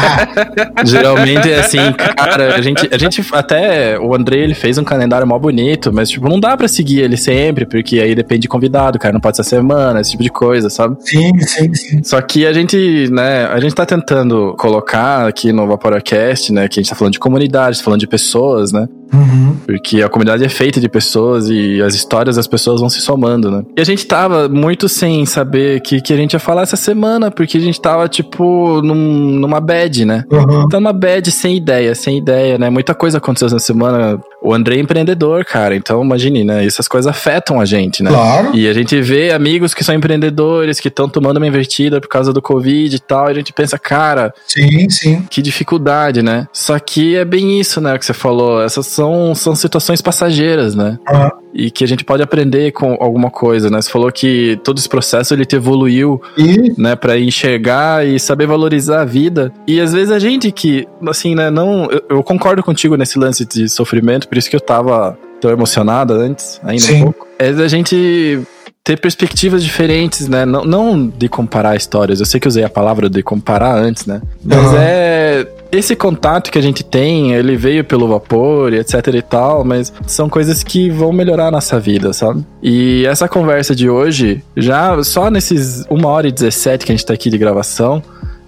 Geralmente 0.85 1.53
é 1.53 1.61
assim, 1.61 1.93
cara, 2.17 2.57
a 2.57 2.61
gente, 2.61 2.89
a 2.93 2.99
gente 2.99 3.25
até, 3.33 3.99
o 3.99 4.15
André, 4.15 4.39
ele 4.39 4.55
fez 4.55 4.77
um 4.77 4.85
calendário 4.85 5.27
mó 5.27 5.39
bonito, 5.39 5.93
mas, 5.93 6.11
tipo, 6.11 6.29
não 6.29 6.41
dá 6.41 6.57
pra 6.57 6.67
seguir 6.67 7.01
ele 7.01 7.17
sempre, 7.17 7.65
porque 7.65 8.01
aí 8.01 8.15
depende 8.15 8.43
de 8.43 8.49
convidado, 8.49 8.99
cara, 8.99 9.13
não 9.13 9.21
pode 9.21 9.37
ser 9.37 9.45
semana, 9.45 10.01
esse 10.01 10.11
tipo 10.13 10.23
de 10.23 10.31
coisa, 10.31 10.69
sabe? 10.69 10.97
Sim, 11.01 11.39
sim, 11.41 11.75
sim. 11.75 12.03
Só 12.03 12.21
que 12.21 12.45
a 12.47 12.53
gente, 12.57 13.11
né, 13.11 13.47
a 13.47 13.61
gente 13.61 13.75
tá 13.75 13.85
tentando 13.85 14.55
colocar 14.59 15.27
aqui 15.27 15.53
no 15.53 15.67
Vaporacast, 15.67 16.53
né, 16.53 16.69
que 16.69 16.81
a 16.81 16.83
gente 16.83 16.91
tá 16.91 16.97
falando 16.97 17.13
de 17.13 17.19
comunidade, 17.19 17.79
tá 17.79 17.85
falando 17.85 18.01
de 18.01 18.07
pessoas, 18.07 18.73
né? 18.73 18.89
Uhum. 19.13 19.57
Porque 19.67 20.03
a 20.03 20.09
comunidade 20.09 20.45
é 20.45 20.49
feita 20.49 20.81
de 20.81 20.89
pessoas 20.89 21.49
e 21.49 21.81
as 21.83 21.95
histórias 21.95 22.37
das 22.37 22.47
pessoas 22.47 22.81
vão 22.81 22.89
se 22.89 23.01
somando, 23.01 23.51
né? 23.51 23.63
E 23.77 23.81
a 23.81 23.85
gente 23.85 24.07
tava 24.07 24.49
muito 24.49 24.89
sem 24.89 25.25
saber 25.27 25.81
que, 25.81 26.01
que 26.01 26.13
a 26.13 26.17
gente 26.17 26.33
ia 26.33 26.39
falar 26.39 26.63
essa 26.63 26.77
semana, 26.77 27.31
porque 27.31 27.57
a 27.57 27.61
gente 27.61 27.81
tava, 27.81 28.09
tipo, 28.09 28.81
num, 28.83 28.95
numa 28.95 29.61
bad, 29.61 30.05
né? 30.05 30.25
Uhum. 30.31 30.69
Tá 30.69 30.79
numa 30.81 30.93
bad 30.93 31.31
sem 31.31 31.57
ideia, 31.57 31.95
sem 31.95 32.19
ideia, 32.19 32.59
né? 32.59 32.71
Muita 32.71 32.95
coisa 32.95 33.19
aconteceu 33.19 33.47
essa 33.47 33.59
semana. 33.59 34.21
O 34.43 34.53
André 34.53 34.77
é 34.77 34.81
empreendedor, 34.81 35.45
cara, 35.45 35.75
então 35.75 36.03
imagine, 36.03 36.45
né? 36.45 36.65
Essas 36.65 36.87
coisas 36.87 37.11
afetam 37.11 37.61
a 37.61 37.65
gente, 37.65 38.03
né? 38.03 38.11
Claro. 38.11 38.55
E 38.55 38.69
a 38.69 38.73
gente 38.73 39.01
vê 39.01 39.33
amigos 39.33 39.75
que 39.75 39.83
são 39.83 39.95
empreendedores, 39.95 40.79
que 40.81 40.89
estão 40.89 41.09
tomando 41.09 41.39
uma 41.39 41.47
invertida 41.47 42.01
por 42.01 42.09
causa 42.09 42.33
do 42.33 42.43
Covid 42.43 42.95
e 42.95 42.99
tal, 42.99 43.29
e 43.29 43.31
a 43.33 43.35
gente 43.35 43.53
pensa, 43.53 43.79
cara. 43.79 44.33
Sim, 44.47 44.89
sim. 44.89 45.23
Que 45.29 45.43
dificuldade, 45.43 46.23
né? 46.23 46.47
Só 46.53 46.79
que 46.79 47.17
é 47.17 47.25
bem 47.25 47.59
isso, 47.61 47.81
né? 47.81 47.97
Que 47.99 48.05
você 48.05 48.13
falou. 48.13 48.63
Essas 48.63 48.96
são, 48.97 49.35
são 49.35 49.55
situações 49.55 50.01
passageiras, 50.01 50.75
né? 50.75 50.99
Ah. 51.07 51.33
E 51.53 51.71
que 51.71 51.85
a 51.85 51.87
gente 51.87 52.05
pode 52.05 52.23
aprender 52.23 52.73
com 52.73 52.97
alguma 52.99 53.31
coisa, 53.31 53.69
né? 53.71 53.81
Você 53.81 53.91
falou 53.91 54.11
que 54.11 54.59
todo 54.65 54.79
esse 54.79 54.89
processo 54.89 55.35
ele 55.35 55.45
te 55.45 55.57
evoluiu, 55.57 56.21
E 56.37 56.73
né, 56.81 56.97
para 56.97 57.19
enxergar 57.19 58.07
e 58.07 58.19
saber 58.19 58.47
valorizar 58.47 59.03
a 59.03 59.05
vida. 59.05 59.53
E 59.67 59.81
às 59.81 59.93
vezes 59.93 60.11
a 60.11 60.19
gente 60.19 60.51
que, 60.51 60.87
assim, 61.09 61.35
né, 61.35 61.51
não, 61.51 61.89
eu, 61.91 62.03
eu 62.11 62.23
concordo 62.23 62.63
contigo 62.63 62.97
nesse 62.97 63.19
lance 63.19 63.45
de 63.45 63.69
sofrimento, 63.69 64.29
por 64.29 64.39
isso 64.39 64.49
que 64.49 64.57
eu 64.57 64.61
tava 64.61 65.19
tão 65.41 65.51
emocionada 65.51 66.15
antes, 66.15 66.61
ainda 66.65 66.83
Sim. 66.83 67.01
um 67.01 67.05
pouco. 67.05 67.27
É 67.39 67.53
da 67.53 67.69
gente 67.69 68.41
ter 68.87 69.01
perspectivas 69.01 69.65
diferentes, 69.65 70.29
né? 70.29 70.47
Não, 70.47 70.65
não 70.65 71.09
de 71.09 71.29
comparar 71.29 71.75
histórias. 71.75 72.21
Eu 72.21 72.27
sei 72.27 72.39
que 72.39 72.47
usei 72.47 72.63
a 72.63 72.69
palavra 72.69 73.11
de 73.11 73.21
comparar 73.21 73.75
antes, 73.75 74.07
né? 74.07 74.23
Mas 74.45 74.59
Aham. 74.59 74.79
é 74.79 75.49
esse 75.73 75.97
contato 75.97 76.53
que 76.53 76.59
a 76.59 76.63
gente 76.63 76.85
tem, 76.85 77.33
ele 77.33 77.57
veio 77.57 77.83
pelo 77.83 78.07
vapor 78.07 78.73
e 78.73 78.79
etc 78.79 79.09
e 79.13 79.23
tal, 79.23 79.65
mas 79.65 79.93
são 80.07 80.29
coisas 80.29 80.63
que 80.63 80.89
vão 80.89 81.13
melhorar 81.13 81.49
a 81.49 81.51
nossa 81.51 81.81
vida, 81.81 82.13
sabe? 82.13 82.47
E 82.63 83.05
essa 83.07 83.27
conversa 83.27 83.75
de 83.75 83.91
hoje, 83.91 84.41
já 84.57 85.03
só 85.03 85.33
nesses 85.33 85.85
1 85.91 86.07
hora 86.07 86.29
e 86.29 86.33
17 86.33 86.87
que 86.87 86.93
a 86.93 86.95
gente 86.95 87.05
tá 87.05 87.13
aqui 87.13 87.29
de 87.29 87.37
gravação, 87.37 88.01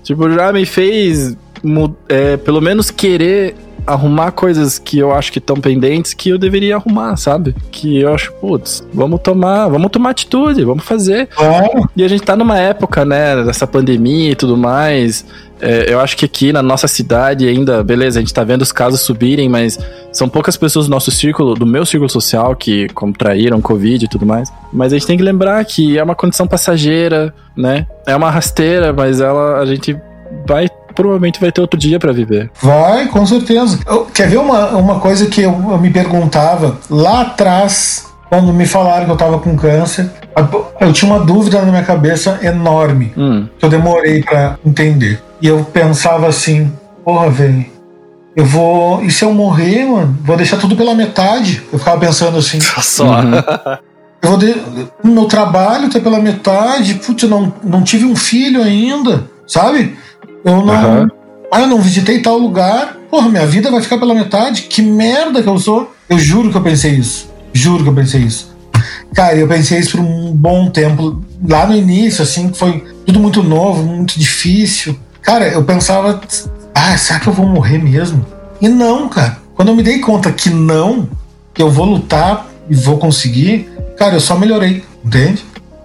tipo, 0.05 0.31
já 0.31 0.53
me 0.53 0.65
fez 0.65 1.37
é, 2.09 2.37
pelo 2.37 2.61
menos 2.61 2.93
querer 2.93 3.57
arrumar 3.87 4.33
coisas 4.33 4.79
que 4.79 4.99
eu 4.99 5.13
acho 5.13 5.33
que 5.33 5.39
estão 5.39 5.57
pendentes 5.57 6.15
que 6.15 6.31
eu 6.31 6.39
deveria 6.39 6.77
arrumar, 6.77 7.17
sabe? 7.17 7.55
Que 7.71 8.01
eu 8.01 8.13
acho, 8.15 8.33
putz, 8.35 8.87
vamos 8.93 9.21
tomar, 9.21 9.69
vamos 9.69 9.91
tomar 9.91 10.11
atitude, 10.11 10.65
vamos 10.65 10.85
fazer. 10.85 11.27
claro, 11.29 11.89
E 11.97 12.05
a 12.05 12.09
gente 12.09 12.23
tá 12.23 12.37
numa 12.37 12.59
época, 12.59 13.05
né, 13.05 13.43
dessa 13.45 13.67
pandemia 13.67 14.31
e 14.31 14.35
tudo 14.35 14.57
mais. 14.57 15.25
É, 15.61 15.93
eu 15.93 15.99
acho 16.01 16.17
que 16.17 16.25
aqui 16.25 16.53
na 16.53 16.63
nossa 16.63 16.87
cidade 16.87 17.49
ainda, 17.49 17.83
beleza, 17.83 18.19
a 18.19 18.23
gente 18.23 18.33
tá 18.33 18.45
vendo 18.45 18.63
os 18.63 18.71
casos 18.71 19.01
subirem, 19.01 19.49
mas 19.49 19.79
são 20.13 20.29
poucas 20.29 20.57
pessoas 20.57 20.87
do 20.87 20.91
nosso 20.91 21.11
círculo, 21.11 21.55
do 21.55 21.67
meu 21.67 21.85
círculo 21.85 22.09
social, 22.09 22.55
que 22.55 22.89
contraíram 22.91 23.61
Covid 23.61 24.05
e 24.05 24.09
tudo 24.09 24.25
mais. 24.25 24.53
Mas 24.73 24.93
a 24.93 24.97
gente 24.97 25.07
tem 25.07 25.17
que 25.17 25.23
lembrar 25.23 25.65
que 25.65 25.99
é 25.99 26.03
uma 26.03 26.15
condição 26.15 26.47
passageira, 26.47 27.35
né? 27.57 27.87
É 28.07 28.15
uma 28.15 28.31
rasteira, 28.31 28.93
mas 28.93 29.21
ela, 29.21 29.59
a 29.59 29.67
gente 29.67 29.97
vai, 30.47 30.69
provavelmente 30.99 31.41
vai 31.41 31.53
ter 31.53 31.61
outro 31.61 31.79
dia 31.79 31.97
pra 32.01 32.11
viver. 32.11 32.51
vai, 32.61 33.07
com 33.07 33.25
certeza. 33.25 33.79
Eu- 33.87 34.07
quer 34.07 34.29
ver 34.29 34.39
uma, 34.39 34.71
uma 34.71 34.99
coisa 34.99 35.27
que 35.27 35.41
eu, 35.41 35.53
eu 35.71 35.79
me 35.79 35.91
perguntava 35.91 36.77
lá 36.91 37.21
atrás, 37.21 38.07
quando 38.29 38.53
me 38.53 38.67
falaram 38.67 39.05
que 39.07 39.13
eu 39.13 39.17
tava 39.17 39.39
com 39.39 39.57
câncer? 39.57 40.11
Eu 40.81 40.93
tinha 40.93 41.09
uma 41.13 41.25
dúvida 41.25 41.63
na 41.63 41.71
minha 41.71 41.85
cabeça 41.85 42.41
enorme. 42.43 43.13
Hum, 43.17 43.47
que 43.57 43.65
eu 43.65 43.71
demorei 43.71 44.25
pra 44.25 44.59
entender. 44.67 45.23
E 45.41 45.47
eu 45.47 45.65
pensava 45.73 46.27
assim, 46.27 46.73
porra, 47.05 47.31
velho, 47.31 47.65
eu 48.35 48.45
vou. 48.45 49.01
E 49.05 49.11
se 49.11 49.25
eu 49.25 49.33
morrer, 49.33 49.85
mano? 49.85 50.19
Vou 50.25 50.37
deixar 50.37 50.57
tudo 50.57 50.75
pela 50.77 50.97
metade. 50.97 51.63
Eu 51.73 51.79
ficava 51.79 51.99
pensando 52.01 52.39
assim, 52.39 52.59
Só. 52.61 53.05
Uhum. 53.21 53.35
eu 54.21 54.31
vou 54.31 54.37
de... 54.37 54.55
meu 55.05 55.27
trabalho 55.27 55.89
tá 55.91 56.01
pela 56.01 56.19
metade, 56.19 56.95
putz, 56.95 57.23
eu 57.23 57.29
não, 57.29 57.53
não 57.63 57.83
tive 57.83 58.05
um 58.05 58.17
filho 58.17 58.63
ainda, 58.63 59.29
sabe? 59.47 59.97
Eu 60.49 60.65
não. 60.65 60.75
Aham. 60.75 61.11
Ah, 61.51 61.61
eu 61.63 61.67
não 61.67 61.81
visitei 61.81 62.21
tal 62.21 62.39
lugar. 62.39 62.97
Porra, 63.11 63.29
minha 63.29 63.47
vida 63.47 63.71
vai 63.71 63.81
ficar 63.81 63.99
pela 63.99 64.15
metade. 64.15 64.63
Que 64.63 64.83
merda 64.83 65.43
que 65.43 65.49
eu 65.49 65.59
sou. 65.59 65.95
Eu 66.09 66.19
juro 66.19 66.51
que 66.51 66.57
eu 66.57 66.63
pensei 66.63 66.93
isso. 66.93 67.31
Juro 67.53 67.83
que 67.83 67.91
eu 67.91 67.95
pensei 67.95 68.23
isso. 68.23 68.57
Cara, 69.15 69.37
eu 69.37 69.49
pensei 69.49 69.79
isso 69.79 69.93
por 69.93 70.01
um 70.01 70.33
bom 70.33 70.71
tempo. 70.71 71.23
Lá 71.49 71.67
no 71.67 71.75
início, 71.75 72.23
assim, 72.23 72.51
que 72.51 72.59
foi 72.59 72.85
tudo 73.07 73.21
muito 73.21 73.43
novo, 73.43 73.83
muito 73.83 74.19
difícil. 74.19 74.99
Cara, 75.23 75.49
eu 75.49 75.65
pensava, 75.65 76.21
ah, 76.75 76.97
será 76.97 77.21
que 77.21 77.29
eu 77.29 77.33
vou 77.33 77.47
morrer 77.47 77.79
mesmo? 77.79 78.25
E 78.61 78.69
não, 78.69 79.09
cara. 79.09 79.39
Quando 79.55 79.69
eu 79.69 79.77
me 79.77 79.83
dei 79.83 79.99
conta 79.99 80.31
que 80.31 80.51
não, 80.51 81.09
que 81.53 81.63
eu 81.63 81.71
vou 81.71 81.85
lutar 81.85 82.47
e 82.69 82.75
vou 82.75 82.99
conseguir, 82.99 83.69
cara, 83.97 84.15
eu 84.15 84.21
só 84.21 84.37
melhorei, 84.39 84.85
entende? 85.05 85.45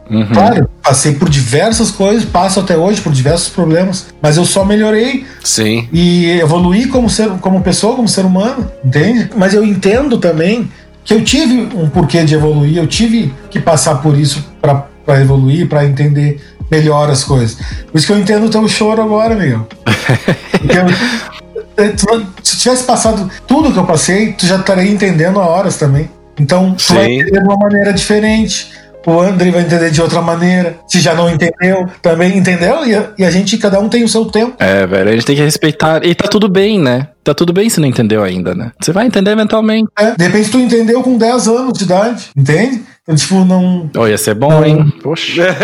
Uhum. 0.10 0.26
Claro, 0.28 0.70
passei 0.82 1.14
por 1.14 1.30
diversas 1.30 1.91
coisas, 1.91 2.26
passo 2.26 2.60
até 2.60 2.78
hoje 2.78 3.01
por 3.01 3.12
diversos 3.12 3.49
problemas, 3.49 4.08
mas 4.22 4.38
eu 4.38 4.45
só 4.45 4.64
melhorei 4.66 5.26
Sim. 5.43 5.88
e 5.91 6.30
evoluir 6.39 6.89
como 6.89 7.10
ser, 7.10 7.30
como 7.41 7.62
pessoa, 7.62 7.95
como 7.95 8.08
ser 8.08 8.26
humano, 8.26 8.70
entende? 8.84 9.30
Mas 9.36 9.54
eu 9.54 9.64
entendo 9.64 10.18
também 10.18 10.70
que 11.04 11.14
eu 11.14 11.24
tive 11.24 11.70
um 11.76 11.89
porquê 11.89 12.24
de 12.24 12.36
evoluir, 12.36 12.78
eu 12.78 12.88
tive 12.88 13.34
que 13.49 13.60
passar 13.60 13.95
por 13.95 14.18
isso 14.18 14.45
para 14.62 14.86
evoluir, 15.22 15.68
para 15.68 15.86
entender 15.86 16.39
melhor 16.72 17.10
as 17.10 17.24
coisas. 17.24 17.58
Por 17.91 17.97
isso 17.97 18.08
que 18.08 18.14
eu 18.14 18.18
entendo 18.18 18.45
o 18.45 18.49
teu 18.49 18.68
choro 18.68 19.01
agora, 19.01 19.36
Miguel. 19.36 19.68
Porque 20.51 20.78
eu- 20.78 21.86
eh, 21.86 21.93
se 22.41 22.58
tivesse 22.58 22.84
passado 22.84 23.30
tudo 23.47 23.72
que 23.72 23.78
eu 23.78 23.86
passei, 23.86 24.34
tu 24.34 24.45
já 24.45 24.56
estaria 24.58 24.89
entendendo 24.89 25.39
a 25.39 25.45
horas 25.45 25.76
também. 25.78 26.10
Então, 26.39 26.74
tu 26.74 26.93
vai 26.93 27.12
entender 27.12 27.41
de 27.41 27.47
uma 27.47 27.58
maneira 27.58 27.93
diferente. 27.93 28.72
O 29.06 29.20
André 29.20 29.51
vai 29.51 29.62
entender 29.62 29.91
de 29.91 30.01
outra 30.01 30.22
maneira. 30.22 30.78
Se 30.88 30.99
já 30.99 31.14
não 31.14 31.30
entendeu, 31.30 31.88
também 32.01 32.38
entendeu. 32.38 32.86
E 32.86 32.95
a, 32.95 33.10
e 33.18 33.26
a 33.26 33.32
gente, 33.32 33.58
cada 33.58 33.80
um 33.80 33.89
tem 33.89 34.04
o 34.04 34.08
seu 34.08 34.26
tempo. 34.26 34.56
É, 34.60 34.86
velho, 34.86 35.10
a 35.10 35.14
gente 35.14 35.26
tem 35.26 35.36
que 35.36 35.41
respeitar. 35.41 36.06
E 36.06 36.16
tá 36.16 36.28
tudo 36.28 36.47
bem, 36.47 36.80
né? 36.80 37.08
Tá 37.24 37.34
tudo 37.34 37.54
bem 37.54 37.70
se 37.70 37.80
não 37.80 37.88
entendeu 37.88 38.24
ainda, 38.24 38.54
né? 38.54 38.72
Você 38.82 38.91
vai 38.91 39.06
entender 39.06 39.32
eventualmente. 39.32 39.89
É, 39.97 40.16
de 40.16 40.24
repente 40.24 40.51
tu 40.51 40.60
entendeu 40.60 41.01
com 41.01 41.18
10 41.18 41.47
anos 41.47 41.78
de 41.78 41.84
idade, 41.86 42.30
entende? 42.36 42.82
Então, 43.04 43.16
tipo, 43.16 43.43
não. 43.43 43.89
Oh, 43.97 44.08
ia 44.08 44.18
ser 44.18 44.36
bom, 44.36 44.64
hein? 44.64 44.93
Poxa. 45.01 45.56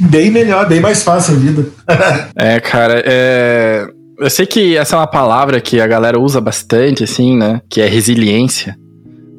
Bem 0.00 0.30
melhor, 0.30 0.68
bem 0.68 0.80
mais 0.80 1.02
fácil 1.02 1.34
a 1.34 1.38
vida. 1.38 1.66
É, 2.36 2.60
cara, 2.60 3.02
é. 3.04 3.86
Eu 4.18 4.30
sei 4.30 4.46
que 4.46 4.76
essa 4.76 4.96
é 4.96 4.98
uma 4.98 5.06
palavra 5.06 5.60
que 5.60 5.80
a 5.80 5.86
galera 5.86 6.18
usa 6.18 6.40
bastante, 6.40 7.04
assim, 7.04 7.36
né? 7.36 7.60
Que 7.68 7.80
é 7.80 7.86
resiliência. 7.86 8.76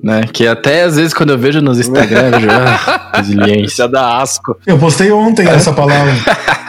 Né? 0.04 0.24
Que 0.34 0.46
até 0.46 0.84
às 0.84 0.98
vezes 0.98 1.14
quando 1.14 1.30
eu 1.30 1.38
vejo 1.38 1.62
nos 1.62 1.80
Instagram, 1.80 2.26
eu 2.26 2.32
vejo, 2.32 2.48
ah, 2.52 3.12
resiliência. 3.16 3.86
Já 3.86 3.88
dá 3.88 4.18
asco. 4.18 4.58
Eu 4.66 4.78
postei 4.78 5.10
ontem 5.14 5.48
essa 5.48 5.72
palavra 5.72 6.12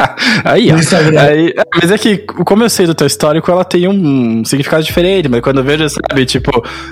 Aí, 0.45 0.71
ó. 0.73 0.77
Aí, 1.21 1.55
mas 1.81 1.91
é 1.91 1.99
que, 1.99 2.19
como 2.19 2.63
eu 2.65 2.71
sei 2.71 2.87
do 2.87 2.95
teu 2.95 3.07
histórico, 3.07 3.51
ela 3.51 3.65
tem 3.65 3.89
um 3.89 4.45
significado 4.45 4.83
diferente. 4.83 5.29
Mas 5.29 5.41
quando 5.41 5.59
eu 5.59 5.65
vejo, 5.65 5.87
sabe, 5.89 6.25
tipo, 6.27 6.51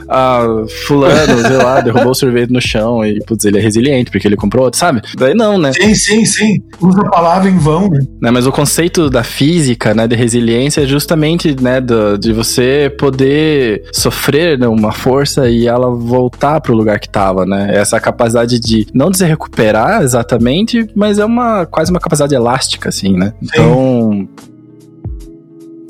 ah, 0.09 0.45
fulano, 0.87 1.41
sei 1.47 1.57
lá, 1.57 1.81
derrubou 1.83 2.13
o 2.13 2.15
sorvete 2.15 2.51
no 2.51 2.61
chão 2.61 3.05
e, 3.05 3.21
putz, 3.25 3.45
ele 3.45 3.59
é 3.59 3.61
resiliente 3.61 4.11
porque 4.11 4.27
ele 4.27 4.37
comprou 4.37 4.65
outro, 4.65 4.79
sabe? 4.79 5.03
Daí 5.17 5.35
não, 5.35 5.59
né? 5.59 5.73
Sim, 5.73 5.95
sim, 5.95 6.25
sim. 6.25 6.63
Usa 6.81 7.01
a 7.03 7.11
palavra 7.11 7.49
em 7.51 7.59
vão, 7.59 7.89
né? 7.89 8.01
né? 8.21 8.31
Mas 8.31 8.47
o 8.47 8.53
conceito 8.53 9.09
da 9.11 9.23
física, 9.23 9.95
né, 9.95 10.07
de 10.07 10.17
resiliência 10.17 10.83
é 10.83 10.87
justamente, 10.87 11.57
né, 11.61 11.81
do- 11.81 12.19
de 12.19 12.33
você 12.33 12.93
poder 12.99 13.83
sofrer 13.93 14.59
né, 14.59 14.67
uma 14.67 14.93
força 14.93 15.49
e 15.49 15.67
ela 15.67 15.91
voltar 15.91 16.61
pro 16.61 16.75
lugar 16.75 16.99
que 16.99 17.09
tava, 17.09 17.45
né? 17.47 17.71
Essa 17.75 18.01
capacidade 18.01 18.59
de 18.59 18.87
não 18.95 19.13
se 19.13 19.25
recuperar 19.25 20.03
exatamente, 20.03 20.87
mas 20.95 21.19
é 21.19 21.25
uma 21.25 21.67
quase 21.67 21.91
uma 21.91 22.01
capacidade 22.01 22.35
elástica, 22.35 22.89
assim, 22.89 23.17
né? 23.17 23.22
Então, 23.43 24.29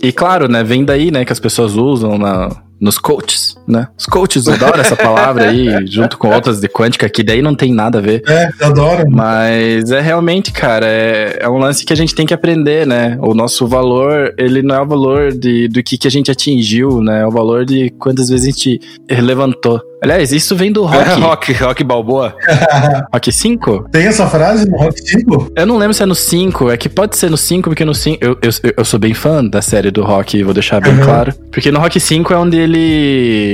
e 0.02 0.12
claro, 0.12 0.48
né, 0.48 0.64
vem 0.64 0.84
daí, 0.84 1.10
né, 1.10 1.24
que 1.24 1.32
as 1.32 1.40
pessoas 1.40 1.74
usam 1.76 2.18
na, 2.18 2.50
nos 2.82 2.98
coaches, 2.98 3.56
né? 3.66 3.86
Os 3.96 4.06
coaches 4.06 4.48
adoram 4.48 4.80
essa 4.80 4.96
palavra 4.96 5.50
aí, 5.50 5.68
junto 5.86 6.18
com 6.18 6.28
outras 6.28 6.60
de 6.60 6.68
quântica, 6.68 7.08
que 7.08 7.22
daí 7.22 7.40
não 7.40 7.54
tem 7.54 7.72
nada 7.72 7.98
a 7.98 8.00
ver. 8.02 8.22
É, 8.28 8.50
adoro. 8.60 9.04
Mas 9.08 9.90
é 9.92 10.00
realmente, 10.00 10.50
cara, 10.50 10.84
é, 10.86 11.38
é 11.40 11.48
um 11.48 11.58
lance 11.58 11.84
que 11.86 11.92
a 11.92 11.96
gente 11.96 12.12
tem 12.14 12.26
que 12.26 12.34
aprender, 12.34 12.84
né? 12.84 13.16
O 13.22 13.34
nosso 13.34 13.68
valor, 13.68 14.34
ele 14.36 14.62
não 14.62 14.74
é 14.74 14.80
o 14.82 14.86
valor 14.86 15.32
de, 15.32 15.68
do 15.68 15.80
que, 15.82 15.96
que 15.96 16.08
a 16.08 16.10
gente 16.10 16.28
atingiu, 16.30 17.00
né? 17.00 17.20
É 17.22 17.26
o 17.26 17.30
valor 17.30 17.64
de 17.64 17.88
quantas 17.98 18.28
vezes 18.28 18.46
a 18.46 18.50
gente 18.50 18.80
levantou. 19.20 19.80
Aliás, 20.02 20.32
isso 20.32 20.56
vem 20.56 20.72
do 20.72 20.82
rock. 20.84 21.20
rock, 21.20 21.52
rock 21.52 21.84
balboa. 21.84 22.34
rock 23.14 23.30
5? 23.30 23.86
Tem 23.92 24.06
essa 24.06 24.26
frase 24.26 24.68
no 24.68 24.76
Rock 24.76 25.00
5? 25.00 25.52
Eu 25.54 25.64
não 25.64 25.78
lembro 25.78 25.94
se 25.94 26.02
é 26.02 26.06
no 26.06 26.14
5, 26.16 26.72
é 26.72 26.76
que 26.76 26.88
pode 26.88 27.16
ser 27.16 27.30
no 27.30 27.36
5, 27.36 27.70
porque 27.70 27.84
no 27.84 27.94
5. 27.94 28.18
Eu, 28.20 28.36
eu, 28.42 28.50
eu 28.78 28.84
sou 28.84 28.98
bem 28.98 29.14
fã 29.14 29.44
da 29.44 29.62
série 29.62 29.92
do 29.92 30.02
Rock, 30.02 30.42
vou 30.42 30.52
deixar 30.52 30.80
bem 30.80 30.92
Uhum. 30.92 31.04
claro. 31.04 31.32
Porque 31.52 31.70
no 31.70 31.78
Rock 31.78 32.00
5 32.00 32.32
é 32.32 32.36
onde 32.36 32.56
ele 32.58 32.71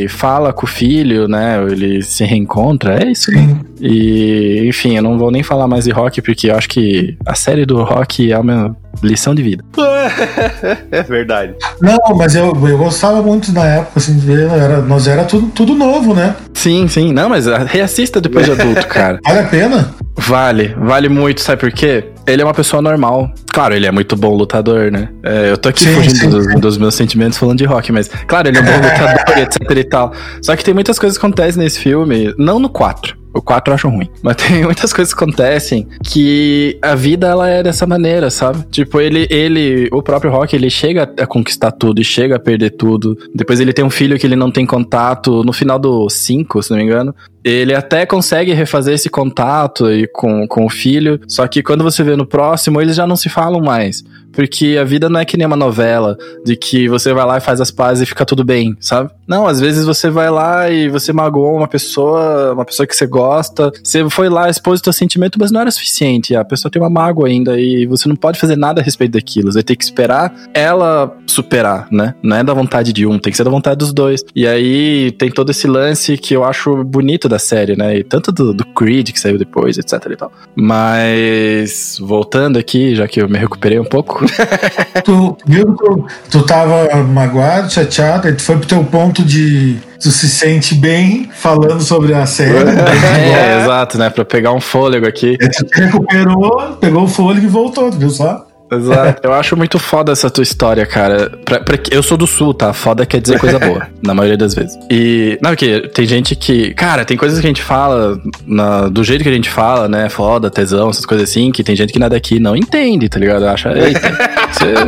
fala 0.08 0.52
com 0.52 0.64
o 0.64 0.68
filho, 0.68 1.28
né? 1.28 1.62
Ele 1.70 2.02
se 2.02 2.24
reencontra, 2.24 3.02
é 3.02 3.10
isso, 3.10 3.30
né? 3.30 3.38
Sim. 3.38 3.60
E, 3.80 4.66
enfim, 4.68 4.96
eu 4.96 5.02
não 5.02 5.18
vou 5.18 5.30
nem 5.30 5.42
falar 5.42 5.66
mais 5.66 5.84
de 5.84 5.90
rock, 5.90 6.20
porque 6.20 6.50
eu 6.50 6.56
acho 6.56 6.68
que 6.68 7.16
a 7.24 7.34
série 7.34 7.64
do 7.64 7.82
rock 7.82 8.32
é 8.32 8.38
uma 8.38 8.76
lição 9.02 9.34
de 9.34 9.42
vida. 9.42 9.64
é 10.90 11.02
verdade. 11.02 11.54
Não, 11.80 11.98
mas 12.16 12.34
eu, 12.34 12.46
eu 12.66 12.78
gostava 12.78 13.22
muito 13.22 13.52
na 13.52 13.64
época, 13.64 13.92
assim, 13.96 14.18
de 14.18 14.26
ver. 14.26 14.48
Era, 14.48 14.80
nós 14.80 15.06
era 15.06 15.24
tudo, 15.24 15.48
tudo 15.48 15.74
novo, 15.74 16.14
né? 16.14 16.34
Sim, 16.54 16.88
sim. 16.88 17.12
Não, 17.12 17.28
mas 17.28 17.46
reassista 17.46 18.20
depois 18.20 18.46
de 18.46 18.52
adulto, 18.52 18.86
cara. 18.88 19.20
Vale 19.24 19.38
a 19.38 19.44
pena? 19.44 19.94
Vale, 20.16 20.74
vale 20.76 21.08
muito, 21.08 21.40
sabe 21.40 21.60
por 21.60 21.70
quê? 21.70 22.04
Ele 22.28 22.42
é 22.42 22.44
uma 22.44 22.54
pessoa 22.54 22.82
normal. 22.82 23.32
Claro, 23.52 23.74
ele 23.74 23.86
é 23.86 23.90
muito 23.90 24.14
bom 24.14 24.36
lutador, 24.36 24.90
né? 24.90 25.08
É, 25.22 25.50
eu 25.50 25.56
tô 25.56 25.70
aqui 25.70 25.80
Sim, 25.80 25.94
fugindo 25.94 26.16
sim, 26.16 26.30
dos, 26.30 26.44
sim. 26.44 26.60
dos 26.60 26.78
meus 26.78 26.94
sentimentos 26.94 27.38
falando 27.38 27.58
de 27.58 27.64
rock, 27.64 27.90
mas, 27.90 28.08
claro, 28.26 28.48
ele 28.48 28.58
é 28.58 28.60
um 28.60 28.64
bom 28.64 28.70
lutador, 28.76 29.38
etc 29.38 29.76
e 29.76 29.84
tal. 29.84 30.12
Só 30.42 30.54
que 30.54 30.62
tem 30.62 30.74
muitas 30.74 30.98
coisas 30.98 31.18
que 31.18 31.24
acontecem 31.24 31.62
nesse 31.62 31.78
filme, 31.80 32.34
não 32.36 32.58
no 32.58 32.68
4. 32.68 33.16
O 33.34 33.42
4 33.42 33.70
eu 33.70 33.74
acho 33.74 33.88
ruim. 33.88 34.08
Mas 34.22 34.36
tem 34.42 34.64
muitas 34.64 34.92
coisas 34.92 35.14
que 35.14 35.22
acontecem 35.22 35.86
que 36.04 36.78
a 36.82 36.94
vida, 36.94 37.28
ela 37.28 37.48
é 37.48 37.62
dessa 37.62 37.86
maneira, 37.86 38.30
sabe? 38.30 38.64
Tipo, 38.70 39.00
ele, 39.00 39.26
ele 39.30 39.88
o 39.92 40.02
próprio 40.02 40.30
Rock, 40.30 40.54
ele 40.54 40.70
chega 40.70 41.02
a 41.18 41.26
conquistar 41.26 41.70
tudo 41.70 42.00
e 42.00 42.04
chega 42.04 42.36
a 42.36 42.38
perder 42.38 42.70
tudo. 42.70 43.16
Depois 43.34 43.60
ele 43.60 43.72
tem 43.72 43.84
um 43.84 43.90
filho 43.90 44.18
que 44.18 44.26
ele 44.26 44.36
não 44.36 44.50
tem 44.50 44.66
contato. 44.66 45.42
No 45.44 45.52
final 45.52 45.78
do 45.78 46.08
5, 46.08 46.62
se 46.62 46.70
não 46.70 46.78
me 46.78 46.84
engano, 46.84 47.14
ele 47.45 47.74
até 47.74 48.05
consegue 48.05 48.53
refazer 48.53 48.95
esse 48.95 49.09
contato 49.09 49.86
aí 49.86 50.07
com, 50.07 50.47
com 50.47 50.66
o 50.66 50.70
filho, 50.70 51.20
só 51.26 51.47
que 51.47 51.62
quando 51.62 51.84
você 51.84 52.03
vê 52.03 52.16
no 52.16 52.26
próximo, 52.26 52.80
eles 52.80 52.97
já 52.97 53.07
não 53.07 53.16
se 53.16 53.28
falam 53.28 53.61
mais. 53.61 54.05
Porque 54.32 54.76
a 54.80 54.84
vida 54.84 55.09
não 55.09 55.18
é 55.18 55.24
que 55.24 55.36
nem 55.36 55.47
uma 55.47 55.57
novela, 55.57 56.16
de 56.45 56.55
que 56.55 56.89
você 56.89 57.12
vai 57.12 57.26
lá 57.26 57.39
e 57.39 57.41
faz 57.41 57.61
as 57.61 57.70
pazes 57.70 58.03
e 58.03 58.07
fica 58.07 58.24
tudo 58.24 58.45
bem, 58.45 58.76
sabe? 58.80 59.11
Não, 59.26 59.47
às 59.47 59.61
vezes 59.61 59.84
você 59.84 60.11
vai 60.11 60.30
lá 60.30 60.70
e 60.70 60.89
você 60.89 61.12
magoou 61.12 61.57
uma 61.57 61.66
pessoa, 61.66 62.53
uma 62.53 62.64
pessoa 62.64 62.86
que 62.86 62.95
você 62.95 63.07
gosta, 63.07 63.72
você 63.82 64.09
foi 64.09 64.28
lá, 64.28 64.49
expôs 64.49 64.80
o 64.80 64.82
teu 64.82 64.93
sentimento, 64.93 65.39
mas 65.41 65.51
não 65.51 65.61
era 65.61 65.70
suficiente. 65.70 66.36
A 66.36 66.45
pessoa 66.45 66.70
tem 66.70 66.80
uma 66.80 66.91
mágoa 66.91 67.26
ainda 67.26 67.59
e 67.59 67.86
você 67.86 68.09
não 68.09 68.16
pode 68.16 68.39
fazer 68.39 68.57
nada 68.57 68.80
a 68.80 68.84
respeito 68.84 69.12
daquilo. 69.12 69.51
Você 69.51 69.62
ter 69.62 69.76
que 69.76 69.84
esperar 69.84 70.32
ela 70.55 71.16
superar, 71.26 71.89
né? 71.91 72.14
Não 72.22 72.36
é 72.36 72.45
da 72.45 72.55
vontade 72.55 72.93
de 72.93 73.07
um, 73.07 73.18
tem 73.18 73.30
que 73.30 73.36
ser 73.36 73.45
da 73.45 73.51
vontade 73.51 73.78
dos 73.78 73.93
dois. 73.93 74.24
E 74.34 74.47
aí 74.47 75.11
tem 75.12 75.30
todo 75.30 75.51
esse 75.51 75.66
lance 75.66 76.16
que 76.16 76.34
eu 76.34 76.45
acho 76.45 76.84
bonito 76.84 77.27
da 77.28 77.38
série, 77.38 77.76
né? 77.76 77.98
E 77.98 78.04
tanto 78.04 78.32
do, 78.32 78.52
do 78.52 78.64
Creed 78.64 79.10
que 79.12 79.20
saiu 79.20 79.38
depois, 79.38 79.78
etc 79.78 79.92
e 80.10 80.16
tal. 80.16 80.32
Mas 80.54 81.98
voltando 82.00 82.58
aqui, 82.58 82.94
já 82.94 83.06
que 83.06 83.20
eu 83.20 83.28
me 83.28 83.38
recuperei 83.38 83.78
um 83.78 83.84
pouco, 83.84 84.24
tu 85.04 85.36
viu 85.46 85.74
tu, 85.74 86.06
tu 86.30 86.42
tava 86.42 87.02
magoado, 87.04 87.72
chateado, 87.72 88.28
aí 88.28 88.34
tu 88.34 88.42
foi 88.42 88.56
pro 88.56 88.66
teu 88.66 88.84
ponto 88.84 89.22
de 89.22 89.78
tu 90.00 90.10
se 90.10 90.28
sente 90.28 90.74
bem 90.74 91.28
falando 91.34 91.80
sobre 91.82 92.14
a 92.14 92.26
série. 92.26 92.48
É, 93.18 93.58
é 93.58 93.62
exato, 93.62 93.98
né? 93.98 94.10
Pra 94.10 94.24
pegar 94.24 94.52
um 94.52 94.60
fôlego 94.60 95.06
aqui. 95.06 95.36
Tu 95.38 95.66
recuperou, 95.72 96.76
pegou 96.80 97.04
o 97.04 97.08
fôlego 97.08 97.46
e 97.46 97.48
voltou, 97.48 97.90
viu 97.90 98.10
só? 98.10 98.47
Exato. 98.70 99.20
Eu 99.22 99.32
acho 99.32 99.56
muito 99.56 99.78
foda 99.78 100.12
essa 100.12 100.28
tua 100.28 100.42
história, 100.42 100.84
cara. 100.84 101.30
Pra, 101.44 101.60
pra, 101.60 101.78
eu 101.90 102.02
sou 102.02 102.16
do 102.16 102.26
sul, 102.26 102.52
tá? 102.52 102.72
Foda 102.72 103.06
quer 103.06 103.20
dizer 103.20 103.38
coisa 103.38 103.58
boa, 103.58 103.88
na 104.02 104.14
maioria 104.14 104.36
das 104.36 104.54
vezes. 104.54 104.78
E, 104.90 105.38
não, 105.42 105.50
porque 105.50 105.88
tem 105.88 106.06
gente 106.06 106.36
que. 106.36 106.74
Cara, 106.74 107.04
tem 107.04 107.16
coisas 107.16 107.40
que 107.40 107.46
a 107.46 107.48
gente 107.48 107.62
fala 107.62 108.20
na, 108.46 108.88
do 108.88 109.02
jeito 109.02 109.22
que 109.22 109.28
a 109.28 109.32
gente 109.32 109.50
fala, 109.50 109.88
né? 109.88 110.08
Foda, 110.08 110.50
tesão, 110.50 110.90
essas 110.90 111.06
coisas 111.06 111.30
assim, 111.30 111.50
que 111.50 111.64
tem 111.64 111.74
gente 111.74 111.92
que 111.92 111.98
nada 111.98 112.14
daqui 112.14 112.38
não 112.40 112.56
entende, 112.56 113.08
tá 113.08 113.18
ligado? 113.18 113.46
Acha, 113.46 113.70
eita, 113.70 114.08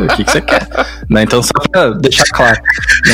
o 0.03 0.15
que, 0.15 0.23
que 0.23 0.31
você 0.31 0.41
quer? 0.41 0.67
Né? 1.09 1.23
Então, 1.23 1.41
só 1.41 1.53
pra 1.71 1.89
deixar 1.91 2.25
claro. 2.33 2.59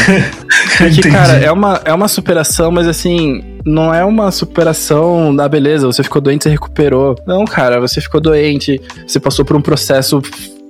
Né? 0.07 0.31
Porque, 0.77 1.09
cara, 1.09 1.33
é 1.33 1.51
uma, 1.51 1.81
é 1.85 1.93
uma 1.93 2.07
superação, 2.07 2.71
mas 2.71 2.87
assim 2.87 3.57
não 3.65 3.93
é 3.93 4.03
uma 4.05 4.31
superação 4.31 5.35
da 5.35 5.47
beleza, 5.47 5.85
você 5.85 6.01
ficou 6.01 6.21
doente, 6.21 6.43
você 6.43 6.49
recuperou. 6.49 7.15
Não, 7.27 7.43
cara, 7.43 7.79
você 7.79 7.99
ficou 7.99 8.21
doente, 8.21 8.81
você 9.05 9.19
passou 9.19 9.43
por 9.43 9.55
um 9.57 9.61
processo 9.61 10.21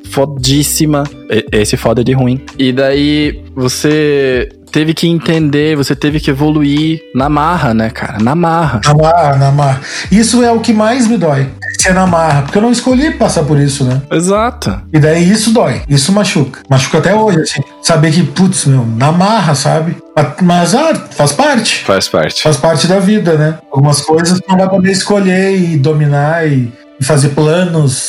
fodíssima. 0.07 1.03
Esse 1.51 1.77
foda 1.77 2.01
é 2.01 2.03
de 2.03 2.13
ruim. 2.13 2.41
E 2.57 2.71
daí 2.71 3.43
você 3.55 4.49
teve 4.71 4.93
que 4.93 5.07
entender, 5.07 5.75
você 5.75 5.95
teve 5.95 6.19
que 6.19 6.29
evoluir 6.29 7.01
na 7.15 7.29
marra, 7.29 7.73
né, 7.73 7.89
cara? 7.89 8.19
Na 8.19 8.35
marra. 8.35 8.81
Na 8.85 8.93
marra, 8.93 9.35
na 9.35 9.51
marra. 9.51 9.81
Isso 10.11 10.43
é 10.43 10.51
o 10.51 10.59
que 10.59 10.73
mais 10.73 11.07
me 11.07 11.17
dói. 11.17 11.49
Ser 11.79 11.93
na 11.93 12.07
marra. 12.07 12.43
Porque 12.43 12.57
eu 12.57 12.61
não 12.61 12.71
escolhi 12.71 13.11
passar 13.11 13.43
por 13.43 13.59
isso, 13.59 13.83
né? 13.83 14.01
Exato. 14.11 14.81
E 14.91 14.99
daí 14.99 15.29
isso 15.29 15.51
dói. 15.51 15.81
Isso 15.87 16.11
machuca. 16.11 16.61
Machuca 16.69 16.97
até 16.97 17.15
hoje, 17.15 17.41
assim. 17.41 17.61
Saber 17.81 18.11
que, 18.11 18.23
putz, 18.23 18.65
meu, 18.65 18.85
na 18.85 19.11
marra, 19.11 19.55
sabe? 19.55 19.95
Mas 20.41 20.73
ah, 20.73 20.93
faz 21.11 21.31
parte. 21.31 21.83
Faz 21.85 22.07
parte. 22.07 22.41
Faz 22.41 22.57
parte 22.57 22.87
da 22.87 22.99
vida, 22.99 23.33
né? 23.33 23.57
Algumas 23.71 24.01
coisas 24.01 24.39
não 24.47 24.57
vai 24.57 24.69
poder 24.69 24.91
escolher 24.91 25.55
e 25.55 25.77
dominar 25.77 26.47
e 26.47 26.71
e 26.99 27.05
fazer 27.05 27.29
planos, 27.29 28.07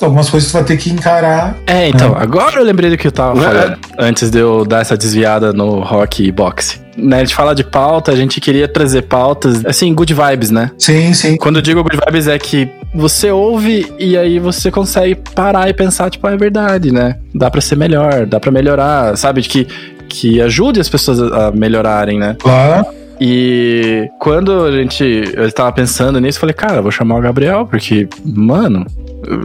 algumas 0.00 0.30
coisas 0.30 0.50
tu 0.50 0.54
vai 0.54 0.64
ter 0.64 0.76
que 0.76 0.90
encarar. 0.90 1.56
É, 1.66 1.88
então, 1.88 2.10
né? 2.10 2.18
agora 2.20 2.58
eu 2.58 2.64
lembrei 2.64 2.90
do 2.90 2.96
que 2.96 3.06
eu 3.06 3.12
tava 3.12 3.38
é. 3.38 3.42
falando, 3.42 3.78
antes 3.98 4.30
de 4.30 4.38
eu 4.38 4.64
dar 4.64 4.80
essa 4.80 4.96
desviada 4.96 5.52
no 5.52 5.80
rock 5.80 6.24
e 6.24 6.32
boxe. 6.32 6.80
Né, 6.96 7.16
a 7.16 7.20
gente 7.20 7.34
fala 7.34 7.54
de 7.54 7.64
pauta, 7.64 8.12
a 8.12 8.16
gente 8.16 8.38
queria 8.40 8.68
trazer 8.68 9.02
pautas, 9.02 9.64
assim, 9.64 9.94
good 9.94 10.12
vibes, 10.12 10.50
né? 10.50 10.70
Sim, 10.78 11.14
sim. 11.14 11.36
Quando 11.36 11.56
eu 11.56 11.62
digo 11.62 11.82
good 11.82 11.98
vibes 12.06 12.26
é 12.26 12.38
que 12.38 12.68
você 12.94 13.30
ouve 13.30 13.90
e 13.98 14.16
aí 14.16 14.38
você 14.38 14.70
consegue 14.70 15.14
parar 15.34 15.68
e 15.68 15.74
pensar, 15.74 16.10
tipo, 16.10 16.26
ah, 16.26 16.32
é 16.32 16.36
verdade, 16.36 16.92
né? 16.92 17.16
Dá 17.34 17.50
para 17.50 17.62
ser 17.62 17.76
melhor, 17.76 18.26
dá 18.26 18.38
para 18.38 18.50
melhorar, 18.50 19.16
sabe? 19.16 19.40
Que, 19.42 19.66
que 20.08 20.40
ajude 20.40 20.80
as 20.80 20.88
pessoas 20.88 21.20
a 21.20 21.50
melhorarem, 21.50 22.18
né? 22.18 22.36
Claro. 22.38 22.86
E 23.24 24.10
quando 24.18 24.64
a 24.64 24.72
gente. 24.72 25.04
Eu 25.32 25.46
estava 25.46 25.70
pensando 25.70 26.20
nisso, 26.20 26.40
falei, 26.40 26.52
cara, 26.52 26.82
vou 26.82 26.90
chamar 26.90 27.18
o 27.18 27.20
Gabriel, 27.20 27.64
porque, 27.64 28.08
mano, 28.24 28.84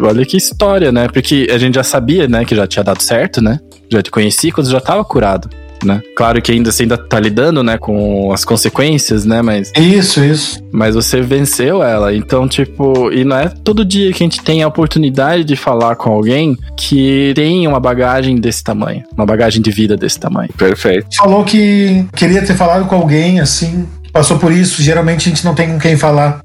olha 0.02 0.26
que 0.26 0.36
história, 0.36 0.92
né? 0.92 1.08
Porque 1.08 1.48
a 1.52 1.60
gente 1.60 1.76
já 1.76 1.84
sabia, 1.84 2.28
né, 2.28 2.44
que 2.44 2.56
já 2.56 2.66
tinha 2.66 2.84
dado 2.84 3.04
certo, 3.04 3.40
né? 3.40 3.60
Já 3.88 4.02
te 4.02 4.10
conheci 4.10 4.52
quando 4.52 4.68
já 4.68 4.82
tava 4.82 5.06
curado 5.06 5.48
né? 5.88 6.02
Claro 6.16 6.42
que 6.42 6.52
ainda 6.52 6.72
você 6.72 6.84
ainda 6.84 6.98
tá 6.98 7.20
lidando, 7.20 7.64
né, 7.64 7.78
com 7.78 8.32
as 8.32 8.46
consequências, 8.46 9.26
né, 9.26 9.42
mas 9.42 9.72
Isso, 9.76 10.24
isso. 10.24 10.60
Mas 10.72 10.96
você 10.96 11.22
venceu 11.22 11.82
ela. 11.82 12.14
Então, 12.14 12.48
tipo, 12.48 13.12
e 13.12 13.24
não 13.24 13.38
é 13.38 13.50
todo 13.50 13.86
dia 13.86 14.12
que 14.12 14.24
a 14.24 14.26
gente 14.26 14.42
tem 14.42 14.62
a 14.62 14.68
oportunidade 14.68 15.44
de 15.44 15.56
falar 15.56 15.96
com 15.96 16.12
alguém 16.12 16.58
que 16.76 17.32
tem 17.36 17.68
uma 17.68 17.80
bagagem 17.80 18.36
desse 18.36 18.64
tamanho, 18.64 19.04
uma 19.16 19.26
bagagem 19.26 19.62
de 19.62 19.72
vida 19.72 19.96
desse 19.96 20.20
tamanho. 20.20 20.50
Perfeito. 20.58 21.08
Falou 21.16 21.44
que 21.44 22.06
queria 22.16 22.46
ter 22.46 22.56
falado 22.56 22.86
com 22.86 22.96
alguém 22.96 23.40
assim, 23.40 23.88
passou 24.18 24.40
por 24.40 24.52
isso, 24.52 24.82
geralmente 24.82 25.28
a 25.28 25.30
gente 25.30 25.46
não 25.46 25.54
tem 25.54 25.70
com 25.70 25.78
quem 25.78 25.96
falar. 25.96 26.42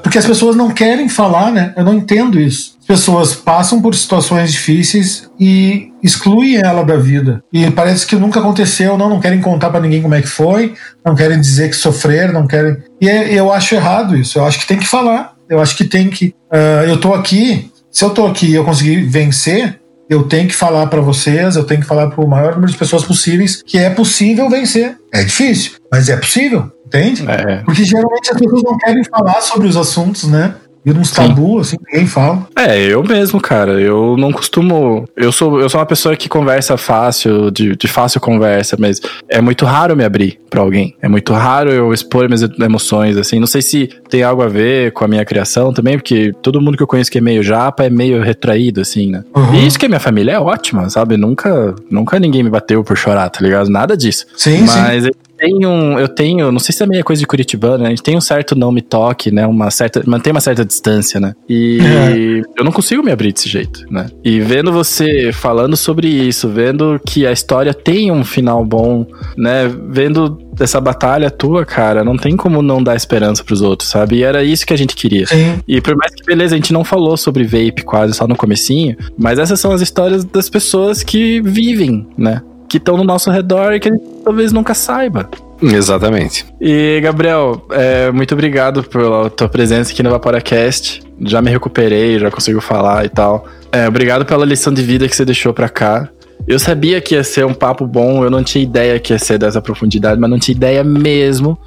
Porque 0.00 0.16
as 0.16 0.24
pessoas 0.24 0.54
não 0.54 0.70
querem 0.70 1.08
falar, 1.08 1.50
né? 1.50 1.74
Eu 1.76 1.84
não 1.84 1.94
entendo 1.94 2.38
isso 2.38 2.76
pessoas 2.86 3.34
passam 3.34 3.82
por 3.82 3.96
situações 3.96 4.52
difíceis 4.52 5.28
e 5.40 5.90
excluem 6.02 6.56
ela 6.56 6.84
da 6.84 6.96
vida. 6.96 7.42
E 7.52 7.68
parece 7.68 8.06
que 8.06 8.14
nunca 8.14 8.38
aconteceu, 8.38 8.96
não, 8.96 9.08
não 9.08 9.18
querem 9.18 9.40
contar 9.40 9.70
para 9.70 9.80
ninguém 9.80 10.00
como 10.00 10.14
é 10.14 10.22
que 10.22 10.28
foi, 10.28 10.72
não 11.04 11.16
querem 11.16 11.40
dizer 11.40 11.68
que 11.68 11.74
sofreram, 11.74 12.32
não 12.32 12.46
querem. 12.46 12.76
E 13.00 13.08
é, 13.08 13.34
eu 13.34 13.52
acho 13.52 13.74
errado 13.74 14.16
isso. 14.16 14.38
Eu 14.38 14.44
acho 14.44 14.60
que 14.60 14.68
tem 14.68 14.78
que 14.78 14.86
falar. 14.86 15.34
Eu 15.48 15.60
acho 15.60 15.76
que 15.76 15.84
tem 15.84 16.08
que. 16.08 16.28
Uh, 16.52 16.88
eu 16.88 17.00
tô 17.00 17.12
aqui. 17.12 17.70
Se 17.90 18.04
eu 18.04 18.10
tô 18.10 18.24
aqui 18.24 18.46
e 18.46 18.54
eu 18.54 18.64
conseguir 18.64 19.02
vencer, 19.02 19.80
eu 20.08 20.24
tenho 20.24 20.48
que 20.48 20.54
falar 20.54 20.86
para 20.86 21.00
vocês, 21.00 21.56
eu 21.56 21.64
tenho 21.64 21.80
que 21.80 21.86
falar 21.86 22.10
para 22.10 22.24
o 22.24 22.28
maior 22.28 22.54
número 22.54 22.70
de 22.70 22.78
pessoas 22.78 23.04
possíveis 23.04 23.62
que 23.62 23.78
é 23.78 23.90
possível 23.90 24.48
vencer. 24.48 24.96
É 25.12 25.24
difícil, 25.24 25.72
mas 25.90 26.08
é 26.08 26.16
possível, 26.16 26.70
entende? 26.86 27.24
É. 27.28 27.62
Porque 27.64 27.84
geralmente 27.84 28.30
as 28.30 28.38
pessoas 28.38 28.62
não 28.62 28.76
querem 28.78 29.02
falar 29.04 29.40
sobre 29.40 29.66
os 29.66 29.76
assuntos, 29.76 30.24
né? 30.24 30.54
Vira 30.86 31.00
uns 31.00 31.10
tabu, 31.10 31.58
assim, 31.58 31.76
ninguém 31.84 32.06
fala. 32.06 32.46
É, 32.54 32.80
eu 32.80 33.02
mesmo, 33.02 33.40
cara. 33.40 33.72
Eu 33.80 34.16
não 34.16 34.30
costumo. 34.30 35.04
Eu 35.16 35.32
sou, 35.32 35.60
eu 35.60 35.68
sou 35.68 35.80
uma 35.80 35.86
pessoa 35.86 36.14
que 36.14 36.28
conversa 36.28 36.76
fácil, 36.76 37.50
de, 37.50 37.74
de 37.74 37.88
fácil 37.88 38.20
conversa, 38.20 38.76
mas 38.78 39.00
é 39.28 39.40
muito 39.40 39.64
raro 39.64 39.96
me 39.96 40.04
abrir 40.04 40.38
pra 40.48 40.60
alguém. 40.60 40.94
É 41.02 41.08
muito 41.08 41.32
raro 41.32 41.72
eu 41.72 41.92
expor 41.92 42.28
minhas 42.28 42.42
emoções, 42.60 43.16
assim. 43.16 43.40
Não 43.40 43.48
sei 43.48 43.62
se 43.62 43.88
tem 44.08 44.22
algo 44.22 44.42
a 44.42 44.48
ver 44.48 44.92
com 44.92 45.04
a 45.04 45.08
minha 45.08 45.24
criação 45.24 45.72
também, 45.72 45.98
porque 45.98 46.32
todo 46.40 46.60
mundo 46.60 46.76
que 46.76 46.84
eu 46.84 46.86
conheço 46.86 47.10
que 47.10 47.18
é 47.18 47.20
meio 47.20 47.42
japa 47.42 47.82
é 47.82 47.90
meio 47.90 48.22
retraído, 48.22 48.80
assim, 48.80 49.10
né? 49.10 49.24
Uhum. 49.34 49.56
E 49.56 49.66
isso 49.66 49.80
que 49.80 49.86
a 49.86 49.88
minha 49.88 49.98
família 49.98 50.34
é 50.34 50.38
ótima, 50.38 50.88
sabe? 50.88 51.16
Nunca, 51.16 51.74
nunca 51.90 52.20
ninguém 52.20 52.44
me 52.44 52.50
bateu 52.50 52.84
por 52.84 52.96
chorar, 52.96 53.28
tá 53.28 53.40
ligado? 53.42 53.68
Nada 53.68 53.96
disso. 53.96 54.24
Sim, 54.36 54.60
mas 54.62 55.02
sim 55.02 55.10
tenho, 55.36 55.98
eu 55.98 56.08
tenho, 56.08 56.50
não 56.50 56.58
sei 56.58 56.74
se 56.74 56.82
é 56.82 57.02
coisa 57.02 57.20
de 57.20 57.26
Curitibano, 57.26 57.78
né? 57.78 57.86
A 57.86 57.90
gente 57.90 58.02
tem 58.02 58.16
um 58.16 58.20
certo 58.20 58.54
não 58.54 58.72
me 58.72 58.82
toque, 58.82 59.30
né? 59.30 59.46
Uma 59.46 59.70
certa, 59.70 60.02
mantém 60.06 60.30
uma 60.30 60.40
certa 60.40 60.64
distância, 60.64 61.20
né? 61.20 61.34
E 61.48 61.78
é. 61.80 62.42
eu 62.58 62.64
não 62.64 62.72
consigo 62.72 63.02
me 63.02 63.10
abrir 63.10 63.32
desse 63.32 63.48
jeito, 63.48 63.84
né? 63.90 64.06
E 64.24 64.40
vendo 64.40 64.72
você 64.72 65.32
falando 65.32 65.76
sobre 65.76 66.08
isso, 66.08 66.48
vendo 66.48 67.00
que 67.04 67.26
a 67.26 67.32
história 67.32 67.74
tem 67.74 68.10
um 68.10 68.24
final 68.24 68.64
bom, 68.64 69.06
né? 69.36 69.68
Vendo 69.88 70.38
essa 70.58 70.80
batalha 70.80 71.30
tua, 71.30 71.64
cara, 71.64 72.02
não 72.02 72.16
tem 72.16 72.36
como 72.36 72.62
não 72.62 72.82
dar 72.82 72.96
esperança 72.96 73.44
pros 73.44 73.60
outros, 73.60 73.90
sabe? 73.90 74.16
E 74.16 74.22
era 74.22 74.42
isso 74.42 74.66
que 74.66 74.72
a 74.72 74.78
gente 74.78 74.96
queria. 74.96 75.26
Sim. 75.26 75.60
E 75.66 75.80
por 75.80 75.96
mais 75.96 76.14
que, 76.14 76.24
beleza, 76.24 76.54
a 76.54 76.58
gente 76.58 76.72
não 76.72 76.84
falou 76.84 77.16
sobre 77.16 77.44
vape 77.44 77.82
quase 77.84 78.14
só 78.14 78.26
no 78.26 78.36
comecinho, 78.36 78.96
mas 79.18 79.38
essas 79.38 79.60
são 79.60 79.72
as 79.72 79.80
histórias 79.80 80.24
das 80.24 80.48
pessoas 80.48 81.02
que 81.02 81.40
vivem, 81.42 82.06
né? 82.16 82.40
Que 82.68 82.78
estão 82.78 82.96
no 82.96 83.04
nosso 83.04 83.30
redor 83.30 83.72
e 83.72 83.80
que 83.80 83.88
a 83.88 83.92
gente 83.92 84.04
talvez 84.24 84.52
nunca 84.52 84.74
saiba. 84.74 85.28
Exatamente. 85.62 86.44
E, 86.60 87.00
Gabriel, 87.02 87.64
é, 87.70 88.10
muito 88.10 88.32
obrigado 88.34 88.82
pela 88.82 89.30
tua 89.30 89.48
presença 89.48 89.92
aqui 89.92 90.02
no 90.02 90.10
VaporaCast. 90.10 91.02
Já 91.22 91.40
me 91.40 91.50
recuperei, 91.50 92.18
já 92.18 92.30
consigo 92.30 92.60
falar 92.60 93.04
e 93.04 93.08
tal. 93.08 93.46
É, 93.72 93.88
obrigado 93.88 94.24
pela 94.24 94.44
lição 94.44 94.72
de 94.72 94.82
vida 94.82 95.08
que 95.08 95.16
você 95.16 95.24
deixou 95.24 95.52
pra 95.52 95.68
cá. 95.68 96.08
Eu 96.46 96.58
sabia 96.60 97.00
que 97.00 97.14
ia 97.16 97.24
ser 97.24 97.44
um 97.44 97.52
papo 97.54 97.86
bom, 97.86 98.22
eu 98.24 98.30
não 98.30 98.42
tinha 98.42 98.62
ideia 98.62 98.98
que 99.00 99.12
ia 99.12 99.18
ser 99.18 99.36
dessa 99.38 99.60
profundidade, 99.60 100.20
mas 100.20 100.30
não 100.30 100.38
tinha 100.38 100.54
ideia 100.56 100.84
mesmo. 100.84 101.58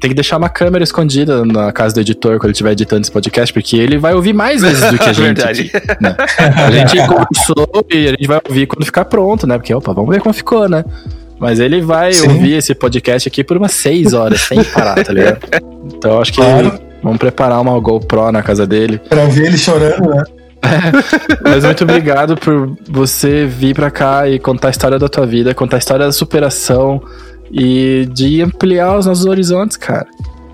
Tem 0.00 0.10
que 0.10 0.14
deixar 0.14 0.36
uma 0.38 0.48
câmera 0.48 0.82
escondida 0.84 1.44
na 1.44 1.70
casa 1.72 1.94
do 1.94 2.00
editor 2.00 2.32
quando 2.38 2.44
ele 2.46 2.52
estiver 2.52 2.72
editando 2.72 3.02
esse 3.02 3.10
podcast, 3.12 3.52
porque 3.52 3.76
ele 3.76 3.98
vai 3.98 4.14
ouvir 4.14 4.32
mais 4.32 4.62
vezes 4.62 4.80
do 4.90 4.98
que 4.98 5.04
a 5.08 5.12
gente. 5.12 5.36
Verdade. 5.42 5.70
Aqui, 5.74 6.02
né? 6.02 6.16
A 6.66 6.70
gente 6.70 6.96
conversou 7.06 7.86
e 7.90 8.06
a 8.06 8.10
gente 8.10 8.26
vai 8.26 8.40
ouvir 8.48 8.66
quando 8.66 8.84
ficar 8.86 9.04
pronto, 9.04 9.46
né? 9.46 9.58
Porque, 9.58 9.74
opa, 9.74 9.92
vamos 9.92 10.14
ver 10.14 10.20
como 10.22 10.32
ficou, 10.34 10.68
né? 10.68 10.84
Mas 11.38 11.58
ele 11.60 11.80
vai 11.82 12.12
Sim. 12.12 12.28
ouvir 12.28 12.52
esse 12.54 12.74
podcast 12.74 13.28
aqui 13.28 13.42
por 13.44 13.56
umas 13.56 13.72
seis 13.72 14.12
horas, 14.14 14.40
sem 14.42 14.62
parar, 14.64 15.02
tá 15.04 15.12
ligado? 15.12 15.40
Então 15.94 16.20
acho 16.22 16.32
que 16.32 16.40
Claro. 16.40 16.78
vamos 17.02 17.18
preparar 17.18 17.60
uma 17.60 17.78
GoPro 17.80 18.30
na 18.32 18.42
casa 18.42 18.66
dele. 18.66 18.98
Pra 19.08 19.24
ver 19.26 19.46
ele 19.48 19.58
chorando, 19.58 20.08
né? 20.08 20.22
Mas 21.42 21.64
muito 21.64 21.84
obrigado 21.84 22.36
por 22.36 22.76
você 22.88 23.46
vir 23.46 23.74
pra 23.74 23.90
cá 23.90 24.28
e 24.28 24.38
contar 24.38 24.68
a 24.68 24.70
história 24.70 24.98
da 24.98 25.08
tua 25.08 25.26
vida, 25.26 25.54
contar 25.54 25.76
a 25.76 25.78
história 25.78 26.06
da 26.06 26.12
superação 26.12 27.02
e 27.50 28.08
de 28.12 28.40
ampliar 28.42 28.98
os 28.98 29.06
nossos 29.06 29.26
horizontes, 29.26 29.76
cara. 29.76 30.06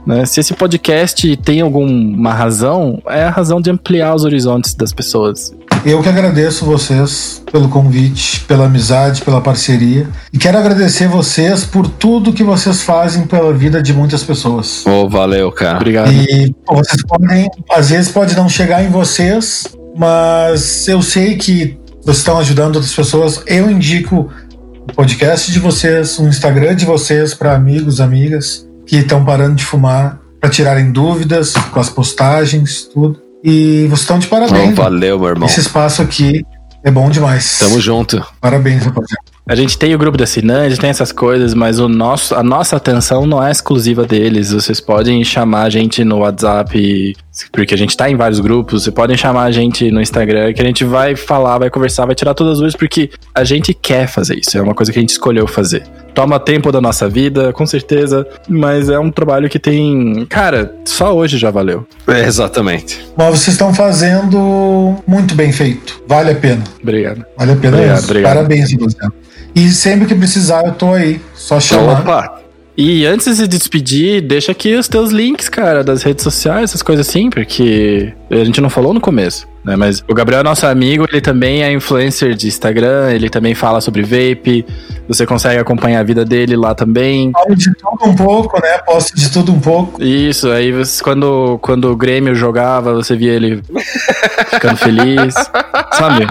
Né? 0.06 0.24
Se 0.24 0.40
esse 0.40 0.54
podcast 0.54 1.36
tem 1.36 1.60
alguma 1.60 2.32
razão, 2.32 3.02
é 3.08 3.24
a 3.24 3.30
razão 3.30 3.60
de 3.60 3.70
ampliar 3.70 4.14
os 4.14 4.24
horizontes 4.24 4.74
das 4.74 4.92
pessoas. 4.92 5.54
Eu 5.84 6.02
que 6.02 6.08
agradeço 6.08 6.64
vocês 6.64 7.42
pelo 7.52 7.68
convite, 7.68 8.40
pela 8.40 8.66
amizade, 8.66 9.22
pela 9.22 9.40
parceria. 9.40 10.08
E 10.32 10.38
quero 10.38 10.58
agradecer 10.58 11.08
vocês 11.08 11.64
por 11.64 11.86
tudo 11.86 12.32
que 12.32 12.42
vocês 12.42 12.82
fazem 12.82 13.26
pela 13.26 13.52
vida 13.52 13.82
de 13.82 13.92
muitas 13.92 14.22
pessoas. 14.24 14.84
Ô, 14.86 15.08
valeu, 15.08 15.52
cara. 15.52 15.76
Obrigado. 15.76 16.10
E 16.10 16.54
vocês 16.66 17.02
podem, 17.06 17.48
às 17.70 17.90
vezes 17.90 18.10
pode 18.10 18.34
não 18.34 18.48
chegar 18.48 18.82
em 18.82 18.88
vocês, 18.88 19.64
mas 19.96 20.86
eu 20.88 21.02
sei 21.02 21.36
que 21.36 21.78
vocês 22.02 22.18
estão 22.18 22.38
ajudando 22.38 22.76
outras 22.76 22.94
pessoas. 22.94 23.42
Eu 23.46 23.70
indico 23.70 24.30
o 24.88 24.92
podcast 24.94 25.52
de 25.52 25.58
vocês, 25.58 26.18
o 26.18 26.26
Instagram 26.26 26.74
de 26.74 26.84
vocês 26.84 27.34
para 27.34 27.54
amigos, 27.54 28.00
amigas 28.00 28.66
que 28.86 28.96
estão 28.96 29.24
parando 29.24 29.56
de 29.56 29.64
fumar, 29.64 30.18
para 30.40 30.48
tirarem 30.48 30.90
dúvidas 30.90 31.52
com 31.52 31.80
as 31.80 31.90
postagens, 31.90 32.88
tudo. 32.92 33.20
E 33.44 33.86
vocês 33.88 34.00
estão 34.00 34.18
de 34.18 34.26
parabéns. 34.26 34.74
valeu, 34.74 35.18
meu 35.18 35.28
irmão. 35.28 35.46
Esse 35.46 35.60
espaço 35.60 36.00
aqui 36.02 36.42
é 36.82 36.90
bom 36.90 37.10
demais. 37.10 37.58
Tamo 37.58 37.80
junto. 37.80 38.24
Parabéns, 38.40 38.84
rapaziada. 38.84 39.22
A 39.46 39.54
gente 39.54 39.78
tem 39.78 39.94
o 39.94 39.98
grupo 39.98 40.18
de 40.18 40.24
assinantes, 40.24 40.78
tem 40.78 40.90
essas 40.90 41.10
coisas, 41.10 41.54
mas 41.54 41.78
o 41.78 41.88
nosso, 41.88 42.34
a 42.34 42.42
nossa 42.42 42.76
atenção 42.76 43.26
não 43.26 43.42
é 43.42 43.50
exclusiva 43.50 44.04
deles. 44.04 44.52
Vocês 44.52 44.80
podem 44.80 45.24
chamar 45.24 45.62
a 45.62 45.70
gente 45.70 46.04
no 46.04 46.18
WhatsApp, 46.18 47.16
porque 47.52 47.74
a 47.74 47.78
gente 47.78 47.96
tá 47.96 48.08
em 48.10 48.16
vários 48.16 48.40
grupos. 48.40 48.82
Vocês 48.82 48.94
podem 48.94 49.16
chamar 49.16 49.44
a 49.44 49.50
gente 49.50 49.90
no 49.90 50.00
Instagram, 50.00 50.52
que 50.52 50.62
a 50.62 50.64
gente 50.64 50.84
vai 50.84 51.16
falar, 51.16 51.58
vai 51.58 51.70
conversar, 51.70 52.06
vai 52.06 52.14
tirar 52.14 52.34
todas 52.34 52.54
as 52.54 52.58
dúvidas, 52.58 52.76
porque 52.76 53.10
a 53.34 53.44
gente 53.44 53.72
quer 53.74 54.06
fazer 54.06 54.38
isso. 54.38 54.56
É 54.56 54.62
uma 54.62 54.74
coisa 54.74 54.92
que 54.92 54.98
a 54.98 55.00
gente 55.00 55.10
escolheu 55.10 55.46
fazer. 55.46 55.84
Toma 56.14 56.40
tempo 56.40 56.72
da 56.72 56.80
nossa 56.80 57.08
vida, 57.08 57.52
com 57.52 57.64
certeza, 57.64 58.26
mas 58.48 58.88
é 58.88 58.98
um 58.98 59.10
trabalho 59.10 59.48
que 59.48 59.58
tem. 59.58 60.26
Cara, 60.28 60.74
só 60.84 61.14
hoje 61.14 61.38
já 61.38 61.50
valeu. 61.50 61.86
É, 62.08 62.22
exatamente. 62.22 63.06
Mas 63.16 63.38
vocês 63.38 63.54
estão 63.54 63.72
fazendo 63.72 64.96
muito 65.06 65.34
bem 65.34 65.52
feito. 65.52 66.02
Vale 66.08 66.32
a 66.32 66.34
pena. 66.34 66.64
Obrigado. 66.82 67.24
Vale 67.36 67.52
a 67.52 67.56
pena 67.56 67.76
Obrigado, 67.76 68.04
obrigado. 68.04 68.34
Parabéns, 68.34 68.72
rapaziada. 68.72 69.14
E 69.54 69.68
sempre 69.70 70.06
que 70.06 70.14
precisar, 70.14 70.64
eu 70.66 70.72
tô 70.72 70.92
aí. 70.92 71.20
Só 71.34 71.60
chamar. 71.60 72.00
Opa! 72.00 72.47
E 72.80 73.04
antes 73.04 73.38
de 73.38 73.48
despedir, 73.48 74.22
deixa 74.22 74.52
aqui 74.52 74.76
os 74.76 74.86
teus 74.86 75.10
links, 75.10 75.48
cara, 75.48 75.82
das 75.82 76.04
redes 76.04 76.22
sociais, 76.22 76.70
essas 76.70 76.80
coisas 76.80 77.08
assim, 77.08 77.28
porque 77.28 78.14
a 78.30 78.44
gente 78.44 78.60
não 78.60 78.70
falou 78.70 78.94
no 78.94 79.00
começo, 79.00 79.48
né? 79.64 79.74
Mas 79.74 80.04
o 80.08 80.14
Gabriel 80.14 80.42
é 80.42 80.44
nosso 80.44 80.64
amigo, 80.64 81.04
ele 81.10 81.20
também 81.20 81.64
é 81.64 81.72
influencer 81.72 82.36
de 82.36 82.46
Instagram, 82.46 83.10
ele 83.10 83.28
também 83.28 83.52
fala 83.52 83.80
sobre 83.80 84.02
vape, 84.02 84.64
você 85.08 85.26
consegue 85.26 85.58
acompanhar 85.58 85.98
a 85.98 86.02
vida 86.04 86.24
dele 86.24 86.54
lá 86.54 86.72
também. 86.72 87.32
Falo 87.32 87.56
de 87.56 87.74
tudo 87.74 88.12
um 88.12 88.14
pouco, 88.14 88.62
né? 88.62 88.78
Posto 88.86 89.16
de 89.16 89.28
tudo 89.28 89.52
um 89.52 89.58
pouco. 89.58 90.00
Isso, 90.00 90.48
aí 90.48 90.70
você, 90.70 91.02
quando, 91.02 91.58
quando 91.60 91.90
o 91.90 91.96
Grêmio 91.96 92.32
jogava, 92.32 92.94
você 92.94 93.16
via 93.16 93.32
ele 93.32 93.60
ficando 94.50 94.76
feliz, 94.76 95.34
sabe? 95.94 96.28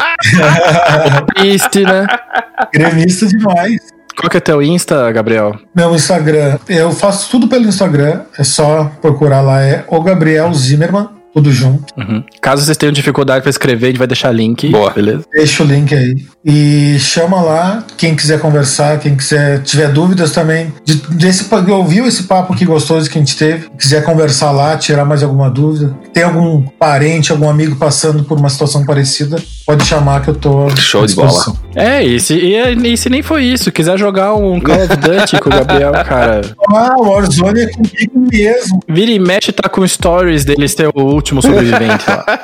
Triste, 1.35 1.81
né? 1.81 2.07
Gremista 2.71 3.27
demais. 3.27 3.96
Qual 4.19 4.29
que 4.31 4.37
é 4.37 4.39
teu 4.39 4.63
Insta, 4.63 5.11
Gabriel? 5.11 5.55
Meu 5.75 5.95
Instagram, 5.95 6.57
eu 6.67 6.91
faço 6.91 7.29
tudo 7.29 7.47
pelo 7.47 7.67
Instagram. 7.67 8.21
É 8.37 8.43
só 8.43 8.91
procurar 8.99 9.41
lá, 9.41 9.61
é 9.61 9.85
o 9.87 10.01
Gabriel 10.01 10.51
Zimmerman, 10.53 11.07
tudo 11.31 11.51
junto. 11.51 11.93
Uhum. 11.95 12.23
Caso 12.41 12.65
vocês 12.65 12.77
tenham 12.77 12.91
dificuldade 12.91 13.43
pra 13.43 13.49
escrever, 13.51 13.85
a 13.85 13.89
gente 13.89 13.99
vai 13.99 14.07
deixar 14.07 14.31
link, 14.31 14.69
Boa. 14.71 14.89
beleza? 14.89 15.23
Deixa 15.31 15.63
o 15.63 15.67
link 15.67 15.93
aí. 15.93 16.25
E 16.43 16.97
chama 16.99 17.39
lá, 17.41 17.83
quem 17.95 18.15
quiser 18.15 18.39
conversar, 18.39 18.97
quem 18.97 19.15
quiser 19.15 19.61
tiver 19.61 19.89
dúvidas 19.89 20.31
também. 20.31 20.73
De, 20.83 20.95
desse, 21.11 21.45
ouviu 21.71 22.07
esse 22.07 22.23
papo 22.23 22.55
que 22.55 22.65
gostoso 22.65 23.07
que 23.07 23.19
a 23.19 23.21
gente 23.21 23.37
teve? 23.37 23.69
Quiser 23.77 24.03
conversar 24.03 24.49
lá, 24.49 24.75
tirar 24.77 25.05
mais 25.05 25.21
alguma 25.21 25.47
dúvida. 25.47 25.95
Tem 26.11 26.23
algum 26.23 26.63
parente, 26.63 27.31
algum 27.31 27.47
amigo 27.47 27.75
passando 27.75 28.23
por 28.23 28.39
uma 28.39 28.49
situação 28.49 28.83
parecida? 28.83 29.37
Pode 29.67 29.85
chamar 29.85 30.21
que 30.21 30.29
eu 30.29 30.35
tô. 30.35 30.69
Show 30.77 31.05
de 31.05 31.13
bola. 31.13 31.53
É, 31.75 32.01
e 32.01 32.17
se, 32.21 32.35
e, 32.35 32.93
e 32.93 32.97
se 32.97 33.09
nem 33.09 33.21
foi 33.21 33.43
isso, 33.43 33.69
quiser 33.69 33.97
jogar 33.99 34.33
um 34.33 34.61
Call 34.61 34.77
of 34.85 34.95
Duty 34.95 35.39
com 35.41 35.49
o 35.49 35.51
Gabriel, 35.51 35.91
cara, 36.07 36.41
Ah, 36.73 36.95
o 36.97 37.09
Warzone 37.09 37.63
é 37.63 37.67
comigo 37.67 38.29
mesmo. 38.31 38.79
vira 38.87 39.11
e 39.11 39.19
mexe 39.19 39.51
tá 39.51 39.67
com 39.67 39.85
stories 39.85 40.45
deles 40.45 40.73
ter 40.73 40.87
o 40.87 41.01
último 41.01 41.41
sobrevivente 41.41 42.05
lá. 42.07 42.23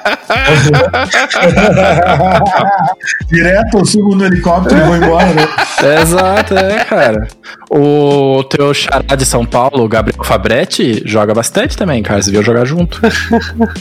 Direto 3.31 3.77
eu 3.77 3.85
subo 3.85 4.15
no 4.15 4.25
helicóptero 4.25 4.81
e 4.81 4.83
vou 4.83 4.95
embora, 4.97 5.25
né? 5.27 5.47
É, 5.81 5.95
exato, 6.03 6.57
é, 6.57 6.83
cara. 6.83 7.25
O 7.69 8.43
teu 8.49 8.73
xará 8.73 9.15
de 9.15 9.25
São 9.25 9.45
Paulo, 9.45 9.85
o 9.85 9.87
Gabriel 9.87 10.21
Fabretti, 10.23 11.01
joga 11.05 11.33
bastante 11.33 11.77
também, 11.77 12.03
cara. 12.03 12.21
Você 12.21 12.31
viu 12.31 12.43
jogar 12.43 12.65
junto. 12.65 12.99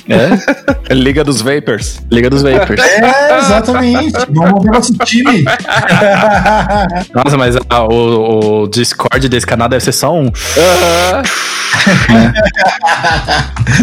É, 0.08 0.94
Liga 0.94 1.24
dos 1.24 1.42
Vapers. 1.42 2.00
Liga 2.10 2.30
dos 2.30 2.42
Vapers. 2.42 2.80
É, 2.82 3.31
exatamente. 3.40 4.12
Vamos 4.30 4.62
ver 4.62 4.70
nosso 4.70 4.94
time. 5.04 5.44
Nossa, 7.14 7.36
mas 7.38 7.56
ah, 7.68 7.84
o, 7.84 8.62
o 8.62 8.68
Discord 8.68 9.28
desse 9.28 9.46
canal 9.46 9.68
deve 9.68 9.84
ser 9.84 9.92
só 9.92 10.14
um. 10.14 10.30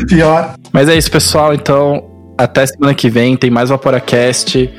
Pior. 0.07 0.55
Mas 0.71 0.89
é 0.89 0.97
isso, 0.97 1.11
pessoal. 1.11 1.53
Então, 1.53 2.03
até 2.37 2.65
semana 2.65 2.93
que 2.93 3.09
vem 3.09 3.35
tem 3.35 3.49
mais 3.49 3.69
Vaporacast. 3.69 4.69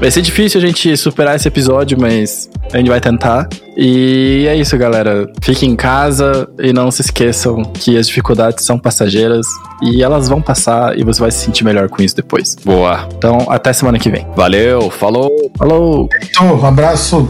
Vai 0.00 0.10
ser 0.10 0.22
difícil 0.22 0.60
a 0.60 0.66
gente 0.66 0.96
superar 0.96 1.36
esse 1.36 1.46
episódio, 1.46 1.98
mas 2.00 2.48
a 2.72 2.78
gente 2.78 2.88
vai 2.88 3.00
tentar. 3.00 3.48
E 3.76 4.46
é 4.48 4.56
isso, 4.56 4.76
galera. 4.78 5.30
Fiquem 5.42 5.70
em 5.70 5.76
casa 5.76 6.48
e 6.58 6.72
não 6.72 6.90
se 6.90 7.02
esqueçam 7.02 7.62
que 7.62 7.98
as 7.98 8.06
dificuldades 8.06 8.64
são 8.64 8.78
passageiras 8.78 9.46
e 9.82 10.02
elas 10.02 10.28
vão 10.28 10.40
passar 10.40 10.98
e 10.98 11.04
você 11.04 11.20
vai 11.20 11.30
se 11.30 11.44
sentir 11.44 11.64
melhor 11.64 11.88
com 11.88 12.02
isso 12.02 12.16
depois. 12.16 12.56
Boa. 12.64 13.08
Então, 13.16 13.46
até 13.48 13.72
semana 13.72 13.98
que 13.98 14.10
vem. 14.10 14.26
Valeu, 14.34 14.90
falou. 14.90 15.30
Falou! 15.58 16.08
Então, 16.22 16.58
um 16.58 16.66
abraço. 16.66 17.28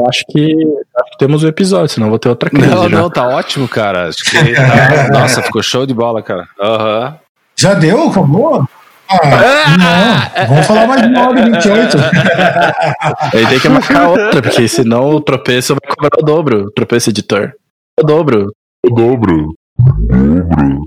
Eu 0.00 0.08
acho 0.08 0.24
que, 0.28 0.52
acho 0.96 1.10
que 1.12 1.18
temos 1.18 1.42
o 1.42 1.48
episódio, 1.48 1.88
senão 1.88 2.08
vou 2.08 2.18
ter 2.18 2.28
outra 2.28 2.48
crise. 2.50 2.66
Não, 2.68 2.88
já. 2.88 2.96
não, 2.98 3.10
tá 3.10 3.26
ótimo, 3.28 3.68
cara. 3.68 4.08
Acho 4.08 4.18
que 4.24 4.54
tá- 4.54 5.08
Nossa, 5.12 5.42
ficou 5.42 5.62
show 5.62 5.84
de 5.86 5.92
bola, 5.94 6.22
cara. 6.22 6.48
Aham. 6.60 7.16
Já 7.58 7.74
deu? 7.74 8.08
Acabou? 8.08 8.64
Ah, 9.10 9.76
não. 10.38 10.46
Vamos 10.48 10.66
falar 10.66 10.86
mais 10.86 11.02
de 11.02 11.08
uma 11.08 11.28
hora 11.28 11.40
e 11.40 11.50
28. 11.50 11.96
Aí 13.34 13.46
tem 13.50 13.58
que 13.60 13.68
marcar 13.68 14.08
outra, 14.08 14.40
porque 14.40 14.68
senão 14.68 15.10
o 15.10 15.20
tropeço 15.20 15.74
vai 15.74 15.94
cobrar 15.94 16.10
o 16.18 16.24
dobro. 16.24 16.64
O 16.66 16.70
tropeço 16.70 17.10
editor. 17.10 17.52
O 18.00 18.04
dobro. 18.06 18.52
O 18.86 18.90
dobro. 18.94 19.52
Dobro. 19.76 20.86